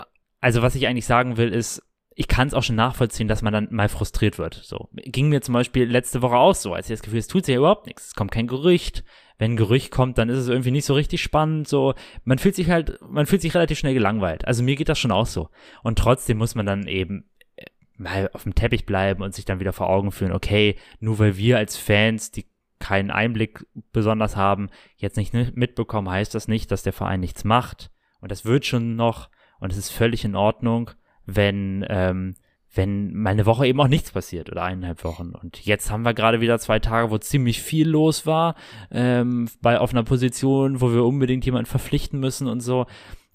also 0.40 0.60
was 0.60 0.74
ich 0.74 0.86
eigentlich 0.86 1.06
sagen 1.06 1.36
will, 1.36 1.52
ist, 1.52 1.82
ich 2.18 2.28
kann 2.28 2.48
es 2.48 2.54
auch 2.54 2.62
schon 2.62 2.76
nachvollziehen, 2.76 3.28
dass 3.28 3.42
man 3.42 3.52
dann 3.52 3.68
mal 3.70 3.90
frustriert 3.90 4.38
wird. 4.38 4.54
So 4.54 4.88
ging 4.94 5.28
mir 5.28 5.42
zum 5.42 5.52
Beispiel 5.52 5.84
letzte 5.84 6.22
Woche 6.22 6.36
auch 6.36 6.54
so, 6.54 6.72
als 6.72 6.88
ich 6.88 6.94
das 6.94 7.02
Gefühl, 7.02 7.18
es 7.18 7.28
tut 7.28 7.44
sich 7.44 7.52
ja 7.52 7.58
überhaupt 7.58 7.86
nichts. 7.86 8.08
Es 8.08 8.14
kommt 8.14 8.30
kein 8.30 8.46
Gerücht. 8.46 9.04
Wenn 9.36 9.52
ein 9.52 9.56
Gerücht 9.58 9.90
kommt, 9.90 10.16
dann 10.16 10.30
ist 10.30 10.38
es 10.38 10.48
irgendwie 10.48 10.70
nicht 10.70 10.86
so 10.86 10.94
richtig 10.94 11.22
spannend. 11.22 11.68
So, 11.68 11.92
man 12.24 12.38
fühlt 12.38 12.54
sich 12.54 12.70
halt, 12.70 12.98
man 13.06 13.26
fühlt 13.26 13.42
sich 13.42 13.54
relativ 13.54 13.78
schnell 13.78 13.92
gelangweilt. 13.92 14.46
Also 14.46 14.62
mir 14.62 14.76
geht 14.76 14.88
das 14.88 14.98
schon 14.98 15.12
auch 15.12 15.26
so. 15.26 15.50
Und 15.82 15.98
trotzdem 15.98 16.38
muss 16.38 16.54
man 16.54 16.64
dann 16.64 16.88
eben 16.88 17.28
äh, 17.56 17.66
mal 17.98 18.30
auf 18.32 18.44
dem 18.44 18.54
Teppich 18.54 18.86
bleiben 18.86 19.22
und 19.22 19.34
sich 19.34 19.44
dann 19.44 19.60
wieder 19.60 19.74
vor 19.74 19.90
Augen 19.90 20.10
führen, 20.10 20.32
okay, 20.32 20.76
nur 21.00 21.18
weil 21.18 21.36
wir 21.36 21.58
als 21.58 21.76
Fans, 21.76 22.30
die 22.30 22.46
keinen 22.78 23.10
Einblick 23.10 23.66
besonders 23.92 24.36
haben, 24.36 24.70
jetzt 24.96 25.18
nicht 25.18 25.34
mitbekommen, 25.34 26.08
heißt 26.08 26.34
das 26.34 26.48
nicht, 26.48 26.70
dass 26.70 26.82
der 26.82 26.94
Verein 26.94 27.20
nichts 27.20 27.44
macht. 27.44 27.90
Und 28.22 28.32
das 28.32 28.46
wird 28.46 28.64
schon 28.64 28.96
noch, 28.96 29.28
und 29.60 29.70
es 29.70 29.76
ist 29.76 29.90
völlig 29.90 30.24
in 30.24 30.34
Ordnung, 30.34 30.92
wenn, 31.26 31.84
ähm, 31.88 32.34
wenn 32.74 33.14
mal 33.14 33.30
eine 33.30 33.46
Woche 33.46 33.66
eben 33.66 33.80
auch 33.80 33.88
nichts 33.88 34.12
passiert 34.12 34.50
oder 34.50 34.62
eineinhalb 34.62 35.04
Wochen. 35.04 35.30
Und 35.30 35.64
jetzt 35.64 35.90
haben 35.90 36.02
wir 36.02 36.14
gerade 36.14 36.40
wieder 36.40 36.58
zwei 36.58 36.78
Tage, 36.78 37.10
wo 37.10 37.18
ziemlich 37.18 37.60
viel 37.62 37.88
los 37.88 38.26
war, 38.26 38.54
ähm, 38.90 39.48
bei 39.60 39.78
auf 39.78 39.92
einer 39.92 40.04
Position, 40.04 40.80
wo 40.80 40.92
wir 40.92 41.04
unbedingt 41.04 41.44
jemanden 41.44 41.66
verpflichten 41.66 42.20
müssen 42.20 42.46
und 42.46 42.60
so. 42.60 42.86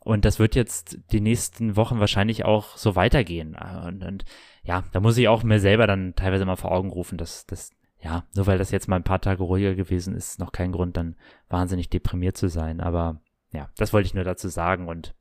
Und 0.03 0.25
das 0.25 0.39
wird 0.39 0.55
jetzt 0.55 0.97
die 1.11 1.21
nächsten 1.21 1.75
Wochen 1.75 1.99
wahrscheinlich 1.99 2.43
auch 2.43 2.75
so 2.75 2.95
weitergehen. 2.95 3.55
Und, 3.85 4.03
und 4.03 4.25
ja, 4.63 4.83
da 4.91 4.99
muss 4.99 5.17
ich 5.17 5.27
auch 5.27 5.43
mir 5.43 5.59
selber 5.59 5.85
dann 5.85 6.15
teilweise 6.15 6.45
mal 6.45 6.55
vor 6.55 6.71
Augen 6.71 6.89
rufen, 6.89 7.17
dass 7.17 7.45
das, 7.45 7.71
ja, 7.99 8.23
nur 8.35 8.47
weil 8.47 8.57
das 8.57 8.71
jetzt 8.71 8.87
mal 8.87 8.95
ein 8.95 9.03
paar 9.03 9.21
Tage 9.21 9.43
ruhiger 9.43 9.75
gewesen 9.75 10.15
ist, 10.15 10.39
noch 10.39 10.51
kein 10.51 10.71
Grund, 10.71 10.97
dann 10.97 11.15
wahnsinnig 11.49 11.89
deprimiert 11.89 12.35
zu 12.35 12.47
sein. 12.47 12.79
Aber 12.79 13.21
ja, 13.53 13.69
das 13.77 13.93
wollte 13.93 14.07
ich 14.07 14.15
nur 14.15 14.23
dazu 14.23 14.47
sagen. 14.47 14.87
Und 14.87 15.13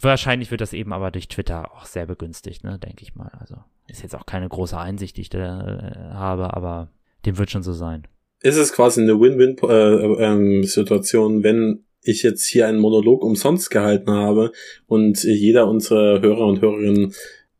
wahrscheinlich 0.00 0.50
wird 0.50 0.60
das 0.60 0.72
eben 0.72 0.92
aber 0.92 1.10
durch 1.10 1.28
Twitter 1.28 1.72
auch 1.74 1.86
sehr 1.86 2.06
begünstigt, 2.06 2.64
ne, 2.64 2.78
denke 2.78 3.02
ich 3.02 3.14
mal. 3.14 3.30
Also 3.38 3.56
ist 3.88 4.02
jetzt 4.02 4.14
auch 4.14 4.26
keine 4.26 4.48
große 4.48 4.78
Einsicht, 4.78 5.16
die 5.16 5.22
ich 5.22 5.30
da 5.30 6.10
äh, 6.10 6.14
habe, 6.14 6.54
aber 6.54 6.90
dem 7.26 7.38
wird 7.38 7.50
schon 7.50 7.62
so 7.62 7.72
sein. 7.72 8.06
Ist 8.40 8.56
es 8.56 8.72
quasi 8.72 9.02
eine 9.02 9.18
Win-Win-Situation, 9.18 11.42
wenn 11.42 11.84
ich 12.02 12.22
jetzt 12.22 12.46
hier 12.46 12.68
einen 12.68 12.78
Monolog 12.78 13.24
umsonst 13.24 13.70
gehalten 13.70 14.10
habe 14.10 14.52
und 14.86 15.22
jeder 15.24 15.66
unserer 15.68 16.20
Hörer 16.20 16.46
und 16.46 16.60
Hörerinnen 16.60 17.14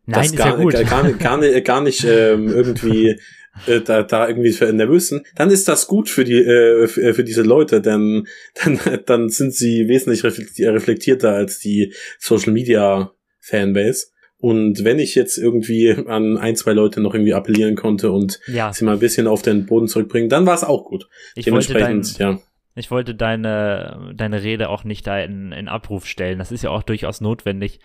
Nein, 0.06 0.22
das 0.22 0.34
gar, 0.36 0.58
ja 0.58 0.64
gar, 0.70 0.84
gar, 0.84 1.02
nicht- 1.04 1.18
gar 1.20 1.36
nicht, 1.40 1.64
gar 1.66 1.80
nicht 1.82 2.04
ähm, 2.04 2.48
irgendwie 2.48 3.18
äh, 3.66 3.80
da, 3.80 4.02
da 4.02 4.28
irgendwie 4.28 4.54
nervös 4.72 5.08
sind, 5.08 5.26
dann 5.34 5.50
ist 5.50 5.68
das 5.68 5.86
gut 5.86 6.08
für 6.08 6.24
die 6.24 6.38
äh, 6.38 6.86
für, 6.86 7.14
für 7.14 7.24
diese 7.24 7.42
Leute, 7.42 7.80
denn 7.80 8.26
dann, 8.64 8.78
dann 9.06 9.28
sind 9.28 9.54
sie 9.54 9.88
wesentlich 9.88 10.22
reflekti- 10.22 10.70
reflektierter 10.70 11.32
als 11.32 11.58
die 11.58 11.92
Social 12.18 12.52
Media 12.52 13.12
Fanbase. 13.40 14.06
Und 14.40 14.84
wenn 14.84 15.00
ich 15.00 15.16
jetzt 15.16 15.36
irgendwie 15.36 15.90
an 16.06 16.38
ein, 16.38 16.54
zwei 16.54 16.72
Leute 16.72 17.00
noch 17.00 17.12
irgendwie 17.12 17.34
appellieren 17.34 17.74
konnte 17.74 18.12
und 18.12 18.38
Ja, 18.46 18.72
sie 18.72 18.84
mal 18.84 18.92
ein 18.92 19.00
bisschen 19.00 19.26
auf 19.26 19.42
den 19.42 19.66
Boden 19.66 19.88
zurückbringen, 19.88 20.28
dann 20.28 20.46
war 20.46 20.54
es 20.54 20.62
auch 20.62 20.84
gut. 20.84 21.08
ich 21.34 21.50
wollte, 21.50 21.72
dein, 21.72 21.82
Dementsprechend, 22.02 22.18
ja. 22.20 22.38
ich 22.76 22.92
wollte 22.92 23.16
deine, 23.16 24.12
deine 24.14 24.44
Rede 24.44 24.68
auch 24.68 24.84
nicht 24.84 25.08
da 25.08 25.18
in, 25.18 25.50
in 25.50 25.66
Abruf 25.66 26.06
stellen. 26.06 26.38
Das 26.38 26.52
ist 26.52 26.62
ja 26.62 26.70
auch 26.70 26.84
durchaus 26.84 27.20
notwendig. 27.20 27.80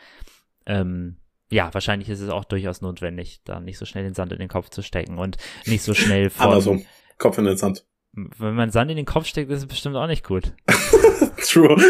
Ähm, 0.68 1.16
ja, 1.54 1.74
wahrscheinlich 1.74 2.10
ist 2.10 2.20
es 2.20 2.30
auch 2.30 2.46
durchaus 2.46 2.82
notwendig, 2.82 3.42
da 3.46 3.60
nicht 3.60 3.78
so 3.78 3.86
schnell 3.86 4.04
den 4.04 4.14
Sand 4.14 4.34
in 4.34 4.40
den 4.40 4.50
Kopf 4.50 4.70
zu 4.70 4.82
stecken 4.82 5.20
und 5.20 5.38
nicht 5.66 5.84
so 5.84 5.94
schnell 5.94 6.30
von, 6.32 6.48
Andersrum. 6.48 6.86
Kopf 7.18 7.38
in 7.38 7.46
den 7.46 7.58
Sand. 7.58 7.86
wenn 8.12 8.56
man 8.56 8.72
Sand 8.72 8.90
in 8.92 8.98
den 8.98 9.06
Kopf 9.06 9.28
steckt, 9.28 9.52
ist 9.52 9.60
es 9.60 9.68
bestimmt 9.68 9.96
auch 9.96 10.08
nicht 10.08 10.26
gut. 10.26 10.54
True. 11.44 11.78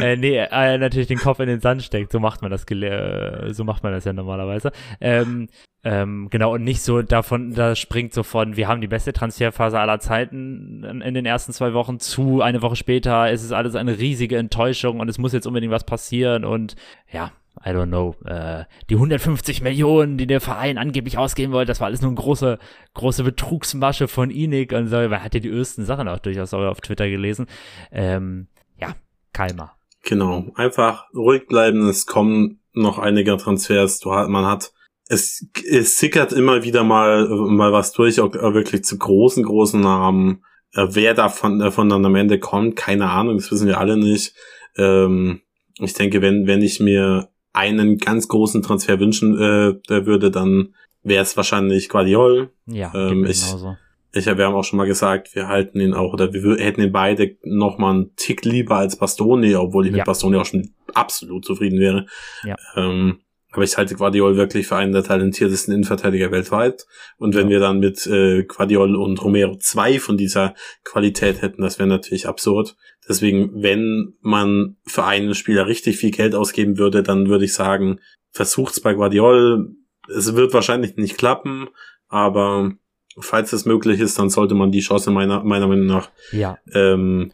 äh, 0.00 0.16
nee, 0.16 0.38
äh, 0.38 0.78
natürlich 0.78 1.08
den 1.08 1.18
Kopf 1.18 1.40
in 1.40 1.48
den 1.48 1.60
Sand 1.60 1.82
steckt. 1.82 2.12
So 2.12 2.20
macht 2.20 2.42
man 2.42 2.50
das, 2.50 2.64
äh, 2.70 3.52
so 3.52 3.64
macht 3.64 3.82
man 3.82 3.92
das 3.92 4.04
ja 4.04 4.12
normalerweise. 4.12 4.72
Ähm, 5.00 5.48
ähm, 5.84 6.28
genau, 6.30 6.54
und 6.54 6.64
nicht 6.64 6.82
so 6.82 7.02
davon, 7.02 7.54
da 7.54 7.76
springt 7.76 8.12
so 8.12 8.24
von, 8.24 8.56
wir 8.56 8.66
haben 8.66 8.80
die 8.80 8.88
beste 8.88 9.12
Transferphase 9.12 9.78
aller 9.78 10.00
Zeiten 10.00 10.82
in, 10.82 11.00
in 11.00 11.14
den 11.14 11.26
ersten 11.26 11.52
zwei 11.52 11.74
Wochen 11.74 12.00
zu, 12.00 12.42
eine 12.42 12.60
Woche 12.60 12.74
später 12.74 13.30
ist 13.30 13.44
es 13.44 13.52
alles 13.52 13.76
eine 13.76 13.96
riesige 13.96 14.36
Enttäuschung 14.36 14.98
und 14.98 15.08
es 15.08 15.18
muss 15.18 15.32
jetzt 15.32 15.46
unbedingt 15.46 15.72
was 15.72 15.84
passieren 15.84 16.44
und 16.44 16.74
ja, 17.12 17.30
I 17.66 17.70
don't 17.70 17.88
know, 17.88 18.14
äh, 18.24 18.64
die 18.88 18.94
150 18.94 19.60
Millionen, 19.60 20.18
die 20.18 20.28
der 20.28 20.40
Verein 20.40 20.78
angeblich 20.78 21.18
ausgeben 21.18 21.52
wollte, 21.52 21.70
das 21.70 21.80
war 21.80 21.88
alles 21.88 22.00
nur 22.00 22.10
eine 22.10 22.16
große, 22.16 22.58
große 22.94 23.24
Betrugsmasche 23.24 24.06
von 24.06 24.30
Inik 24.30 24.72
und 24.72 24.86
so, 24.86 24.96
man 24.96 25.22
hat 25.22 25.34
ja 25.34 25.40
die 25.40 25.50
ersten 25.50 25.84
Sachen 25.84 26.06
auch 26.06 26.20
durchaus 26.20 26.54
auf 26.54 26.80
Twitter 26.80 27.08
gelesen. 27.08 27.46
Ähm, 27.90 28.46
ja, 28.80 28.94
Kalmer. 29.32 29.72
Genau, 30.04 30.46
einfach 30.54 31.06
ruhig 31.12 31.48
bleiben. 31.48 31.88
Es 31.88 32.06
kommen 32.06 32.60
noch 32.72 33.00
einige 33.00 33.36
Transfers. 33.36 33.98
Du 33.98 34.10
man 34.10 34.46
hat, 34.46 34.72
es, 35.08 35.48
es 35.68 35.98
sickert 35.98 36.32
immer 36.32 36.62
wieder 36.62 36.84
mal, 36.84 37.26
mal 37.28 37.72
was 37.72 37.92
durch, 37.92 38.20
auch 38.20 38.32
wirklich 38.32 38.84
zu 38.84 38.96
großen, 38.96 39.42
großen 39.42 39.80
Namen. 39.80 40.44
Äh, 40.72 40.86
Wer 40.90 41.14
davon, 41.14 41.58
davon 41.58 41.88
dann 41.88 42.04
am 42.04 42.14
Ende 42.14 42.38
kommt, 42.38 42.76
keine 42.76 43.10
Ahnung, 43.10 43.38
das 43.38 43.50
wissen 43.50 43.66
wir 43.66 43.78
alle 43.80 43.96
nicht. 43.96 44.34
Ähm, 44.76 45.40
ich 45.80 45.94
denke, 45.94 46.22
wenn, 46.22 46.46
wenn 46.46 46.62
ich 46.62 46.78
mir 46.78 47.28
einen 47.56 47.98
ganz 47.98 48.28
großen 48.28 48.62
Transfer 48.62 49.00
wünschen 49.00 49.34
äh, 49.36 49.74
würde, 50.06 50.30
dann 50.30 50.74
wäre 51.02 51.22
es 51.22 51.36
wahrscheinlich 51.36 51.88
Guardiol. 51.88 52.50
Ja, 52.66 52.92
Ähm, 52.94 53.24
ich- 53.24 53.44
genauso. 53.44 53.76
Ich, 54.12 54.24
wir 54.24 54.46
haben 54.46 54.54
auch 54.54 54.64
schon 54.64 54.78
mal 54.78 54.86
gesagt, 54.86 55.34
wir 55.34 55.46
halten 55.46 55.78
ihn 55.78 55.92
auch, 55.92 56.14
oder 56.14 56.32
wir 56.32 56.56
hätten 56.56 56.80
ihn 56.80 56.92
beide 56.92 57.36
noch 57.44 57.76
mal 57.76 57.90
einen 57.90 58.16
Tick 58.16 58.46
lieber 58.46 58.76
als 58.76 58.96
Bastoni, 58.96 59.54
obwohl 59.54 59.84
ich 59.86 59.92
Ja. 59.92 59.98
mit 59.98 60.06
Bastoni 60.06 60.36
auch 60.38 60.46
schon 60.46 60.70
absolut 60.94 61.44
zufrieden 61.44 61.78
wäre. 61.78 62.06
Ja. 62.42 62.56
Ähm, 62.76 63.18
Aber 63.52 63.62
ich 63.62 63.76
halte 63.76 63.94
Guardiol 63.94 64.36
wirklich 64.36 64.66
für 64.66 64.76
einen 64.76 64.92
der 64.92 65.04
talentiertesten 65.04 65.72
Innenverteidiger 65.72 66.30
weltweit. 66.30 66.86
Und 67.16 67.34
wenn 67.34 67.48
wir 67.48 67.60
dann 67.60 67.78
mit 67.78 68.06
äh, 68.06 68.44
Guardiol 68.44 68.96
und 68.96 69.22
Romero 69.22 69.56
zwei 69.56 69.98
von 69.98 70.16
dieser 70.16 70.54
Qualität 70.84 71.42
hätten, 71.42 71.62
das 71.62 71.78
wäre 71.78 71.88
natürlich 71.88 72.26
absurd. 72.26 72.76
Deswegen, 73.08 73.62
wenn 73.62 74.14
man 74.20 74.76
für 74.84 75.04
einen 75.04 75.34
Spieler 75.34 75.66
richtig 75.66 75.96
viel 75.96 76.10
Geld 76.10 76.34
ausgeben 76.34 76.76
würde, 76.76 77.02
dann 77.02 77.28
würde 77.28 77.44
ich 77.44 77.54
sagen, 77.54 78.00
versucht's 78.32 78.80
bei 78.80 78.94
Guardiol. 78.94 79.70
Es 80.08 80.34
wird 80.34 80.52
wahrscheinlich 80.52 80.96
nicht 80.96 81.16
klappen, 81.16 81.68
aber 82.08 82.72
falls 83.18 83.52
es 83.52 83.64
möglich 83.64 84.00
ist, 84.00 84.18
dann 84.18 84.30
sollte 84.30 84.54
man 84.54 84.70
die 84.70 84.80
Chance 84.80 85.10
meiner, 85.10 85.42
meiner 85.42 85.66
Meinung 85.66 85.86
nach 85.86 86.10
Ja, 86.32 86.58
ähm, 86.72 87.32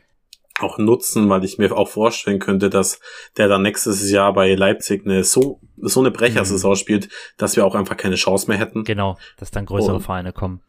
auch 0.63 0.79
nutzen, 0.79 1.29
weil 1.29 1.45
ich 1.45 1.59
mir 1.59 1.77
auch 1.77 1.89
vorstellen 1.89 2.39
könnte, 2.39 2.71
dass 2.71 3.01
der 3.37 3.49
dann 3.49 3.63
nächstes 3.63 4.11
Jahr 4.11 4.33
bei 4.33 4.55
Leipzig 4.55 5.05
eine 5.05 5.25
so 5.25 5.61
so 5.79 6.01
eine 6.01 6.11
Brechersaison 6.11 6.77
spielt, 6.77 7.09
dass 7.37 7.57
wir 7.57 7.67
auch 7.67 7.75
einfach 7.75 7.97
keine 7.97 8.15
Chance 8.17 8.49
mehr 8.49 8.59
hätten. 8.59 8.85
genau, 8.85 9.19
dass 9.39 9.51
dann 9.51 9.67
größere 9.67 9.97
Oh. 9.97 10.01
Vereine 10.01 10.33
kommen. 10.33 10.61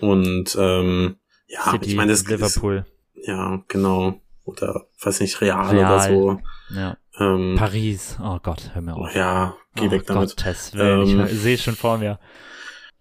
Und 0.00 0.56
ähm, 0.58 1.16
ja, 1.46 1.70
City, 1.70 1.90
ich 1.90 1.96
meine, 1.96 2.12
das 2.12 2.22
ist, 2.22 2.28
Liverpool, 2.28 2.86
ja 3.14 3.62
genau 3.68 4.14
oder 4.44 4.86
weiß 5.02 5.20
nicht 5.20 5.40
Real, 5.40 5.68
Real. 5.68 5.84
oder 5.84 6.00
so. 6.00 6.40
ja. 6.74 6.96
Ähm, 7.20 7.56
Paris, 7.58 8.16
oh 8.22 8.38
Gott, 8.42 8.70
hör 8.72 8.80
mir 8.80 8.96
auf. 8.96 9.14
ja, 9.14 9.54
geh 9.74 9.86
oh 9.88 9.90
weg 9.90 10.06
damit. 10.06 10.30
Gottes 10.36 10.72
Willen, 10.74 11.20
Ähm, 11.20 11.26
ich 11.26 11.38
sehe 11.38 11.54
es 11.56 11.62
schon 11.62 11.74
vor 11.76 11.98
mir. 11.98 12.18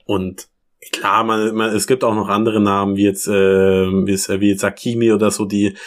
Und 0.05 0.49
klar, 0.91 1.23
man, 1.23 1.55
man, 1.55 1.73
es 1.73 1.87
gibt 1.87 2.03
auch 2.03 2.13
noch 2.13 2.27
andere 2.27 2.59
Namen, 2.59 2.97
wie 2.97 3.05
jetzt, 3.05 3.27
äh, 3.27 3.31
wie, 3.31 4.11
es, 4.11 4.27
wie 4.27 4.49
jetzt 4.49 4.63
Hakimi 4.63 5.13
oder 5.13 5.31
so, 5.31 5.45
die 5.45 5.77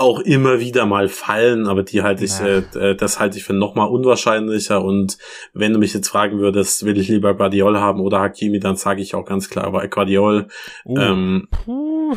auch 0.00 0.20
immer 0.20 0.60
wieder 0.60 0.86
mal 0.86 1.08
fallen, 1.08 1.66
aber 1.66 1.82
die 1.82 2.02
halte 2.02 2.24
ich, 2.24 2.40
äh, 2.40 2.58
äh, 2.74 2.96
das 2.96 3.20
halte 3.20 3.38
ich 3.38 3.44
für 3.44 3.52
noch 3.52 3.74
mal 3.74 3.84
unwahrscheinlicher. 3.84 4.82
Und 4.82 5.18
wenn 5.52 5.72
du 5.72 5.78
mich 5.78 5.94
jetzt 5.94 6.08
fragen 6.08 6.38
würdest, 6.38 6.84
will 6.84 6.98
ich 6.98 7.08
lieber 7.08 7.34
Guardiol 7.34 7.78
haben 7.78 8.00
oder 8.00 8.20
Hakimi, 8.20 8.60
dann 8.60 8.76
sage 8.76 9.02
ich 9.02 9.14
auch 9.14 9.24
ganz 9.24 9.50
klar, 9.50 9.66
aber 9.66 9.86
Guardiol, 9.88 10.48
Uh, 10.84 10.98
ähm, 10.98 11.48
puh. 11.50 12.16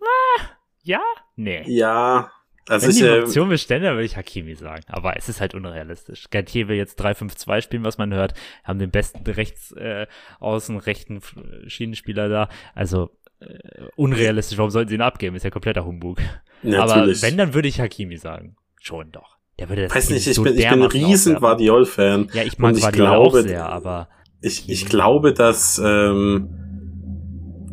Ah, 0.00 0.42
ja? 0.82 1.00
Nee. 1.36 1.64
ja, 1.66 2.30
also 2.68 2.86
Wenn 2.86 2.94
ich, 2.94 3.02
die 3.02 3.08
Option 3.08 3.48
dann 3.48 3.94
würde 3.94 4.04
ich 4.04 4.16
Hakimi 4.16 4.54
sagen. 4.54 4.84
Aber 4.88 5.16
es 5.16 5.28
ist 5.28 5.40
halt 5.40 5.54
unrealistisch. 5.54 6.30
Gantier 6.30 6.68
will 6.68 6.76
jetzt 6.76 7.00
3-5-2 7.00 7.60
spielen, 7.60 7.84
was 7.84 7.98
man 7.98 8.14
hört. 8.14 8.34
Haben 8.62 8.78
den 8.78 8.90
besten 8.90 9.28
rechts 9.28 9.72
äh, 9.72 10.06
außen 10.38 10.78
rechten 10.78 11.20
Schienenspieler 11.66 12.28
da. 12.28 12.48
Also 12.74 13.10
unrealistisch. 13.96 14.58
Warum 14.58 14.70
sollten 14.70 14.88
sie 14.88 14.94
ihn 14.94 15.02
abgeben? 15.02 15.36
Ist 15.36 15.44
ja 15.44 15.50
kompletter 15.50 15.84
Humbug. 15.84 16.18
Aber 16.64 16.96
natürlich. 16.96 17.22
wenn, 17.22 17.36
dann 17.36 17.54
würde 17.54 17.68
ich 17.68 17.80
Hakimi 17.80 18.16
sagen. 18.16 18.56
Schon 18.80 19.12
doch. 19.12 19.36
Der 19.58 19.68
würde 19.68 19.82
das 19.82 19.94
weiß 19.94 20.10
nicht, 20.10 20.26
ich 20.26 20.34
so 20.34 20.42
bin, 20.42 20.58
ich 20.58 20.68
bin 20.68 20.82
ein 20.82 20.88
riesen. 20.88 21.36
Guardiol-Fan. 21.36 22.30
Ja, 22.32 22.42
ich 22.42 22.58
mag 22.58 22.74
glaube, 22.92 23.16
auch 23.16 23.34
sehr, 23.34 23.66
aber 23.66 24.08
Ich, 24.40 24.68
ich 24.68 24.86
glaube, 24.86 25.32
dass 25.32 25.80
ähm, 25.84 26.48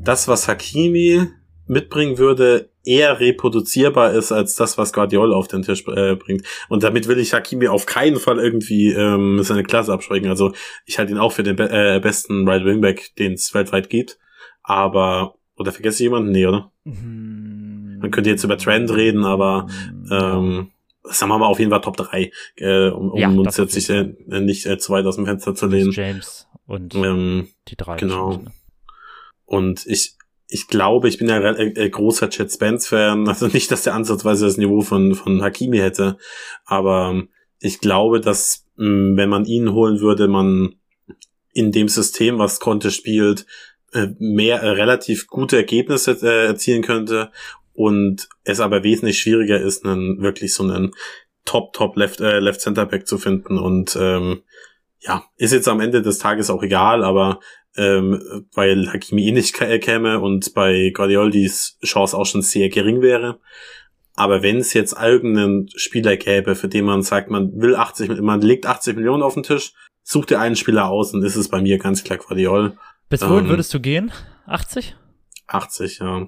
das, 0.03 0.27
was 0.27 0.47
Hakimi 0.47 1.27
mitbringen 1.65 2.17
würde, 2.17 2.69
eher 2.83 3.19
reproduzierbar 3.19 4.13
ist 4.13 4.31
als 4.31 4.55
das, 4.55 4.77
was 4.77 4.93
Guardiola 4.93 5.35
auf 5.35 5.47
den 5.47 5.61
Tisch 5.61 5.83
äh, 5.87 6.15
bringt. 6.15 6.45
Und 6.69 6.83
damit 6.83 7.07
will 7.07 7.19
ich 7.19 7.33
Hakimi 7.33 7.67
auf 7.67 7.85
keinen 7.85 8.17
Fall 8.17 8.39
irgendwie 8.39 8.91
ähm, 8.91 9.41
seine 9.43 9.63
Klasse 9.63 9.93
absprechen. 9.93 10.29
Also 10.29 10.53
ich 10.85 10.97
halte 10.97 11.11
ihn 11.11 11.17
auch 11.17 11.31
für 11.31 11.43
den 11.43 11.55
be 11.55 11.69
äh, 11.69 11.99
besten 11.99 12.47
Right 12.47 12.65
Wingback, 12.65 13.15
den 13.17 13.33
es 13.33 13.53
weltweit 13.53 13.89
gibt. 13.89 14.19
Aber 14.63 15.35
oder 15.59 15.71
vergesse 15.71 15.97
ich 15.97 16.05
jemanden? 16.05 16.31
Nee, 16.31 16.45
oder? 16.47 16.71
man 16.85 17.99
Man 18.01 18.11
könnte 18.11 18.29
jetzt 18.29 18.43
über 18.43 18.57
Trend 18.57 18.91
reden, 18.93 19.25
aber 19.25 19.67
ähm, 20.09 20.71
sagen 21.03 21.31
wir 21.31 21.37
mal 21.37 21.47
auf 21.47 21.59
jeden 21.59 21.71
Fall 21.71 21.81
Top 21.81 21.97
3, 21.97 22.31
äh, 22.55 22.87
um, 22.89 23.11
um 23.11 23.19
Ja, 23.19 23.29
uns 23.29 23.57
jetzt 23.57 23.75
nicht, 23.75 23.89
äh, 23.89 24.13
nicht 24.39 24.65
äh, 24.65 24.77
zu 24.77 24.91
weit 24.93 25.05
aus 25.05 25.17
dem 25.17 25.25
Fenster 25.25 25.53
zu 25.55 25.67
lehnen. 25.67 25.91
James 25.91 26.47
und 26.65 26.95
Ähm, 26.95 27.49
die 27.67 27.75
drei. 27.75 27.97
genau. 27.97 28.37
ne? 28.37 28.51
Und 29.45 29.85
ich, 29.87 30.13
ich 30.47 30.67
glaube, 30.67 31.09
ich 31.09 31.17
bin 31.17 31.27
ja 31.27 31.39
äh, 31.39 31.89
großer 31.89 32.29
Chet 32.29 32.51
Spence-Fan. 32.51 33.27
Also 33.27 33.47
nicht, 33.47 33.71
dass 33.71 33.83
der 33.83 33.95
ansatzweise 33.95 34.45
das 34.45 34.57
Niveau 34.57 34.81
von, 34.81 35.15
von 35.15 35.41
Hakimi 35.41 35.77
hätte, 35.79 36.17
aber 36.65 37.09
ähm, 37.11 37.29
ich 37.59 37.79
glaube, 37.79 38.21
dass 38.21 38.65
mh, 38.77 39.17
wenn 39.17 39.29
man 39.29 39.45
ihn 39.45 39.73
holen 39.73 39.99
würde, 39.99 40.27
man 40.27 40.75
in 41.51 41.71
dem 41.71 41.87
System, 41.89 42.37
was 42.37 42.59
Conte 42.59 42.91
spielt, 42.91 43.45
mehr 44.19 44.61
äh, 44.61 44.69
relativ 44.69 45.27
gute 45.27 45.57
Ergebnisse 45.57 46.17
äh, 46.21 46.47
erzielen 46.47 46.83
könnte 46.83 47.31
und 47.73 48.27
es 48.43 48.59
aber 48.59 48.83
wesentlich 48.83 49.19
schwieriger 49.19 49.59
ist, 49.59 49.85
einen 49.85 50.21
wirklich 50.21 50.53
so 50.53 50.63
einen 50.63 50.93
Top 51.45 51.73
Top 51.73 51.95
Left 51.97 52.19
äh, 52.19 52.39
Left 52.39 52.61
Center 52.61 52.85
Back 52.85 53.07
zu 53.07 53.17
finden 53.17 53.57
und 53.57 53.97
ähm, 53.99 54.41
ja 54.99 55.23
ist 55.37 55.53
jetzt 55.53 55.67
am 55.67 55.79
Ende 55.79 56.01
des 56.01 56.19
Tages 56.19 56.49
auch 56.49 56.61
egal, 56.61 57.03
aber 57.03 57.39
ähm, 57.77 58.45
weil 58.53 58.91
Hakimi 58.91 59.27
eh 59.27 59.31
nicht 59.31 59.55
kä- 59.55 59.79
käme 59.79 60.19
und 60.19 60.53
bei 60.53 60.91
Guardioldis 60.93 61.77
Chance 61.83 62.17
auch 62.17 62.25
schon 62.25 62.41
sehr 62.41 62.69
gering 62.69 63.01
wäre. 63.01 63.39
Aber 64.15 64.43
wenn 64.43 64.57
es 64.57 64.73
jetzt 64.73 64.97
irgendeinen 65.01 65.69
Spieler 65.75 66.17
gäbe, 66.17 66.55
für 66.55 66.67
den 66.67 66.83
man 66.83 67.03
sagt, 67.03 67.29
man 67.29 67.61
will 67.61 67.75
80, 67.75 68.19
man 68.19 68.41
legt 68.41 68.65
80 68.65 68.97
Millionen 68.97 69.23
auf 69.23 69.35
den 69.35 69.43
Tisch, 69.43 69.73
sucht 70.03 70.31
dir 70.31 70.41
einen 70.41 70.57
Spieler 70.57 70.89
aus 70.89 71.13
und 71.13 71.23
ist 71.23 71.37
es 71.37 71.47
bei 71.47 71.61
mir 71.61 71.77
ganz 71.77 72.03
klar 72.03 72.19
Guardiol. 72.19 72.77
Bis 73.09 73.21
wohin 73.21 73.45
Ähm, 73.45 73.49
würdest 73.49 73.73
du 73.73 73.79
gehen? 73.79 74.11
80? 74.45 74.95
80, 75.47 75.99
ja. 75.99 76.27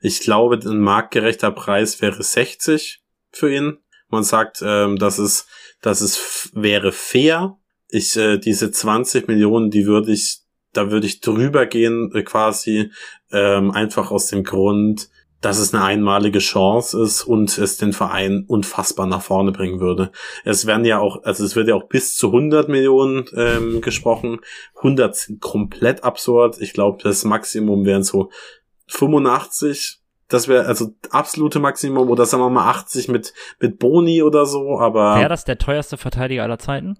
Ich 0.00 0.20
glaube, 0.20 0.58
ein 0.64 0.80
marktgerechter 0.80 1.50
Preis 1.50 2.00
wäre 2.00 2.22
60 2.22 3.02
für 3.32 3.52
ihn. 3.52 3.78
Man 4.08 4.24
sagt, 4.24 4.62
ähm, 4.64 4.96
dass 4.96 5.18
es, 5.18 5.46
dass 5.80 6.00
es 6.00 6.50
wäre 6.54 6.92
fair. 6.92 7.56
Ich, 7.88 8.16
äh, 8.16 8.38
diese 8.38 8.70
20 8.70 9.28
Millionen, 9.28 9.70
die 9.70 9.86
würde 9.86 10.12
ich, 10.12 10.40
da 10.72 10.90
würde 10.90 11.06
ich 11.06 11.20
drüber 11.20 11.66
gehen, 11.66 12.12
äh, 12.14 12.22
quasi, 12.22 12.92
ähm, 13.32 13.70
einfach 13.72 14.10
aus 14.10 14.28
dem 14.28 14.44
Grund, 14.44 15.08
dass 15.40 15.58
es 15.58 15.72
eine 15.72 15.82
einmalige 15.84 16.38
Chance 16.38 17.02
ist 17.02 17.24
und 17.24 17.56
es 17.56 17.78
den 17.78 17.92
Verein 17.92 18.44
unfassbar 18.46 19.06
nach 19.06 19.22
vorne 19.22 19.52
bringen 19.52 19.80
würde. 19.80 20.12
Es 20.44 20.66
werden 20.66 20.84
ja 20.84 20.98
auch, 20.98 21.22
also 21.24 21.44
es 21.44 21.56
wird 21.56 21.68
ja 21.68 21.74
auch 21.74 21.88
bis 21.88 22.14
zu 22.16 22.26
100 22.28 22.68
Millionen 22.68 23.24
ähm, 23.34 23.80
gesprochen. 23.80 24.40
100 24.76 25.16
sind 25.16 25.40
komplett 25.40 26.04
absurd. 26.04 26.60
Ich 26.60 26.72
glaube, 26.74 27.02
das 27.02 27.24
Maximum 27.24 27.84
wären 27.86 28.02
so 28.02 28.30
85. 28.88 30.00
Das 30.28 30.46
wäre 30.46 30.66
also 30.66 30.94
absolute 31.10 31.58
Maximum 31.58 32.08
oder 32.08 32.26
sagen 32.26 32.42
wir 32.42 32.50
mal 32.50 32.68
80 32.68 33.08
mit 33.08 33.32
mit 33.58 33.78
Boni 33.78 34.22
oder 34.22 34.46
so. 34.46 34.78
Aber 34.78 35.16
Wäre 35.16 35.28
das 35.28 35.44
der 35.44 35.58
teuerste 35.58 35.96
Verteidiger 35.96 36.42
aller 36.42 36.58
Zeiten? 36.58 36.98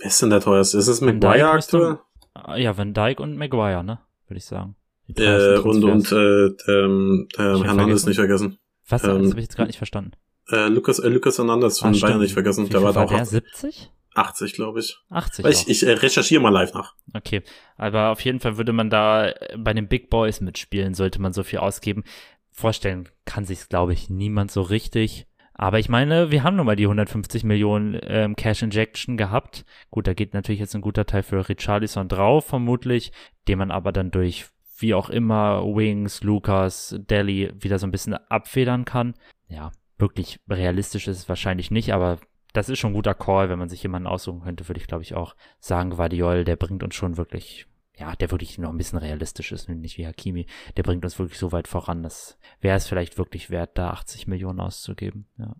wer 0.00 0.06
ist 0.08 0.20
denn 0.22 0.30
der 0.30 0.40
teuerste? 0.40 0.78
Ist 0.78 0.88
es 0.88 1.00
McGuire 1.00 1.50
aktuell? 1.50 1.98
Ah, 2.34 2.56
Ja, 2.56 2.76
Van 2.76 2.92
Dijk 2.94 3.20
und 3.20 3.36
Maguire, 3.36 3.82
ne? 3.84 4.00
Würde 4.26 4.38
ich 4.38 4.44
sagen. 4.44 4.76
Äh, 5.16 5.58
und 5.58 5.84
und 5.84 6.12
äh, 6.12 6.46
ähm, 6.70 7.28
äh, 7.36 7.42
Hernandez 7.42 8.04
nicht 8.06 8.16
vergessen. 8.16 8.58
Was? 8.88 9.04
ähm, 9.04 9.22
das 9.22 9.30
habe 9.30 9.40
ich 9.40 9.44
jetzt 9.46 9.56
gerade 9.56 9.68
nicht 9.68 9.78
verstanden. 9.78 10.12
Äh, 10.50 10.68
Lukas 10.68 10.98
äh, 10.98 11.08
Lukas 11.08 11.38
Hernandez 11.38 11.78
von 11.78 11.94
Ah, 11.94 11.98
Bayern 12.00 12.20
nicht 12.20 12.32
vergessen. 12.32 12.66
Wie 12.66 12.70
Der 12.70 12.82
war 12.82 12.92
da 12.92 13.04
auch 13.04 13.08
der? 13.08 13.20
80, 13.20 13.30
70? 13.52 13.90
80 14.14 14.52
glaube 14.54 14.80
ich. 14.80 14.98
80 15.10 15.44
Weil 15.44 15.52
ich, 15.52 15.68
ich 15.68 15.86
äh, 15.86 15.92
recherchiere 15.92 16.42
mal 16.42 16.50
live 16.50 16.74
nach. 16.74 16.94
Okay, 17.14 17.42
aber 17.76 18.10
auf 18.10 18.20
jeden 18.20 18.40
Fall 18.40 18.56
würde 18.56 18.72
man 18.72 18.90
da 18.90 19.28
äh, 19.28 19.56
bei 19.56 19.72
den 19.74 19.88
Big 19.88 20.10
Boys 20.10 20.40
mitspielen, 20.40 20.94
sollte 20.94 21.20
man 21.20 21.32
so 21.32 21.42
viel 21.42 21.58
ausgeben. 21.60 22.04
Vorstellen 22.50 23.08
kann 23.24 23.44
sich's, 23.44 23.68
glaube 23.68 23.92
ich, 23.92 24.10
niemand 24.10 24.50
so 24.50 24.62
richtig. 24.62 25.26
Aber 25.54 25.78
ich 25.78 25.88
meine, 25.88 26.30
wir 26.30 26.44
haben 26.44 26.56
nun 26.56 26.66
mal 26.66 26.76
die 26.76 26.84
150 26.84 27.44
Millionen 27.44 27.98
ähm, 28.02 28.36
Cash 28.36 28.62
Injection 28.62 29.16
gehabt. 29.16 29.64
Gut, 29.90 30.06
da 30.06 30.14
geht 30.14 30.32
natürlich 30.32 30.60
jetzt 30.60 30.74
ein 30.74 30.80
guter 30.80 31.04
Teil 31.04 31.22
für 31.24 31.48
Richarlison 31.48 32.08
drauf, 32.08 32.46
vermutlich, 32.46 33.12
den 33.48 33.58
man 33.58 33.70
aber 33.72 33.90
dann 33.92 34.10
durch 34.10 34.46
wie 34.80 34.94
auch 34.94 35.10
immer 35.10 35.62
Wings, 35.64 36.22
Lucas, 36.22 36.96
Delhi 36.98 37.52
wieder 37.58 37.78
so 37.78 37.86
ein 37.86 37.90
bisschen 37.90 38.14
abfedern 38.14 38.84
kann. 38.84 39.14
Ja, 39.48 39.72
wirklich 39.98 40.40
realistisch 40.48 41.08
ist 41.08 41.18
es 41.18 41.28
wahrscheinlich 41.28 41.70
nicht, 41.70 41.92
aber 41.92 42.18
das 42.52 42.68
ist 42.68 42.78
schon 42.78 42.92
ein 42.92 42.94
guter 42.94 43.14
Call, 43.14 43.50
wenn 43.50 43.58
man 43.58 43.68
sich 43.68 43.82
jemanden 43.82 44.06
aussuchen 44.08 44.40
könnte, 44.42 44.66
würde 44.68 44.80
ich 44.80 44.86
glaube 44.86 45.02
ich 45.02 45.14
auch 45.14 45.34
sagen, 45.60 45.90
Guardiol, 45.90 46.44
der 46.44 46.56
bringt 46.56 46.82
uns 46.82 46.94
schon 46.94 47.16
wirklich, 47.16 47.66
ja, 47.96 48.14
der 48.16 48.30
wirklich 48.30 48.56
noch 48.58 48.70
ein 48.70 48.76
bisschen 48.78 48.98
realistisch 48.98 49.52
ist, 49.52 49.68
nicht 49.68 49.98
wie 49.98 50.06
Hakimi, 50.06 50.46
der 50.76 50.82
bringt 50.82 51.04
uns 51.04 51.18
wirklich 51.18 51.38
so 51.38 51.52
weit 51.52 51.68
voran, 51.68 52.02
dass 52.02 52.38
wäre 52.60 52.76
es 52.76 52.86
vielleicht 52.86 53.18
wirklich 53.18 53.50
wert, 53.50 53.76
da 53.76 53.90
80 53.90 54.26
Millionen 54.28 54.60
auszugeben, 54.60 55.26
ja. 55.38 55.54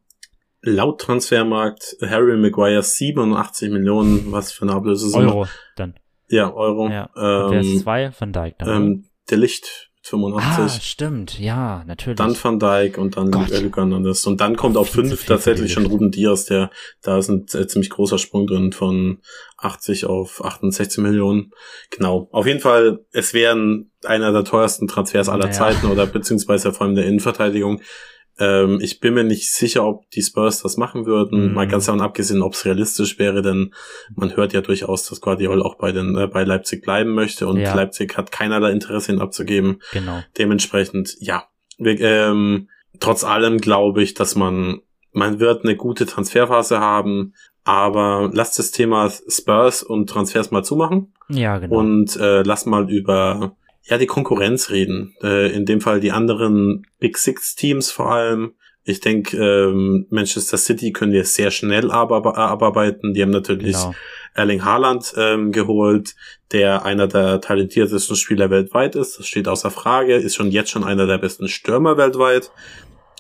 Laut 0.61 1.01
Transfermarkt 1.01 1.97
Harry 2.03 2.37
Maguire 2.37 2.83
87 2.83 3.71
Millionen, 3.71 4.33
was 4.33 4.51
für 4.51 4.63
eine 4.63 4.73
Ablösesumme. 4.73 5.27
Euro 5.29 5.47
dann, 5.77 5.95
Ja, 6.29 6.53
Euro. 6.53 6.89
ja. 6.89 7.05
Und 7.15 7.51
wer 7.53 7.61
ist 7.61 7.69
Ähm, 7.69 7.79
zwei? 7.79 8.11
Van 8.19 8.33
Dijk 8.33 8.59
dann. 8.59 8.69
ähm, 8.83 9.05
der 9.31 9.39
Licht 9.39 9.89
mit 10.17 10.35
ah, 10.35 10.57
85. 10.57 10.83
stimmt, 10.83 11.39
ja, 11.39 11.85
natürlich. 11.87 12.17
Dann 12.17 12.37
Van 12.41 12.59
Dijk 12.59 12.99
und 12.99 13.17
dann. 13.17 13.31
Luke 13.31 13.81
Hernandez. 13.81 14.27
Und 14.27 14.41
dann 14.41 14.57
kommt 14.57 14.77
auf 14.77 14.89
Viel 14.89 15.05
zu 15.05 15.11
fünf 15.11 15.21
viel 15.21 15.29
tatsächlich 15.29 15.75
für 15.75 15.81
schon 15.81 15.91
Ruben 15.91 16.11
Diaz, 16.11 16.47
der, 16.47 16.71
da 17.03 17.19
ist 17.19 17.29
ein 17.29 17.47
äh, 17.53 17.67
ziemlich 17.67 17.91
großer 17.91 18.19
Sprung 18.19 18.47
drin 18.47 18.73
von 18.73 19.19
80 19.59 20.07
auf 20.07 20.45
68 20.45 21.03
Millionen. 21.03 21.51
Genau. 21.91 22.29
Auf 22.33 22.47
jeden 22.47 22.61
Fall, 22.61 23.01
es 23.13 23.35
wären 23.35 23.91
einer 24.05 24.33
der 24.33 24.45
teuersten 24.45 24.89
Transfers 24.89 25.29
aller 25.29 25.47
Naja. 25.47 25.53
Zeiten 25.53 25.87
oder 25.87 26.07
beziehungsweise 26.07 26.73
vor 26.73 26.87
allem 26.87 26.95
der 26.95 27.07
Innenverteidigung. 27.07 27.83
Ähm, 28.39 28.79
ich 28.81 29.01
bin 29.01 29.15
mir 29.15 29.25
nicht 29.25 29.53
sicher, 29.53 29.85
ob 29.85 30.09
die 30.11 30.23
Spurs 30.23 30.63
das 30.63 30.77
machen 30.77 31.07
würden. 31.07 31.49
Mhm. 31.49 31.55
Mal 31.55 31.67
ganz 31.69 31.87
davon 31.87 32.01
abgesehen, 32.01 32.43
ob 32.43 32.55
es 32.55 32.65
realistisch 32.65 33.19
wäre, 33.19 33.43
denn 33.43 33.75
man 34.15 34.37
hört 34.37 34.53
ja 34.53 34.61
durchaus, 34.61 35.09
dass 35.09 35.21
Guardiola 35.21 35.65
auch 35.65 35.77
bei 35.77 35.93
den 35.93 36.17
äh, 36.17 36.27
bei 36.29 36.45
Leipzig 36.45 36.83
bleiben 36.83 37.13
möchte 37.13 37.47
und 37.49 37.59
Ja. 37.59 37.75
Leipzig 37.75 38.17
hat 38.17 38.31
keinerlei 38.33 38.71
Interesse, 38.71 39.13
ihn 39.13 39.21
abzugeben. 39.21 39.81
Genau. 39.93 40.23
Dementsprechend, 40.39 41.17
ja. 41.21 41.45
Wir, 41.79 42.01
ähm, 42.01 42.69
trotz 43.01 43.25
allem 43.25 43.59
glaube 43.59 44.03
ich, 44.03 44.15
dass 44.15 44.35
man 44.35 44.81
man 45.13 45.41
wird 45.41 45.65
eine 45.65 45.75
gute 45.77 46.07
Transferphase 46.07 46.79
haben, 46.81 47.35
aber 47.65 48.31
lasst 48.33 48.59
das 48.59 48.71
Thema 48.71 49.11
Spurs 49.29 49.83
und 49.83 50.09
Transfers 50.09 50.51
mal 50.51 50.63
zumachen 50.63 51.13
Ja, 51.29 51.59
genau. 51.59 51.77
und 51.77 52.17
äh, 52.17 52.43
lass 52.43 52.67
mal 52.67 52.89
über 52.91 53.57
ja 53.89 53.99
die 53.99 54.07
Konkurrenz 54.07 54.71
reden. 54.71 55.15
Äh, 55.23 55.53
in 55.53 55.65
dem 55.65 55.81
Fall 55.81 56.01
die 56.01 56.13
anderen 56.13 56.87
Big 56.99 57.19
Six 57.19 57.55
Teams 57.55 57.91
vor 57.91 58.13
allem. 58.13 58.53
Ich 58.85 59.01
denke, 59.01 59.37
ähm, 59.37 60.07
Manchester 60.09 60.57
City 60.57 60.93
können 60.93 61.13
wir 61.13 61.25
sehr 61.25 61.51
schnell 61.51 61.91
abarbeiten. 61.91 63.13
Die 63.13 63.21
haben 63.21 63.31
natürlich 63.31 63.75
genau. 63.75 63.95
Erling 64.35 64.65
Haaland 64.65 65.13
ähm, 65.17 65.53
geholt, 65.53 66.15
der 66.53 66.87
einer 66.87 67.07
der 67.07 67.41
talentiertesten 67.43 68.17
Spieler 68.17 68.49
weltweit 68.49 68.95
ist. 68.95 69.19
Das 69.19 69.27
steht 69.27 69.47
außer 69.47 69.71
Frage. 69.71 70.15
Ist 70.15 70.37
schon 70.37 70.51
jetzt 70.51 70.71
schon 70.71 70.85
einer 70.85 71.07
der 71.07 71.19
besten 71.19 71.49
Stürmer 71.49 71.99
weltweit. 71.99 72.51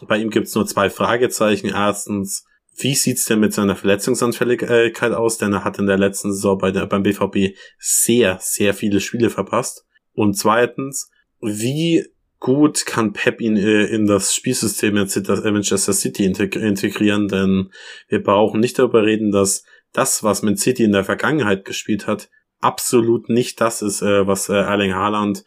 Bei 0.07 0.16
ihm 0.16 0.31
gibt's 0.31 0.55
nur 0.55 0.66
zwei 0.66 0.89
Fragezeichen. 0.89 1.69
Erstens, 1.69 2.47
wie 2.77 2.95
sieht's 2.95 3.27
denn 3.27 3.41
mit 3.41 3.53
seiner 3.53 3.77
Verletzungsanfälligkeit 3.77 5.12
aus? 5.12 5.37
Denn 5.37 5.53
er 5.53 5.64
hat 5.64 5.79
in 5.79 5.87
der 5.87 5.99
letzten 5.99 6.33
Saison 6.33 6.57
bei 6.57 6.71
der, 6.71 6.87
beim 6.87 7.03
BVB 7.03 7.57
sehr, 7.79 8.39
sehr 8.41 8.73
viele 8.73 9.01
Spiele 9.01 9.29
verpasst. 9.29 9.85
Und 10.19 10.35
zweitens, 10.35 11.12
wie 11.41 12.05
gut 12.41 12.87
kann 12.87 13.12
Pep 13.12 13.41
ihn 13.41 13.57
äh, 13.57 13.85
in 13.85 14.09
das 14.09 14.35
Spielsystem 14.35 14.97
in 14.97 15.53
Manchester 15.53 15.93
City 15.93 16.25
integrieren? 16.25 17.29
Denn 17.29 17.71
wir 18.09 18.21
brauchen 18.21 18.59
nicht 18.59 18.81
darüber 18.81 19.05
reden, 19.05 19.31
dass 19.31 19.62
das, 19.93 20.25
was 20.25 20.43
Man 20.43 20.57
City 20.57 20.83
in 20.83 20.91
der 20.91 21.05
Vergangenheit 21.05 21.64
gespielt 21.64 22.09
hat, 22.09 22.31
absolut 22.59 23.29
nicht 23.29 23.61
das 23.61 23.81
ist, 23.81 24.03
äh, 24.03 24.27
was 24.27 24.49
äh, 24.49 24.55
Erling 24.55 24.93
Haaland 24.93 25.45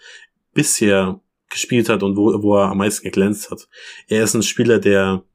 bisher 0.54 1.20
gespielt 1.50 1.90
hat 1.90 2.02
und 2.02 2.16
wo, 2.16 2.42
wo 2.42 2.56
er 2.56 2.70
am 2.70 2.78
meisten 2.78 3.04
geglänzt 3.04 3.52
hat. 3.52 3.68
Er 4.08 4.24
ist 4.24 4.36
ein 4.36 4.42
Spieler, 4.42 4.80
der 4.80 5.26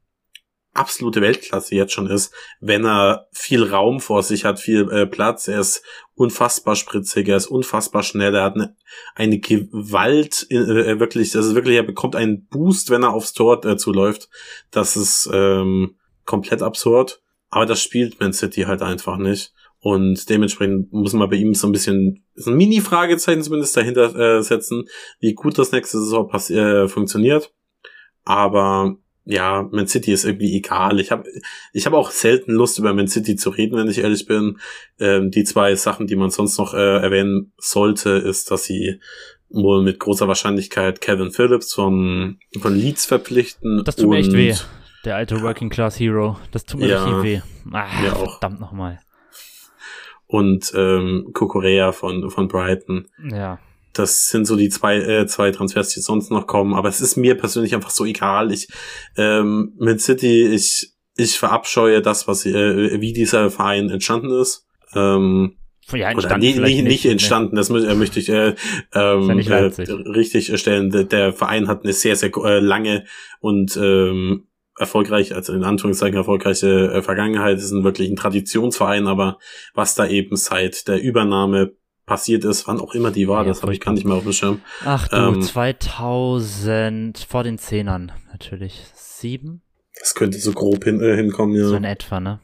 absolute 0.73 1.21
Weltklasse 1.21 1.75
jetzt 1.75 1.93
schon 1.93 2.07
ist, 2.07 2.33
wenn 2.59 2.85
er 2.85 3.27
viel 3.31 3.63
Raum 3.63 3.99
vor 3.99 4.23
sich 4.23 4.45
hat, 4.45 4.59
viel 4.59 4.89
äh, 4.91 5.07
Platz. 5.07 5.47
Er 5.47 5.59
ist 5.59 5.83
unfassbar 6.13 6.75
spritzig, 6.75 7.27
er 7.27 7.37
ist 7.37 7.47
unfassbar 7.47 8.03
schnell, 8.03 8.35
er 8.35 8.43
hat 8.43 8.55
eine, 8.55 8.75
eine 9.15 9.39
Gewalt, 9.39 10.45
äh, 10.49 10.99
wirklich, 10.99 11.31
das 11.31 11.47
ist 11.47 11.55
wirklich, 11.55 11.75
er 11.75 11.83
bekommt 11.83 12.15
einen 12.15 12.45
Boost, 12.45 12.89
wenn 12.89 13.03
er 13.03 13.13
aufs 13.13 13.33
Tor 13.33 13.65
äh, 13.65 13.77
zuläuft. 13.77 14.29
Das 14.71 14.95
ist 14.95 15.29
ähm, 15.33 15.97
komplett 16.25 16.61
absurd. 16.61 17.21
Aber 17.49 17.65
das 17.65 17.81
spielt 17.81 18.19
Man 18.19 18.33
City 18.33 18.63
halt 18.63 18.81
einfach 18.81 19.17
nicht. 19.17 19.53
Und 19.79 20.29
dementsprechend 20.29 20.91
muss 20.91 21.13
man 21.13 21.29
bei 21.29 21.37
ihm 21.37 21.53
so 21.53 21.67
ein 21.67 21.71
bisschen 21.71 22.25
so 22.35 22.51
ein 22.51 22.57
Mini-Fragezeichen 22.57 23.43
zumindest 23.43 23.77
dahinter 23.77 24.15
äh, 24.15 24.43
setzen, 24.43 24.85
wie 25.19 25.33
gut 25.33 25.57
das 25.57 25.71
nächste 25.71 25.99
Saison 25.99 26.29
äh, 26.29 26.87
funktioniert. 26.87 27.53
Aber 28.25 28.97
ja, 29.29 29.67
Man 29.71 29.87
City 29.87 30.11
ist 30.13 30.23
irgendwie 30.23 30.55
egal. 30.55 30.99
Ich 31.01 31.11
habe 31.11 31.25
ich 31.73 31.85
hab 31.85 31.93
auch 31.93 32.11
selten 32.11 32.53
Lust, 32.53 32.79
über 32.79 32.93
Man 32.93 33.07
City 33.07 33.35
zu 33.35 33.49
reden, 33.49 33.77
wenn 33.77 33.89
ich 33.89 33.97
ehrlich 33.99 34.25
bin. 34.25 34.57
Ähm, 34.99 35.31
die 35.31 35.43
zwei 35.43 35.75
Sachen, 35.75 36.07
die 36.07 36.15
man 36.15 36.29
sonst 36.29 36.57
noch 36.57 36.73
äh, 36.73 36.77
erwähnen 37.01 37.51
sollte, 37.57 38.11
ist, 38.11 38.51
dass 38.51 38.63
sie 38.63 38.99
wohl 39.49 39.83
mit 39.83 39.99
großer 39.99 40.27
Wahrscheinlichkeit 40.27 41.01
Kevin 41.01 41.31
Phillips 41.31 41.73
von, 41.73 42.39
von 42.59 42.75
Leeds 42.75 43.05
verpflichten. 43.05 43.83
Das 43.83 43.95
tut 43.97 44.09
mir 44.09 44.17
echt 44.19 44.33
weh. 44.33 44.53
Der 45.05 45.15
alte 45.15 45.41
Working 45.41 45.69
Class 45.69 45.99
Hero. 45.99 46.37
Das 46.51 46.65
tut 46.65 46.79
mir 46.81 46.87
Ja. 46.87 47.03
richtig 47.05 47.23
weh. 47.23 47.41
Ah, 47.73 48.01
Mir 48.01 48.15
auch. 48.15 48.39
verdammt 48.39 48.59
nochmal. 48.59 48.99
Und 50.25 50.73
ähm, 50.75 51.29
Kukurea 51.33 51.91
von, 51.93 52.29
von 52.29 52.47
Brighton. 52.49 53.07
Ja. 53.31 53.59
Das 53.97 54.29
sind 54.29 54.45
so 54.45 54.55
die 54.55 54.69
zwei, 54.69 54.97
äh, 54.97 55.27
zwei 55.27 55.51
Transfers, 55.51 55.89
die 55.89 56.01
sonst 56.01 56.31
noch 56.31 56.47
kommen. 56.47 56.73
Aber 56.73 56.89
es 56.89 57.01
ist 57.01 57.15
mir 57.17 57.35
persönlich 57.35 57.73
einfach 57.75 57.89
so 57.91 58.05
egal. 58.05 58.51
Ich, 58.51 58.67
ähm, 59.17 59.73
mit 59.77 60.01
City, 60.01 60.47
ich, 60.47 60.93
ich 61.15 61.37
verabscheue 61.37 62.01
das, 62.01 62.27
was, 62.27 62.45
äh, 62.45 63.01
wie 63.01 63.13
dieser 63.13 63.49
Verein 63.49 63.89
entstanden 63.89 64.31
ist. 64.31 64.65
Ähm, 64.93 65.57
Ja, 65.91 66.13
oder 66.15 66.37
nee, 66.37 66.53
nicht, 66.53 66.83
nicht 66.83 67.05
ne? 67.05 67.11
entstanden, 67.11 67.55
das 67.55 67.71
mö- 67.71 67.87
äh, 67.87 67.95
möchte 67.95 68.19
ich 68.19 68.29
äh, 68.29 68.55
ähm, 68.93 69.39
ja 69.39 69.59
äh, 69.67 69.91
richtig 69.91 70.57
stellen. 70.59 70.91
Der, 70.91 71.05
der 71.05 71.33
Verein 71.33 71.67
hat 71.67 71.83
eine 71.83 71.93
sehr, 71.93 72.15
sehr 72.17 72.29
äh, 72.43 72.59
lange 72.59 73.05
und 73.39 73.77
ähm, 73.81 74.47
erfolgreich, 74.77 75.33
also 75.33 75.53
in 75.53 75.63
Anführungszeichen 75.63 76.17
erfolgreiche 76.17 76.91
äh, 76.91 77.01
Vergangenheit. 77.01 77.57
Es 77.57 77.63
ist 77.63 77.71
ein 77.71 77.83
wirklich 77.83 78.09
ein 78.09 78.15
Traditionsverein, 78.15 79.07
aber 79.07 79.39
was 79.73 79.95
da 79.95 80.05
eben 80.05 80.35
seit 80.35 80.87
der 80.87 81.01
Übernahme 81.01 81.71
passiert 82.07 82.43
ist, 82.45 82.67
wann 82.67 82.79
auch 82.79 82.95
immer 82.95 83.11
die 83.11 83.27
war, 83.27 83.43
Ja, 83.43 83.49
das 83.49 83.61
habe 83.61 83.73
ich 83.73 83.79
gar 83.79 83.91
nicht 83.93 84.05
mehr 84.05 84.15
auf 84.15 84.23
dem 84.23 84.33
Schirm. 84.33 84.61
Ach 84.83 85.07
du, 85.07 85.15
Ähm, 85.15 85.41
2000, 85.41 87.19
vor 87.29 87.43
den 87.43 87.59
Zehnern 87.59 88.11
natürlich. 88.31 88.81
Sieben? 88.95 89.61
Das 89.99 90.15
könnte 90.15 90.39
so 90.39 90.53
grob 90.53 90.85
hin, 90.85 91.01
äh, 91.01 91.15
hinkommen, 91.15 91.55
ja. 91.55 91.67
So 91.67 91.75
in 91.75 91.83
etwa, 91.83 92.19
ne? 92.19 92.39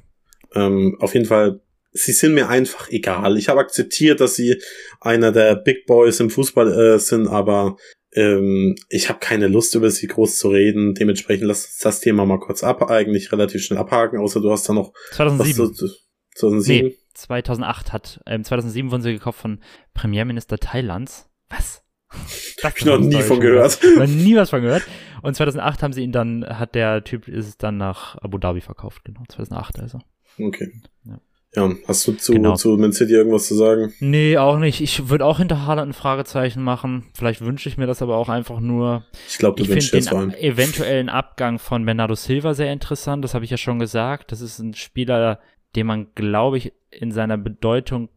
Ähm, 0.53 0.97
auf 0.99 1.14
jeden 1.14 1.26
Fall, 1.26 1.61
sie 1.91 2.11
sind 2.11 2.34
mir 2.34 2.49
einfach 2.49 2.89
egal. 2.89 3.38
Ich 3.38 3.49
habe 3.49 3.61
akzeptiert, 3.61 4.20
dass 4.20 4.36
sie 4.36 4.61
einer 4.99 5.32
der 5.32 5.55
Big 5.55 5.86
Boys 5.86 6.20
im 6.20 6.30
Fußball 6.30 6.95
äh, 6.95 6.99
sind, 6.99 7.28
aber 7.28 7.78
ähm, 8.16 8.76
ich 8.89 9.07
habe 9.09 9.20
keine 9.20 9.47
Lust, 9.47 9.74
über 9.76 9.89
sie 9.89 10.07
groß 10.07 10.38
zu 10.38 10.49
reden. 10.49 10.93
Dementsprechend 10.93 11.47
lass 11.47 11.66
uns 11.66 11.78
das 11.80 12.01
Thema 12.01 12.26
mal 12.26 12.39
kurz 12.39 12.64
ab, 12.64 12.89
eigentlich 12.91 13.32
relativ 13.32 13.64
schnell 13.64 13.80
abhaken, 13.80 14.20
außer 14.20 14.41
du 14.41 14.51
hast 14.51 14.68
da 14.68 14.74
noch 14.74 14.93
was 15.09 15.16
2007. 15.18 15.74
zu, 15.74 15.88
2007. 16.36 16.88
Nee, 16.88 16.95
2008 17.14 17.93
hat, 17.93 18.22
ähm, 18.26 18.43
2007 18.43 18.91
wurden 18.91 19.01
sie 19.01 19.14
gekauft 19.14 19.39
von 19.39 19.59
Premierminister 19.93 20.57
Thailands. 20.57 21.30
Was? 21.49 21.82
Das 22.57 22.72
Hab 22.72 22.78
ich 22.78 22.86
noch 22.86 22.99
nie 22.99 23.22
von 23.22 23.39
gehört. 23.41 23.80
Noch 23.97 24.07
nie 24.07 24.36
was 24.38 24.51
von 24.51 24.61
gehört. 24.61 24.84
Und 25.22 25.36
2008 25.36 25.84
haben 25.84 25.91
sie 25.93 26.03
ihn 26.03 26.11
dann, 26.14 26.45
hat 26.47 26.76
der 26.76 27.03
Typ 27.03 27.28
ist 27.28 27.47
es 27.47 27.57
dann 27.57 27.76
nach 27.78 28.16
Abu 28.22 28.38
Dhabi 28.38 28.61
verkauft, 28.61 29.03
genau, 29.03 29.22
2008 29.28 29.80
also. 29.82 29.99
Okay. 30.39 30.72
Ja. 31.03 31.20
Ja, 31.55 31.70
hast 31.88 32.07
du 32.07 32.14
zu, 32.14 32.32
Genau. 32.34 32.55
zu 32.55 32.78
Man 32.78 32.93
City 32.93 33.14
irgendwas 33.14 33.47
zu 33.47 33.53
sagen? 33.55 33.93
Nee, 33.99 34.38
auch 34.38 34.57
nicht. 34.57 34.82
Ich 34.82 35.09
würde 35.09 35.24
auch 35.26 35.38
hinter 35.38 35.68
Haaland 35.68 35.89
ein 35.91 35.93
Fragezeichen 35.93 36.64
machen. 36.64 37.03
Vielleicht 37.16 37.41
wünsche 37.41 37.70
ich 37.70 37.78
mir 37.78 37.86
das 37.86 38.01
aber 38.01 38.18
auch 38.18 38.28
einfach 38.30 38.59
nur. 38.59 39.05
Ich 39.30 39.38
glaube, 39.38 39.57
du 39.57 39.64
Ich 39.64 39.70
wünschst 39.70 39.91
vor 39.91 39.99
den 39.99 40.32
allem. 40.32 40.32
eventuellen 40.41 41.09
Abgang 41.09 41.59
von 41.59 41.86
Bernardo 41.86 42.16
Silva 42.16 42.55
sehr 42.55 42.74
interessant. 42.74 43.24
Das 43.24 43.36
habe 43.36 43.45
ich 43.45 43.51
ja 43.51 43.57
schon 43.57 43.78
gesagt. 43.78 44.32
Das 44.32 44.41
ist 44.41 44.57
ein 44.57 44.74
Spieler, 44.74 45.39
den 45.76 45.88
man, 45.88 46.08
glaube 46.16 46.58
ich, 46.58 46.74
in 46.92 47.12
seiner 47.12 47.38
Bedeutung 47.38 48.10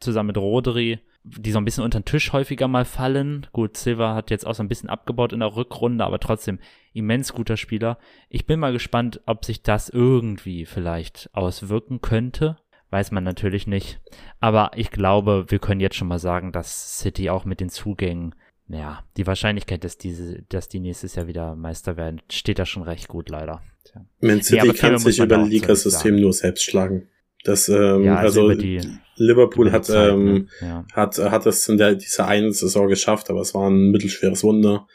zusammen 0.00 0.28
mit 0.28 0.38
Rodri, 0.38 1.00
die 1.24 1.52
so 1.52 1.58
ein 1.58 1.64
bisschen 1.64 1.84
unter 1.84 2.00
den 2.00 2.04
Tisch 2.04 2.32
häufiger 2.32 2.68
mal 2.68 2.84
fallen. 2.84 3.46
Gut, 3.52 3.76
Silva 3.76 4.14
hat 4.14 4.30
jetzt 4.30 4.46
auch 4.46 4.54
so 4.54 4.62
ein 4.62 4.68
bisschen 4.68 4.88
abgebaut 4.88 5.32
in 5.32 5.40
der 5.40 5.54
Rückrunde, 5.54 6.04
aber 6.04 6.18
trotzdem 6.18 6.58
immens 6.92 7.32
guter 7.32 7.56
Spieler. 7.56 7.98
Ich 8.28 8.46
bin 8.46 8.58
mal 8.58 8.72
gespannt, 8.72 9.20
ob 9.26 9.44
sich 9.44 9.62
das 9.62 9.88
irgendwie 9.88 10.66
vielleicht 10.66 11.30
auswirken 11.32 12.00
könnte. 12.00 12.56
Weiß 12.90 13.10
man 13.10 13.24
natürlich 13.24 13.66
nicht. 13.66 14.00
Aber 14.40 14.72
ich 14.74 14.90
glaube, 14.90 15.46
wir 15.48 15.60
können 15.60 15.80
jetzt 15.80 15.96
schon 15.96 16.08
mal 16.08 16.18
sagen, 16.18 16.52
dass 16.52 16.98
City 16.98 17.30
auch 17.30 17.44
mit 17.44 17.60
den 17.60 17.70
Zugängen, 17.70 18.34
ja, 18.72 19.04
die 19.16 19.26
Wahrscheinlichkeit, 19.26 19.84
dass 19.84 19.98
diese, 19.98 20.42
dass 20.48 20.68
die 20.68 20.80
nächstes 20.80 21.14
Jahr 21.14 21.26
wieder 21.26 21.54
Meister 21.54 21.96
werden, 21.96 22.20
steht 22.30 22.58
da 22.58 22.66
schon 22.66 22.82
recht 22.82 23.08
gut, 23.08 23.28
leider. 23.28 23.62
Tja. 23.84 24.04
Man 24.20 24.42
City 24.42 24.60
aber 24.60 24.74
kann 24.74 24.98
sich 24.98 25.18
über 25.18 25.42
auch 25.42 25.46
Ligasystem 25.46 26.16
nur 26.16 26.32
selbst 26.32 26.64
schlagen. 26.64 27.08
Das, 27.44 27.68
ähm, 27.68 28.04
Ja, 28.04 28.16
also, 28.16 28.48
also, 28.48 28.60
die, 28.60 28.80
Liverpool 29.16 29.66
die 29.66 29.72
hat, 29.72 29.84
Zeit, 29.84 30.12
ähm, 30.12 30.24
ne? 30.24 30.46
ja. 30.60 30.86
hat, 30.92 31.18
hat 31.18 31.46
es 31.46 31.68
in 31.68 31.76
der, 31.76 31.96
dieser 31.96 32.26
einen 32.28 32.52
Saison 32.52 32.88
geschafft, 32.88 33.30
aber 33.30 33.40
es 33.40 33.54
war 33.54 33.68
ein 33.68 33.90
mittelschweres 33.90 34.44
Wunder. 34.44 34.86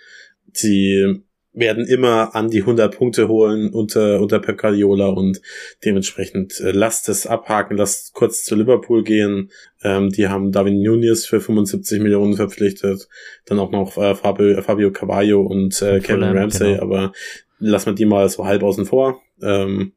Sie 0.53 1.23
werden 1.57 1.87
immer 1.87 2.35
an 2.35 2.49
die 2.49 2.61
100 2.61 2.95
Punkte 2.95 3.27
holen 3.27 3.71
unter, 3.71 4.21
unter 4.21 4.39
Pep 4.39 4.59
Guardiola 4.59 5.07
und 5.07 5.41
dementsprechend 5.83 6.59
äh, 6.59 6.71
lasst 6.71 7.09
es 7.09 7.25
abhaken, 7.25 7.77
lasst 7.77 8.13
kurz 8.13 8.43
zu 8.43 8.55
Liverpool 8.55 9.03
gehen. 9.03 9.49
Ähm, 9.81 10.11
die 10.11 10.27
haben 10.27 10.51
Darwin 10.51 10.81
Nunez 10.81 11.25
für 11.25 11.41
75 11.41 11.99
Millionen 11.99 12.35
verpflichtet, 12.35 13.09
dann 13.45 13.57
auch 13.57 13.71
noch 13.71 13.97
äh, 13.97 14.13
Fabio, 14.13 14.61
Fabio 14.61 14.91
Cavallo 14.91 15.41
und 15.41 15.81
äh, 15.81 15.99
Kevin 15.99 16.21
Fulham, 16.21 16.37
Ramsey, 16.37 16.73
genau. 16.73 16.83
aber 16.83 17.11
lassen 17.57 17.87
wir 17.87 17.95
die 17.95 18.05
mal 18.05 18.29
so 18.29 18.45
halb 18.45 18.61
außen 18.61 18.85
vor. 18.85 19.19
Ähm, 19.41 19.93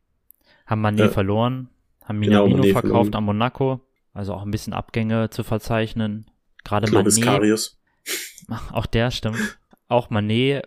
Haben 0.64 0.86
Mané 0.86 1.04
äh, 1.04 1.08
verloren, 1.08 1.68
haben 2.04 2.22
genau, 2.22 2.46
Minamino 2.46 2.68
Mané 2.68 2.72
verkauft 2.72 2.92
verloren. 2.92 3.14
an 3.14 3.24
Monaco, 3.24 3.80
also 4.14 4.32
auch 4.32 4.42
ein 4.42 4.50
bisschen 4.50 4.72
Abgänge 4.72 5.28
zu 5.28 5.44
verzeichnen. 5.44 6.24
Gerade 6.64 6.86
Mané, 6.86 7.72
auch 8.72 8.86
der 8.86 9.10
stimmt. 9.10 9.58
Auch 9.88 10.08
Mané, 10.10 10.62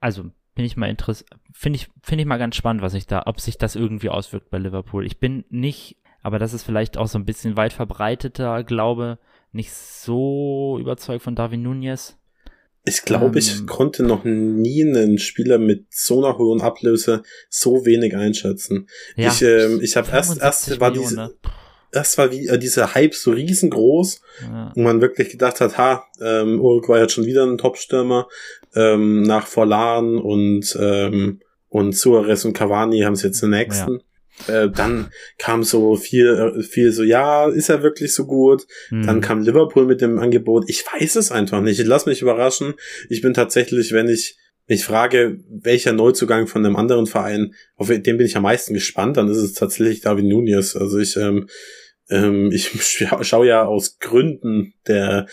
also 0.00 0.24
bin 0.54 0.64
ich 0.64 0.76
mal 0.76 0.88
interessiert, 0.90 1.30
finde 1.52 1.76
ich, 1.78 1.88
finde 2.02 2.22
ich 2.22 2.26
mal 2.28 2.38
ganz 2.38 2.56
spannend, 2.56 2.82
was 2.82 2.92
sich 2.92 3.06
da, 3.06 3.22
ob 3.26 3.40
sich 3.40 3.58
das 3.58 3.76
irgendwie 3.76 4.08
auswirkt 4.08 4.50
bei 4.50 4.58
Liverpool. 4.58 5.06
Ich 5.06 5.20
bin 5.20 5.44
nicht, 5.50 5.96
aber 6.22 6.38
das 6.38 6.52
ist 6.52 6.64
vielleicht 6.64 6.96
auch 6.98 7.06
so 7.06 7.18
ein 7.18 7.24
bisschen 7.24 7.56
weit 7.56 7.72
verbreiteter 7.72 8.64
Glaube, 8.64 9.18
nicht 9.52 9.72
so 9.72 10.76
überzeugt 10.80 11.22
von 11.22 11.34
Darwin 11.36 11.62
Nunez. 11.62 12.16
Ich 12.84 13.02
glaube, 13.02 13.38
ich 13.38 13.58
Ähm. 13.60 13.66
konnte 13.66 14.02
noch 14.02 14.24
nie 14.24 14.82
einen 14.82 15.18
Spieler 15.18 15.58
mit 15.58 15.86
so 15.90 16.24
einer 16.24 16.38
hohen 16.38 16.60
Ablöse 16.62 17.22
so 17.48 17.84
wenig 17.84 18.16
einschätzen. 18.16 18.88
Ja, 19.16 19.28
ich 19.28 19.42
ähm, 19.42 19.80
ich 19.82 19.96
habe 19.96 20.10
erst 20.10 20.30
75 20.34 20.42
erst 20.42 20.80
war 20.80 20.90
Millionen, 20.90 21.08
diese 21.08 21.20
ne? 21.20 21.30
erst 21.92 22.18
war 22.18 22.30
wie 22.30 22.46
äh, 22.46 22.58
dieser 22.58 22.94
Hype 22.94 23.14
so 23.14 23.30
riesengroß 23.32 24.20
Ja. 24.42 24.72
und 24.74 24.82
man 24.82 25.00
wirklich 25.00 25.30
gedacht 25.30 25.60
hat, 25.60 25.76
ha, 25.76 26.04
ähm, 26.20 26.60
Uruguay 26.60 27.00
hat 27.00 27.12
schon 27.12 27.26
wieder 27.26 27.42
einen 27.42 27.58
Topstürmer 27.58 28.26
ähm, 28.74 29.22
nach 29.22 29.46
Forlan 29.46 30.18
und 30.18 30.76
ähm, 30.80 31.40
und 31.68 31.94
Suarez 31.94 32.44
und 32.44 32.54
Cavani 32.54 33.00
haben 33.00 33.12
es 33.12 33.22
jetzt 33.22 33.42
den 33.42 33.50
nächsten. 33.50 34.00
Äh, 34.46 34.70
dann 34.70 35.10
kam 35.36 35.64
so 35.64 35.96
viel, 35.96 36.28
äh, 36.28 36.62
viel 36.62 36.92
so, 36.92 37.02
ja, 37.02 37.48
ist 37.48 37.68
er 37.68 37.82
wirklich 37.82 38.14
so 38.14 38.26
gut? 38.26 38.66
Hm. 38.88 39.04
Dann 39.04 39.20
kam 39.20 39.42
Liverpool 39.42 39.84
mit 39.84 40.00
dem 40.00 40.18
Angebot. 40.18 40.64
Ich 40.68 40.84
weiß 40.84 41.16
es 41.16 41.32
einfach 41.32 41.60
nicht. 41.60 41.80
Ich 41.80 41.86
lass 41.86 42.06
mich 42.06 42.22
überraschen. 42.22 42.74
Ich 43.08 43.20
bin 43.20 43.34
tatsächlich, 43.34 43.92
wenn 43.92 44.08
ich 44.08 44.38
mich 44.68 44.84
frage, 44.84 45.38
welcher 45.48 45.92
Neuzugang 45.92 46.46
von 46.46 46.64
einem 46.64 46.76
anderen 46.76 47.06
Verein, 47.06 47.54
auf 47.76 47.88
den 47.88 48.02
bin 48.02 48.26
ich 48.26 48.36
am 48.36 48.42
meisten 48.42 48.74
gespannt, 48.74 49.16
dann 49.16 49.28
ist 49.28 49.38
es 49.38 49.54
tatsächlich 49.54 50.02
David 50.02 50.26
Nunez. 50.26 50.76
Also 50.76 50.98
ich, 50.98 51.16
ähm, 51.16 51.48
ähm, 52.08 52.50
ich 52.52 52.68
scha 52.82 53.22
schaue 53.24 53.48
ja 53.48 53.64
aus 53.64 53.98
Gründen 53.98 54.74
der 54.86 55.26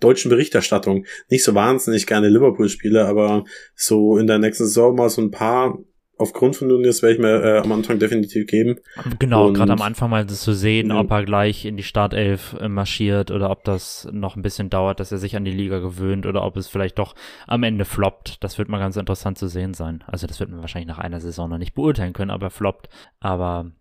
deutschen 0.00 0.28
Berichterstattung 0.30 1.06
nicht 1.30 1.44
so 1.44 1.54
wahnsinnig 1.54 2.06
gerne 2.06 2.28
Liverpool-Spiele, 2.28 3.06
aber 3.06 3.44
so 3.74 4.18
in 4.18 4.26
der 4.26 4.38
nächsten 4.38 4.64
Saison 4.64 4.94
mal 4.94 5.08
so 5.08 5.22
ein 5.22 5.30
paar 5.30 5.78
aufgrund 6.16 6.54
von 6.54 6.68
Nunez 6.68 7.02
werde 7.02 7.14
ich 7.14 7.20
mir 7.20 7.42
äh, 7.42 7.58
am 7.58 7.72
Anfang 7.72 7.98
definitiv 7.98 8.46
geben. 8.46 8.76
Genau, 9.18 9.52
gerade 9.52 9.72
am 9.72 9.82
Anfang 9.82 10.10
mal 10.10 10.24
das 10.24 10.42
zu 10.42 10.52
sehen, 10.52 10.90
Ja. 10.90 11.00
ob 11.00 11.10
er 11.10 11.24
gleich 11.24 11.64
in 11.64 11.76
die 11.76 11.82
Startelf 11.82 12.54
äh, 12.60 12.68
marschiert 12.68 13.32
oder 13.32 13.50
ob 13.50 13.64
das 13.64 14.06
noch 14.12 14.36
ein 14.36 14.42
bisschen 14.42 14.70
dauert, 14.70 15.00
dass 15.00 15.10
er 15.10 15.18
sich 15.18 15.34
an 15.34 15.44
die 15.44 15.50
Liga 15.50 15.80
gewöhnt 15.80 16.24
oder 16.26 16.44
ob 16.44 16.56
es 16.56 16.68
vielleicht 16.68 17.00
doch 17.00 17.16
am 17.48 17.64
Ende 17.64 17.84
floppt. 17.84 18.44
Das 18.44 18.58
wird 18.58 18.68
mal 18.68 18.78
ganz 18.78 18.96
interessant 18.96 19.38
zu 19.38 19.48
sehen 19.48 19.74
sein. 19.74 20.04
Also 20.06 20.28
das 20.28 20.38
wird 20.38 20.50
man 20.50 20.60
wahrscheinlich 20.60 20.88
nach 20.88 20.98
einer 21.00 21.20
Saison 21.20 21.50
noch 21.50 21.58
nicht 21.58 21.74
beurteilen 21.74 22.12
können, 22.12 22.30
aber 22.30 22.46
er 22.46 22.50
floppt. 22.50 22.88
Aber 23.18 23.72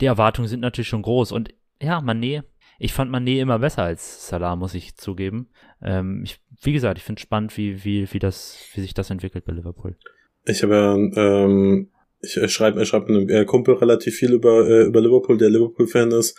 die 0.00 0.06
Erwartungen 0.06 0.46
sind 0.46 0.60
natürlich 0.60 0.88
schon 0.88 1.02
groß. 1.02 1.32
Und 1.32 1.48
ja, 1.82 1.98
Mané, 1.98 2.44
ich 2.78 2.92
fand 2.92 3.10
Mané 3.10 3.40
immer 3.40 3.58
besser 3.58 3.82
als 3.82 4.28
Salah, 4.28 4.56
muss 4.56 4.74
ich 4.74 4.96
zugeben. 4.96 5.48
Ähm, 5.82 6.22
ich, 6.24 6.40
wie 6.62 6.72
gesagt, 6.72 6.98
ich 6.98 7.04
finde 7.04 7.20
spannend, 7.20 7.56
wie, 7.56 7.84
wie, 7.84 8.12
wie, 8.12 8.18
das, 8.18 8.58
wie 8.74 8.80
sich 8.80 8.94
das 8.94 9.10
entwickelt 9.10 9.44
bei 9.44 9.52
Liverpool. 9.52 9.96
Ich 10.46 10.62
habe 10.62 11.10
ähm, 11.16 11.90
ich 12.20 12.36
äh, 12.36 12.48
schreibe 12.48 12.82
ich 12.82 12.88
schreib 12.88 13.08
mit 13.08 13.30
einem 13.30 13.42
äh, 13.42 13.44
Kumpel 13.44 13.74
relativ 13.74 14.16
viel 14.16 14.32
über, 14.32 14.68
äh, 14.68 14.84
über 14.84 15.00
Liverpool, 15.00 15.38
der 15.38 15.50
Liverpool-Fan 15.50 16.10
ist. 16.12 16.38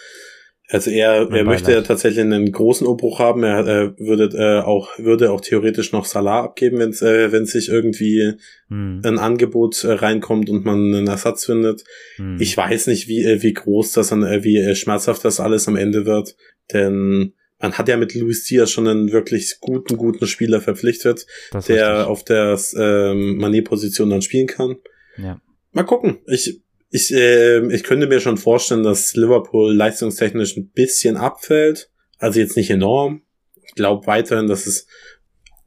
Also 0.70 0.90
er, 0.90 1.30
er 1.32 1.44
möchte 1.44 1.72
ja 1.72 1.82
tatsächlich 1.82 2.22
einen 2.22 2.52
großen 2.52 2.88
Umbruch 2.88 3.20
haben. 3.20 3.44
Er 3.44 3.68
äh, 3.68 4.00
würde 4.00 4.36
äh, 4.36 4.62
auch 4.64 4.98
würde 4.98 5.32
auch 5.32 5.42
theoretisch 5.42 5.92
noch 5.92 6.06
Salah 6.06 6.44
abgeben, 6.44 6.80
wenn 6.80 6.92
äh, 6.92 7.32
wenn 7.32 7.46
sich 7.46 7.70
irgendwie 7.70 8.34
Hm, 8.70 9.02
ein 9.06 9.20
Angebot 9.20 9.84
äh, 9.84 9.92
reinkommt 9.92 10.50
und 10.50 10.66
man 10.66 10.96
einen 10.96 11.08
Ersatz 11.08 11.46
findet. 11.46 11.84
hm. 12.16 12.38
Ich 12.40 12.58
weiß 12.58 12.88
nicht, 12.88 13.08
wie 13.08 13.24
äh, 13.24 13.44
wie 13.44 13.54
groß 13.54 13.92
das 13.92 14.12
an, 14.12 14.24
äh, 14.24 14.44
wie 14.44 14.58
äh, 14.58 14.74
schmerzhaft 14.74 15.24
das 15.24 15.40
alles 15.40 15.68
am 15.68 15.76
Ende 15.76 16.08
wird, 16.08 16.36
denn 16.74 17.34
man 17.60 17.74
hat 17.74 17.88
ja 17.88 17.98
mit 17.98 18.16
Luis 18.16 18.44
Diaz 18.46 18.72
schon 18.72 18.88
einen 18.88 19.12
wirklich 19.12 19.58
guten 19.62 19.98
guten 19.98 20.26
Spieler 20.26 20.62
verpflichtet, 20.62 21.28
der 21.54 21.60
richtig. 21.60 22.08
auf 22.08 22.24
der 22.24 22.60
ähm, 22.78 23.38
Manet-Position 23.38 24.10
dann 24.10 24.24
spielen 24.24 24.48
kann. 24.48 24.78
Ja. 25.18 25.40
Mal 25.72 25.84
gucken. 25.84 26.18
Ich, 26.28 26.62
ich, 26.90 27.14
äh, 27.14 27.66
ich 27.74 27.84
könnte 27.84 28.08
mir 28.08 28.20
schon 28.20 28.38
vorstellen, 28.38 28.84
dass 28.84 29.16
Liverpool 29.16 29.74
leistungstechnisch 29.74 30.56
ein 30.58 30.70
bisschen 30.70 31.18
abfällt. 31.18 31.90
Also 32.18 32.40
jetzt 32.40 32.58
nicht 32.58 32.70
enorm. 32.70 33.22
Ich 33.68 33.76
glaube 33.76 34.08
weiterhin, 34.08 34.48
dass 34.48 34.66
es 34.68 34.88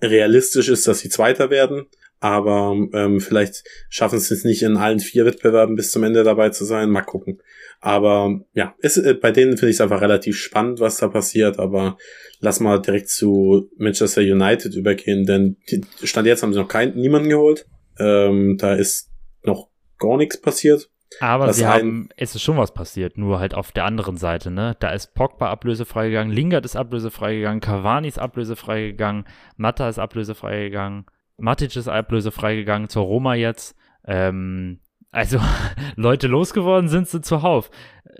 realistisch 0.00 0.68
ist, 0.68 0.86
dass 0.86 1.00
sie 1.00 1.08
Zweiter 1.08 1.50
werden. 1.50 1.86
Aber 2.20 2.74
ähm, 2.94 3.20
vielleicht 3.20 3.62
schaffen 3.88 4.18
sie 4.18 4.34
es 4.34 4.44
nicht 4.44 4.62
in 4.62 4.76
allen 4.76 4.98
vier 4.98 5.24
Wettbewerben 5.24 5.76
bis 5.76 5.92
zum 5.92 6.02
Ende 6.02 6.24
dabei 6.24 6.50
zu 6.50 6.64
sein. 6.64 6.90
Mal 6.90 7.02
gucken. 7.02 7.40
Aber 7.80 8.40
ja, 8.54 8.74
es, 8.80 8.96
äh, 8.96 9.14
bei 9.14 9.30
denen 9.30 9.56
finde 9.56 9.70
ich 9.70 9.76
es 9.76 9.80
einfach 9.80 10.00
relativ 10.00 10.36
spannend, 10.36 10.80
was 10.80 10.96
da 10.96 11.08
passiert. 11.08 11.60
Aber 11.60 11.96
lass 12.40 12.58
mal 12.58 12.80
direkt 12.80 13.08
zu 13.08 13.70
Manchester 13.76 14.20
United 14.20 14.74
übergehen, 14.74 15.26
denn 15.26 15.56
die, 15.70 15.82
Stand 16.02 16.26
jetzt 16.26 16.42
haben 16.42 16.52
sie 16.52 16.58
noch 16.58 16.68
keinen, 16.68 16.96
niemanden 16.96 17.28
geholt. 17.28 17.66
Ähm, 18.00 18.56
da 18.58 18.74
ist 18.74 19.10
noch 19.44 19.68
gar 19.98 20.16
nichts 20.16 20.40
passiert. 20.40 20.90
Aber 21.20 21.46
Das 21.46 21.56
sie 21.56 21.66
haben, 21.66 22.10
es 22.16 22.34
ist 22.34 22.42
schon 22.42 22.58
was 22.58 22.74
passiert, 22.74 23.16
nur 23.16 23.40
halt 23.40 23.54
auf 23.54 23.72
der 23.72 23.84
anderen 23.84 24.16
Seite, 24.16 24.50
ne? 24.50 24.76
Da 24.78 24.90
ist 24.90 25.14
Pogba 25.14 25.50
ablösefrei 25.50 26.08
gegangen, 26.08 26.30
Lingard 26.30 26.64
ist 26.64 26.76
ablösefrei 26.76 27.36
gegangen, 27.36 27.60
Cavani 27.60 28.08
ist 28.08 28.18
ablösefrei 28.18 28.88
gegangen, 28.88 29.24
Matta 29.56 29.88
ist 29.88 29.98
ablösefrei 29.98 30.64
gegangen, 30.64 31.06
Matic 31.38 31.74
ist 31.76 31.88
ablösefrei 31.88 32.56
gegangen, 32.56 32.88
zur 32.88 33.04
Roma 33.04 33.34
jetzt. 33.34 33.76
Ähm, 34.04 34.80
also 35.10 35.40
Leute 35.96 36.26
losgeworden 36.26 36.88
sind 36.88 37.08
sie 37.08 37.22
zuhauf. 37.22 37.70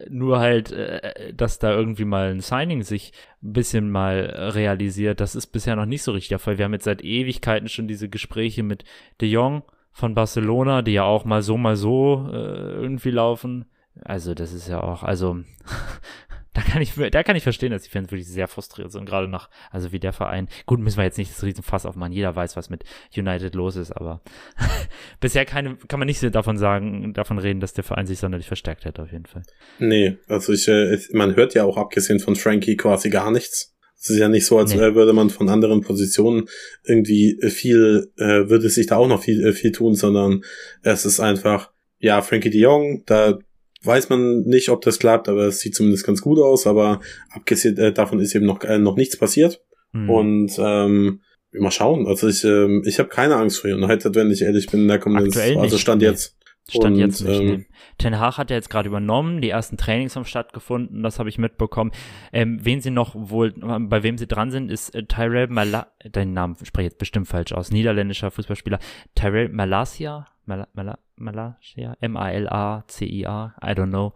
Nur 0.09 0.39
halt, 0.39 0.71
äh, 0.73 1.35
dass 1.35 1.59
da 1.59 1.73
irgendwie 1.73 2.05
mal 2.05 2.31
ein 2.31 2.41
Signing 2.41 2.83
sich 2.83 3.13
ein 3.43 3.53
bisschen 3.53 3.91
mal 3.91 4.51
realisiert, 4.55 5.21
das 5.21 5.35
ist 5.35 5.49
bisher 5.49 5.77
noch 5.77 5.87
nicht 5.87 6.03
so 6.03 6.13
richtig 6.13 6.29
der 6.29 6.39
Fall. 6.39 6.59
Wir 6.59 6.65
haben 6.65 6.73
jetzt 6.73 6.85
seit 6.85 7.03
Ewigkeiten 7.03 7.69
schon 7.69 7.89
diese 7.89 8.09
Gespräche 8.09 8.63
mit 8.63 8.85
De 9.21 9.29
Jong 9.29 9.65
von 9.93 10.15
Barcelona, 10.15 10.83
die 10.83 10.93
ja 10.93 11.05
auch 11.05 11.25
mal 11.25 11.43
so, 11.43 11.57
mal 11.57 11.77
so 11.77 12.29
äh, 12.33 12.37
irgendwie 12.37 13.11
laufen. 13.11 13.65
Also 14.05 14.35
das 14.35 14.53
ist 14.53 14.69
ja 14.69 14.81
auch, 14.83 15.03
also 15.03 15.39
da 16.55 16.61
kann 16.63 16.81
ich, 16.83 16.95
da 16.95 17.23
kann 17.25 17.35
ich 17.37 17.43
verstehen, 17.43 17.73
dass 17.73 17.83
die 17.83 17.91
Fans 17.91 18.11
wirklich 18.11 18.29
sehr 18.29 18.47
frustriert 18.49 18.93
sind, 18.93 19.07
gerade 19.07 19.27
nach, 19.29 19.49
also 19.73 19.91
wie 19.93 19.99
der 19.99 20.13
Verein. 20.13 20.49
Gut, 20.67 20.79
müssen 20.81 20.99
wir 20.99 21.05
jetzt 21.05 21.19
nicht 21.19 21.33
das 21.33 21.43
Riesenfass 21.43 21.85
aufmachen. 21.87 22.13
Jeder 22.13 22.35
weiß, 22.37 22.57
was 22.57 22.71
mit 22.71 22.85
United 23.17 23.55
los 23.57 23.75
ist, 23.77 23.91
aber 23.93 24.21
bisher 25.21 25.45
keine, 25.45 25.77
kann 25.89 25.99
man 25.99 26.07
nicht 26.07 26.23
davon 26.35 26.59
sagen, 26.59 27.13
davon 27.13 27.39
reden, 27.39 27.61
dass 27.61 27.73
der 27.75 27.85
Verein 27.85 28.07
sich 28.07 28.19
sonderlich 28.19 28.47
verstärkt 28.47 28.85
hätte, 28.85 29.03
auf 29.03 29.13
jeden 29.13 29.27
Fall. 29.27 29.43
Nee, 29.79 30.17
also 30.29 30.53
ich, 30.53 30.69
äh, 30.69 30.93
es- 30.93 31.13
man 31.13 31.35
hört 31.37 31.55
ja 31.55 31.65
auch 31.65 31.77
abgesehen 31.77 32.21
von 32.21 32.37
Frankie 32.37 32.77
quasi 32.77 33.11
gar 33.11 33.31
nichts. 33.31 33.75
Es 34.01 34.11
ist 34.11 34.19
ja 34.19 34.29
nicht 34.29 34.47
so, 34.47 34.59
als 34.59 34.75
Nee. 34.75 34.95
würde 34.95 35.13
man 35.13 35.29
von 35.29 35.49
anderen 35.49 35.81
Positionen 35.81 36.49
irgendwie 36.85 37.39
äh, 37.41 37.51
viel, 37.51 38.13
äh, 38.17 38.49
würde 38.49 38.69
sich 38.69 38.87
da 38.87 38.97
auch 38.97 39.09
noch 39.09 39.23
viel, 39.23 39.45
äh, 39.45 39.53
viel 39.53 39.73
tun, 39.73 39.95
sondern 39.95 40.45
es 40.83 41.05
ist 41.05 41.21
einfach, 41.21 41.73
ja, 41.99 42.23
Frankie 42.23 42.51
de 42.51 42.61
Jong, 42.61 43.03
da 43.07 43.39
weiß 43.83 44.09
man 44.09 44.43
nicht, 44.43 44.69
ob 44.69 44.83
das 44.83 44.99
klappt, 44.99 45.29
aber 45.29 45.47
es 45.47 45.61
sieht 45.61 45.75
zumindest 45.75 46.07
ganz 46.07 46.21
gut 46.21 46.39
aus, 46.39 46.67
aber 46.67 47.01
abgesehen 47.31 47.77
äh, 47.79 47.93
davon 47.93 48.21
ist 48.21 48.35
eben 48.35 48.47
noch, 48.47 48.63
äh, 48.65 48.79
noch 48.79 48.97
nichts 48.97 49.17
passiert. 49.17 49.63
Hm. 49.93 50.11
Und 50.11 50.53
ähm, 50.59 51.21
mal 51.53 51.71
schauen. 51.71 52.07
Also 52.07 52.29
ich, 52.29 52.45
ähm, 52.45 52.83
ich 52.85 52.99
habe 52.99 53.09
keine 53.09 53.37
Angst 53.37 53.61
vor 53.61 53.71
United, 53.71 54.15
wenn 54.15 54.31
ich 54.31 54.43
ehrlich 54.43 54.67
bin, 54.67 54.87
da 54.87 54.99
kommt 54.99 55.17
Aktuell 55.17 55.57
also 55.59 55.75
nicht, 55.75 55.83
Stand 55.83 56.03
nee. 56.03 56.09
jetzt. 56.09 56.37
Stand 56.69 56.95
Und, 56.95 56.97
jetzt 56.97 57.21
nicht. 57.23 57.41
ähm. 57.41 57.67
Ten 57.97 58.19
Hag 58.19 58.37
hat 58.39 58.51
ja 58.51 58.57
jetzt 58.57 58.69
gerade 58.71 58.89
übernommen, 58.89 59.41
die 59.41 59.51
ersten 59.51 59.77
Trainings 59.77 60.17
haben 60.17 60.25
stattgefunden, 60.25 61.03
das 61.03 61.19
habe 61.19 61.29
ich 61.29 61.39
mitbekommen. 61.39 61.93
Ähm, 62.33 62.59
wen 62.63 62.81
sie 62.81 62.91
noch 62.91 63.15
wohl, 63.15 63.53
bei 63.53 64.03
wem 64.03 64.19
sie 64.19 64.27
dran 64.27 64.51
sind, 64.51 64.71
ist 64.71 64.95
äh, 64.95 65.05
Tyrell 65.05 65.49
Mala, 65.49 65.89
deinen 66.11 66.33
Namen 66.35 66.57
spreche 66.63 66.87
ich 66.87 66.93
jetzt 66.93 66.99
bestimmt 66.99 67.29
falsch 67.29 67.53
aus, 67.53 67.71
niederländischer 67.71 68.31
Fußballspieler, 68.31 68.79
Tyrell 69.15 69.49
Malasia, 69.49 70.27
Mala, 70.45 70.69
Mala, 70.75 70.99
Malasia, 71.17 71.97
M-A-L-A-C-I-A, 72.01 73.55
I 73.63 73.71
don't 73.71 73.89
know. 73.89 74.13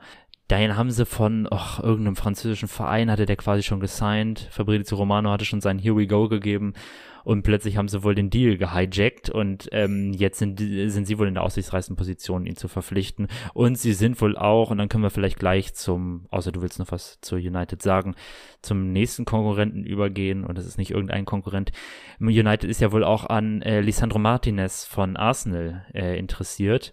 Dahin 0.49 0.77
haben 0.77 0.91
sie 0.91 1.07
von 1.07 1.47
och, 1.47 1.79
irgendeinem 1.83 2.17
französischen 2.17 2.69
Verein, 2.69 3.11
hatte 3.11 3.25
der 3.25 3.37
quasi 3.37 3.63
schon 3.63 3.81
gesigned. 3.81 4.49
Fabrizio 4.51 4.99
Romano 4.99 5.31
hatte 5.31 5.47
schon 5.47 5.63
seinen 5.63 5.79
Here 5.79 5.97
We 5.97 6.07
Go 6.07 6.29
gegeben. 6.29 6.75
Und 7.25 7.43
plötzlich 7.43 7.77
haben 7.77 7.89
sie 7.89 8.03
wohl 8.03 8.15
den 8.15 8.31
Deal 8.31 8.57
gehijackt 8.57 9.31
und 9.31 9.69
ähm, 9.73 10.13
jetzt 10.13 10.39
sind, 10.39 10.59
sind 10.59 11.07
sie 11.07 11.19
wohl 11.19 11.29
in 11.29 11.35
der 11.35 11.43
aussichtsreichsten 11.43 11.97
Position, 11.97 12.47
ihn 12.47 12.57
zu 12.57 12.69
verpflichten. 12.69 13.29
Und 13.55 13.79
sie 13.79 13.93
sind 13.93 14.21
wohl 14.21 14.37
auch, 14.37 14.71
und 14.71 14.79
dann 14.79 14.89
können 14.89 15.05
wir 15.05 15.11
vielleicht 15.11 15.39
gleich 15.39 15.75
zum, 15.75 16.27
außer 16.31 16.53
du 16.53 16.63
willst 16.63 16.79
noch 16.79 16.91
was 16.91 17.21
zu 17.21 17.37
United 17.37 17.83
sagen, 17.83 18.15
zum 18.61 18.93
nächsten 18.93 19.25
Konkurrenten 19.25 19.85
übergehen. 19.85 20.45
Und 20.45 20.59
das 20.59 20.67
ist 20.67 20.79
nicht 20.79 20.91
irgendein 20.91 21.25
Konkurrent. 21.25 21.73
United 22.21 22.69
ist 22.69 22.81
ja 22.81 22.93
wohl 22.93 23.05
auch 23.05 23.27
an 23.27 23.63
äh, 23.63 23.81
Lisandro 23.81 24.19
Martinez 24.19 24.85
von 24.85 25.17
Arsenal 25.17 25.87
äh, 25.95 26.19
interessiert. 26.19 26.93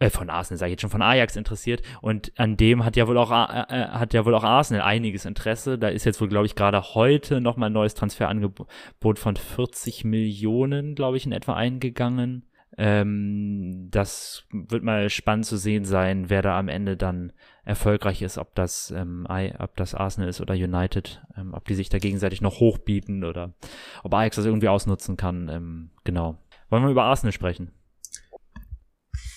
Äh, 0.00 0.10
von 0.10 0.28
Arsenal, 0.28 0.58
sage 0.58 0.70
ich 0.70 0.72
jetzt 0.72 0.80
schon, 0.80 0.90
von 0.90 1.02
Ajax 1.02 1.36
interessiert. 1.36 1.82
Und 2.00 2.32
an 2.36 2.56
dem 2.56 2.84
hat 2.84 2.96
ja 2.96 3.06
wohl 3.06 3.16
auch, 3.16 3.30
äh, 3.30 3.62
äh, 3.68 3.88
hat 3.88 4.12
ja 4.12 4.24
wohl 4.24 4.34
auch 4.34 4.42
Arsenal 4.42 4.82
einiges 4.82 5.24
Interesse. 5.24 5.78
Da 5.78 5.88
ist 5.88 6.04
jetzt 6.04 6.20
wohl, 6.20 6.28
glaube 6.28 6.46
ich, 6.46 6.56
gerade 6.56 6.82
heute 6.94 7.40
nochmal 7.40 7.70
ein 7.70 7.74
neues 7.74 7.94
Transferangebot 7.94 9.18
von 9.18 9.36
40 9.36 10.04
Millionen, 10.04 10.94
glaube 10.94 11.16
ich, 11.16 11.26
in 11.26 11.32
etwa 11.32 11.54
eingegangen. 11.54 12.44
Ähm, 12.76 13.88
das 13.90 14.44
wird 14.52 14.82
mal 14.82 15.10
spannend 15.10 15.46
zu 15.46 15.56
sehen 15.56 15.84
sein, 15.84 16.28
wer 16.28 16.42
da 16.42 16.58
am 16.58 16.68
Ende 16.68 16.96
dann 16.96 17.32
erfolgreich 17.64 18.22
ist, 18.22 18.38
ob 18.38 18.54
das, 18.54 18.90
ähm, 18.90 19.26
ob 19.58 19.76
das 19.76 19.94
Arsenal 19.94 20.28
ist 20.28 20.40
oder 20.40 20.54
United, 20.54 21.22
ähm, 21.36 21.54
ob 21.54 21.66
die 21.66 21.74
sich 21.74 21.88
da 21.88 21.98
gegenseitig 21.98 22.40
noch 22.40 22.60
hochbieten 22.60 23.24
oder 23.24 23.54
ob 24.02 24.14
Ajax 24.14 24.36
das 24.36 24.44
irgendwie 24.44 24.68
ausnutzen 24.68 25.16
kann. 25.16 25.48
Ähm, 25.48 25.90
genau. 26.04 26.36
Wollen 26.68 26.82
wir 26.82 26.90
über 26.90 27.04
Arsenal 27.04 27.32
sprechen? 27.32 27.72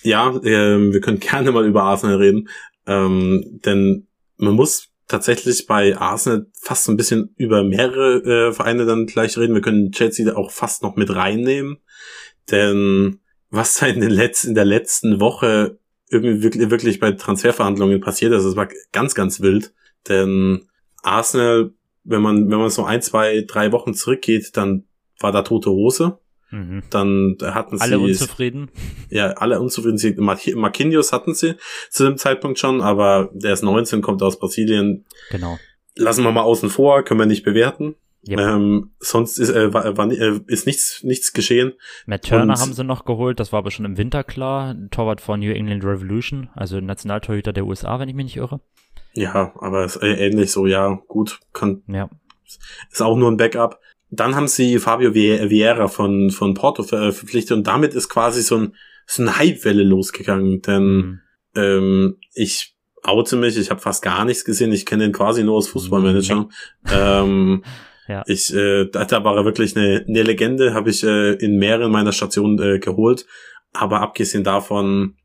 Ja, 0.02 0.40
ähm, 0.44 0.92
wir 0.92 1.00
können 1.00 1.20
gerne 1.20 1.52
mal 1.52 1.66
über 1.66 1.82
Arsenal 1.82 2.16
reden, 2.16 2.48
ähm, 2.86 3.60
denn 3.64 4.06
man 4.36 4.54
muss 4.54 4.88
tatsächlich 5.08 5.66
bei 5.66 5.96
Arsenal 5.96 6.46
fast 6.54 6.84
so 6.84 6.92
ein 6.92 6.96
bisschen 6.96 7.34
über 7.36 7.62
mehrere 7.62 8.48
äh, 8.48 8.52
Vereine 8.52 8.86
dann 8.86 9.06
gleich 9.06 9.36
reden. 9.36 9.54
Wir 9.54 9.60
können 9.60 9.92
Chelsea 9.92 10.34
auch 10.34 10.50
fast 10.50 10.82
noch 10.82 10.96
mit 10.96 11.14
reinnehmen. 11.14 11.78
Denn 12.50 13.20
was 13.50 13.74
da 13.74 13.86
in, 13.86 14.00
den 14.00 14.10
letzten, 14.10 14.48
in 14.48 14.54
der 14.54 14.64
letzten 14.64 15.20
Woche 15.20 15.78
irgendwie 16.08 16.42
wirklich, 16.42 16.70
wirklich 16.70 17.00
bei 17.00 17.12
Transferverhandlungen 17.12 18.00
passiert 18.00 18.32
ist, 18.32 18.44
das 18.44 18.56
war 18.56 18.68
ganz, 18.92 19.14
ganz 19.14 19.40
wild. 19.40 19.72
Denn 20.08 20.66
Arsenal, 21.02 21.72
wenn 22.04 22.22
man, 22.22 22.50
wenn 22.50 22.58
man 22.58 22.70
so 22.70 22.84
ein, 22.84 23.02
zwei, 23.02 23.44
drei 23.46 23.70
Wochen 23.72 23.94
zurückgeht, 23.94 24.56
dann 24.56 24.84
war 25.20 25.32
da 25.32 25.42
tote 25.42 25.70
Hose. 25.70 26.18
Mhm. 26.52 26.82
Dann 26.90 27.36
hatten 27.40 27.78
sie. 27.78 27.82
Alle 27.82 27.98
unzufrieden? 27.98 28.70
Ja, 29.08 29.32
alle 29.32 29.58
unzufrieden. 29.60 29.96
Sie, 29.98 30.14
Marquinhos 30.14 31.12
hatten 31.12 31.34
sie 31.34 31.54
zu 31.90 32.04
dem 32.04 32.18
Zeitpunkt 32.18 32.58
schon, 32.58 32.82
aber 32.82 33.30
der 33.32 33.54
ist 33.54 33.62
19, 33.62 34.02
kommt 34.02 34.22
aus 34.22 34.38
Brasilien. 34.38 35.06
Genau. 35.30 35.58
Lassen 35.96 36.22
wir 36.24 36.30
mal 36.30 36.42
außen 36.42 36.70
vor, 36.70 37.02
können 37.02 37.20
wir 37.20 37.26
nicht 37.26 37.42
bewerten. 37.42 37.96
Yep. 38.28 38.38
Ähm, 38.38 38.90
sonst 39.00 39.38
ist, 39.38 39.50
äh, 39.50 39.74
war, 39.74 39.96
war, 39.96 40.10
äh, 40.10 40.40
ist 40.46 40.66
nichts, 40.66 41.02
nichts 41.02 41.32
geschehen. 41.32 41.72
Matt 42.06 42.24
Turner 42.24 42.52
Und, 42.52 42.60
haben 42.60 42.72
sie 42.72 42.84
noch 42.84 43.04
geholt, 43.04 43.40
das 43.40 43.52
war 43.52 43.58
aber 43.58 43.72
schon 43.72 43.84
im 43.84 43.98
Winter 43.98 44.22
klar. 44.22 44.76
Torwart 44.90 45.20
von 45.20 45.40
New 45.40 45.50
England 45.50 45.84
Revolution, 45.84 46.48
also 46.54 46.80
Nationaltorhüter 46.80 47.52
der 47.52 47.66
USA, 47.66 47.98
wenn 47.98 48.08
ich 48.08 48.14
mich 48.14 48.26
nicht 48.26 48.36
irre. 48.36 48.60
Ja, 49.14 49.52
aber 49.58 49.84
ist 49.84 49.96
äh, 49.96 50.26
ähnlich 50.26 50.52
so, 50.52 50.66
ja, 50.66 51.00
gut, 51.08 51.40
kann. 51.52 51.82
Ja. 51.88 52.10
Ist 52.90 53.02
auch 53.02 53.16
nur 53.16 53.30
ein 53.30 53.36
Backup. 53.36 53.80
Dann 54.14 54.36
haben 54.36 54.46
sie 54.46 54.78
Fabio 54.78 55.14
Vieira 55.14 55.88
von, 55.88 56.30
von 56.30 56.52
Porto 56.52 56.82
verpflichtet 56.82 57.56
und 57.56 57.66
damit 57.66 57.94
ist 57.94 58.10
quasi 58.10 58.42
so 58.42 58.58
ein, 58.58 58.74
so 59.06 59.22
eine 59.22 59.38
Hypewelle 59.38 59.82
losgegangen, 59.82 60.60
denn 60.60 60.84
mhm. 60.84 61.20
ähm, 61.56 62.16
ich 62.34 62.76
oute 63.02 63.36
mich, 63.36 63.56
ich 63.56 63.70
habe 63.70 63.80
fast 63.80 64.02
gar 64.02 64.26
nichts 64.26 64.44
gesehen, 64.44 64.70
ich 64.70 64.84
kenne 64.84 65.06
ihn 65.06 65.12
quasi 65.12 65.42
nur 65.42 65.56
als 65.56 65.68
Fußballmanager. 65.68 66.36
Mhm. 66.36 66.48
ähm, 66.92 67.64
ja. 68.08 68.22
Ich, 68.26 68.54
äh, 68.54 68.84
da 68.90 69.24
war 69.24 69.36
er 69.36 69.46
wirklich 69.46 69.76
eine, 69.76 70.04
eine 70.06 70.22
Legende, 70.22 70.74
habe 70.74 70.90
ich 70.90 71.02
äh, 71.02 71.32
in 71.32 71.56
mehreren 71.56 71.90
meiner 71.90 72.12
Stationen 72.12 72.60
äh, 72.60 72.78
geholt. 72.78 73.26
Aber 73.72 74.02
abgesehen 74.02 74.44
davon, 74.44 75.16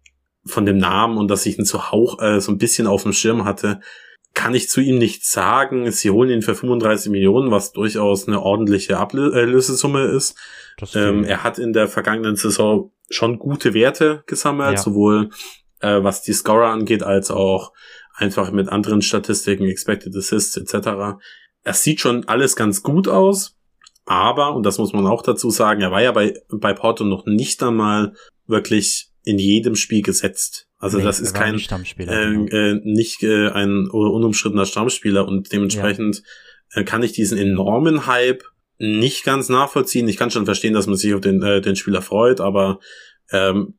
von 0.46 0.66
dem 0.66 0.78
Namen 0.78 1.18
und 1.18 1.30
dass 1.30 1.46
ich 1.46 1.60
ihn 1.60 1.66
so 1.66 1.92
Hauch 1.92 2.22
äh, 2.22 2.40
so 2.40 2.54
ein 2.54 2.58
bisschen 2.58 2.88
auf 2.88 3.04
dem 3.04 3.12
Schirm 3.12 3.44
hatte, 3.44 3.82
kann 4.38 4.54
ich 4.54 4.70
zu 4.70 4.82
ihm 4.82 5.00
nichts 5.00 5.32
sagen. 5.32 5.92
Sie 5.92 6.12
holen 6.12 6.30
ihn 6.30 6.42
für 6.44 6.54
35 6.54 7.12
Millionen, 7.12 7.50
was 7.50 7.72
durchaus 7.72 8.28
eine 8.28 8.40
ordentliche 8.40 8.98
Ablösesumme 8.98 10.04
ist. 10.04 10.38
Ähm, 10.94 11.24
er 11.24 11.44
hat 11.44 11.58
in 11.58 11.74
der 11.74 11.88
vergangenen 11.88 12.36
Saison 12.36 12.92
schon 13.10 13.40
gute 13.40 13.74
Werte 13.74 14.24
gesammelt, 14.28 14.78
ja. 14.78 14.78
sowohl 14.78 15.32
äh, 15.80 16.04
was 16.04 16.22
die 16.22 16.34
Scorer 16.34 16.70
angeht, 16.70 17.02
als 17.02 17.32
auch 17.32 17.74
einfach 18.14 18.52
mit 18.52 18.70
anderen 18.70 19.02
Statistiken, 19.02 19.66
Expected 19.66 20.16
Assists 20.16 20.56
etc. 20.56 21.18
Es 21.64 21.82
sieht 21.82 22.00
schon 22.00 22.28
alles 22.28 22.56
ganz 22.56 22.84
gut 22.84 23.08
aus, 23.08 23.56
aber, 24.06 24.56
und 24.56 24.68
das 24.68 24.78
muss 24.78 24.94
man 24.94 25.08
auch 25.08 25.24
dazu 25.24 25.50
sagen, 25.50 25.82
er 25.82 25.92
war 25.92 26.04
ja 26.04 26.12
bei, 26.12 26.36
bei 26.50 26.74
Porto 26.74 27.06
noch 27.06 27.26
nicht 27.26 27.64
einmal 27.64 28.14
wirklich 28.46 29.10
in 29.28 29.40
jedem 29.40 29.76
Spiel 29.76 30.02
gesetzt. 30.02 30.68
Also 30.78 31.00
nee, 31.00 31.04
das 31.04 31.20
ist 31.20 31.34
kein 31.34 31.60
Stammspieler, 31.60 32.14
äh, 32.14 32.32
genau. 32.32 32.56
äh, 32.56 32.74
nicht 32.84 33.24
äh, 33.24 33.50
ein 33.50 33.90
unumstrittener 33.90 34.66
Stammspieler 34.66 35.28
und 35.28 35.52
dementsprechend 35.52 36.24
ja. 36.74 36.82
äh, 36.82 36.86
kann 36.86 37.04
ich 37.04 37.12
diesen 37.12 37.38
enormen 37.38 38.08
Hype 38.08 38.44
nicht 38.78 39.26
ganz 39.26 39.50
nachvollziehen. 39.50 40.08
Ich 40.08 40.16
kann 40.16 40.32
schon 40.32 40.46
verstehen, 40.46 40.74
dass 40.74 40.88
man 40.88 40.96
sich 40.96 41.14
auf 41.14 41.22
den 41.22 41.44
äh, 41.44 41.60
den 41.60 41.76
Spieler 41.76 42.02
freut, 42.02 42.40
aber 42.40 42.80
ähm, 43.32 43.74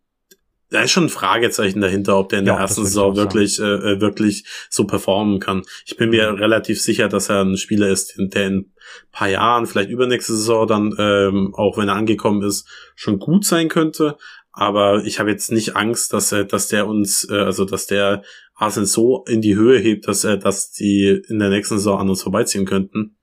da 0.71 0.83
ist 0.83 0.91
schon 0.91 1.05
ein 1.05 1.09
Fragezeichen 1.09 1.81
dahinter, 1.81 2.19
ob 2.19 2.29
der 2.29 2.41
in 2.41 2.47
ja, 2.47 2.55
der 2.55 2.61
ersten 2.61 2.85
Saison 2.85 3.17
wirklich 3.17 3.59
äh, 3.59 3.63
äh, 3.63 4.01
wirklich 4.01 4.45
so 4.69 4.85
performen 4.85 5.41
kann. 5.41 5.63
Ich 5.87 5.97
bin 5.97 6.11
mir 6.11 6.33
mhm. 6.33 6.39
relativ 6.39 6.83
sicher, 6.83 7.09
dass 7.09 7.31
er 7.31 7.43
ein 7.43 7.57
Spieler 7.57 7.89
ist, 7.89 8.19
der 8.19 8.47
in 8.47 8.55
ein 8.57 8.73
paar 9.13 9.29
Jahren, 9.29 9.67
vielleicht 9.67 9.89
übernächste 9.89 10.35
Saison 10.35 10.67
dann, 10.67 10.95
ähm, 10.99 11.55
auch 11.55 11.79
wenn 11.79 11.89
er 11.89 11.95
angekommen 11.95 12.43
ist, 12.43 12.69
schon 12.95 13.19
gut 13.19 13.45
sein 13.45 13.69
könnte. 13.69 14.19
Aber 14.59 15.05
ich 15.05 15.21
habe 15.21 15.31
jetzt 15.31 15.53
nicht 15.53 15.77
Angst, 15.77 16.13
dass 16.13 16.33
er, 16.33 16.45
dass 16.45 16.67
der 16.67 16.89
uns, 16.89 17.29
äh, 17.31 17.37
also 17.37 17.65
dass 17.65 17.87
der 17.87 18.23
Arsenal 18.57 18.87
so 18.87 19.25
in 19.29 19.41
die 19.41 19.55
Höhe 19.55 19.79
hebt, 19.79 20.09
dass 20.09 20.25
er, 20.25 20.37
dass 20.37 20.73
die 20.73 21.23
in 21.29 21.39
der 21.39 21.49
nächsten 21.49 21.79
Saison 21.79 22.01
an 22.01 22.09
uns 22.11 22.23
vorbeiziehen 22.23 22.67
könnten. 22.67 23.17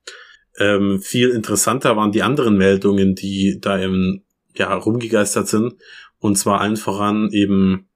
Ähm, 0.58 1.00
viel 1.02 1.28
interessanter 1.28 1.94
waren 1.94 2.10
die 2.10 2.22
anderen 2.22 2.56
Meldungen, 2.56 3.14
die 3.14 3.58
da 3.60 3.76
im 3.76 4.22
ja 4.56 4.72
rumgegeistert 4.74 5.46
sind. 5.46 5.74
Und 6.18 6.36
zwar 6.36 6.62
allen 6.62 6.78
voran 6.78 7.28
eben 7.32 7.90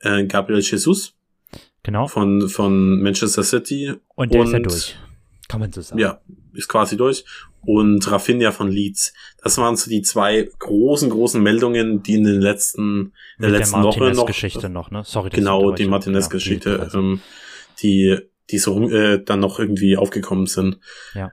äh, 0.00 0.24
Gabriel 0.26 0.60
Jesus. 0.60 1.14
Genau. 1.84 2.08
Von, 2.08 2.48
von 2.48 3.00
Manchester 3.00 3.44
City. 3.44 3.94
Und 4.16 4.34
der 4.34 4.40
und, 4.40 4.46
ist 4.48 4.52
ja 4.52 4.58
durch. 4.58 4.96
Kann 5.52 5.60
man 5.60 5.70
so 5.70 5.82
sagen. 5.82 6.00
Ja, 6.00 6.20
ist 6.54 6.68
quasi 6.68 6.96
durch 6.96 7.24
und 7.64 8.10
Rafinha 8.10 8.50
von 8.50 8.70
Leeds. 8.70 9.12
Das 9.42 9.58
waren 9.58 9.76
so 9.76 9.88
die 9.88 10.02
zwei 10.02 10.48
großen, 10.58 11.10
großen 11.10 11.42
Meldungen, 11.42 12.02
die 12.02 12.14
in 12.14 12.24
den 12.24 12.40
letzten, 12.40 13.12
in 13.36 13.42
der 13.42 13.50
letzten 13.50 13.76
der 13.76 13.84
Woche 13.84 14.10
noch. 14.12 14.26
Geschichte 14.26 14.68
noch, 14.68 14.90
ne? 14.90 15.02
Sorry. 15.04 15.30
Genau, 15.30 15.72
die 15.72 15.86
Martinez-Geschichte, 15.86 16.88
ja, 16.90 16.98
ähm, 16.98 17.20
die, 17.80 18.18
die 18.50 18.58
so 18.58 18.88
äh, 18.88 19.22
dann 19.22 19.40
noch 19.40 19.58
irgendwie 19.58 19.96
aufgekommen 19.96 20.46
sind. 20.46 20.78
Ja. 21.14 21.32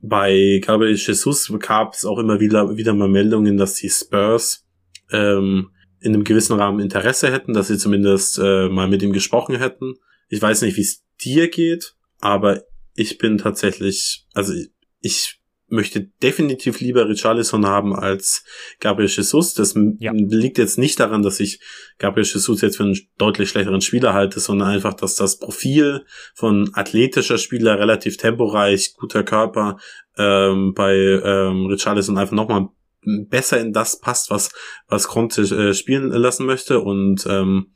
Bei 0.00 0.60
Gabriel 0.62 0.96
Jesus 0.96 1.52
gab 1.60 1.94
es 1.94 2.04
auch 2.04 2.18
immer 2.18 2.38
wieder, 2.38 2.76
wieder 2.76 2.92
mal 2.92 3.08
Meldungen, 3.08 3.56
dass 3.56 3.74
die 3.74 3.88
Spurs 3.88 4.66
ähm, 5.10 5.70
in 6.00 6.12
einem 6.12 6.24
gewissen 6.24 6.58
Rahmen 6.60 6.80
Interesse 6.80 7.32
hätten, 7.32 7.54
dass 7.54 7.68
sie 7.68 7.78
zumindest 7.78 8.38
äh, 8.38 8.68
mal 8.68 8.88
mit 8.88 9.02
ihm 9.02 9.14
gesprochen 9.14 9.56
hätten. 9.56 9.94
Ich 10.28 10.40
weiß 10.40 10.62
nicht, 10.62 10.76
wie 10.76 10.82
es 10.82 11.02
dir 11.22 11.48
geht, 11.48 11.96
aber 12.20 12.62
ich 12.94 13.18
bin 13.18 13.38
tatsächlich, 13.38 14.26
also 14.34 14.52
ich 15.00 15.40
möchte 15.68 16.02
definitiv 16.22 16.80
lieber 16.80 17.08
Richarlison 17.08 17.66
haben 17.66 17.94
als 17.94 18.44
Gabriel 18.80 19.08
Jesus. 19.08 19.54
Das 19.54 19.74
ja. 19.98 20.12
liegt 20.14 20.58
jetzt 20.58 20.78
nicht 20.78 21.00
daran, 21.00 21.22
dass 21.22 21.40
ich 21.40 21.60
Gabriel 21.98 22.26
Jesus 22.26 22.60
jetzt 22.60 22.76
für 22.76 22.84
einen 22.84 22.98
deutlich 23.18 23.48
schlechteren 23.50 23.80
Spieler 23.80 24.14
halte, 24.14 24.40
sondern 24.40 24.68
einfach, 24.68 24.94
dass 24.94 25.14
das 25.16 25.38
Profil 25.38 26.04
von 26.34 26.70
athletischer 26.74 27.38
Spieler, 27.38 27.78
relativ 27.78 28.16
temporeich, 28.16 28.94
guter 28.94 29.24
Körper 29.24 29.78
ähm, 30.16 30.74
bei 30.74 30.94
ähm, 30.94 31.66
Richarlison 31.66 32.18
einfach 32.18 32.36
nochmal 32.36 32.68
besser 33.04 33.60
in 33.60 33.72
das 33.72 34.00
passt, 34.00 34.30
was 34.30 34.50
was 34.88 35.08
Conte 35.08 35.42
äh, 35.42 35.74
spielen 35.74 36.10
lassen 36.10 36.46
möchte 36.46 36.80
und 36.80 37.26
ähm, 37.26 37.74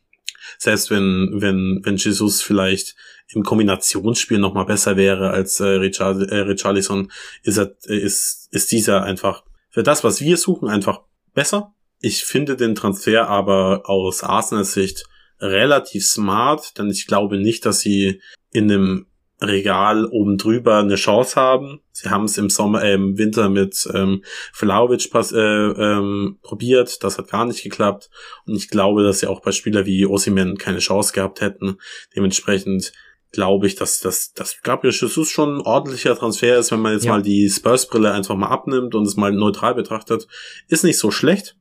selbst 0.57 0.91
wenn 0.91 1.37
wenn 1.41 1.81
wenn 1.85 1.97
Jesus 1.97 2.41
vielleicht 2.41 2.97
im 3.33 3.43
Kombinationsspiel 3.43 4.39
noch 4.39 4.55
mal 4.55 4.65
besser 4.65 4.97
wäre 4.97 5.31
als 5.31 5.61
äh, 5.61 5.67
Richard, 5.67 6.31
äh, 6.31 6.39
Richarlison, 6.39 7.11
ist, 7.43 7.59
er, 7.59 7.77
ist, 7.85 8.49
ist 8.51 8.73
dieser 8.73 9.03
einfach 9.03 9.45
für 9.71 9.83
das, 9.83 10.03
was 10.03 10.21
wir 10.21 10.37
suchen, 10.37 10.69
einfach 10.69 11.03
besser. 11.35 11.75
Ich 12.01 12.25
finde 12.25 12.57
den 12.57 12.75
Transfer 12.75 13.29
aber 13.29 13.83
aus 13.85 14.23
Arsenals 14.23 14.73
Sicht 14.73 15.05
relativ 15.41 16.07
smart, 16.07 16.79
denn 16.79 16.91
ich 16.91 17.07
glaube 17.07 17.39
nicht, 17.39 17.67
dass 17.67 17.81
sie 17.81 18.21
in 18.53 18.71
einem 18.71 19.07
Regal 19.41 20.05
oben 20.07 20.37
drüber 20.37 20.79
eine 20.79 20.97
Chance 20.97 21.37
haben. 21.37 21.81
Sie 21.93 22.11
haben 22.11 22.25
es 22.25 22.39
im 22.39 22.51
Sommer, 22.51 22.83
äh, 22.83 22.95
im 22.95 23.19
Winter 23.19 23.49
mit 23.49 23.89
ähm, 23.95 24.25
Vlaovic 24.53 25.11
pass, 25.13 25.31
äh, 25.31 25.39
ähm, 25.39 26.39
probiert, 26.43 27.05
das 27.05 27.19
hat 27.19 27.31
gar 27.31 27.45
nicht 27.45 27.63
geklappt. 27.63 28.11
Und 28.47 28.57
ich 28.57 28.69
glaube, 28.69 29.05
dass 29.05 29.21
sie 29.21 29.29
auch 29.29 29.41
bei 29.41 29.53
Spieler 29.53 29.87
wie 29.87 30.07
Osimen 30.07 30.59
keine 30.59 30.81
Chance 30.81 31.13
gehabt 31.13 31.41
hätten. 31.41 31.77
Dementsprechend 32.17 32.93
glaube 33.33 33.67
ich, 33.67 33.75
dass 33.75 34.01
das 34.01 34.33
dass 34.33 34.61
Gabriel 34.63 34.95
Jesus 34.95 35.29
schon 35.29 35.59
ein 35.59 35.61
ordentlicher 35.61 36.17
Transfer 36.17 36.59
ist, 36.59 36.73
wenn 36.73 36.81
man 36.81 36.93
jetzt 36.93 37.05
ja. 37.05 37.13
mal 37.13 37.23
die 37.23 37.49
Spurs-Brille 37.49 38.13
einfach 38.13 38.37
mal 38.37 38.49
abnimmt 38.49 38.95
und 38.95 39.07
es 39.07 39.17
mal 39.17 39.33
neutral 39.33 39.75
betrachtet. 39.75 40.27
Ist 40.69 40.85
nicht 40.85 40.99
so 40.99 41.11
schlecht. 41.11 41.57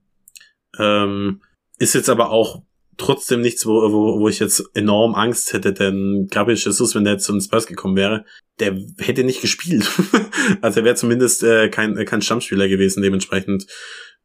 Ähm, 0.79 1.41
ist 1.77 1.93
jetzt 1.93 2.09
aber 2.09 2.29
auch 2.29 2.63
trotzdem 2.97 3.41
nichts, 3.41 3.65
wo, 3.65 3.91
wo, 3.91 4.19
wo 4.19 4.29
ich 4.29 4.39
jetzt 4.39 4.63
enorm 4.73 5.15
Angst 5.15 5.53
hätte, 5.53 5.71
denn 5.71 6.27
Gabriel 6.31 6.57
Jesus, 6.57 6.95
wenn 6.95 7.03
der 7.03 7.13
jetzt 7.13 7.25
zu 7.25 7.31
den 7.31 7.41
Spurs 7.41 7.67
gekommen 7.67 7.95
wäre, 7.95 8.25
der 8.59 8.75
hätte 8.97 9.23
nicht 9.23 9.41
gespielt. 9.41 9.87
also 10.61 10.79
er 10.79 10.85
wäre 10.85 10.95
zumindest 10.95 11.43
äh, 11.43 11.69
kein, 11.69 11.95
kein 12.05 12.21
Stammspieler 12.21 12.67
gewesen, 12.67 13.03
dementsprechend 13.03 13.67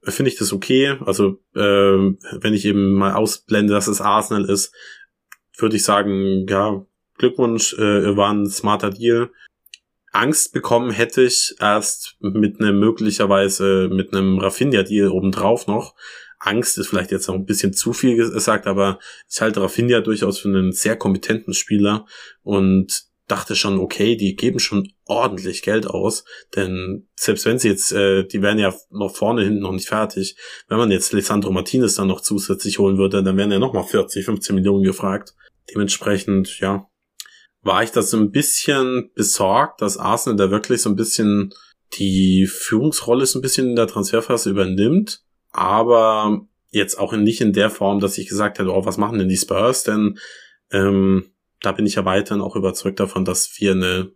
finde 0.04 0.30
ich 0.30 0.38
das 0.38 0.52
okay. 0.52 0.96
Also 1.04 1.40
äh, 1.54 1.60
wenn 1.60 2.54
ich 2.54 2.64
eben 2.64 2.92
mal 2.92 3.12
ausblende, 3.12 3.72
dass 3.72 3.86
es 3.88 4.00
Arsenal 4.00 4.46
ist, 4.46 4.74
würde 5.58 5.76
ich 5.76 5.84
sagen, 5.84 6.46
ja, 6.48 6.84
Glückwunsch, 7.18 7.74
äh, 7.74 8.16
war 8.16 8.32
ein 8.32 8.46
smarter 8.48 8.90
Deal. 8.90 9.30
Angst 10.12 10.52
bekommen 10.52 10.90
hätte 10.90 11.22
ich 11.22 11.54
erst 11.58 12.16
mit 12.20 12.60
einem 12.60 12.78
möglicherweise 12.78 13.88
mit 13.90 14.12
einem 14.12 14.38
Raffinia-Deal 14.38 15.08
obendrauf 15.08 15.66
noch. 15.66 15.94
Angst 16.38 16.76
ist 16.76 16.88
vielleicht 16.88 17.12
jetzt 17.12 17.28
noch 17.28 17.34
ein 17.34 17.46
bisschen 17.46 17.72
zu 17.72 17.92
viel 17.92 18.16
gesagt, 18.16 18.66
aber 18.66 18.98
ich 19.30 19.40
halte 19.40 19.62
Raffinia 19.62 20.00
durchaus 20.00 20.38
für 20.38 20.48
einen 20.48 20.72
sehr 20.72 20.96
kompetenten 20.96 21.54
Spieler 21.54 22.04
und 22.42 23.04
dachte 23.28 23.54
schon, 23.56 23.78
okay, 23.78 24.16
die 24.16 24.36
geben 24.36 24.58
schon 24.58 24.92
ordentlich 25.06 25.62
Geld 25.62 25.86
aus, 25.86 26.24
denn 26.54 27.08
selbst 27.14 27.46
wenn 27.46 27.58
sie 27.58 27.68
jetzt, 27.68 27.92
äh, 27.92 28.24
die 28.24 28.42
wären 28.42 28.58
ja 28.58 28.74
noch 28.90 29.14
vorne 29.14 29.44
hinten 29.44 29.60
noch 29.60 29.72
nicht 29.72 29.88
fertig, 29.88 30.36
wenn 30.68 30.78
man 30.78 30.90
jetzt 30.90 31.14
Alessandro 31.14 31.52
Martinez 31.52 31.94
dann 31.94 32.08
noch 32.08 32.20
zusätzlich 32.20 32.78
holen 32.78 32.98
würde, 32.98 33.22
dann 33.22 33.36
wären 33.36 33.52
ja 33.52 33.58
noch 33.58 33.72
mal 33.72 33.84
40, 33.84 34.24
15 34.24 34.54
Millionen 34.54 34.82
gefragt. 34.82 35.34
Dementsprechend, 35.70 36.58
ja, 36.58 36.88
war 37.62 37.82
ich 37.82 37.90
das 37.90 38.10
so 38.10 38.16
ein 38.16 38.30
bisschen 38.30 39.10
besorgt, 39.14 39.82
dass 39.82 39.96
Arsenal 39.96 40.36
da 40.36 40.50
wirklich 40.50 40.82
so 40.82 40.90
ein 40.90 40.96
bisschen 40.96 41.54
die 41.94 42.46
Führungsrolle 42.46 43.26
so 43.26 43.38
ein 43.38 43.42
bisschen 43.42 43.68
in 43.68 43.76
der 43.76 43.86
Transferphase 43.86 44.50
übernimmt, 44.50 45.22
aber 45.52 46.46
jetzt 46.70 46.98
auch 46.98 47.12
nicht 47.12 47.40
in 47.40 47.52
der 47.52 47.70
Form, 47.70 48.00
dass 48.00 48.18
ich 48.18 48.28
gesagt 48.28 48.58
hätte, 48.58 48.72
oh, 48.72 48.84
was 48.84 48.96
machen 48.96 49.18
denn 49.18 49.28
die 49.28 49.36
Spurs? 49.36 49.84
Denn 49.84 50.18
ähm, 50.70 51.32
da 51.60 51.72
bin 51.72 51.86
ich 51.86 51.96
ja 51.96 52.04
weiterhin 52.04 52.42
auch 52.42 52.56
überzeugt 52.56 52.98
davon, 52.98 53.24
dass 53.24 53.60
wir 53.60 53.72
eine 53.72 54.10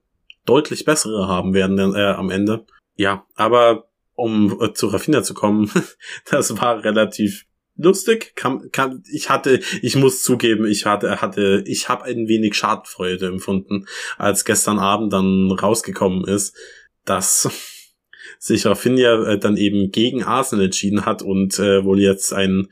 deutlich 0.47 0.85
bessere 0.85 1.29
haben 1.29 1.55
werden 1.55 1.79
äh, 1.95 2.13
am 2.13 2.31
Ende. 2.31 2.67
Ja, 2.97 3.27
aber 3.35 3.89
um 4.15 4.61
äh, 4.61 4.73
zu 4.73 4.87
Raffina 4.89 5.23
zu 5.23 5.35
kommen, 5.35 5.71
das 6.31 6.59
war 6.59 6.83
relativ 6.83 7.45
lustig. 7.77 8.35
Kann, 8.37 8.71
kann, 8.73 9.03
ich 9.11 9.31
hatte, 9.31 9.61
ich 9.83 9.97
muss 9.97 10.23
zugeben, 10.23 10.67
ich 10.67 10.87
hatte, 10.87 11.21
hatte, 11.21 11.65
ich 11.67 11.89
habe 11.89 12.05
ein 12.05 12.29
wenig 12.29 12.55
Schadenfreude 12.55 13.27
empfunden, 13.27 13.87
als 14.19 14.45
gestern 14.45 14.79
Abend 14.79 15.13
dann 15.13 15.51
rausgekommen 15.51 16.25
ist, 16.25 16.57
dass 17.05 17.49
sich 18.39 18.67
Rafinha 18.67 19.33
äh, 19.33 19.39
dann 19.39 19.57
eben 19.57 19.91
gegen 19.91 20.23
Arsenal 20.23 20.67
entschieden 20.67 21.07
hat 21.07 21.23
und 21.23 21.59
äh, 21.59 21.85
wohl 21.85 22.01
jetzt 22.01 22.33
einen 22.33 22.71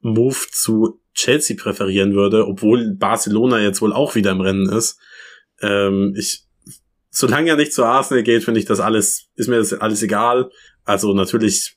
Move 0.00 0.36
zu 0.50 1.00
Chelsea 1.14 1.56
präferieren 1.56 2.14
würde, 2.14 2.46
obwohl 2.46 2.94
Barcelona 2.94 3.60
jetzt 3.60 3.80
wohl 3.80 3.92
auch 3.92 4.14
wieder 4.14 4.32
im 4.32 4.40
Rennen 4.40 4.68
ist. 4.68 4.98
Ähm, 5.60 6.14
ich, 6.18 6.44
solange 7.10 7.50
er 7.50 7.56
nicht 7.56 7.72
zu 7.72 7.84
Arsenal 7.84 8.24
geht, 8.24 8.44
finde 8.44 8.60
ich 8.60 8.66
das 8.66 8.80
alles, 8.80 9.28
ist 9.36 9.48
mir 9.48 9.58
das 9.58 9.72
alles 9.72 10.02
egal. 10.02 10.50
Also 10.84 11.14
natürlich 11.14 11.76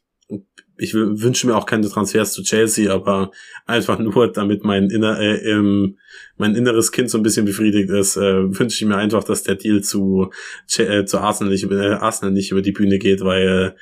ich 0.78 0.94
wünsche 0.94 1.48
mir 1.48 1.56
auch 1.56 1.66
keine 1.66 1.90
Transfers 1.90 2.34
zu 2.34 2.44
Chelsea, 2.44 2.94
aber 2.94 3.32
einfach 3.66 4.00
nur, 4.00 4.32
damit 4.32 4.64
mein, 4.64 4.90
inner, 4.90 5.20
äh, 5.20 5.38
ähm, 5.52 5.98
mein 6.38 6.56
inneres 6.56 6.92
Kind 6.92 7.10
so 7.10 7.18
ein 7.18 7.24
bisschen 7.24 7.46
befriedigt 7.46 7.90
ist, 7.90 8.18
äh, 8.18 8.58
wünsche 8.58 8.84
ich 8.84 8.88
mir 8.88 8.98
einfach, 8.98 9.24
dass 9.24 9.44
der 9.44 9.56
Deal 9.56 9.82
zu, 9.82 10.32
äh, 10.78 11.06
zu 11.06 11.20
Arsenal, 11.20 11.52
nicht, 11.52 11.70
äh, 11.70 11.94
Arsenal 11.94 12.32
nicht 12.32 12.52
über 12.52 12.62
die 12.62 12.72
Bühne 12.72 13.00
geht, 13.00 13.22
weil 13.22 13.76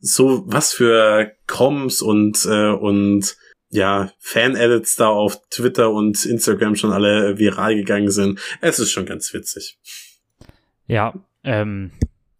so 0.00 0.44
was 0.46 0.72
für 0.72 1.32
Coms 1.46 2.02
und, 2.02 2.44
äh, 2.46 2.70
und 2.70 3.36
ja, 3.70 4.10
Fan-Edits 4.18 4.96
da 4.96 5.08
auf 5.08 5.40
Twitter 5.48 5.90
und 5.92 6.24
Instagram 6.24 6.74
schon 6.74 6.92
alle 6.92 7.38
viral 7.38 7.76
gegangen 7.76 8.10
sind. 8.10 8.40
Es 8.60 8.78
ist 8.78 8.90
schon 8.90 9.06
ganz 9.06 9.32
witzig. 9.32 9.78
Ja, 10.86 11.14
ähm, 11.44 11.92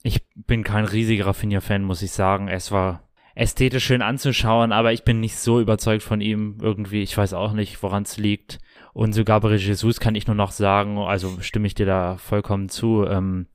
ich 0.02 0.24
bin 0.34 0.64
kein 0.64 0.84
riesiger 0.84 1.26
Rafinha-Fan, 1.26 1.82
muss 1.82 2.02
ich 2.02 2.10
sagen. 2.10 2.48
Es 2.48 2.72
war 2.72 3.08
ästhetisch 3.34 3.84
schön 3.84 4.02
anzuschauen, 4.02 4.72
aber 4.72 4.92
ich 4.92 5.04
bin 5.04 5.20
nicht 5.20 5.36
so 5.36 5.60
überzeugt 5.60 6.02
von 6.02 6.20
ihm 6.20 6.58
irgendwie. 6.60 7.02
Ich 7.02 7.16
weiß 7.16 7.32
auch 7.32 7.52
nicht, 7.52 7.82
woran 7.82 8.02
es 8.02 8.16
liegt. 8.16 8.58
Und 8.92 9.12
sogar 9.12 9.40
bei 9.40 9.54
Jesus 9.54 10.00
kann 10.00 10.14
ich 10.14 10.26
nur 10.26 10.36
noch 10.36 10.50
sagen, 10.50 10.98
also 10.98 11.38
stimme 11.40 11.66
ich 11.66 11.74
dir 11.74 11.86
da 11.86 12.16
vollkommen 12.16 12.68
zu. 12.68 13.06
Ähm, 13.06 13.46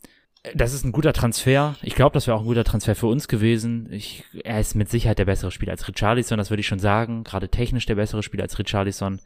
das 0.53 0.73
ist 0.73 0.83
ein 0.83 0.91
guter 0.91 1.13
Transfer. 1.13 1.75
Ich 1.81 1.95
glaube, 1.95 2.13
das 2.13 2.27
wäre 2.27 2.37
auch 2.37 2.41
ein 2.41 2.47
guter 2.47 2.63
Transfer 2.63 2.95
für 2.95 3.07
uns 3.07 3.27
gewesen. 3.27 3.87
Ich, 3.91 4.23
er 4.43 4.59
ist 4.59 4.75
mit 4.75 4.89
Sicherheit 4.89 5.19
der 5.19 5.25
bessere 5.25 5.51
Spieler 5.51 5.71
als 5.71 5.87
Richarlison, 5.87 6.37
das 6.37 6.49
würde 6.49 6.61
ich 6.61 6.67
schon 6.67 6.79
sagen. 6.79 7.23
Gerade 7.23 7.49
technisch 7.49 7.85
der 7.85 7.95
bessere 7.95 8.23
Spieler 8.23 8.43
als 8.43 8.59
Richarlison. 8.59 9.19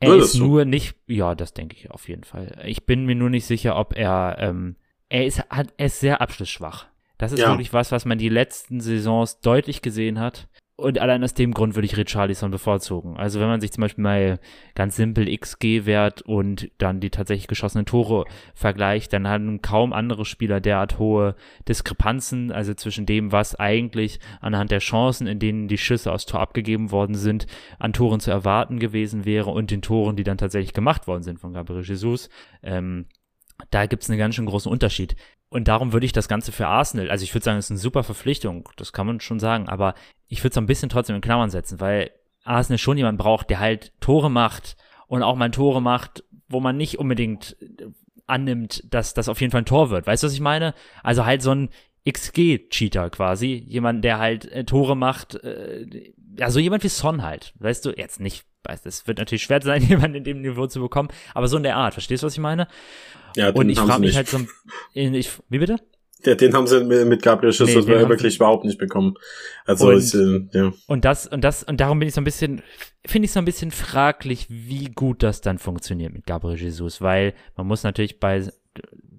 Er 0.00 0.16
ist 0.16 0.32
so. 0.32 0.46
nur 0.46 0.64
nicht, 0.64 0.96
ja, 1.06 1.34
das 1.34 1.52
denke 1.52 1.76
ich 1.76 1.90
auf 1.90 2.08
jeden 2.08 2.24
Fall. 2.24 2.58
Ich 2.64 2.86
bin 2.86 3.04
mir 3.04 3.14
nur 3.14 3.30
nicht 3.30 3.44
sicher, 3.44 3.76
ob 3.76 3.96
er, 3.96 4.36
ähm, 4.40 4.76
er 5.10 5.26
ist, 5.26 5.42
hat, 5.50 5.74
er 5.76 5.86
ist 5.86 6.00
sehr 6.00 6.20
abschlussschwach. 6.22 6.86
Das 7.20 7.32
ist 7.32 7.40
ja. 7.40 7.50
wirklich 7.50 7.74
was, 7.74 7.92
was 7.92 8.06
man 8.06 8.16
die 8.16 8.30
letzten 8.30 8.80
Saisons 8.80 9.40
deutlich 9.40 9.82
gesehen 9.82 10.18
hat. 10.18 10.48
Und 10.76 10.98
allein 10.98 11.22
aus 11.22 11.34
dem 11.34 11.52
Grund 11.52 11.74
würde 11.74 11.84
ich 11.84 11.98
Richarlison 11.98 12.50
bevorzugen. 12.50 13.18
Also 13.18 13.40
wenn 13.40 13.48
man 13.48 13.60
sich 13.60 13.72
zum 13.72 13.82
Beispiel 13.82 14.02
mal 14.02 14.40
ganz 14.74 14.96
simpel 14.96 15.26
XG-Wert 15.28 16.22
und 16.22 16.70
dann 16.78 17.00
die 17.00 17.10
tatsächlich 17.10 17.46
geschossenen 17.46 17.84
Tore 17.84 18.24
vergleicht, 18.54 19.12
dann 19.12 19.28
haben 19.28 19.60
kaum 19.60 19.92
andere 19.92 20.24
Spieler 20.24 20.62
derart 20.62 20.98
hohe 20.98 21.36
Diskrepanzen, 21.68 22.50
also 22.52 22.72
zwischen 22.72 23.04
dem, 23.04 23.32
was 23.32 23.54
eigentlich 23.54 24.18
anhand 24.40 24.70
der 24.70 24.78
Chancen, 24.78 25.26
in 25.26 25.38
denen 25.38 25.68
die 25.68 25.76
Schüsse 25.76 26.10
aus 26.10 26.24
Tor 26.24 26.40
abgegeben 26.40 26.90
worden 26.90 27.16
sind, 27.16 27.46
an 27.78 27.92
Toren 27.92 28.20
zu 28.20 28.30
erwarten 28.30 28.78
gewesen 28.78 29.26
wäre 29.26 29.50
und 29.50 29.70
den 29.70 29.82
Toren, 29.82 30.16
die 30.16 30.24
dann 30.24 30.38
tatsächlich 30.38 30.72
gemacht 30.72 31.06
worden 31.06 31.22
sind 31.22 31.38
von 31.38 31.52
Gabriel 31.52 31.84
Jesus. 31.84 32.30
Ähm, 32.62 33.04
da 33.70 33.86
gibt 33.86 34.02
es 34.02 34.10
einen 34.10 34.18
ganz 34.18 34.34
schön 34.34 34.46
großen 34.46 34.70
Unterschied. 34.70 35.16
Und 35.48 35.68
darum 35.68 35.92
würde 35.92 36.06
ich 36.06 36.12
das 36.12 36.28
Ganze 36.28 36.52
für 36.52 36.66
Arsenal, 36.68 37.10
also 37.10 37.24
ich 37.24 37.34
würde 37.34 37.44
sagen, 37.44 37.58
es 37.58 37.66
ist 37.66 37.70
eine 37.72 37.78
super 37.78 38.04
Verpflichtung, 38.04 38.68
das 38.76 38.92
kann 38.92 39.06
man 39.06 39.20
schon 39.20 39.40
sagen, 39.40 39.68
aber 39.68 39.94
ich 40.28 40.40
würde 40.44 40.52
es 40.52 40.58
ein 40.58 40.66
bisschen 40.66 40.88
trotzdem 40.88 41.16
in 41.16 41.22
Klammern 41.22 41.50
setzen, 41.50 41.80
weil 41.80 42.12
Arsenal 42.44 42.78
schon 42.78 42.96
jemand 42.96 43.18
braucht, 43.18 43.50
der 43.50 43.58
halt 43.58 43.92
Tore 44.00 44.30
macht 44.30 44.76
und 45.08 45.22
auch 45.22 45.36
mal 45.36 45.50
Tore 45.50 45.82
macht, 45.82 46.24
wo 46.48 46.60
man 46.60 46.76
nicht 46.76 46.98
unbedingt 46.98 47.56
äh, 47.60 47.86
annimmt, 48.26 48.84
dass 48.94 49.12
das 49.12 49.28
auf 49.28 49.40
jeden 49.40 49.50
Fall 49.50 49.62
ein 49.62 49.66
Tor 49.66 49.90
wird. 49.90 50.06
Weißt 50.06 50.22
du, 50.22 50.28
was 50.28 50.34
ich 50.34 50.40
meine? 50.40 50.74
Also 51.02 51.26
halt 51.26 51.42
so 51.42 51.50
ein 51.50 51.68
XG-Cheater 52.08 53.10
quasi. 53.10 53.64
Jemand, 53.66 54.04
der 54.04 54.18
halt 54.18 54.46
äh, 54.46 54.64
Tore 54.64 54.96
macht, 54.96 55.34
äh, 55.42 56.12
also 56.38 56.60
jemand 56.60 56.84
wie 56.84 56.88
Son 56.88 57.22
halt. 57.22 57.54
Weißt 57.58 57.84
du, 57.84 57.90
jetzt 57.90 58.20
nicht, 58.20 58.44
es 58.68 59.06
wird 59.06 59.18
natürlich 59.18 59.42
schwer 59.42 59.62
sein, 59.62 59.82
jemanden 59.88 60.16
in 60.16 60.24
dem 60.24 60.40
Niveau 60.42 60.66
zu 60.66 60.80
bekommen, 60.80 61.08
aber 61.34 61.48
so 61.48 61.56
in 61.56 61.62
der 61.62 61.76
Art, 61.76 61.94
verstehst 61.94 62.22
du, 62.22 62.26
was 62.26 62.34
ich 62.34 62.40
meine? 62.40 62.68
Ja, 63.36 63.50
und 63.50 63.68
ich 63.68 63.78
frage 63.78 64.00
mich 64.00 64.16
halt 64.16 64.28
so, 64.28 64.38
ich, 64.94 65.30
wie 65.48 65.58
bitte? 65.58 65.76
Ja, 66.24 66.34
den 66.34 66.52
haben 66.52 66.66
sie 66.66 66.84
mit 66.84 67.22
Gabriel 67.22 67.52
Schuss 67.52 67.74
nee, 67.74 67.86
wirklich 67.86 68.36
überhaupt 68.36 68.64
nicht 68.64 68.78
bekommen. 68.78 69.14
Also 69.64 69.88
und, 69.88 69.98
ich, 69.98 70.14
äh, 70.14 70.46
ja. 70.52 70.72
Und 70.86 71.04
das 71.04 71.26
und 71.26 71.42
das 71.42 71.62
und 71.62 71.80
darum 71.80 71.98
bin 71.98 72.08
ich 72.08 72.14
so 72.14 72.20
ein 72.20 72.24
bisschen 72.24 72.62
finde 73.06 73.24
ich 73.24 73.32
so 73.32 73.38
ein 73.38 73.46
bisschen 73.46 73.70
fraglich, 73.70 74.46
wie 74.50 74.86
gut 74.86 75.22
das 75.22 75.40
dann 75.40 75.58
funktioniert 75.58 76.12
mit 76.12 76.26
Gabriel 76.26 76.58
Jesus, 76.58 77.00
weil 77.00 77.32
man 77.56 77.66
muss 77.66 77.84
natürlich 77.84 78.20
bei 78.20 78.46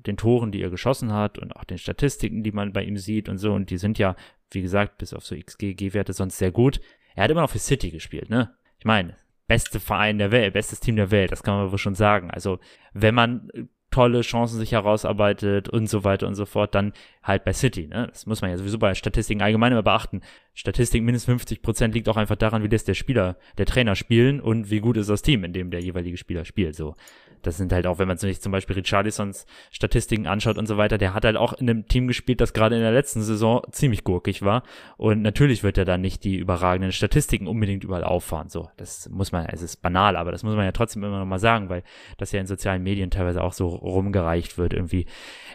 den 0.05 0.17
Toren, 0.17 0.51
die 0.51 0.61
er 0.61 0.69
geschossen 0.69 1.13
hat 1.13 1.39
und 1.39 1.55
auch 1.55 1.63
den 1.63 1.77
Statistiken, 1.77 2.43
die 2.43 2.51
man 2.51 2.73
bei 2.73 2.83
ihm 2.83 2.97
sieht 2.97 3.29
und 3.29 3.37
so 3.37 3.53
und 3.53 3.69
die 3.69 3.77
sind 3.77 3.97
ja, 3.97 4.15
wie 4.51 4.61
gesagt, 4.61 4.97
bis 4.97 5.13
auf 5.13 5.25
so 5.25 5.35
XG-Werte 5.35 6.13
sonst 6.13 6.37
sehr 6.37 6.51
gut. 6.51 6.81
Er 7.15 7.23
hat 7.23 7.31
immer 7.31 7.41
noch 7.41 7.49
für 7.49 7.59
City 7.59 7.89
gespielt, 7.91 8.29
ne? 8.29 8.55
Ich 8.79 8.85
meine, 8.85 9.15
beste 9.51 9.81
Verein 9.81 10.17
der 10.17 10.31
Welt, 10.31 10.53
bestes 10.53 10.79
Team 10.79 10.95
der 10.95 11.11
Welt, 11.11 11.29
das 11.29 11.43
kann 11.43 11.57
man 11.57 11.71
wohl 11.73 11.77
schon 11.77 11.93
sagen. 11.93 12.31
Also, 12.31 12.59
wenn 12.93 13.13
man 13.13 13.49
tolle 13.89 14.21
Chancen 14.21 14.57
sich 14.57 14.71
herausarbeitet 14.71 15.67
und 15.67 15.87
so 15.87 16.05
weiter 16.05 16.25
und 16.25 16.35
so 16.35 16.45
fort, 16.45 16.73
dann 16.73 16.93
halt 17.21 17.43
bei 17.43 17.51
City. 17.51 17.87
Ne? 17.87 18.07
Das 18.09 18.25
muss 18.25 18.41
man 18.41 18.49
ja 18.49 18.57
sowieso 18.57 18.79
bei 18.79 18.95
Statistiken 18.95 19.41
allgemein 19.41 19.73
immer 19.73 19.83
beachten. 19.83 20.21
Statistik 20.53 21.03
mindestens 21.03 21.33
50 21.33 21.61
Prozent 21.61 21.93
liegt 21.93 22.07
auch 22.07 22.15
einfach 22.15 22.37
daran, 22.37 22.63
wie 22.63 22.69
das 22.69 22.85
der 22.85 22.93
Spieler, 22.93 23.35
der 23.57 23.65
Trainer 23.65 23.97
spielen 23.97 24.39
und 24.39 24.71
wie 24.71 24.79
gut 24.79 24.95
ist 24.95 25.09
das 25.09 25.21
Team, 25.21 25.43
in 25.43 25.51
dem 25.51 25.69
der 25.69 25.81
jeweilige 25.81 26.15
Spieler 26.15 26.45
spielt. 26.45 26.77
So, 26.77 26.95
das 27.41 27.57
sind 27.57 27.73
halt 27.73 27.87
auch, 27.87 27.99
wenn 27.99 28.07
man 28.07 28.17
sich 28.17 28.41
zum 28.41 28.51
Beispiel 28.51 28.75
Richarlisons 28.75 29.45
Statistiken 29.71 30.27
anschaut 30.27 30.57
und 30.57 30.67
so 30.67 30.77
weiter, 30.77 30.97
der 30.97 31.13
hat 31.13 31.25
halt 31.25 31.37
auch 31.37 31.53
in 31.53 31.69
einem 31.69 31.87
Team 31.87 32.07
gespielt, 32.07 32.41
das 32.41 32.53
gerade 32.53 32.75
in 32.75 32.81
der 32.81 32.91
letzten 32.91 33.21
Saison 33.21 33.61
ziemlich 33.71 34.03
gurkig 34.03 34.41
war. 34.41 34.63
Und 34.97 35.21
natürlich 35.21 35.63
wird 35.63 35.77
er 35.77 35.85
dann 35.85 36.01
nicht 36.01 36.23
die 36.23 36.37
überragenden 36.37 36.91
Statistiken 36.91 37.47
unbedingt 37.47 37.83
überall 37.83 38.03
auffahren. 38.03 38.49
So, 38.49 38.69
das 38.77 39.09
muss 39.09 39.31
man, 39.31 39.45
es 39.47 39.61
ist 39.61 39.81
banal, 39.81 40.15
aber 40.15 40.31
das 40.31 40.43
muss 40.43 40.55
man 40.55 40.65
ja 40.65 40.71
trotzdem 40.71 41.03
immer 41.03 41.19
noch 41.19 41.25
mal 41.25 41.39
sagen, 41.39 41.69
weil 41.69 41.83
das 42.17 42.31
ja 42.31 42.39
in 42.39 42.47
sozialen 42.47 42.83
Medien 42.83 43.11
teilweise 43.11 43.43
auch 43.43 43.53
so 43.53 43.67
rumgereicht 43.67 44.57
wird, 44.57 44.73
irgendwie 44.73 45.07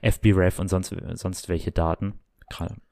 FBref 0.03 0.59
und 0.59 0.69
sonst, 0.69 0.95
sonst 1.15 1.49
welche 1.49 1.73
Daten. 1.73 2.15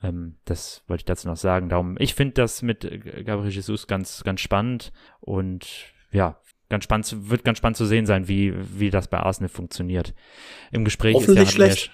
Ähm, 0.02 0.36
das 0.44 0.82
wollte 0.88 1.02
ich 1.02 1.06
dazu 1.06 1.28
noch 1.28 1.36
sagen. 1.36 1.68
Darum, 1.68 1.96
ich 1.98 2.14
finde 2.14 2.34
das 2.34 2.62
mit 2.62 2.80
Gabriel 3.24 3.52
Jesus 3.52 3.86
ganz, 3.86 4.24
ganz 4.24 4.40
spannend 4.40 4.92
und 5.20 5.92
ja, 6.10 6.38
ganz 6.68 6.84
spannend, 6.84 7.30
wird 7.30 7.44
ganz 7.44 7.58
spannend 7.58 7.76
zu 7.76 7.86
sehen 7.86 8.06
sein, 8.06 8.28
wie, 8.28 8.54
wie 8.78 8.90
das 8.90 9.08
bei 9.08 9.18
Arsenal 9.18 9.48
funktioniert. 9.48 10.14
Im 10.72 10.84
Gespräch 10.84 11.14
Hoffentlich 11.14 11.48
ist 11.48 11.58
ja 11.58 11.66
schlecht. 11.66 11.90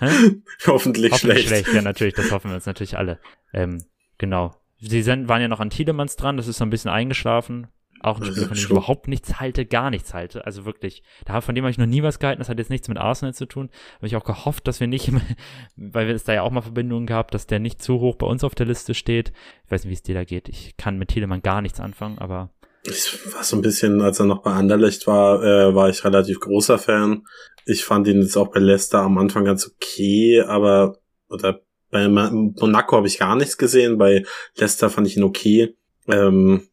Hoffentlich, 0.66 1.12
Hoffentlich 1.12 1.18
schlecht. 1.18 1.48
schlecht. 1.48 1.74
Ja, 1.74 1.82
natürlich, 1.82 2.14
das 2.14 2.30
hoffen 2.30 2.50
wir 2.50 2.54
uns 2.56 2.66
natürlich 2.66 2.96
alle. 2.96 3.18
Ähm, 3.52 3.84
genau. 4.18 4.54
Sie 4.78 5.02
sind, 5.02 5.28
waren 5.28 5.42
ja 5.42 5.48
noch 5.48 5.60
an 5.60 5.70
Tiedemanns 5.70 6.16
dran, 6.16 6.36
das 6.36 6.48
ist 6.48 6.58
so 6.58 6.64
ein 6.64 6.70
bisschen 6.70 6.90
eingeschlafen. 6.90 7.68
Auch 8.02 8.18
ein 8.18 8.24
Spieler, 8.24 8.46
von 8.46 8.56
dem 8.56 8.64
ich 8.64 8.70
überhaupt 8.70 9.08
nichts 9.08 9.40
halte, 9.40 9.66
gar 9.66 9.90
nichts 9.90 10.14
halte. 10.14 10.46
Also 10.46 10.64
wirklich, 10.64 11.02
da 11.26 11.42
von 11.42 11.54
dem 11.54 11.64
habe 11.64 11.70
ich 11.70 11.76
noch 11.76 11.84
nie 11.84 12.02
was 12.02 12.18
gehalten. 12.18 12.38
Das 12.38 12.48
hat 12.48 12.58
jetzt 12.58 12.70
nichts 12.70 12.88
mit 12.88 12.96
Arsenal 12.96 13.34
zu 13.34 13.44
tun. 13.44 13.68
Habe 13.96 14.06
ich 14.06 14.16
auch 14.16 14.24
gehofft, 14.24 14.66
dass 14.66 14.80
wir 14.80 14.86
nicht, 14.86 15.12
weil 15.76 16.06
wir 16.06 16.14
es 16.14 16.24
da 16.24 16.32
ja 16.32 16.42
auch 16.42 16.50
mal 16.50 16.62
Verbindungen 16.62 17.06
gehabt, 17.06 17.34
dass 17.34 17.46
der 17.46 17.58
nicht 17.58 17.82
zu 17.82 18.00
hoch 18.00 18.16
bei 18.16 18.26
uns 18.26 18.42
auf 18.42 18.54
der 18.54 18.64
Liste 18.64 18.94
steht. 18.94 19.34
Ich 19.66 19.70
weiß 19.70 19.84
nicht, 19.84 19.90
wie 19.90 19.94
es 19.94 20.02
dir 20.02 20.14
da 20.14 20.24
geht. 20.24 20.48
Ich 20.48 20.78
kann 20.78 20.96
mit 20.96 21.08
Tiedemann 21.08 21.42
gar 21.42 21.60
nichts 21.60 21.78
anfangen, 21.78 22.16
aber 22.18 22.54
ich 22.84 23.34
war 23.34 23.44
so 23.44 23.56
ein 23.56 23.62
bisschen, 23.62 24.00
als 24.00 24.20
er 24.20 24.26
noch 24.26 24.42
bei 24.42 24.52
Anderlecht 24.52 25.06
war, 25.06 25.42
äh, 25.42 25.74
war 25.74 25.88
ich 25.88 26.04
relativ 26.04 26.40
großer 26.40 26.78
Fan. 26.78 27.24
Ich 27.66 27.84
fand 27.84 28.08
ihn 28.08 28.22
jetzt 28.22 28.36
auch 28.36 28.48
bei 28.48 28.60
Leicester 28.60 29.00
am 29.00 29.18
Anfang 29.18 29.44
ganz 29.44 29.66
okay, 29.68 30.40
aber 30.40 30.98
oder 31.28 31.60
bei 31.90 32.08
Monaco 32.08 32.96
habe 32.96 33.06
ich 33.06 33.18
gar 33.18 33.36
nichts 33.36 33.58
gesehen. 33.58 33.98
Bei 33.98 34.24
Leicester 34.56 34.90
fand 34.90 35.06
ich 35.06 35.16
ihn 35.16 35.24
okay. 35.24 35.76
Ähm, 36.08 36.68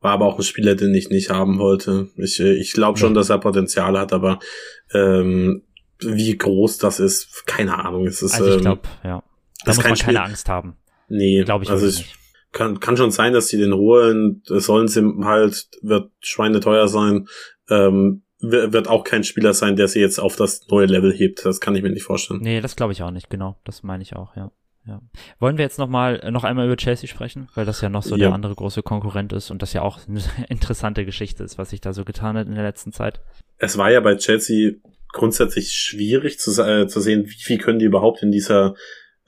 war 0.00 0.12
aber 0.12 0.26
auch 0.26 0.38
ein 0.38 0.42
Spieler, 0.42 0.74
den 0.74 0.94
ich 0.94 1.10
nicht 1.10 1.30
haben 1.30 1.58
wollte. 1.58 2.08
Ich, 2.16 2.40
äh, 2.40 2.54
ich 2.54 2.72
glaube 2.72 2.98
schon, 2.98 3.14
dass 3.14 3.30
er 3.30 3.38
Potenzial 3.38 3.98
hat, 3.98 4.12
aber 4.12 4.40
ähm, 4.92 5.62
wie 6.00 6.36
groß 6.36 6.78
das 6.78 6.98
ist, 6.98 7.46
keine 7.46 7.78
Ahnung. 7.84 8.06
Es 8.06 8.22
ist, 8.22 8.34
also 8.34 8.48
ich 8.48 8.56
ähm, 8.56 8.60
glaube, 8.62 8.82
ja. 9.04 9.22
Da 9.64 9.74
muss 9.74 9.84
man 9.84 9.96
Spiel. 9.96 10.14
keine 10.14 10.24
Angst 10.24 10.48
haben. 10.48 10.76
Nee, 11.08 11.44
glaube 11.44 11.64
ich 11.64 11.70
also 11.70 11.86
nicht. 11.86 12.16
Kann, 12.52 12.80
kann 12.80 12.96
schon 12.96 13.10
sein, 13.10 13.32
dass 13.32 13.48
sie 13.48 13.58
den 13.58 13.74
holen. 13.74 14.42
Sollen 14.44 14.88
sie 14.88 15.02
halt, 15.24 15.68
wird 15.82 16.10
schweineteuer 16.20 16.88
sein. 16.88 17.28
Ähm, 17.68 18.22
wird 18.40 18.88
auch 18.88 19.04
kein 19.04 19.22
Spieler 19.22 19.54
sein, 19.54 19.76
der 19.76 19.86
sie 19.86 20.00
jetzt 20.00 20.18
auf 20.18 20.34
das 20.34 20.66
neue 20.68 20.86
Level 20.86 21.12
hebt. 21.12 21.44
Das 21.44 21.60
kann 21.60 21.76
ich 21.76 21.82
mir 21.82 21.90
nicht 21.90 22.02
vorstellen. 22.02 22.40
Nee, 22.42 22.60
das 22.60 22.74
glaube 22.74 22.92
ich 22.92 23.02
auch 23.02 23.12
nicht, 23.12 23.30
genau. 23.30 23.56
Das 23.64 23.82
meine 23.82 24.02
ich 24.02 24.16
auch, 24.16 24.36
ja. 24.36 24.50
Ja. 24.84 25.00
Wollen 25.38 25.58
wir 25.58 25.64
jetzt 25.64 25.78
noch 25.78 25.88
mal 25.88 26.28
noch 26.32 26.42
einmal 26.42 26.66
über 26.66 26.76
Chelsea 26.76 27.08
sprechen, 27.08 27.48
weil 27.54 27.64
das 27.64 27.80
ja 27.82 27.88
noch 27.88 28.02
so 28.02 28.16
ja. 28.16 28.26
der 28.26 28.34
andere 28.34 28.56
große 28.56 28.82
Konkurrent 28.82 29.32
ist 29.32 29.52
und 29.52 29.62
das 29.62 29.72
ja 29.72 29.82
auch 29.82 30.00
eine 30.08 30.20
interessante 30.48 31.04
Geschichte 31.04 31.44
ist, 31.44 31.56
was 31.56 31.70
sich 31.70 31.80
da 31.80 31.92
so 31.92 32.04
getan 32.04 32.36
hat 32.36 32.48
in 32.48 32.56
der 32.56 32.64
letzten 32.64 32.90
Zeit. 32.90 33.20
Es 33.58 33.78
war 33.78 33.92
ja 33.92 34.00
bei 34.00 34.16
Chelsea 34.16 34.72
grundsätzlich 35.12 35.72
schwierig 35.72 36.40
zu, 36.40 36.50
äh, 36.60 36.88
zu 36.88 37.00
sehen, 37.00 37.26
wie 37.26 37.42
viel 37.42 37.58
können 37.58 37.78
die 37.78 37.84
überhaupt 37.84 38.24
in 38.24 38.32
dieser 38.32 38.74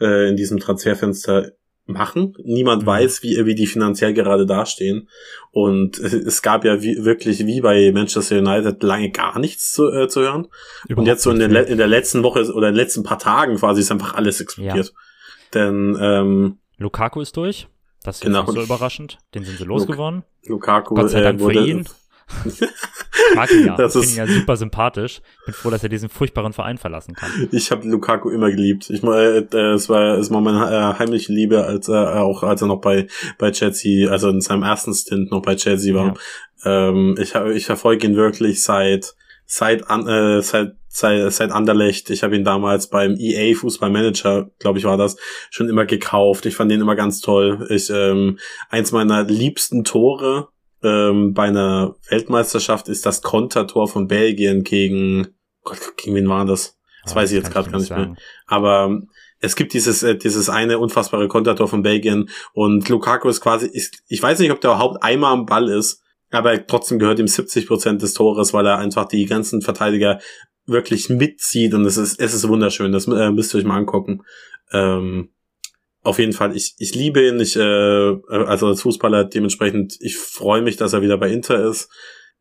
äh, 0.00 0.28
in 0.28 0.34
diesem 0.34 0.58
Transferfenster 0.58 1.52
machen. 1.86 2.34
Niemand 2.42 2.82
mhm. 2.82 2.86
weiß, 2.86 3.22
wie, 3.22 3.44
wie 3.44 3.54
die 3.54 3.66
finanziell 3.66 4.14
gerade 4.14 4.46
dastehen. 4.46 5.08
Und 5.50 5.98
es 5.98 6.42
gab 6.42 6.64
ja 6.64 6.82
wie, 6.82 7.04
wirklich 7.04 7.46
wie 7.46 7.60
bei 7.60 7.92
Manchester 7.92 8.38
United 8.38 8.82
lange 8.82 9.10
gar 9.10 9.38
nichts 9.38 9.72
zu, 9.72 9.92
äh, 9.92 10.08
zu 10.08 10.20
hören. 10.22 10.48
Überhaupt 10.84 10.98
und 10.98 11.06
jetzt 11.06 11.22
so 11.22 11.30
in, 11.30 11.38
den, 11.38 11.54
in 11.54 11.78
der 11.78 11.86
letzten 11.86 12.22
Woche 12.22 12.40
oder 12.52 12.68
in 12.68 12.74
den 12.74 12.80
letzten 12.82 13.02
paar 13.02 13.18
Tagen 13.18 13.56
quasi 13.56 13.80
ist 13.80 13.92
einfach 13.92 14.14
alles 14.14 14.40
explodiert. 14.40 14.86
Ja. 14.86 14.92
Denn 15.54 15.96
ähm, 16.00 16.58
Lukaku 16.78 17.20
ist 17.20 17.36
durch. 17.36 17.68
Das 18.02 18.16
ist 18.16 18.22
genau. 18.22 18.44
so 18.44 18.60
überraschend. 18.60 19.18
Den 19.34 19.44
sind 19.44 19.58
sie 19.58 19.64
losgeworden. 19.64 20.24
Lukaku 20.44 20.94
Gott 20.94 21.10
sei 21.10 21.22
Dank 21.22 21.40
äh, 21.40 21.42
wurde, 21.42 21.62
für 21.62 21.66
ihn. 21.66 21.88
Ich 22.44 22.60
mag 23.34 23.50
ihn 23.50 23.66
ja. 23.66 23.76
Das 23.76 23.94
ich 23.94 24.06
finde 24.06 24.22
ihn 24.22 24.28
ja 24.28 24.40
super 24.40 24.56
sympathisch. 24.56 25.20
Ich 25.40 25.44
bin 25.46 25.54
froh, 25.54 25.70
dass 25.70 25.82
er 25.82 25.88
diesen 25.88 26.08
furchtbaren 26.08 26.52
Verein 26.52 26.78
verlassen 26.78 27.14
kann. 27.14 27.30
Ich 27.52 27.70
habe 27.70 27.88
Lukaku 27.88 28.30
immer 28.30 28.50
geliebt. 28.50 28.90
Ich 28.90 29.02
äh, 29.02 29.44
es 29.56 29.88
war 29.88 30.18
es 30.18 30.30
war 30.30 30.40
meine 30.40 30.64
äh, 30.70 30.98
heimliche 30.98 31.32
Liebe, 31.32 31.64
als 31.64 31.88
er 31.88 32.22
auch 32.22 32.42
als 32.42 32.62
er 32.62 32.68
noch 32.68 32.80
bei 32.80 33.06
bei 33.38 33.50
Chelsea, 33.50 34.10
also 34.10 34.28
in 34.28 34.40
seinem 34.40 34.62
ersten 34.62 34.94
Stint 34.94 35.30
noch 35.30 35.42
bei 35.42 35.56
Chelsea 35.56 35.94
war. 35.94 36.14
Ja. 36.64 36.88
Ähm, 36.88 37.16
ich 37.20 37.34
ich 37.34 37.66
verfolge 37.66 38.06
ihn 38.06 38.16
wirklich 38.16 38.62
seit 38.62 39.14
seit 39.46 39.90
an, 39.90 40.06
äh, 40.06 40.42
seit 40.42 40.76
seit, 40.94 41.32
seit 41.32 41.50
Anderlecht. 41.50 42.10
Ich 42.10 42.22
habe 42.22 42.36
ihn 42.36 42.44
damals 42.44 42.88
beim 42.88 43.16
EA 43.18 43.54
Fußballmanager, 43.56 44.50
glaube 44.60 44.78
ich, 44.78 44.84
war 44.84 44.96
das, 44.96 45.16
schon 45.50 45.68
immer 45.68 45.86
gekauft. 45.86 46.46
Ich 46.46 46.54
fand 46.54 46.70
ihn 46.70 46.80
immer 46.80 46.94
ganz 46.94 47.20
toll. 47.20 47.66
Ich 47.68 47.90
ähm, 47.90 48.38
eins 48.70 48.92
meiner 48.92 49.24
liebsten 49.24 49.82
Tore 49.82 50.48
ähm, 50.84 51.34
bei 51.34 51.44
einer 51.44 51.96
Weltmeisterschaft 52.08 52.88
ist 52.88 53.06
das 53.06 53.22
Kontertor 53.22 53.88
von 53.88 54.06
Belgien 54.06 54.62
gegen, 54.62 55.28
Gott, 55.62 55.78
gegen 55.96 56.14
wen 56.14 56.28
war 56.28 56.44
das? 56.44 56.78
Das 57.02 57.12
oh, 57.12 57.16
weiß 57.16 57.32
ich 57.32 57.38
jetzt 57.38 57.52
gerade 57.52 57.70
gar 57.70 57.78
nicht 57.78 57.88
sagen. 57.88 58.12
mehr. 58.12 58.16
Aber 58.46 58.84
ähm, 58.84 59.08
es 59.40 59.56
gibt 59.56 59.72
dieses, 59.74 60.02
äh, 60.02 60.16
dieses 60.16 60.48
eine 60.48 60.78
unfassbare 60.78 61.28
Kontertor 61.28 61.68
von 61.68 61.82
Belgien 61.82 62.30
und 62.52 62.88
Lukaku 62.88 63.28
ist 63.28 63.40
quasi, 63.40 63.66
ist, 63.66 64.02
ich 64.08 64.22
weiß 64.22 64.38
nicht, 64.38 64.50
ob 64.50 64.60
der 64.60 64.70
überhaupt 64.70 65.02
einmal 65.02 65.32
am 65.32 65.46
Ball 65.46 65.68
ist, 65.68 66.02
aber 66.30 66.66
trotzdem 66.66 66.98
gehört 66.98 67.18
ihm 67.18 67.28
70 67.28 67.66
Prozent 67.66 68.02
des 68.02 68.14
Tores, 68.14 68.52
weil 68.52 68.66
er 68.66 68.78
einfach 68.78 69.06
die 69.06 69.26
ganzen 69.26 69.62
Verteidiger 69.62 70.20
wirklich 70.66 71.08
mitzieht 71.10 71.74
und 71.74 71.84
es 71.84 71.96
ist, 71.96 72.18
es 72.20 72.34
ist 72.34 72.48
wunderschön. 72.48 72.92
Das 72.92 73.06
äh, 73.06 73.30
müsst 73.30 73.54
ihr 73.54 73.58
euch 73.58 73.66
mal 73.66 73.76
angucken. 73.76 74.22
Ähm, 74.72 75.30
auf 76.04 76.18
jeden 76.18 76.32
Fall, 76.32 76.54
ich, 76.54 76.74
ich 76.78 76.94
liebe 76.94 77.26
ihn, 77.26 77.40
ich, 77.40 77.56
äh, 77.56 78.16
also 78.28 78.68
als 78.68 78.82
Fußballer 78.82 79.24
dementsprechend, 79.24 79.96
ich 80.00 80.16
freue 80.16 80.62
mich, 80.62 80.76
dass 80.76 80.92
er 80.92 81.02
wieder 81.02 81.18
bei 81.18 81.30
Inter 81.30 81.64
ist. 81.64 81.90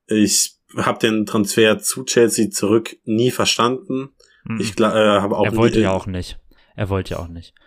Ich 0.06 0.58
habe 0.76 1.00
den 1.00 1.26
Transfer 1.26 1.80
zu 1.80 2.04
Chelsea 2.04 2.50
zurück 2.50 2.98
nie 3.06 3.32
verstanden. 3.32 4.10
Mhm. 4.44 4.60
Ich 4.60 4.80
äh, 4.80 4.84
habe 4.84 5.38
auch 5.38 5.46
Er 5.46 5.56
wollte 5.56 5.78
nie, 5.78 5.84
ja 5.84 5.92
auch 5.92 6.08
nicht. 6.08 6.40
Er 6.76 6.90
wollte 6.90 7.16
ja 7.16 7.20
auch 7.20 7.30
nicht. 7.30 7.54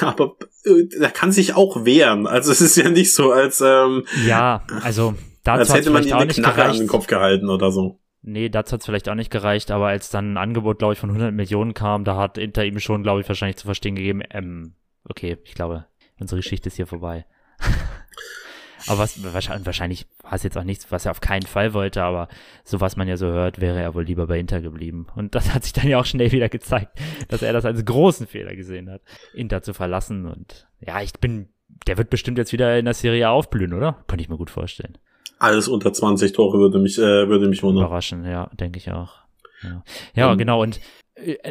Ja, 0.00 0.08
aber 0.08 0.36
äh, 0.64 0.88
er 0.98 1.10
kann 1.10 1.30
sich 1.30 1.54
auch 1.54 1.84
wehren. 1.84 2.26
Also 2.26 2.52
es 2.52 2.62
ist 2.62 2.74
ja 2.76 2.88
nicht 2.88 3.12
so, 3.12 3.32
als 3.32 3.60
ähm, 3.60 4.06
ja, 4.26 4.64
also 4.82 5.14
dazu 5.42 5.60
als 5.60 5.74
hätte 5.74 5.90
man 5.90 6.06
ihm 6.06 6.14
eine 6.14 6.32
Knarre 6.32 6.54
gereicht. 6.54 6.70
an 6.70 6.78
den 6.78 6.88
Kopf 6.88 7.06
gehalten 7.06 7.50
oder 7.50 7.70
so. 7.70 8.00
Nee, 8.22 8.48
dazu 8.48 8.72
hat 8.72 8.80
es 8.80 8.86
vielleicht 8.86 9.10
auch 9.10 9.14
nicht 9.14 9.30
gereicht, 9.30 9.70
aber 9.70 9.88
als 9.88 10.08
dann 10.08 10.32
ein 10.32 10.36
Angebot, 10.38 10.78
glaube 10.78 10.94
ich, 10.94 10.98
von 10.98 11.10
100 11.10 11.34
Millionen 11.34 11.74
kam, 11.74 12.04
da 12.04 12.16
hat 12.16 12.38
Inter 12.38 12.64
ihm 12.64 12.80
schon, 12.80 13.02
glaube 13.02 13.20
ich, 13.20 13.28
wahrscheinlich 13.28 13.58
zu 13.58 13.66
verstehen 13.66 13.94
gegeben, 13.94 14.22
ähm, 14.30 14.74
okay, 15.08 15.38
ich 15.44 15.54
glaube, 15.54 15.86
unsere 16.18 16.40
Geschichte 16.40 16.68
ist 16.68 16.76
hier 16.76 16.86
vorbei. 16.86 17.26
aber 18.86 18.98
was, 18.98 19.22
wahrscheinlich 19.22 20.06
war 20.22 20.34
es 20.34 20.42
jetzt 20.42 20.58
auch 20.58 20.64
nichts, 20.64 20.90
was 20.90 21.04
er 21.04 21.10
auf 21.10 21.20
keinen 21.20 21.46
Fall 21.46 21.74
wollte, 21.74 22.02
aber 22.02 22.28
so 22.64 22.80
was 22.80 22.96
man 22.96 23.08
ja 23.08 23.16
so 23.16 23.26
hört, 23.26 23.60
wäre 23.60 23.80
er 23.80 23.94
wohl 23.94 24.04
lieber 24.04 24.26
bei 24.26 24.38
Inter 24.38 24.60
geblieben. 24.60 25.06
Und 25.14 25.34
das 25.34 25.54
hat 25.54 25.64
sich 25.64 25.72
dann 25.72 25.88
ja 25.88 25.98
auch 25.98 26.06
schnell 26.06 26.32
wieder 26.32 26.48
gezeigt, 26.48 26.98
dass 27.28 27.42
er 27.42 27.52
das 27.52 27.64
als 27.64 27.84
großen 27.84 28.26
Fehler 28.26 28.54
gesehen 28.54 28.90
hat, 28.90 29.02
Inter 29.34 29.62
zu 29.62 29.74
verlassen. 29.74 30.26
Und 30.26 30.68
ja, 30.80 31.00
ich 31.00 31.12
bin, 31.14 31.48
der 31.86 31.98
wird 31.98 32.10
bestimmt 32.10 32.38
jetzt 32.38 32.52
wieder 32.52 32.78
in 32.78 32.84
der 32.84 32.94
Serie 32.94 33.30
aufblühen, 33.30 33.72
oder? 33.74 34.04
Könnte 34.06 34.22
ich 34.22 34.28
mir 34.28 34.38
gut 34.38 34.50
vorstellen. 34.50 34.98
Alles 35.38 35.68
unter 35.68 35.92
20 35.92 36.32
Tore 36.32 36.58
würde 36.58 36.78
mich, 36.78 36.98
äh, 36.98 37.28
würde 37.28 37.48
mich 37.48 37.62
wundern. 37.62 37.84
Überraschen, 37.84 38.24
ja, 38.24 38.50
denke 38.54 38.78
ich 38.78 38.90
auch. 38.90 39.24
Ja, 39.62 39.82
ja 40.14 40.32
um, 40.32 40.38
genau. 40.38 40.62
Und 40.62 40.80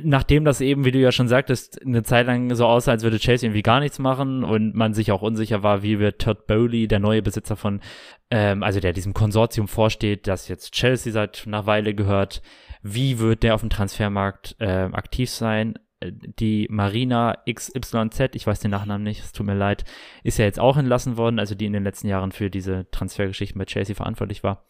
nachdem 0.03 0.43
das 0.43 0.59
eben, 0.59 0.83
wie 0.83 0.91
du 0.91 0.99
ja 0.99 1.11
schon 1.11 1.27
sagtest, 1.27 1.81
eine 1.85 2.03
Zeit 2.03 2.27
lang 2.27 2.53
so 2.53 2.65
aussah, 2.65 2.91
als 2.91 3.03
würde 3.03 3.17
Chelsea 3.17 3.47
irgendwie 3.47 3.61
gar 3.61 3.79
nichts 3.79 3.97
machen 3.97 4.43
und 4.43 4.75
man 4.75 4.93
sich 4.93 5.11
auch 5.11 5.21
unsicher 5.21 5.63
war, 5.63 5.83
wie 5.83 5.99
wird 5.99 6.21
Todd 6.21 6.47
Bowley, 6.47 6.87
der 6.87 6.99
neue 6.99 7.21
Besitzer 7.21 7.55
von, 7.55 7.79
ähm, 8.29 8.61
also 8.61 8.81
der 8.81 8.91
diesem 8.91 9.13
Konsortium 9.13 9.69
vorsteht, 9.69 10.27
das 10.27 10.49
jetzt 10.49 10.73
Chelsea 10.73 11.13
seit 11.13 11.45
einer 11.47 11.65
Weile 11.65 11.93
gehört, 11.95 12.41
wie 12.81 13.19
wird 13.19 13.43
der 13.43 13.55
auf 13.55 13.61
dem 13.61 13.69
Transfermarkt 13.69 14.57
äh, 14.59 14.89
aktiv 14.91 15.29
sein? 15.29 15.79
Äh, 16.03 16.11
die 16.39 16.67
Marina 16.69 17.37
XYZ, 17.51 18.35
ich 18.35 18.47
weiß 18.47 18.59
den 18.59 18.71
Nachnamen 18.71 19.03
nicht, 19.03 19.23
es 19.23 19.31
tut 19.31 19.45
mir 19.45 19.55
leid, 19.55 19.85
ist 20.23 20.37
ja 20.37 20.45
jetzt 20.45 20.59
auch 20.59 20.77
entlassen 20.77 21.17
worden, 21.17 21.39
also 21.39 21.55
die 21.55 21.65
in 21.65 21.73
den 21.73 21.83
letzten 21.83 22.07
Jahren 22.07 22.31
für 22.31 22.49
diese 22.49 22.89
Transfergeschichten 22.91 23.59
bei 23.59 23.65
Chelsea 23.65 23.95
verantwortlich 23.95 24.43
war. 24.43 24.65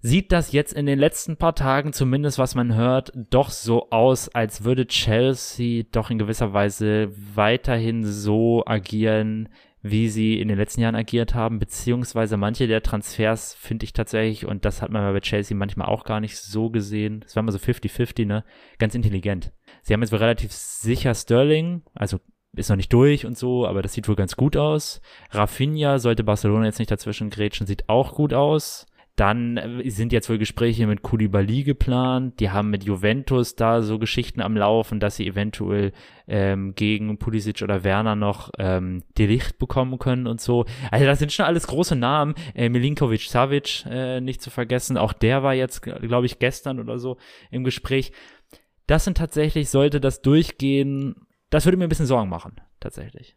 Sieht 0.00 0.32
das 0.32 0.52
jetzt 0.52 0.74
in 0.74 0.84
den 0.84 0.98
letzten 0.98 1.38
paar 1.38 1.54
Tagen, 1.54 1.94
zumindest 1.94 2.38
was 2.38 2.54
man 2.54 2.74
hört, 2.74 3.10
doch 3.14 3.48
so 3.48 3.88
aus, 3.88 4.28
als 4.28 4.62
würde 4.62 4.86
Chelsea 4.86 5.84
doch 5.90 6.10
in 6.10 6.18
gewisser 6.18 6.52
Weise 6.52 7.10
weiterhin 7.34 8.04
so 8.04 8.62
agieren, 8.66 9.48
wie 9.80 10.08
sie 10.08 10.40
in 10.40 10.48
den 10.48 10.58
letzten 10.58 10.80
Jahren 10.80 10.94
agiert 10.94 11.34
haben, 11.34 11.58
beziehungsweise 11.58 12.36
manche 12.36 12.66
der 12.66 12.82
Transfers 12.82 13.54
finde 13.54 13.84
ich 13.84 13.92
tatsächlich, 13.92 14.46
und 14.46 14.64
das 14.64 14.82
hat 14.82 14.90
man 14.90 15.10
bei 15.12 15.20
Chelsea 15.20 15.56
manchmal 15.56 15.88
auch 15.88 16.04
gar 16.04 16.20
nicht 16.20 16.38
so 16.38 16.68
gesehen, 16.68 17.20
das 17.20 17.36
war 17.36 17.42
immer 17.42 17.52
so 17.52 17.58
50-50, 17.58 18.26
ne, 18.26 18.44
ganz 18.78 18.94
intelligent. 18.94 19.52
Sie 19.84 19.92
haben 19.92 20.00
jetzt 20.00 20.12
wohl 20.12 20.18
relativ 20.18 20.50
sicher 20.50 21.14
Sterling, 21.14 21.82
also 21.94 22.18
ist 22.56 22.70
noch 22.70 22.76
nicht 22.76 22.92
durch 22.92 23.26
und 23.26 23.36
so, 23.36 23.66
aber 23.66 23.82
das 23.82 23.92
sieht 23.92 24.08
wohl 24.08 24.16
ganz 24.16 24.34
gut 24.34 24.56
aus. 24.56 25.00
Rafinha 25.30 25.98
sollte 25.98 26.24
Barcelona 26.24 26.66
jetzt 26.66 26.78
nicht 26.78 26.90
dazwischen 26.90 27.30
grätschen, 27.30 27.66
sieht 27.66 27.88
auch 27.88 28.14
gut 28.14 28.32
aus. 28.32 28.86
Dann 29.16 29.58
äh, 29.58 29.90
sind 29.90 30.12
jetzt 30.12 30.28
wohl 30.28 30.38
Gespräche 30.38 30.86
mit 30.88 31.02
Koulibaly 31.02 31.62
geplant. 31.62 32.40
Die 32.40 32.50
haben 32.50 32.70
mit 32.70 32.82
Juventus 32.82 33.54
da 33.54 33.82
so 33.82 33.98
Geschichten 33.98 34.40
am 34.40 34.56
Laufen, 34.56 34.98
dass 34.98 35.16
sie 35.16 35.26
eventuell 35.26 35.92
ähm, 36.26 36.74
gegen 36.74 37.18
Pulisic 37.18 37.62
oder 37.62 37.84
Werner 37.84 38.16
noch 38.16 38.50
ähm, 38.58 39.04
die 39.16 39.26
Licht 39.26 39.58
bekommen 39.58 39.98
können 39.98 40.26
und 40.26 40.40
so. 40.40 40.64
Also 40.90 41.06
das 41.06 41.20
sind 41.20 41.32
schon 41.32 41.46
alles 41.46 41.68
große 41.68 41.94
Namen. 41.94 42.34
Äh, 42.54 42.68
Milinkovic 42.68 43.22
Savic 43.22 43.84
äh, 43.88 44.20
nicht 44.20 44.42
zu 44.42 44.50
vergessen. 44.50 44.96
Auch 44.96 45.12
der 45.12 45.44
war 45.44 45.54
jetzt, 45.54 45.82
glaube 45.82 46.26
ich, 46.26 46.40
gestern 46.40 46.80
oder 46.80 46.98
so 46.98 47.16
im 47.52 47.62
Gespräch. 47.62 48.10
Das 48.86 49.04
sind 49.04 49.16
tatsächlich, 49.16 49.70
sollte 49.70 50.00
das 50.00 50.22
durchgehen, 50.22 51.26
das 51.50 51.64
würde 51.64 51.76
mir 51.76 51.84
ein 51.84 51.88
bisschen 51.88 52.06
Sorgen 52.06 52.28
machen, 52.28 52.60
tatsächlich. 52.80 53.36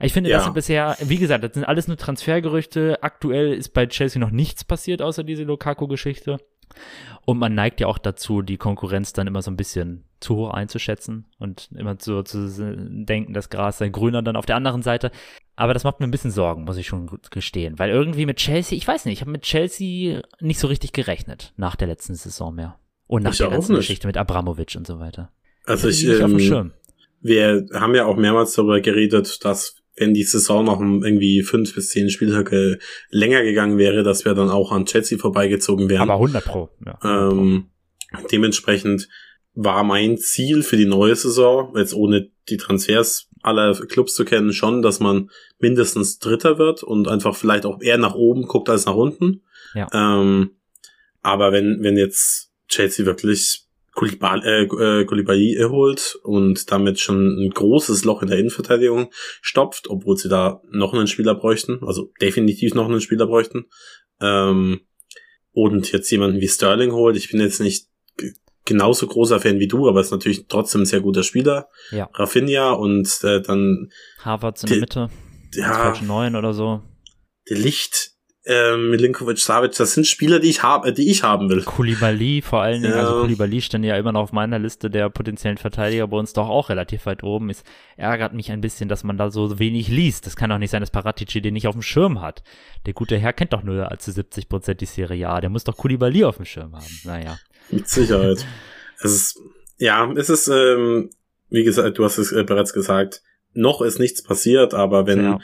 Ich 0.00 0.12
finde, 0.12 0.30
ja. 0.30 0.36
das 0.36 0.44
sind 0.44 0.54
bisher, 0.54 0.96
wie 1.00 1.18
gesagt, 1.18 1.44
das 1.44 1.54
sind 1.54 1.64
alles 1.64 1.86
nur 1.88 1.96
Transfergerüchte. 1.96 3.02
Aktuell 3.02 3.52
ist 3.52 3.70
bei 3.70 3.86
Chelsea 3.86 4.20
noch 4.20 4.30
nichts 4.30 4.64
passiert, 4.64 5.00
außer 5.00 5.22
diese 5.22 5.44
Lukaku-Geschichte. 5.44 6.38
Und 7.24 7.38
man 7.38 7.54
neigt 7.54 7.80
ja 7.80 7.86
auch 7.86 7.98
dazu, 7.98 8.42
die 8.42 8.56
Konkurrenz 8.56 9.12
dann 9.12 9.26
immer 9.26 9.42
so 9.42 9.50
ein 9.50 9.56
bisschen 9.56 10.04
zu 10.20 10.36
hoch 10.36 10.50
einzuschätzen 10.50 11.26
und 11.38 11.70
immer 11.76 11.96
so 11.98 12.22
zu 12.22 12.48
denken, 13.06 13.34
das 13.34 13.50
Gras 13.50 13.78
sei 13.78 13.88
grüner 13.88 14.22
dann 14.22 14.36
auf 14.36 14.46
der 14.46 14.56
anderen 14.56 14.82
Seite. 14.82 15.10
Aber 15.56 15.74
das 15.74 15.84
macht 15.84 16.00
mir 16.00 16.06
ein 16.06 16.10
bisschen 16.10 16.32
Sorgen, 16.32 16.64
muss 16.64 16.76
ich 16.76 16.86
schon 16.86 17.08
gestehen. 17.30 17.78
Weil 17.78 17.90
irgendwie 17.90 18.26
mit 18.26 18.38
Chelsea, 18.38 18.76
ich 18.76 18.88
weiß 18.88 19.04
nicht, 19.04 19.14
ich 19.14 19.20
habe 19.20 19.30
mit 19.30 19.42
Chelsea 19.42 20.22
nicht 20.40 20.58
so 20.58 20.66
richtig 20.66 20.92
gerechnet 20.92 21.52
nach 21.56 21.76
der 21.76 21.88
letzten 21.88 22.14
Saison 22.14 22.54
mehr. 22.54 22.78
Und 23.06 23.22
nach 23.22 23.32
ich 23.32 23.38
der 23.38 23.50
ganzen 23.50 23.76
Geschichte 23.76 24.06
mit 24.06 24.16
Abramovic 24.16 24.74
und 24.76 24.86
so 24.86 24.98
weiter. 24.98 25.30
Also 25.64 25.88
ich, 25.88 26.04
ähm, 26.06 26.72
wir 27.20 27.66
haben 27.72 27.94
ja 27.94 28.04
auch 28.06 28.16
mehrmals 28.16 28.54
darüber 28.54 28.80
geredet, 28.80 29.44
dass 29.44 29.76
wenn 29.96 30.12
die 30.12 30.24
Saison 30.24 30.64
noch 30.64 30.80
irgendwie 30.80 31.42
fünf 31.42 31.74
bis 31.74 31.90
zehn 31.90 32.10
Spieltage 32.10 32.78
länger 33.10 33.42
gegangen 33.42 33.78
wäre, 33.78 34.02
dass 34.02 34.24
wir 34.24 34.34
dann 34.34 34.50
auch 34.50 34.72
an 34.72 34.86
Chelsea 34.86 35.18
vorbeigezogen 35.18 35.88
wären. 35.88 36.02
Aber 36.02 36.14
100 36.14 36.44
pro. 36.44 36.68
Ja, 36.84 36.98
100 37.00 37.32
ähm, 37.32 37.70
pro. 38.12 38.26
Dementsprechend 38.28 39.08
war 39.54 39.84
mein 39.84 40.18
Ziel 40.18 40.62
für 40.62 40.76
die 40.76 40.86
neue 40.86 41.14
Saison, 41.14 41.76
jetzt 41.76 41.94
ohne 41.94 42.28
die 42.48 42.56
Transfers 42.56 43.28
aller 43.40 43.74
Clubs 43.74 44.14
zu 44.14 44.24
kennen, 44.24 44.52
schon, 44.52 44.82
dass 44.82 45.00
man 45.00 45.30
mindestens 45.58 46.18
Dritter 46.18 46.58
wird 46.58 46.82
und 46.82 47.08
einfach 47.08 47.36
vielleicht 47.36 47.66
auch 47.66 47.80
eher 47.80 47.98
nach 47.98 48.14
oben 48.14 48.42
guckt 48.42 48.68
als 48.68 48.86
nach 48.86 48.94
unten. 48.94 49.42
Ja. 49.74 49.88
Ähm, 49.92 50.56
aber 51.22 51.52
wenn, 51.52 51.82
wenn 51.82 51.96
jetzt 51.96 52.50
Chelsea 52.74 53.06
wirklich 53.06 53.64
Koulibaly, 53.94 54.64
äh, 54.64 55.04
Koulibaly 55.04 55.54
erholt 55.54 56.18
und 56.24 56.70
damit 56.70 56.98
schon 56.98 57.38
ein 57.38 57.50
großes 57.50 58.04
Loch 58.04 58.22
in 58.22 58.28
der 58.28 58.38
Innenverteidigung 58.38 59.10
stopft, 59.40 59.88
obwohl 59.88 60.16
sie 60.16 60.28
da 60.28 60.60
noch 60.70 60.92
einen 60.92 61.06
Spieler 61.06 61.34
bräuchten, 61.34 61.78
also 61.86 62.12
definitiv 62.20 62.74
noch 62.74 62.88
einen 62.88 63.00
Spieler 63.00 63.26
bräuchten. 63.26 63.66
Ähm, 64.20 64.80
und 65.52 65.92
jetzt 65.92 66.10
jemanden 66.10 66.40
wie 66.40 66.48
Sterling 66.48 66.92
holt. 66.92 67.16
Ich 67.16 67.30
bin 67.30 67.40
jetzt 67.40 67.60
nicht 67.60 67.86
genauso 68.64 69.06
großer 69.06 69.40
Fan 69.40 69.60
wie 69.60 69.68
du, 69.68 69.88
aber 69.88 70.00
ist 70.00 70.10
natürlich 70.10 70.46
trotzdem 70.48 70.82
ein 70.82 70.86
sehr 70.86 71.00
guter 71.00 71.22
Spieler. 71.22 71.68
Ja. 71.92 72.08
Rafinha 72.14 72.72
und 72.72 73.08
äh, 73.22 73.40
dann 73.40 73.90
Harvards 74.18 74.64
in 74.64 74.70
der 74.70 74.78
Mitte. 74.78 75.10
ja, 75.52 75.94
Neun 76.02 76.34
oder 76.34 76.52
so. 76.52 76.82
der 77.48 77.58
Licht, 77.58 78.13
äh, 78.46 78.76
Milinkovic, 78.76 79.38
Savic, 79.38 79.72
das 79.76 79.94
sind 79.94 80.06
Spieler, 80.06 80.38
die 80.38 80.50
ich 80.50 80.62
habe, 80.62 80.92
die 80.92 81.10
ich 81.10 81.22
haben 81.22 81.48
will. 81.48 81.62
Kulibali 81.62 82.42
vor 82.42 82.60
allen 82.60 82.82
Dingen, 82.82 82.94
Ja. 82.94 83.00
also 83.08 83.22
Kulibali 83.22 83.60
stand 83.62 83.84
ja 83.86 83.96
immer 83.96 84.12
noch 84.12 84.20
auf 84.20 84.32
meiner 84.32 84.58
Liste 84.58 84.90
der 84.90 85.08
potenziellen 85.08 85.56
Verteidiger 85.56 86.06
bei 86.08 86.18
uns 86.18 86.34
doch 86.34 86.48
auch 86.48 86.68
relativ 86.68 87.06
weit 87.06 87.22
oben. 87.22 87.48
Es 87.48 87.64
ärgert 87.96 88.34
mich 88.34 88.50
ein 88.52 88.60
bisschen, 88.60 88.88
dass 88.88 89.02
man 89.02 89.16
da 89.16 89.30
so 89.30 89.58
wenig 89.58 89.88
liest. 89.88 90.26
Das 90.26 90.36
kann 90.36 90.50
doch 90.50 90.58
nicht 90.58 90.70
sein, 90.70 90.80
dass 90.82 90.90
Paratici 90.90 91.40
den 91.40 91.54
nicht 91.54 91.66
auf 91.68 91.74
dem 91.74 91.82
Schirm 91.82 92.20
hat. 92.20 92.42
Der 92.84 92.92
gute 92.92 93.16
Herr 93.16 93.32
kennt 93.32 93.54
doch 93.54 93.62
nur 93.62 93.88
zu 93.98 94.12
70 94.12 94.48
Prozent 94.50 94.80
die 94.82 94.86
Serie 94.86 95.28
A. 95.28 95.40
Der 95.40 95.48
muss 95.50 95.64
doch 95.64 95.76
Kulibali 95.76 96.24
auf 96.24 96.36
dem 96.36 96.44
Schirm 96.44 96.74
haben. 96.74 97.00
Naja. 97.04 97.38
Mit 97.70 97.88
Sicherheit. 97.88 98.44
es 99.02 99.12
ist, 99.14 99.40
ja, 99.78 100.10
es 100.12 100.28
ist, 100.28 100.48
ähm, 100.48 101.08
wie 101.48 101.64
gesagt, 101.64 101.96
du 101.96 102.04
hast 102.04 102.18
es 102.18 102.30
äh, 102.30 102.44
bereits 102.44 102.74
gesagt, 102.74 103.22
noch 103.54 103.80
ist 103.80 103.98
nichts 104.00 104.22
passiert, 104.22 104.74
aber 104.74 105.06
wenn 105.06 105.24
Ja. 105.24 105.38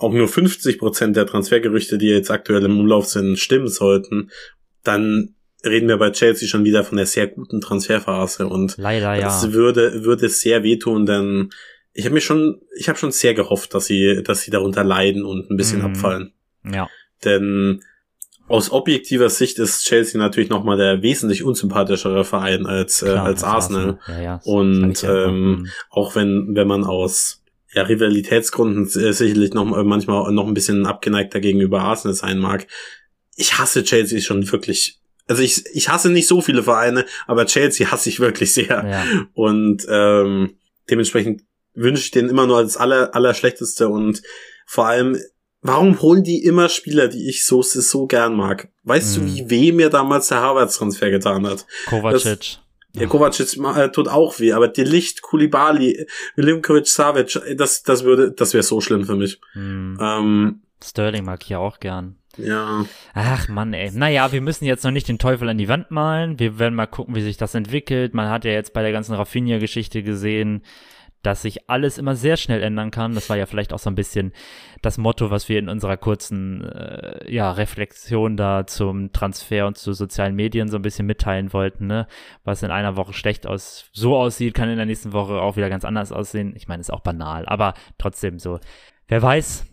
Auch 0.00 0.12
nur 0.12 0.28
50 0.28 0.78
Prozent 0.78 1.16
der 1.16 1.26
Transfergerüchte, 1.26 1.98
die 1.98 2.08
jetzt 2.08 2.30
aktuell 2.30 2.64
im 2.64 2.78
Umlauf 2.80 3.06
sind, 3.06 3.38
stimmen 3.38 3.68
sollten, 3.68 4.30
dann 4.82 5.34
reden 5.64 5.88
wir 5.88 5.98
bei 5.98 6.10
Chelsea 6.10 6.48
schon 6.48 6.64
wieder 6.64 6.84
von 6.84 6.98
einer 6.98 7.06
sehr 7.06 7.26
guten 7.26 7.60
Transferphase 7.60 8.46
und 8.46 8.76
Leider 8.78 9.14
ja. 9.14 9.22
das 9.22 9.52
würde, 9.52 10.04
würde 10.04 10.28
sehr 10.28 10.62
wehtun, 10.62 11.04
denn 11.06 11.50
ich 11.92 12.04
habe 12.06 12.14
mir 12.14 12.20
schon, 12.20 12.60
ich 12.76 12.88
habe 12.88 12.98
schon 12.98 13.12
sehr 13.12 13.34
gehofft, 13.34 13.74
dass 13.74 13.84
sie, 13.86 14.22
dass 14.22 14.40
sie 14.42 14.50
darunter 14.50 14.84
leiden 14.84 15.24
und 15.24 15.50
ein 15.50 15.56
bisschen 15.56 15.80
Mhm. 15.80 15.84
abfallen. 15.86 16.32
Ja. 16.64 16.88
Denn 17.24 17.82
aus 18.48 18.70
objektiver 18.72 19.28
Sicht 19.28 19.58
ist 19.58 19.84
Chelsea 19.84 20.18
natürlich 20.18 20.50
nochmal 20.50 20.76
der 20.76 21.02
wesentlich 21.02 21.44
unsympathischere 21.44 22.24
Verein 22.24 22.66
als, 22.66 23.02
äh, 23.02 23.06
Klar, 23.06 23.24
als 23.26 23.44
Arsenal. 23.44 23.98
Ja, 24.08 24.20
ja. 24.20 24.40
Und, 24.44 24.80
sag 24.80 24.90
ich 24.92 25.02
ja 25.02 25.24
immer. 25.24 25.28
ähm, 25.28 25.50
Mhm. 25.50 25.66
Auch 25.90 26.14
wenn, 26.16 26.54
wenn 26.54 26.66
man 26.68 26.84
aus 26.84 27.39
ja, 27.74 27.82
Rivalitätsgründen 27.82 28.84
äh, 28.86 29.12
sicherlich 29.12 29.52
noch 29.54 29.76
äh, 29.76 29.84
manchmal 29.84 30.32
noch 30.32 30.46
ein 30.46 30.54
bisschen 30.54 30.86
abgeneigter 30.86 31.40
gegenüber 31.40 31.80
Arsenal 31.82 32.14
sein 32.14 32.38
mag. 32.38 32.66
Ich 33.36 33.58
hasse 33.58 33.84
Chelsea 33.84 34.20
schon 34.20 34.50
wirklich. 34.50 34.98
Also 35.26 35.42
ich, 35.42 35.64
ich 35.72 35.88
hasse 35.88 36.10
nicht 36.10 36.26
so 36.26 36.40
viele 36.40 36.62
Vereine, 36.64 37.04
aber 37.28 37.46
Chelsea 37.46 37.90
hasse 37.90 38.08
ich 38.08 38.18
wirklich 38.18 38.52
sehr. 38.52 38.66
ja. 38.88 39.04
Und 39.34 39.86
ähm, 39.88 40.58
dementsprechend 40.90 41.42
wünsche 41.74 42.02
ich 42.02 42.10
denen 42.10 42.28
immer 42.28 42.46
nur 42.48 42.62
das 42.62 42.76
aller, 42.76 43.14
allerschlechteste 43.14 43.88
und 43.88 44.22
vor 44.66 44.86
allem, 44.86 45.16
warum 45.62 46.00
holen 46.02 46.24
die 46.24 46.42
immer 46.42 46.68
Spieler, 46.68 47.06
die 47.06 47.28
ich 47.28 47.44
so, 47.44 47.62
so 47.62 48.06
gern 48.08 48.34
mag? 48.34 48.68
Weißt 48.82 49.18
Mhm. 49.18 49.20
du, 49.20 49.26
wie 49.32 49.50
weh 49.50 49.72
mir 49.72 49.88
damals 49.90 50.26
der 50.28 50.40
Harvards-Transfer 50.40 51.10
getan 51.10 51.46
hat? 51.46 51.64
Kovacic. 51.86 52.58
Ja, 52.94 53.06
Kovacic 53.06 53.56
äh, 53.76 53.90
tut 53.90 54.08
auch 54.08 54.40
weh, 54.40 54.52
aber 54.52 54.68
die 54.68 54.82
Licht, 54.82 55.22
Kulibali, 55.22 56.06
Milinkovic, 56.36 56.86
Savic, 56.88 57.36
äh, 57.36 57.54
das, 57.54 57.82
das 57.82 58.04
würde, 58.04 58.32
das 58.32 58.52
wäre 58.52 58.62
so 58.62 58.80
schlimm 58.80 59.04
für 59.04 59.16
mich. 59.16 59.40
Mhm. 59.54 59.98
Ähm, 60.00 60.62
Sterling 60.82 61.24
mag 61.24 61.42
ich 61.42 61.50
ja 61.50 61.58
auch 61.58 61.78
gern. 61.78 62.16
ja, 62.36 62.84
Ach 63.14 63.48
Mann, 63.48 63.72
ey. 63.74 63.90
Naja, 63.92 64.32
wir 64.32 64.40
müssen 64.40 64.64
jetzt 64.64 64.84
noch 64.84 64.90
nicht 64.90 65.08
den 65.08 65.18
Teufel 65.18 65.48
an 65.48 65.58
die 65.58 65.68
Wand 65.68 65.90
malen. 65.90 66.38
Wir 66.38 66.58
werden 66.58 66.74
mal 66.74 66.86
gucken, 66.86 67.14
wie 67.14 67.22
sich 67.22 67.36
das 67.36 67.54
entwickelt. 67.54 68.14
Man 68.14 68.28
hat 68.28 68.44
ja 68.44 68.52
jetzt 68.52 68.72
bei 68.72 68.82
der 68.82 68.92
ganzen 68.92 69.14
Rafinha-Geschichte 69.14 70.02
gesehen, 70.02 70.62
dass 71.22 71.42
sich 71.42 71.68
alles 71.68 71.98
immer 71.98 72.16
sehr 72.16 72.36
schnell 72.36 72.62
ändern 72.62 72.90
kann. 72.90 73.14
Das 73.14 73.28
war 73.28 73.36
ja 73.36 73.46
vielleicht 73.46 73.72
auch 73.72 73.78
so 73.78 73.90
ein 73.90 73.94
bisschen 73.94 74.32
das 74.82 74.98
Motto, 74.98 75.30
was 75.30 75.48
wir 75.48 75.58
in 75.58 75.68
unserer 75.68 75.96
kurzen 75.96 76.64
äh, 76.64 77.30
ja, 77.30 77.52
Reflexion 77.52 78.36
da 78.36 78.66
zum 78.66 79.12
Transfer 79.12 79.66
und 79.66 79.76
zu 79.76 79.92
sozialen 79.92 80.34
Medien 80.34 80.68
so 80.68 80.76
ein 80.76 80.82
bisschen 80.82 81.06
mitteilen 81.06 81.52
wollten. 81.52 81.86
Ne? 81.86 82.06
Was 82.44 82.62
in 82.62 82.70
einer 82.70 82.96
Woche 82.96 83.12
schlecht 83.12 83.46
aus 83.46 83.90
so 83.92 84.16
aussieht, 84.16 84.54
kann 84.54 84.70
in 84.70 84.76
der 84.76 84.86
nächsten 84.86 85.12
Woche 85.12 85.40
auch 85.40 85.56
wieder 85.56 85.68
ganz 85.68 85.84
anders 85.84 86.12
aussehen. 86.12 86.54
Ich 86.56 86.68
meine, 86.68 86.80
ist 86.80 86.92
auch 86.92 87.00
banal, 87.00 87.46
aber 87.46 87.74
trotzdem 87.98 88.38
so. 88.38 88.58
Wer 89.08 89.20
weiß, 89.20 89.66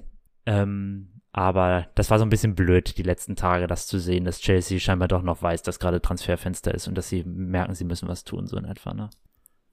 ähm, 0.45 1.17
aber 1.31 1.87
das 1.93 2.09
war 2.09 2.17
so 2.17 2.25
ein 2.25 2.31
bisschen 2.31 2.55
blöd, 2.55 2.97
die 2.97 3.03
letzten 3.03 3.35
Tage 3.35 3.67
das 3.67 3.85
zu 3.85 3.99
sehen, 3.99 4.25
dass 4.25 4.39
Chelsea 4.39 4.79
scheinbar 4.79 5.07
doch 5.07 5.21
noch 5.21 5.41
weiß, 5.41 5.61
dass 5.61 5.79
gerade 5.79 6.01
Transferfenster 6.01 6.73
ist 6.73 6.87
und 6.87 6.97
dass 6.97 7.09
sie 7.09 7.23
merken, 7.23 7.75
sie 7.75 7.83
müssen 7.83 8.07
was 8.07 8.23
tun, 8.23 8.47
so 8.47 8.57
in 8.57 8.65
etwa. 8.65 8.93
Ne? 8.95 9.09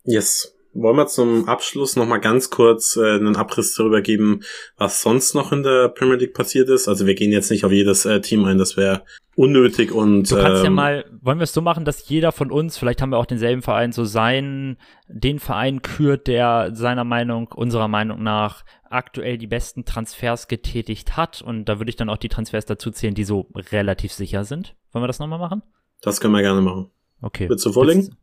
yes. 0.05 0.55
Wollen 0.75 0.97
wir 0.97 1.07
zum 1.07 1.49
Abschluss 1.49 1.97
noch 1.97 2.07
mal 2.07 2.19
ganz 2.19 2.51
kurz 2.51 2.97
äh, 2.97 3.15
einen 3.15 3.37
Abriss 3.37 3.75
darüber 3.75 4.03
geben, 4.03 4.41
was 4.77 5.01
sonst 5.01 5.35
noch 5.35 5.53
in 5.53 5.63
der 5.63 5.89
Premier 5.89 6.17
League 6.17 6.35
passiert 6.35 6.69
ist? 6.69 6.89
Also 6.89 7.07
wir 7.07 7.15
gehen 7.15 7.33
jetzt 7.33 7.51
nicht 7.51 7.65
auf 7.65 7.73
jedes 7.73 8.05
äh, 8.05 8.21
Team 8.21 8.45
ein, 8.45 8.59
das 8.59 8.77
wäre 8.77 9.03
unnötig 9.37 9.93
und 9.93 10.31
Du 10.31 10.37
kannst 10.37 10.63
ja 10.63 10.69
ähm, 10.69 10.75
mal, 10.75 11.05
wollen 11.21 11.39
wir 11.39 11.45
es 11.45 11.53
so 11.53 11.61
machen, 11.61 11.85
dass 11.85 12.09
jeder 12.09 12.33
von 12.33 12.51
uns, 12.51 12.77
vielleicht 12.77 13.03
haben 13.03 13.11
wir 13.11 13.19
auch 13.19 13.27
denselben 13.27 13.63
Verein, 13.63 13.93
so 13.93 14.05
seinen, 14.05 14.77
den 15.09 15.39
Verein 15.39 15.83
kürt, 15.83 16.27
der 16.27 16.71
seiner 16.75 17.05
Meinung, 17.05 17.49
unserer 17.53 17.89
Meinung 17.89 18.23
nach 18.23 18.65
aktuell 18.91 19.39
die 19.39 19.47
besten 19.47 19.85
Transfers 19.85 20.49
getätigt 20.49 21.17
hat. 21.17 21.43
Und 21.43 21.65
da 21.65 21.79
würde 21.79 21.91
ich 21.91 21.97
dann 21.97 22.11
auch 22.11 22.17
die 22.17 22.29
Transfers 22.29 22.67
dazu 22.67 22.91
zählen, 22.91 23.15
die 23.15 23.25
so 23.25 23.49
relativ 23.73 24.13
sicher 24.13 24.45
sind. 24.45 24.77
Wollen 24.93 25.03
wir 25.03 25.09
das 25.09 25.19
nochmal 25.19 25.39
machen? 25.39 25.63
das 26.05 26.21
können 26.21 26.35
wir 26.35 26.43
gerne 26.43 26.61
machen. 26.61 26.91
Okay. 27.23 27.49
Willst 27.49 27.65
du 27.65 27.73
vorlegen? 27.73 28.17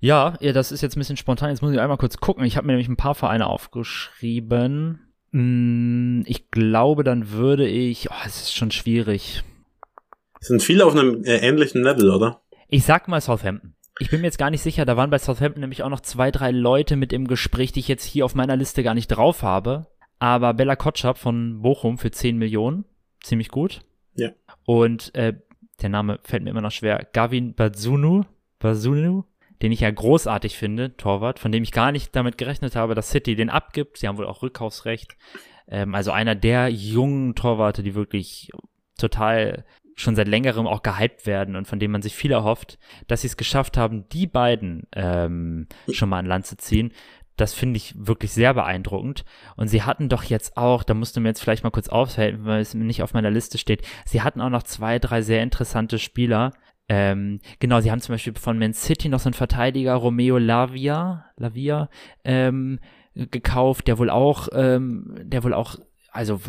Ja, 0.00 0.36
ja, 0.40 0.52
das 0.52 0.72
ist 0.72 0.82
jetzt 0.82 0.96
ein 0.96 1.00
bisschen 1.00 1.16
spontan. 1.16 1.50
Jetzt 1.50 1.62
muss 1.62 1.72
ich 1.72 1.80
einmal 1.80 1.96
kurz 1.96 2.18
gucken. 2.18 2.44
Ich 2.44 2.56
habe 2.56 2.66
mir 2.66 2.72
nämlich 2.74 2.88
ein 2.88 2.96
paar 2.96 3.14
Vereine 3.14 3.46
aufgeschrieben. 3.46 5.00
Hm, 5.32 6.24
Ich 6.26 6.50
glaube, 6.50 7.04
dann 7.04 7.30
würde 7.30 7.66
ich. 7.66 8.10
Oh, 8.10 8.14
es 8.26 8.42
ist 8.42 8.54
schon 8.54 8.70
schwierig. 8.70 9.42
Sind 10.40 10.62
viele 10.62 10.84
auf 10.84 10.94
einem 10.94 11.24
äh, 11.24 11.38
ähnlichen 11.38 11.82
Level, 11.82 12.10
oder? 12.10 12.42
Ich 12.68 12.84
sag 12.84 13.08
mal 13.08 13.20
Southampton. 13.20 13.74
Ich 13.98 14.10
bin 14.10 14.20
mir 14.20 14.26
jetzt 14.26 14.38
gar 14.38 14.50
nicht 14.50 14.62
sicher. 14.62 14.84
Da 14.84 14.96
waren 14.96 15.10
bei 15.10 15.18
Southampton 15.18 15.60
nämlich 15.60 15.82
auch 15.82 15.88
noch 15.88 16.00
zwei, 16.00 16.30
drei 16.30 16.50
Leute 16.50 16.96
mit 16.96 17.12
im 17.12 17.26
Gespräch, 17.26 17.72
die 17.72 17.80
ich 17.80 17.88
jetzt 17.88 18.04
hier 18.04 18.24
auf 18.26 18.34
meiner 18.34 18.56
Liste 18.56 18.82
gar 18.82 18.94
nicht 18.94 19.08
drauf 19.08 19.42
habe. 19.42 19.86
Aber 20.18 20.52
Bella 20.54 20.76
Kotschap 20.76 21.16
von 21.18 21.62
Bochum 21.62 21.96
für 21.98 22.10
10 22.10 22.36
Millionen. 22.36 22.84
Ziemlich 23.22 23.48
gut. 23.48 23.80
Ja. 24.14 24.30
Und 24.66 25.14
äh, 25.14 25.34
der 25.80 25.88
Name 25.88 26.20
fällt 26.24 26.42
mir 26.44 26.50
immer 26.50 26.60
noch 26.60 26.70
schwer. 26.70 27.06
Gavin 27.12 27.54
Bazunu. 27.54 28.24
Bazunu 28.58 29.24
den 29.62 29.72
ich 29.72 29.80
ja 29.80 29.90
großartig 29.90 30.56
finde, 30.56 30.96
Torwart, 30.96 31.38
von 31.38 31.52
dem 31.52 31.62
ich 31.62 31.72
gar 31.72 31.92
nicht 31.92 32.14
damit 32.14 32.38
gerechnet 32.38 32.76
habe, 32.76 32.94
dass 32.94 33.10
City 33.10 33.36
den 33.36 33.50
abgibt. 33.50 33.98
Sie 33.98 34.08
haben 34.08 34.18
wohl 34.18 34.26
auch 34.26 34.42
Rückkaufsrecht. 34.42 35.16
Ähm, 35.68 35.94
also 35.94 36.10
einer 36.12 36.34
der 36.34 36.68
jungen 36.68 37.34
Torwarte, 37.34 37.82
die 37.82 37.94
wirklich 37.94 38.50
total 38.98 39.64
schon 39.96 40.14
seit 40.14 40.28
längerem 40.28 40.66
auch 40.66 40.82
gehypt 40.82 41.26
werden 41.26 41.56
und 41.56 41.66
von 41.66 41.78
dem 41.78 41.90
man 41.90 42.02
sich 42.02 42.14
viel 42.14 42.30
erhofft, 42.30 42.78
dass 43.06 43.22
sie 43.22 43.28
es 43.28 43.38
geschafft 43.38 43.78
haben, 43.78 44.08
die 44.10 44.26
beiden 44.26 44.86
ähm, 44.92 45.66
schon 45.90 46.10
mal 46.10 46.18
an 46.18 46.26
Land 46.26 46.46
zu 46.46 46.56
ziehen. 46.58 46.92
Das 47.36 47.54
finde 47.54 47.78
ich 47.78 47.94
wirklich 47.96 48.32
sehr 48.32 48.54
beeindruckend. 48.54 49.24
Und 49.56 49.68
sie 49.68 49.82
hatten 49.82 50.08
doch 50.08 50.22
jetzt 50.22 50.56
auch, 50.56 50.82
da 50.82 50.94
musst 50.94 51.16
du 51.16 51.20
mir 51.20 51.28
jetzt 51.28 51.42
vielleicht 51.42 51.64
mal 51.64 51.70
kurz 51.70 51.88
aufhelfen, 51.88 52.44
weil 52.44 52.60
es 52.60 52.74
nicht 52.74 53.02
auf 53.02 53.14
meiner 53.14 53.30
Liste 53.30 53.58
steht, 53.58 53.86
sie 54.04 54.22
hatten 54.22 54.40
auch 54.40 54.50
noch 54.50 54.62
zwei, 54.62 54.98
drei 54.98 55.22
sehr 55.22 55.42
interessante 55.42 55.98
Spieler, 55.98 56.52
ähm, 56.88 57.40
genau, 57.58 57.80
sie 57.80 57.90
haben 57.90 58.00
zum 58.00 58.14
Beispiel 58.14 58.34
von 58.34 58.58
Man 58.58 58.72
City 58.72 59.08
noch 59.08 59.20
so 59.20 59.28
einen 59.28 59.34
Verteidiger, 59.34 59.94
Romeo 59.94 60.38
Lavia, 60.38 61.26
Lavia, 61.36 61.88
ähm, 62.24 62.78
gekauft, 63.14 63.88
der 63.88 63.98
wohl 63.98 64.10
auch, 64.10 64.48
ähm, 64.52 65.14
der 65.22 65.42
wohl 65.42 65.54
auch, 65.54 65.76
also 66.16 66.40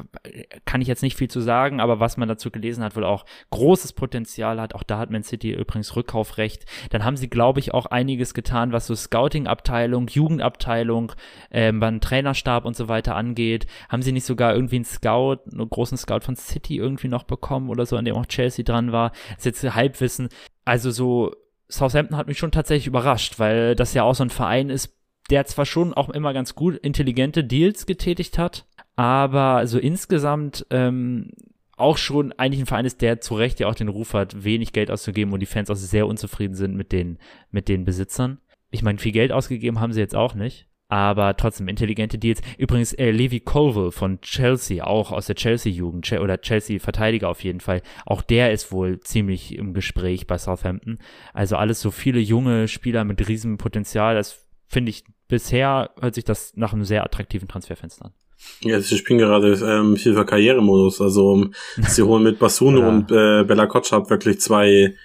kann 0.63 0.81
ich 0.81 0.87
jetzt 0.87 1.03
nicht 1.03 1.17
viel 1.17 1.27
zu 1.27 1.41
sagen, 1.41 1.81
aber 1.81 1.99
was 1.99 2.15
man 2.15 2.29
dazu 2.29 2.51
gelesen 2.51 2.83
hat, 2.83 2.95
wohl 2.95 3.03
auch 3.03 3.25
großes 3.49 3.91
Potenzial 3.91 4.61
hat. 4.61 4.73
Auch 4.73 4.83
da 4.83 4.97
hat 4.97 5.11
Man 5.11 5.23
City 5.23 5.51
übrigens 5.51 5.95
Rückkaufrecht. 5.95 6.65
Dann 6.89 7.03
haben 7.03 7.17
sie, 7.17 7.29
glaube 7.29 7.59
ich, 7.59 7.73
auch 7.73 7.85
einiges 7.85 8.33
getan, 8.33 8.71
was 8.71 8.87
so 8.87 8.95
Scouting-Abteilung, 8.95 10.07
Jugendabteilung, 10.07 11.11
ähm, 11.51 11.81
beim 11.81 11.99
Trainerstab 11.99 12.63
und 12.63 12.77
so 12.77 12.87
weiter 12.87 13.15
angeht. 13.15 13.67
Haben 13.89 14.01
sie 14.01 14.13
nicht 14.13 14.25
sogar 14.25 14.53
irgendwie 14.53 14.77
einen 14.77 14.85
Scout, 14.85 15.39
einen 15.51 15.69
großen 15.69 15.97
Scout 15.97 16.21
von 16.21 16.37
City 16.37 16.77
irgendwie 16.77 17.09
noch 17.09 17.23
bekommen 17.23 17.69
oder 17.69 17.85
so, 17.85 17.97
an 17.97 18.05
dem 18.05 18.15
auch 18.15 18.25
Chelsea 18.25 18.63
dran 18.63 18.93
war? 18.93 19.11
Das 19.35 19.45
ist 19.45 19.63
jetzt 19.63 19.75
Halbwissen. 19.75 20.29
Also 20.63 20.91
so, 20.91 21.35
Southampton 21.67 22.15
hat 22.15 22.27
mich 22.27 22.37
schon 22.37 22.51
tatsächlich 22.51 22.87
überrascht, 22.87 23.37
weil 23.37 23.75
das 23.75 23.93
ja 23.93 24.03
auch 24.03 24.15
so 24.15 24.23
ein 24.23 24.29
Verein 24.29 24.69
ist, 24.69 24.95
der 25.29 25.45
zwar 25.45 25.65
schon 25.65 25.93
auch 25.93 26.09
immer 26.09 26.31
ganz 26.31 26.55
gut 26.55 26.77
intelligente 26.77 27.43
Deals 27.43 27.85
getätigt 27.85 28.37
hat, 28.37 28.65
aber 28.97 29.65
so 29.67 29.77
insgesamt 29.79 30.65
ähm, 30.71 31.29
auch 31.77 31.97
schon 31.97 32.33
eigentlich 32.33 32.61
ein 32.61 32.65
Verein 32.65 32.85
ist, 32.85 33.01
der 33.01 33.21
zu 33.21 33.35
Recht 33.35 33.59
ja 33.59 33.67
auch 33.67 33.75
den 33.75 33.87
Ruf 33.87 34.13
hat, 34.13 34.43
wenig 34.43 34.73
Geld 34.73 34.89
auszugeben 34.89 35.31
und 35.31 35.39
die 35.39 35.45
Fans 35.45 35.69
auch 35.69 35.75
sehr 35.75 36.07
unzufrieden 36.07 36.55
sind 36.55 36.75
mit 36.75 36.91
den, 36.91 37.19
mit 37.51 37.69
den 37.69 37.85
Besitzern. 37.85 38.39
Ich 38.71 38.81
meine, 38.81 38.97
viel 38.97 39.11
Geld 39.11 39.31
ausgegeben 39.31 39.79
haben 39.79 39.93
sie 39.93 39.99
jetzt 39.99 40.15
auch 40.15 40.33
nicht, 40.33 40.67
aber 40.89 41.37
trotzdem 41.37 41.67
intelligente 41.67 42.17
Deals. 42.17 42.41
Übrigens, 42.57 42.93
äh, 42.93 43.11
Levi 43.11 43.39
Colville 43.39 43.91
von 43.91 44.19
Chelsea, 44.21 44.83
auch 44.83 45.11
aus 45.11 45.27
der 45.27 45.35
Chelsea-Jugend, 45.35 46.03
Che 46.03 46.17
oder 46.17 46.41
Chelsea-Verteidiger 46.41 47.29
auf 47.29 47.43
jeden 47.43 47.59
Fall, 47.59 47.83
auch 48.07 48.23
der 48.23 48.51
ist 48.51 48.71
wohl 48.71 48.99
ziemlich 49.01 49.55
im 49.55 49.75
Gespräch 49.75 50.25
bei 50.25 50.39
Southampton. 50.39 50.97
Also 51.33 51.55
alles 51.55 51.81
so 51.81 51.91
viele 51.91 52.19
junge 52.19 52.67
Spieler 52.67 53.03
mit 53.03 53.27
riesem 53.27 53.59
Potenzial, 53.59 54.15
das 54.15 54.43
finde 54.65 54.89
ich 54.89 55.03
bisher 55.27 55.91
hört 55.99 56.15
sich 56.15 56.23
das 56.23 56.55
nach 56.55 56.73
einem 56.73 56.83
sehr 56.83 57.03
attraktiven 57.03 57.47
Transferfenster 57.47 58.05
an. 58.05 58.13
Ja, 58.61 58.79
sie 58.79 58.97
spielen 58.97 59.19
gerade 59.19 59.53
ähm, 59.63 59.97
FIFA 59.97 60.23
Karrieremodus. 60.23 61.01
Also 61.01 61.29
um, 61.31 61.53
sie 61.87 62.01
holen 62.03 62.23
mit 62.23 62.39
Basuno 62.39 62.79
Ja. 62.81 62.87
und 62.89 63.11
äh, 63.11 63.43
Bella 63.43 63.65
Kotschap 63.67 64.09
wirklich 64.09 64.39
zwei, 64.41 64.95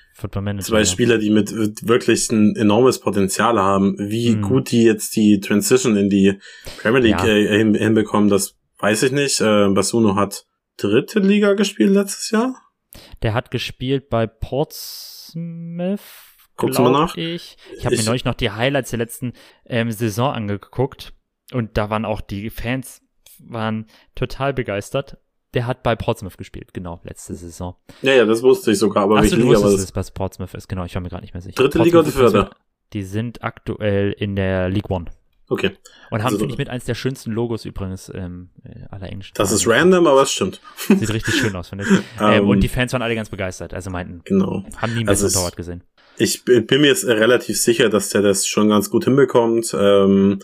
zwei. 0.61 0.85
Spieler, 0.85 1.19
die 1.19 1.31
mit 1.31 1.51
mit 1.53 1.87
wirklich 1.89 2.31
ein 2.31 2.55
enormes 2.57 2.99
Potenzial 3.01 3.59
haben. 3.59 3.97
Wie 3.99 4.37
Mhm. 4.37 4.43
gut 4.43 4.71
die 4.71 4.85
jetzt 4.85 5.17
die 5.17 5.41
Transition 5.41 5.97
in 5.97 6.09
die 6.11 6.39
Premier 6.81 7.01
League 7.01 7.21
Ja. 7.21 7.27
äh, 7.27 7.59
hin, 7.59 7.75
hinbekommen, 7.75 8.29
das 8.31 8.57
weiß 8.79 9.03
ich 9.05 9.13
nicht. 9.13 9.41
Äh, 9.41 9.69
Basuno 9.71 10.15
hat 10.17 10.45
dritte 10.77 11.19
Liga 11.21 11.55
gespielt 11.55 11.91
letztes 11.91 12.31
Jahr. 12.31 12.55
Der 13.23 13.33
hat 13.35 13.51
gespielt 13.51 14.09
bei 14.11 14.27
Portsmouth. 14.27 16.01
Guckst 16.57 16.79
du 16.79 16.83
mal 16.83 16.93
nach? 16.93 17.17
Ich, 17.17 17.57
ich 17.77 17.85
habe 17.85 17.95
mir 17.95 18.01
Ich- 18.01 18.07
neulich 18.07 18.25
noch 18.25 18.35
die 18.35 18.51
Highlights 18.51 18.91
der 18.91 18.99
letzten 18.99 19.33
ähm, 19.67 19.91
Saison 19.91 20.33
angeguckt 20.33 21.13
und 21.53 21.77
da 21.79 21.91
waren 21.91 22.05
auch 22.05 22.21
die 22.21 22.51
Fans 22.51 23.02
waren 23.49 23.87
total 24.15 24.53
begeistert. 24.55 25.17
Der 25.55 25.67
hat 25.67 25.83
bei 25.83 25.95
Portsmouth 25.97 26.39
gespielt, 26.39 26.73
genau, 26.73 27.01
letzte 27.05 27.35
Saison. 27.35 27.77
Ja, 28.01 28.15
ja, 28.15 28.25
das 28.25 28.43
wusste 28.43 28.71
ich 28.73 28.79
sogar, 28.79 29.03
aber 29.05 29.17
Achso, 29.17 29.33
welche 29.33 29.37
du 29.37 29.43
Liga 29.49 29.57
war 29.61 29.71
das? 29.71 29.73
dass 29.73 29.85
es 29.85 29.93
bei 29.93 30.03
Portsmouth 30.15 30.55
ist, 30.55 30.67
genau, 30.69 30.85
ich 30.87 30.95
war 30.95 31.03
mir 31.03 31.11
gerade 31.11 31.23
nicht 31.23 31.35
mehr 31.35 31.43
sicher. 31.43 31.57
Dritte 31.57 31.79
Liga 31.83 31.99
oder 31.99 32.11
Portsmouth 32.11 32.33
vierte? 32.33 32.57
Die 32.95 33.03
sind 33.03 33.43
aktuell 33.45 34.13
in 34.13 34.35
der 34.35 34.71
League 34.71 34.89
One. 34.91 35.07
Okay. 35.51 35.73
Und 36.11 36.21
haben, 36.21 36.27
Also- 36.29 36.39
finde 36.39 36.55
ich, 36.55 36.59
mit 36.59 36.71
eins 36.71 36.87
der 36.87 36.95
schönsten 36.95 37.33
Logos 37.33 37.67
übrigens 37.67 38.11
ähm, 38.15 38.49
äh, 38.65 38.87
aller 38.91 39.11
englischen. 39.11 39.35
Das 39.37 39.53
ist 39.53 39.67
random, 39.69 40.07
aber 40.07 40.23
es 40.23 40.33
stimmt. 40.33 40.63
Sieht 40.89 41.13
richtig 41.13 41.35
schön 41.35 41.55
aus, 41.55 41.69
finde 41.69 41.85
ich. 41.85 41.91
ähm, 42.21 42.33
Ähm, 42.45 42.49
und 42.49 42.61
die 42.61 42.69
Fans 42.69 42.95
waren 42.95 43.03
alle 43.03 43.15
ganz 43.15 43.29
begeistert. 43.29 43.75
Also 43.75 43.91
meinten, 43.91 44.23
Genau. 44.25 44.65
haben 44.79 44.95
nie 44.95 45.01
einen 45.01 45.09
Also 45.11 45.27
besseren 45.27 45.43
Torwart 45.43 45.57
gesehen. 45.57 45.85
Ich 46.17 46.45
bin 46.47 46.67
mir 46.81 46.87
jetzt 46.87 47.05
relativ 47.07 47.61
sicher, 47.61 47.91
dass 47.91 48.09
der 48.09 48.23
das 48.23 48.47
schon 48.47 48.69
ganz 48.71 48.89
gut 48.89 49.05
hinbekommt. 49.05 49.75
Ähm, 49.79 50.39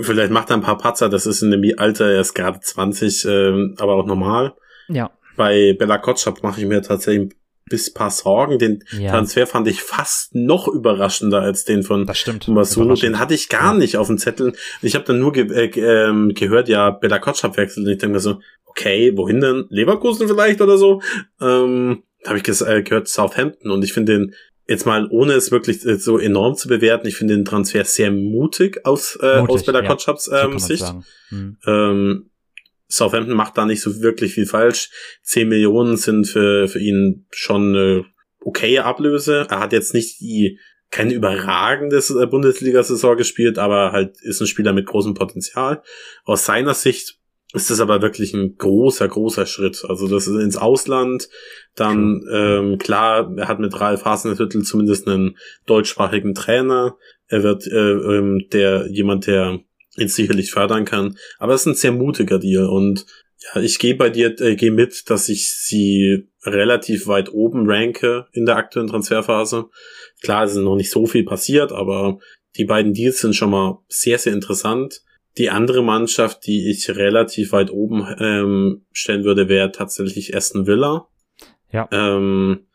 vielleicht 0.00 0.32
macht 0.32 0.50
er 0.50 0.56
ein 0.56 0.62
paar 0.62 0.78
Patzer, 0.78 1.08
das 1.08 1.26
ist 1.26 1.42
in 1.42 1.50
dem 1.50 1.62
Alter, 1.78 2.10
er 2.10 2.20
ist 2.20 2.34
gerade 2.34 2.60
20, 2.60 3.24
ähm, 3.28 3.74
aber 3.78 3.94
auch 3.94 4.06
normal. 4.06 4.54
Ja. 4.88 5.10
Bei 5.36 5.74
Bella 5.78 5.98
Kotschap 5.98 6.42
mache 6.42 6.60
ich 6.60 6.66
mir 6.66 6.82
tatsächlich 6.82 7.30
ein 7.30 7.34
bisschen 7.68 7.94
paar 7.94 8.10
Sorgen. 8.10 8.58
Den 8.58 8.82
Ja. 8.98 9.10
Transfer 9.12 9.46
fand 9.46 9.68
ich 9.68 9.82
fast 9.82 10.34
noch 10.34 10.66
überraschender 10.68 11.40
als 11.40 11.64
den 11.64 11.82
von. 11.82 12.06
Masuno. 12.48 12.94
Den 12.94 13.18
hatte 13.18 13.34
ich 13.34 13.48
gar 13.48 13.72
Ja. 13.74 13.78
nicht 13.78 13.96
auf 13.96 14.06
dem 14.08 14.18
Zettel. 14.18 14.54
Ich 14.82 14.94
habe 14.94 15.04
dann 15.04 15.20
nur 15.20 15.32
ge 15.32 15.46
äh, 15.52 15.66
ähm, 15.78 16.32
gehört, 16.34 16.68
ja, 16.68 16.90
Bella 16.90 17.18
Kotschap 17.18 17.56
wechselt. 17.56 17.86
Und 17.86 17.92
ich 17.92 17.98
denke 17.98 18.14
mir 18.14 18.20
so, 18.20 18.40
okay, 18.64 19.12
wohin 19.16 19.40
denn? 19.40 19.66
Leverkusen 19.68 20.26
vielleicht 20.26 20.60
oder 20.60 20.78
so? 20.78 21.02
Ähm, 21.40 22.02
da 22.24 22.30
habe 22.30 22.38
ich 22.40 22.60
äh, 22.62 22.82
gehört, 22.82 23.06
Southampton. 23.08 23.70
Und 23.70 23.84
ich 23.84 23.92
finde 23.92 24.12
den 24.18 24.34
jetzt 24.68 24.86
mal, 24.86 25.08
ohne 25.10 25.32
es 25.32 25.50
wirklich 25.50 25.84
äh, 25.84 25.98
so 25.98 26.18
enorm 26.18 26.54
zu 26.54 26.68
bewerten, 26.68 27.08
ich 27.08 27.16
finde 27.16 27.34
den 27.34 27.44
Transfer 27.44 27.84
sehr 27.84 28.12
mutig 28.12 28.84
aus, 28.84 29.16
äh, 29.20 29.40
Mutig, 29.40 29.54
aus 29.54 29.64
Bella 29.64 29.82
ja. 29.82 29.88
Kotschaps 29.88 30.30
ähm, 30.32 30.58
Sicht. 30.58 30.84
Hm. 31.30 31.56
Ähm, 31.66 32.30
Southampton 32.86 33.36
macht 33.36 33.58
da 33.58 33.66
nicht 33.66 33.80
so 33.80 34.00
wirklich 34.00 34.34
viel 34.34 34.46
falsch. 34.46 34.90
10 35.22 35.48
Millionen 35.48 35.96
sind 35.96 36.26
für, 36.26 36.68
für 36.68 36.78
ihn 36.78 37.26
schon 37.30 37.74
eine 37.74 38.04
okaye 38.40 38.84
Ablöse. 38.84 39.46
Er 39.50 39.60
hat 39.60 39.72
jetzt 39.72 39.92
nicht 39.92 40.20
die, 40.20 40.58
keine 40.90 41.12
überragende 41.12 42.00
Bundesliga-Saison 42.30 43.16
gespielt, 43.16 43.58
aber 43.58 43.92
halt 43.92 44.20
ist 44.22 44.40
ein 44.40 44.46
Spieler 44.46 44.72
mit 44.72 44.86
großem 44.86 45.12
Potenzial. 45.12 45.82
Aus 46.24 46.46
seiner 46.46 46.72
Sicht 46.72 47.18
ist 47.54 47.70
das 47.70 47.80
aber 47.80 48.02
wirklich 48.02 48.34
ein 48.34 48.56
großer, 48.56 49.08
großer 49.08 49.46
Schritt. 49.46 49.82
Also 49.88 50.06
das 50.06 50.26
ist 50.26 50.38
ins 50.38 50.58
Ausland. 50.58 51.28
Dann, 51.74 52.22
ähm, 52.30 52.78
klar, 52.78 53.32
er 53.36 53.48
hat 53.48 53.58
mit 53.58 53.80
Ralf 53.80 54.04
Hasenhüttl 54.04 54.62
zumindest 54.62 55.08
einen 55.08 55.38
deutschsprachigen 55.66 56.34
Trainer. 56.34 56.96
Er 57.26 57.42
wird 57.42 57.66
äh, 57.66 57.92
ähm, 57.92 58.46
der 58.52 58.88
jemand, 58.90 59.26
der 59.26 59.60
ihn 59.96 60.08
sicherlich 60.08 60.50
fördern 60.50 60.84
kann. 60.84 61.16
Aber 61.38 61.54
es 61.54 61.62
ist 61.62 61.66
ein 61.66 61.74
sehr 61.74 61.92
mutiger 61.92 62.38
Deal 62.38 62.66
und 62.66 63.06
ja, 63.54 63.60
ich 63.60 63.78
gehe 63.78 63.94
bei 63.94 64.10
dir, 64.10 64.38
äh, 64.40 64.56
gehe 64.56 64.72
mit, 64.72 65.08
dass 65.10 65.28
ich 65.28 65.52
sie 65.52 66.28
relativ 66.44 67.06
weit 67.06 67.32
oben 67.32 67.70
ranke 67.70 68.26
in 68.32 68.46
der 68.46 68.56
aktuellen 68.56 68.88
Transferphase. 68.88 69.66
Klar, 70.22 70.44
es 70.44 70.52
ist 70.52 70.58
noch 70.58 70.76
nicht 70.76 70.90
so 70.90 71.06
viel 71.06 71.24
passiert, 71.24 71.72
aber 71.72 72.18
die 72.56 72.64
beiden 72.64 72.92
Deals 72.92 73.20
sind 73.20 73.36
schon 73.36 73.50
mal 73.50 73.78
sehr, 73.88 74.18
sehr 74.18 74.32
interessant. 74.32 75.02
Die 75.38 75.50
andere 75.50 75.82
Mannschaft, 75.82 76.46
die 76.46 76.70
ich 76.70 76.90
relativ 76.90 77.52
weit 77.52 77.70
oben 77.70 78.06
ähm, 78.18 78.84
stellen 78.92 79.24
würde, 79.24 79.48
wäre 79.48 79.70
tatsächlich 79.72 80.36
Aston 80.36 80.66
Villa. 80.66 81.08
Ja. 81.70 81.88
Ähm, 81.92 82.66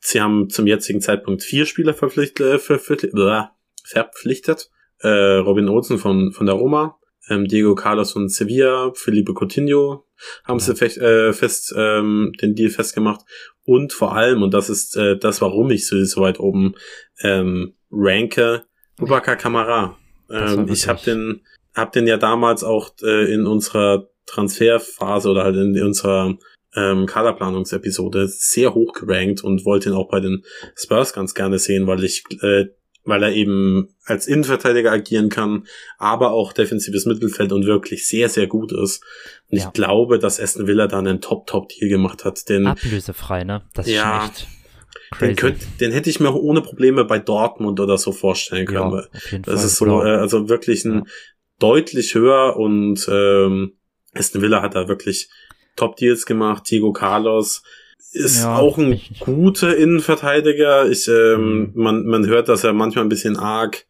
sie 0.00 0.20
haben 0.20 0.50
zum 0.50 0.66
jetzigen 0.66 1.00
Zeitpunkt 1.00 1.42
vier 1.42 1.64
Spieler 1.66 1.94
verpflichtet, 1.94 2.46
äh, 2.46 3.44
verpflichtet. 3.84 4.70
Äh, 4.98 5.08
Robin 5.08 5.68
Olsen 5.68 5.96
von, 5.98 6.32
von 6.32 6.44
der 6.44 6.56
Roma, 6.56 6.98
ähm, 7.30 7.46
Diego 7.48 7.74
Carlos 7.74 8.12
von 8.12 8.28
Sevilla, 8.28 8.92
Felipe 8.94 9.32
Coutinho 9.32 10.04
haben 10.44 10.58
Ja. 10.58 10.64
sie 10.64 10.76
fest, 10.76 10.98
äh, 10.98 11.32
fest 11.32 11.72
ähm, 11.74 12.32
den 12.42 12.54
Deal 12.54 12.68
festgemacht. 12.68 13.22
Und 13.64 13.94
vor 13.94 14.14
allem, 14.14 14.42
und 14.42 14.52
das 14.52 14.68
ist 14.68 14.96
äh, 14.96 15.16
das, 15.16 15.40
warum 15.40 15.70
ich 15.70 15.86
sie 15.86 16.04
so 16.04 16.20
weit 16.20 16.38
oben 16.40 16.74
ähm, 17.22 17.74
ranke, 17.90 18.64
Boubacar 18.96 19.36
Kamara. 19.36 19.96
Ähm, 20.30 20.68
ich 20.68 20.86
habe 20.86 21.00
den, 21.02 21.40
hab 21.74 21.92
den 21.92 22.06
ja 22.06 22.16
damals 22.16 22.64
auch 22.64 22.90
äh, 23.02 23.32
in 23.32 23.46
unserer 23.46 24.08
Transferphase 24.26 25.28
oder 25.30 25.44
halt 25.44 25.56
in 25.56 25.80
unserer 25.82 26.36
ähm, 26.74 27.06
Kaderplanungsepisode 27.06 28.28
sehr 28.28 28.74
hoch 28.74 28.92
gerankt 28.92 29.42
und 29.42 29.64
wollte 29.64 29.88
ihn 29.90 29.94
auch 29.94 30.08
bei 30.08 30.20
den 30.20 30.44
Spurs 30.76 31.12
ganz 31.12 31.34
gerne 31.34 31.58
sehen, 31.58 31.86
weil 31.86 32.04
ich, 32.04 32.24
äh, 32.42 32.66
weil 33.04 33.22
er 33.24 33.32
eben 33.32 33.88
als 34.04 34.26
Innenverteidiger 34.28 34.92
agieren 34.92 35.30
kann, 35.30 35.66
aber 35.98 36.30
auch 36.32 36.52
defensives 36.52 37.06
Mittelfeld 37.06 37.50
und 37.52 37.66
wirklich 37.66 38.06
sehr, 38.06 38.28
sehr 38.28 38.46
gut 38.46 38.72
ist. 38.72 39.02
Und 39.50 39.58
Ja. 39.58 39.66
ich 39.66 39.72
glaube, 39.72 40.18
dass 40.18 40.38
Aston 40.40 40.66
Villa 40.66 40.86
da 40.86 40.98
einen 40.98 41.20
Top-Top-Deal 41.20 41.88
gemacht 41.88 42.24
hat, 42.24 42.48
denn 42.48 42.66
Ablösefrei, 42.66 43.42
ne? 43.44 43.62
Das 43.74 43.86
ist 43.88 43.94
Ja. 43.94 44.26
echt 44.26 44.46
den, 45.20 45.34
könnt, 45.34 45.58
den 45.80 45.90
hätte 45.90 46.08
ich 46.08 46.20
mir 46.20 46.28
auch 46.28 46.36
ohne 46.36 46.60
Probleme 46.62 47.04
bei 47.04 47.18
Dortmund 47.18 47.80
oder 47.80 47.98
so 47.98 48.12
vorstellen 48.12 48.66
ja, 48.70 48.80
können. 48.88 49.02
jeden 49.30 49.42
Das 49.42 49.64
ist 49.64 49.76
so, 49.76 49.86
Oder- 49.86 50.18
äh, 50.18 50.20
also 50.20 50.48
wirklich 50.48 50.84
ein 50.84 50.98
Ja. 50.98 51.02
Deutlich 51.60 52.14
höher 52.14 52.56
und 52.56 53.06
ähm, 53.10 53.74
Aston 54.14 54.42
Villa 54.42 54.60
hat 54.62 54.74
da 54.74 54.88
wirklich 54.88 55.28
Top-Deals 55.76 56.26
gemacht. 56.26 56.68
Diego 56.70 56.92
Carlos 56.92 57.62
ist 58.12 58.42
Ja, 58.42 58.56
auch 58.58 58.76
ein 58.76 58.92
ich- 58.92 59.20
guter 59.20 59.76
Innenverteidiger. 59.76 60.90
Ich, 60.90 61.06
ähm, 61.06 61.60
Mhm. 61.60 61.70
man, 61.74 62.06
man 62.06 62.26
hört, 62.26 62.48
dass 62.48 62.64
er 62.64 62.72
manchmal 62.72 63.04
ein 63.04 63.08
bisschen 63.08 63.36
arg, 63.36 63.86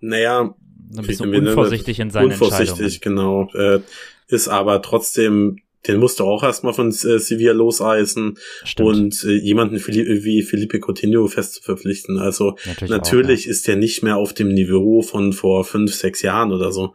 naja, 0.00 0.54
ein 0.96 1.06
bisschen 1.06 1.32
unvorsichtig 1.34 2.00
in 2.00 2.10
seinen 2.10 2.32
unvorsichtig, 2.32 3.00
genau. 3.00 3.48
Äh, 3.54 3.80
ist 4.28 4.48
aber 4.48 4.82
trotzdem, 4.82 5.60
den 5.86 5.98
musst 5.98 6.20
du 6.20 6.24
auch 6.24 6.42
erstmal 6.42 6.72
von 6.72 6.88
äh, 6.88 7.18
Sevilla 7.18 7.52
loseisen 7.52 8.38
Stimmt. 8.64 8.88
und 8.88 9.24
äh, 9.24 9.32
jemanden 9.32 9.76
wie 9.76 10.42
Felipe 10.42 10.80
Coutinho 10.80 11.26
fest 11.28 11.54
zu 11.54 11.62
verpflichten. 11.62 12.18
Also 12.18 12.56
natürlich, 12.66 12.90
Natürlich 12.90 13.46
ist 13.46 13.68
der 13.68 13.76
nicht 13.76 14.02
mehr 14.02 14.16
auf 14.16 14.32
dem 14.32 14.48
Niveau 14.48 15.02
von 15.02 15.32
vor 15.32 15.64
fünf, 15.64 15.94
sechs 15.94 16.22
Jahren 16.22 16.52
oder 16.52 16.72
so. 16.72 16.94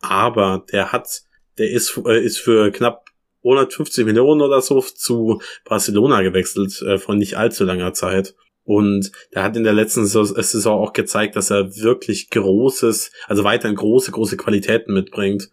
Aber 0.00 0.64
der 0.70 0.92
hat, 0.92 1.22
der 1.58 1.70
ist, 1.70 2.00
äh, 2.06 2.22
ist 2.22 2.38
für 2.38 2.70
knapp 2.70 3.04
150 3.44 4.06
Millionen 4.06 4.40
oder 4.40 4.60
so 4.62 4.80
zu 4.80 5.40
Barcelona 5.64 6.22
gewechselt, 6.22 6.80
äh, 6.82 6.98
vor 6.98 7.14
nicht 7.14 7.36
allzu 7.36 7.64
langer 7.64 7.92
Zeit. 7.92 8.34
Und 8.64 9.12
der 9.34 9.42
hat 9.42 9.56
in 9.56 9.64
der 9.64 9.74
letzten 9.74 10.06
Saison 10.06 10.42
Saison 10.42 10.80
auch 10.80 10.94
gezeigt, 10.94 11.36
dass 11.36 11.50
er 11.50 11.76
wirklich 11.76 12.30
großes, 12.30 13.12
also 13.26 13.44
weiterhin 13.44 13.76
große, 13.76 14.10
große 14.10 14.38
Qualitäten 14.38 14.94
mitbringt. 14.94 15.50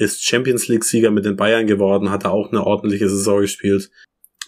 Ist 0.00 0.24
Champions 0.24 0.66
League 0.68 0.84
Sieger 0.84 1.10
mit 1.10 1.24
den 1.26 1.36
Bayern 1.36 1.66
geworden, 1.66 2.10
hat 2.10 2.24
er 2.24 2.32
auch 2.32 2.50
eine 2.50 2.64
ordentliche 2.64 3.08
Saison 3.08 3.40
gespielt. 3.42 3.90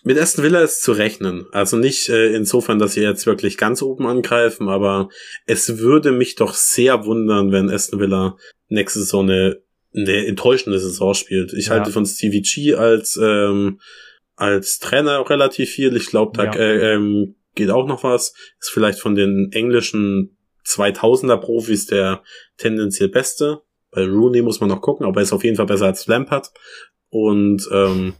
Mit 0.02 0.18
Aston 0.18 0.42
Villa 0.44 0.62
ist 0.62 0.82
zu 0.82 0.92
rechnen. 0.92 1.46
Also 1.52 1.76
nicht 1.76 2.08
äh, 2.08 2.34
insofern, 2.34 2.78
dass 2.78 2.94
sie 2.94 3.02
jetzt 3.02 3.26
wirklich 3.26 3.56
ganz 3.58 3.82
oben 3.82 4.06
angreifen, 4.06 4.68
aber 4.68 5.10
es 5.46 5.78
würde 5.78 6.10
mich 6.10 6.34
doch 6.34 6.54
sehr 6.54 7.04
wundern, 7.04 7.52
wenn 7.52 7.70
Aston 7.70 8.00
Villa 8.00 8.36
nächste 8.68 9.00
Saison 9.00 9.28
eine, 9.30 9.58
eine 9.94 10.26
enttäuschende 10.26 10.80
Saison 10.80 11.14
spielt. 11.14 11.52
Ich 11.52 11.66
Ja. 11.66 11.74
halte 11.74 11.92
von 11.92 12.06
Stevie 12.06 12.42
G 12.42 12.74
als 12.74 13.18
ähm, 13.22 13.78
als 14.34 14.78
Trainer 14.78 15.28
relativ 15.28 15.70
viel. 15.70 15.94
Ich 15.94 16.06
glaube, 16.06 16.32
da 16.36 16.44
Ja. 16.46 16.54
äh, 16.54 16.94
ähm, 16.94 17.36
geht 17.54 17.70
auch 17.70 17.86
noch 17.86 18.02
was. 18.02 18.34
Ist 18.58 18.70
vielleicht 18.70 18.98
von 18.98 19.14
den 19.14 19.50
englischen 19.52 20.36
2000er 20.66 21.36
Profis 21.36 21.86
der 21.86 22.22
tendenziell 22.56 23.08
beste. 23.10 23.60
Bei 23.92 24.04
Rooney 24.06 24.42
muss 24.42 24.60
man 24.60 24.68
noch 24.70 24.80
gucken, 24.80 25.06
aber 25.06 25.20
er 25.20 25.22
ist 25.24 25.32
auf 25.32 25.44
jeden 25.44 25.56
Fall 25.56 25.66
besser 25.66 25.86
als 25.86 26.06
Lampard. 26.06 26.50
Und 27.10 27.68
ähm, 27.72 28.14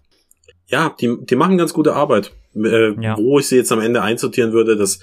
ja, 0.66 0.94
die, 1.00 1.16
die 1.22 1.36
machen 1.36 1.58
ganz 1.58 1.72
gute 1.72 1.94
Arbeit. 1.94 2.32
Äh, 2.54 2.92
Ja. 3.02 3.16
Wo 3.16 3.38
ich 3.38 3.46
sie 3.48 3.56
jetzt 3.56 3.72
am 3.72 3.80
Ende 3.80 4.02
einsortieren 4.02 4.52
würde, 4.52 4.76
das 4.76 5.00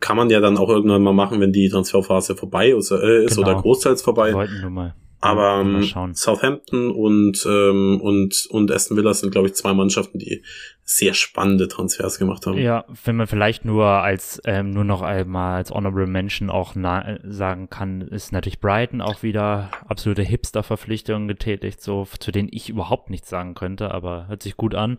kann 0.00 0.16
man 0.16 0.30
ja 0.30 0.40
dann 0.40 0.56
auch 0.58 0.68
irgendwann 0.68 1.02
mal 1.02 1.12
machen, 1.12 1.40
wenn 1.40 1.52
die 1.52 1.68
Transferphase 1.68 2.34
vorbei 2.36 2.70
ist, 2.70 2.90
äh, 2.90 3.24
ist 3.24 3.36
Genau. 3.36 3.50
oder 3.50 3.60
großteils 3.60 4.02
vorbei. 4.02 4.32
Wollten 4.32 4.60
nur 4.60 4.70
mal. 4.70 4.94
Aber 5.22 5.60
ähm. 5.60 6.14
Southampton 6.14 6.90
und, 6.90 7.46
ähm, 7.46 8.00
und, 8.00 8.46
und 8.50 8.72
Aston 8.72 8.96
Villa 8.96 9.14
sind, 9.14 9.30
glaube 9.30 9.46
ich, 9.46 9.54
zwei 9.54 9.72
Mannschaften, 9.72 10.18
die 10.18 10.42
sehr 10.82 11.14
spannende 11.14 11.68
Transfers 11.68 12.18
gemacht 12.18 12.44
haben. 12.44 12.58
Ja, 12.58 12.84
wenn 13.04 13.14
man 13.14 13.28
vielleicht 13.28 13.64
nur 13.64 13.86
als 13.86 14.42
ähm, 14.44 14.70
nur 14.70 14.82
noch 14.82 15.00
einmal 15.00 15.58
als 15.58 15.70
Honorable 15.70 16.08
Mention 16.08 16.50
auch 16.50 16.74
na 16.74 17.18
sagen 17.22 17.70
kann, 17.70 18.00
ist 18.00 18.32
natürlich 18.32 18.58
Brighton 18.58 19.00
auch 19.00 19.22
wieder 19.22 19.70
absolute 19.86 20.22
Hipster-Verpflichtungen 20.22 21.28
getätigt, 21.28 21.80
so 21.80 22.04
zu 22.18 22.32
denen 22.32 22.48
ich 22.50 22.68
überhaupt 22.68 23.08
nichts 23.08 23.30
sagen 23.30 23.54
könnte, 23.54 23.92
aber 23.92 24.26
hört 24.26 24.42
sich 24.42 24.56
gut 24.56 24.74
an. 24.74 24.98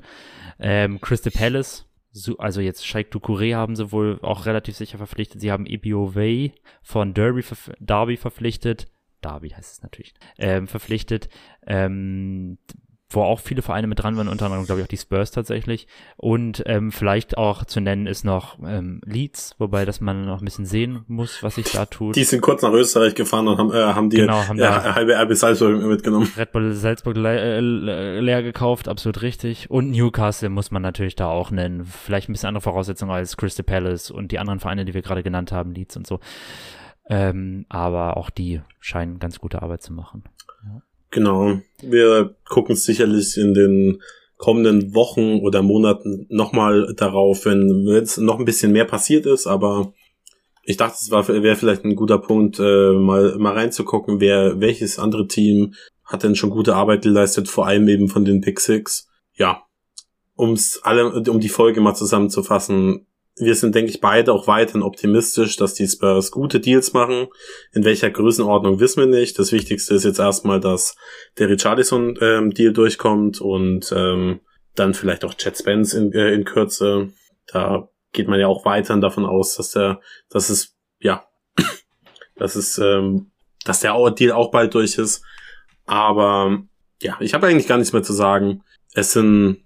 Ähm, 0.58 1.02
Crystal 1.02 1.34
Palace, 1.34 1.86
so, 2.12 2.38
also 2.38 2.62
jetzt 2.62 2.88
Sheikh 2.88 3.10
Ducouré 3.12 3.56
haben 3.56 3.76
sie 3.76 3.92
wohl 3.92 4.20
auch 4.22 4.46
relativ 4.46 4.78
sicher 4.78 5.00
verpflichtet. 5.00 5.42
Sie 5.42 5.52
haben 5.52 5.66
Ebio 5.66 6.16
Way 6.16 6.54
von 6.82 7.14
Derby, 7.14 7.44
Derby 7.80 8.16
verpflichtet. 8.16 8.88
Derby 9.24 9.50
heißt 9.50 9.74
es 9.78 9.82
natürlich. 9.84 10.14
Ähm, 10.38 10.68
verpflichtet. 10.68 11.30
Ähm, 11.66 12.58
wo 13.16 13.22
auch 13.22 13.40
viele 13.40 13.62
Vereine 13.62 13.86
mit 13.86 14.02
dran 14.02 14.18
waren, 14.18 14.28
unter 14.28 14.46
anderem, 14.46 14.66
glaube 14.66 14.82
ich, 14.82 14.86
auch 14.86 14.90
die 14.90 14.98
Spurs 14.98 15.30
tatsächlich. 15.30 15.86
Und 16.18 16.64
ähm, 16.66 16.92
vielleicht 16.92 17.38
auch 17.38 17.64
zu 17.64 17.80
nennen 17.80 18.08
ist 18.08 18.26
noch 18.26 18.58
ähm, 18.66 19.02
Leeds, 19.06 19.54
wobei 19.60 19.86
das 19.86 20.02
man 20.02 20.26
noch 20.26 20.42
ein 20.42 20.46
bisschen 20.46 20.66
sehen 20.66 21.04
muss, 21.08 21.44
was 21.44 21.54
sich 21.56 21.72
da 21.72 21.86
tut. 21.86 22.16
Die 22.16 22.24
sind 22.24 22.42
kurz 22.42 22.64
nach 22.64 22.72
Österreich 22.74 23.14
gefahren 23.14 23.48
und 23.48 23.60
haben, 23.60 23.72
äh, 23.72 23.76
haben 23.76 24.10
die 24.10 24.18
Genau, 24.18 24.48
haben 24.48 24.58
da- 24.58 24.96
halbe 24.96 25.14
RB 25.16 25.36
Salzburg 25.36 25.80
mitgenommen. 25.84 26.28
Red 26.36 26.54
Bull 26.54 26.74
Salzburg 26.74 27.16
le 27.16 27.40
äh, 27.40 27.60
le- 27.60 28.20
leer 28.20 28.42
gekauft, 28.42 28.88
absolut 28.88 29.22
richtig. 29.22 29.70
Und 29.70 29.92
Newcastle 29.92 30.50
muss 30.50 30.72
man 30.72 30.82
natürlich 30.82 31.16
da 31.16 31.28
auch 31.28 31.52
nennen. 31.52 31.86
Vielleicht 31.86 32.30
ein 32.30 32.34
bisschen 32.34 32.48
andere 32.48 32.64
Voraussetzungen 32.64 33.12
als 33.12 33.38
Crystal 33.38 33.64
Palace 33.64 34.10
und 34.10 34.32
die 34.32 34.40
anderen 34.40 34.60
Vereine, 34.60 34.86
die 34.86 34.96
wir 34.96 35.04
gerade 35.04 35.22
genannt 35.22 35.52
haben, 35.52 35.76
Leeds 35.76 35.96
und 35.98 36.08
so. 36.08 36.20
Ähm, 37.10 37.66
aber 37.70 38.18
auch 38.18 38.30
die 38.30 38.62
scheinen 38.80 39.20
ganz 39.20 39.40
gute 39.40 39.62
Arbeit 39.62 39.82
zu 39.82 39.94
machen. 39.94 40.24
Genau. 41.12 41.60
Wir 41.82 42.36
gucken 42.46 42.76
sicherlich 42.76 43.38
in 43.38 43.54
den 43.54 44.02
kommenden 44.38 44.94
Wochen 44.96 45.40
oder 45.40 45.62
Monaten 45.62 46.26
nochmal 46.30 46.94
darauf, 46.98 47.46
wenn 47.46 47.86
jetzt 47.88 48.18
noch 48.18 48.40
ein 48.40 48.46
bisschen 48.46 48.72
mehr 48.72 48.86
passiert 48.86 49.26
ist, 49.26 49.48
aber 49.48 49.94
ich 50.64 50.78
dachte, 50.78 50.98
es 51.00 51.12
wäre 51.12 51.56
vielleicht 51.56 51.84
ein 51.84 51.96
guter 51.96 52.18
Punkt, 52.18 52.60
äh, 52.60 52.92
mal 52.94 53.38
mal 53.38 53.54
reinzugucken, 53.54 54.20
wer 54.20 54.60
welches 54.60 54.98
andere 54.98 55.28
Team 55.28 55.76
hat 56.04 56.24
denn 56.24 56.36
schon 56.36 56.50
gute 56.50 56.76
Arbeit 56.76 57.04
geleistet, 57.04 57.48
vor 57.48 57.68
allem 57.68 57.88
eben 57.88 58.08
von 58.08 58.26
den 58.26 58.42
Big 58.42 58.60
Six. 58.60 59.08
Ja, 59.34 59.64
ums 60.38 60.80
alle 60.84 61.24
um 61.30 61.40
die 61.40 61.50
Folge 61.50 61.82
mal 61.82 61.96
zusammenzufassen. 61.96 63.06
Wir 63.36 63.56
sind, 63.56 63.74
denke 63.74 63.90
ich, 63.90 64.00
beide 64.00 64.32
auch 64.32 64.48
weiterhin 64.48 64.84
optimistisch, 64.84 65.56
dass 65.56 65.74
die 65.74 65.88
Spurs 65.88 66.32
gute 66.32 66.60
Deals 66.60 66.94
machen. 66.94 67.28
In 67.72 67.84
welcher 67.84 68.12
Größenordnung 68.12 68.80
wissen 68.80 69.00
wir 69.00 69.08
nicht. 69.08 69.40
Das 69.40 69.52
Wichtigste 69.52 69.96
ist 69.96 70.04
jetzt 70.04 70.20
erstmal, 70.20 70.60
dass 70.60 70.96
der 71.40 71.50
Richarlison-Deal 71.50 72.74
durchkommt 72.74 73.42
und 73.42 73.92
ähm, 73.96 74.42
dann 74.76 74.94
vielleicht 74.94 75.26
auch 75.26 75.34
Chad 75.34 75.58
Spence 75.58 75.94
in, 75.94 76.12
äh, 76.14 76.34
in 76.34 76.46
Kürze. 76.46 77.10
Da 77.48 77.90
geht 78.12 78.28
man 78.28 78.40
ja 78.40 78.48
auch 78.48 78.66
weiterhin 78.66 79.02
davon 79.02 79.26
aus, 79.26 79.56
dass 79.56 79.72
der, 79.72 80.00
dass 80.30 80.50
es, 80.50 80.76
ja, 81.00 81.28
dass 82.36 82.56
es, 82.56 82.78
ähm, 82.78 83.32
dass 83.66 83.80
der 83.80 83.94
Deal 84.12 84.32
auch 84.32 84.52
bald 84.52 84.74
durch 84.76 84.98
ist. 84.98 85.24
Aber 85.86 86.64
ja, 87.02 87.18
ich 87.20 87.34
habe 87.34 87.48
eigentlich 87.48 87.68
gar 87.68 87.78
nichts 87.78 87.94
mehr 87.94 88.04
zu 88.04 88.14
sagen. 88.14 88.64
Es 88.94 89.14
sind, 89.14 89.64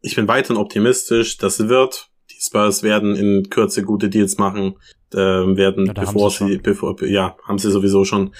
ich 0.00 0.16
bin 0.16 0.28
weiterhin 0.28 0.56
optimistisch, 0.56 1.36
das 1.36 1.68
wird. 1.68 2.08
Spurs 2.42 2.82
werden 2.82 3.14
in 3.14 3.50
Kürze 3.50 3.84
gute 3.84 4.08
Deals 4.08 4.36
machen, 4.36 4.74
ähm, 5.14 5.56
werden, 5.56 5.86
Ja, 5.86 5.92
bevor 5.92 6.30
sie 6.30 6.48
sie, 6.48 6.58
bevor, 6.58 7.00
ja, 7.04 7.36
haben 7.44 7.58
sie 7.58 7.70
sowieso 7.70 8.04
schon, 8.04 8.34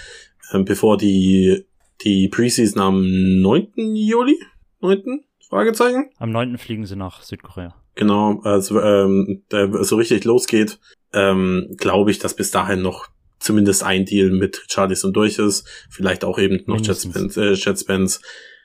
ähm, 0.52 0.64
bevor 0.64 0.96
die, 0.96 1.64
die 2.02 2.28
Preseason 2.28 2.82
am 2.82 3.40
9. 3.40 3.94
Juli, 3.94 4.38
9. 4.80 5.24
Fragezeichen? 5.48 6.10
Am 6.18 6.30
9. 6.30 6.58
fliegen 6.58 6.84
sie 6.86 6.96
nach 6.96 7.22
Südkorea. 7.22 7.74
Genau, 7.94 8.40
also 8.42 8.80
ähm, 8.80 9.42
so 9.50 9.96
richtig 9.96 10.24
losgeht, 10.24 10.80
ähm, 11.12 11.76
glaube 11.76 12.10
ich, 12.10 12.18
dass 12.18 12.34
bis 12.34 12.50
dahin 12.50 12.82
noch 12.82 13.08
zumindest 13.38 13.84
ein 13.84 14.04
Deal 14.04 14.30
mit 14.30 14.62
Richarlison 14.64 15.12
durch 15.12 15.38
ist. 15.38 15.68
Vielleicht 15.90 16.24
auch 16.24 16.38
eben 16.38 16.62
noch 16.66 16.80
Jet. 16.80 16.96
Spence, 16.96 17.36
äh, 17.36 17.52
Jet 17.52 17.78
Spence. 17.78 18.20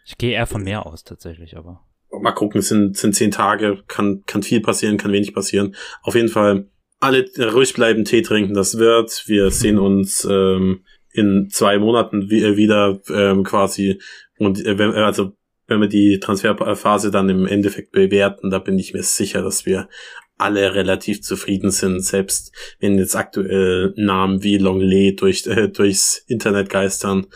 Ich 0.05 0.18
gehe 0.18 0.31
eher 0.31 0.47
von 0.47 0.64
mehr 0.64 0.85
aus 0.85 1.03
tatsächlich, 1.03 1.57
aber. 1.57 1.84
Mal 2.11 2.31
gucken, 2.31 2.59
es 2.59 2.69
sind, 2.69 2.97
sind 2.97 3.15
zehn 3.15 3.31
Tage, 3.31 3.84
kann, 3.88 4.23
kann 4.25 4.43
viel 4.43 4.61
passieren, 4.61 4.97
kann 4.97 5.11
wenig 5.11 5.34
passieren. 5.34 5.75
Auf 6.01 6.15
jeden 6.15 6.29
Fall 6.29 6.69
alle 6.99 7.25
ruhig 7.53 7.73
bleiben, 7.73 8.05
Tee 8.05 8.21
trinken, 8.21 8.53
das 8.53 8.77
wird. 8.77 9.23
Wir 9.27 9.51
sehen 9.51 9.77
uns 9.77 10.25
ähm, 10.29 10.84
in 11.11 11.49
zwei 11.51 11.77
Monaten 11.77 12.29
äh, 12.31 12.57
wieder 12.57 12.99
ähm, 13.09 13.43
quasi. 13.43 13.99
Und 14.39 14.65
äh, 14.65 14.77
wenn, 14.77 14.91
also 14.91 15.34
wenn 15.67 15.81
wir 15.81 15.88
die 15.88 16.19
Transferphase 16.19 17.11
dann 17.11 17.29
im 17.29 17.45
Endeffekt 17.45 17.91
bewerten, 17.91 18.49
da 18.49 18.59
bin 18.59 18.79
ich 18.79 18.93
mir 18.93 19.03
sicher, 19.03 19.41
dass 19.41 19.65
wir 19.65 19.89
alle 20.38 20.75
relativ 20.75 21.21
zufrieden 21.21 21.71
sind, 21.71 22.01
selbst 22.01 22.53
wenn 22.79 22.97
jetzt 22.97 23.15
aktuell 23.15 23.93
Namen 23.97 24.43
wie 24.43 24.57
Longley 24.57 25.15
durch, 25.15 25.45
äh, 25.47 25.67
durchs 25.67 26.23
Internet 26.27 26.69
geistern, 26.69 27.27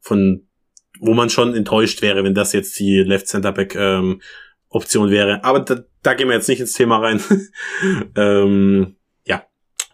von 0.00 0.46
wo 1.00 1.14
man 1.14 1.30
schon 1.30 1.54
enttäuscht 1.54 2.02
wäre, 2.02 2.22
wenn 2.24 2.34
das 2.34 2.52
jetzt 2.52 2.78
die 2.78 2.98
Left 2.98 3.26
Center 3.26 3.52
Back 3.52 3.74
ähm, 3.74 4.20
Option 4.68 5.10
wäre. 5.10 5.42
Aber 5.42 5.60
da, 5.60 5.80
da 6.02 6.14
gehen 6.14 6.28
wir 6.28 6.36
jetzt 6.36 6.48
nicht 6.48 6.60
ins 6.60 6.74
Thema 6.74 6.98
rein. 6.98 7.20
ähm, 8.16 8.96
ja, 9.24 9.44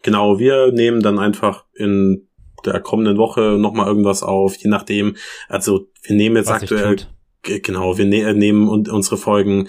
genau. 0.03 0.39
Wir 0.39 0.73
nehmen 0.73 1.01
dann 1.01 1.19
einfach 1.19 1.65
in 1.75 2.29
der 2.65 2.81
kommenden 2.81 3.17
Woche 3.17 3.57
nochmal 3.59 3.87
irgendwas 3.87 4.23
auf, 4.23 4.57
je 4.57 4.69
nachdem. 4.69 5.17
Also 5.49 5.89
wir 6.03 6.17
nehmen 6.17 6.37
jetzt 6.37 6.49
Was 6.49 6.63
aktuell 6.63 6.97
Genau, 7.47 7.97
wir 7.97 8.07
ne 8.07 8.35
nehmen 8.35 8.69
und 8.69 8.89
unsere 8.89 9.17
Folgen 9.17 9.69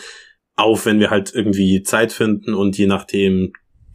auf, 0.55 0.85
wenn 0.85 0.99
wir 0.99 1.11
halt 1.11 1.33
irgendwie 1.33 1.83
Zeit 1.83 2.11
finden 2.11 2.55
und 2.55 2.77
je 2.77 2.87
nachdem, 2.87 3.53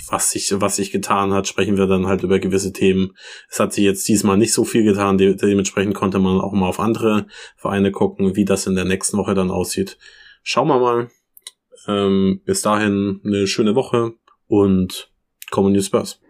was 0.09 0.31
sich, 0.31 0.53
was 0.61 0.77
sich 0.77 0.91
getan 0.91 1.33
hat, 1.33 1.47
sprechen 1.49 1.77
wir 1.77 1.87
dann 1.87 2.07
halt 2.07 2.23
über 2.23 2.39
gewisse 2.39 2.73
Themen. 2.73 3.17
Es 3.49 3.61
hat 3.61 3.73
sich 3.73 3.85
jetzt 3.85 4.07
diesmal 4.09 4.37
nicht 4.37 4.53
so 4.53 4.65
viel 4.65 4.85
getan, 4.85 5.19
de 5.19 5.35
dementsprechend 5.37 5.95
konnte 5.95 6.19
man 6.19 6.41
auch 6.41 6.53
mal 6.53 6.69
auf 6.69 6.81
andere 6.81 7.27
Vereine 7.57 7.93
gucken, 7.93 8.37
wie 8.37 8.45
das 8.45 8.67
in 8.67 8.75
der 8.75 8.85
nächsten 8.85 9.17
Woche 9.17 9.35
dann 9.35 9.51
aussieht. 9.51 9.99
Schauen 10.43 10.69
wir 10.69 10.81
mal. 10.81 11.11
Ähm, 11.89 12.41
bis 12.45 12.63
dahin 12.63 13.21
eine 13.25 13.47
schöne 13.47 13.75
Woche 13.75 14.15
und 14.47 15.11
Common 15.51 15.73
News 15.73 15.87
Spurs. 15.87 16.22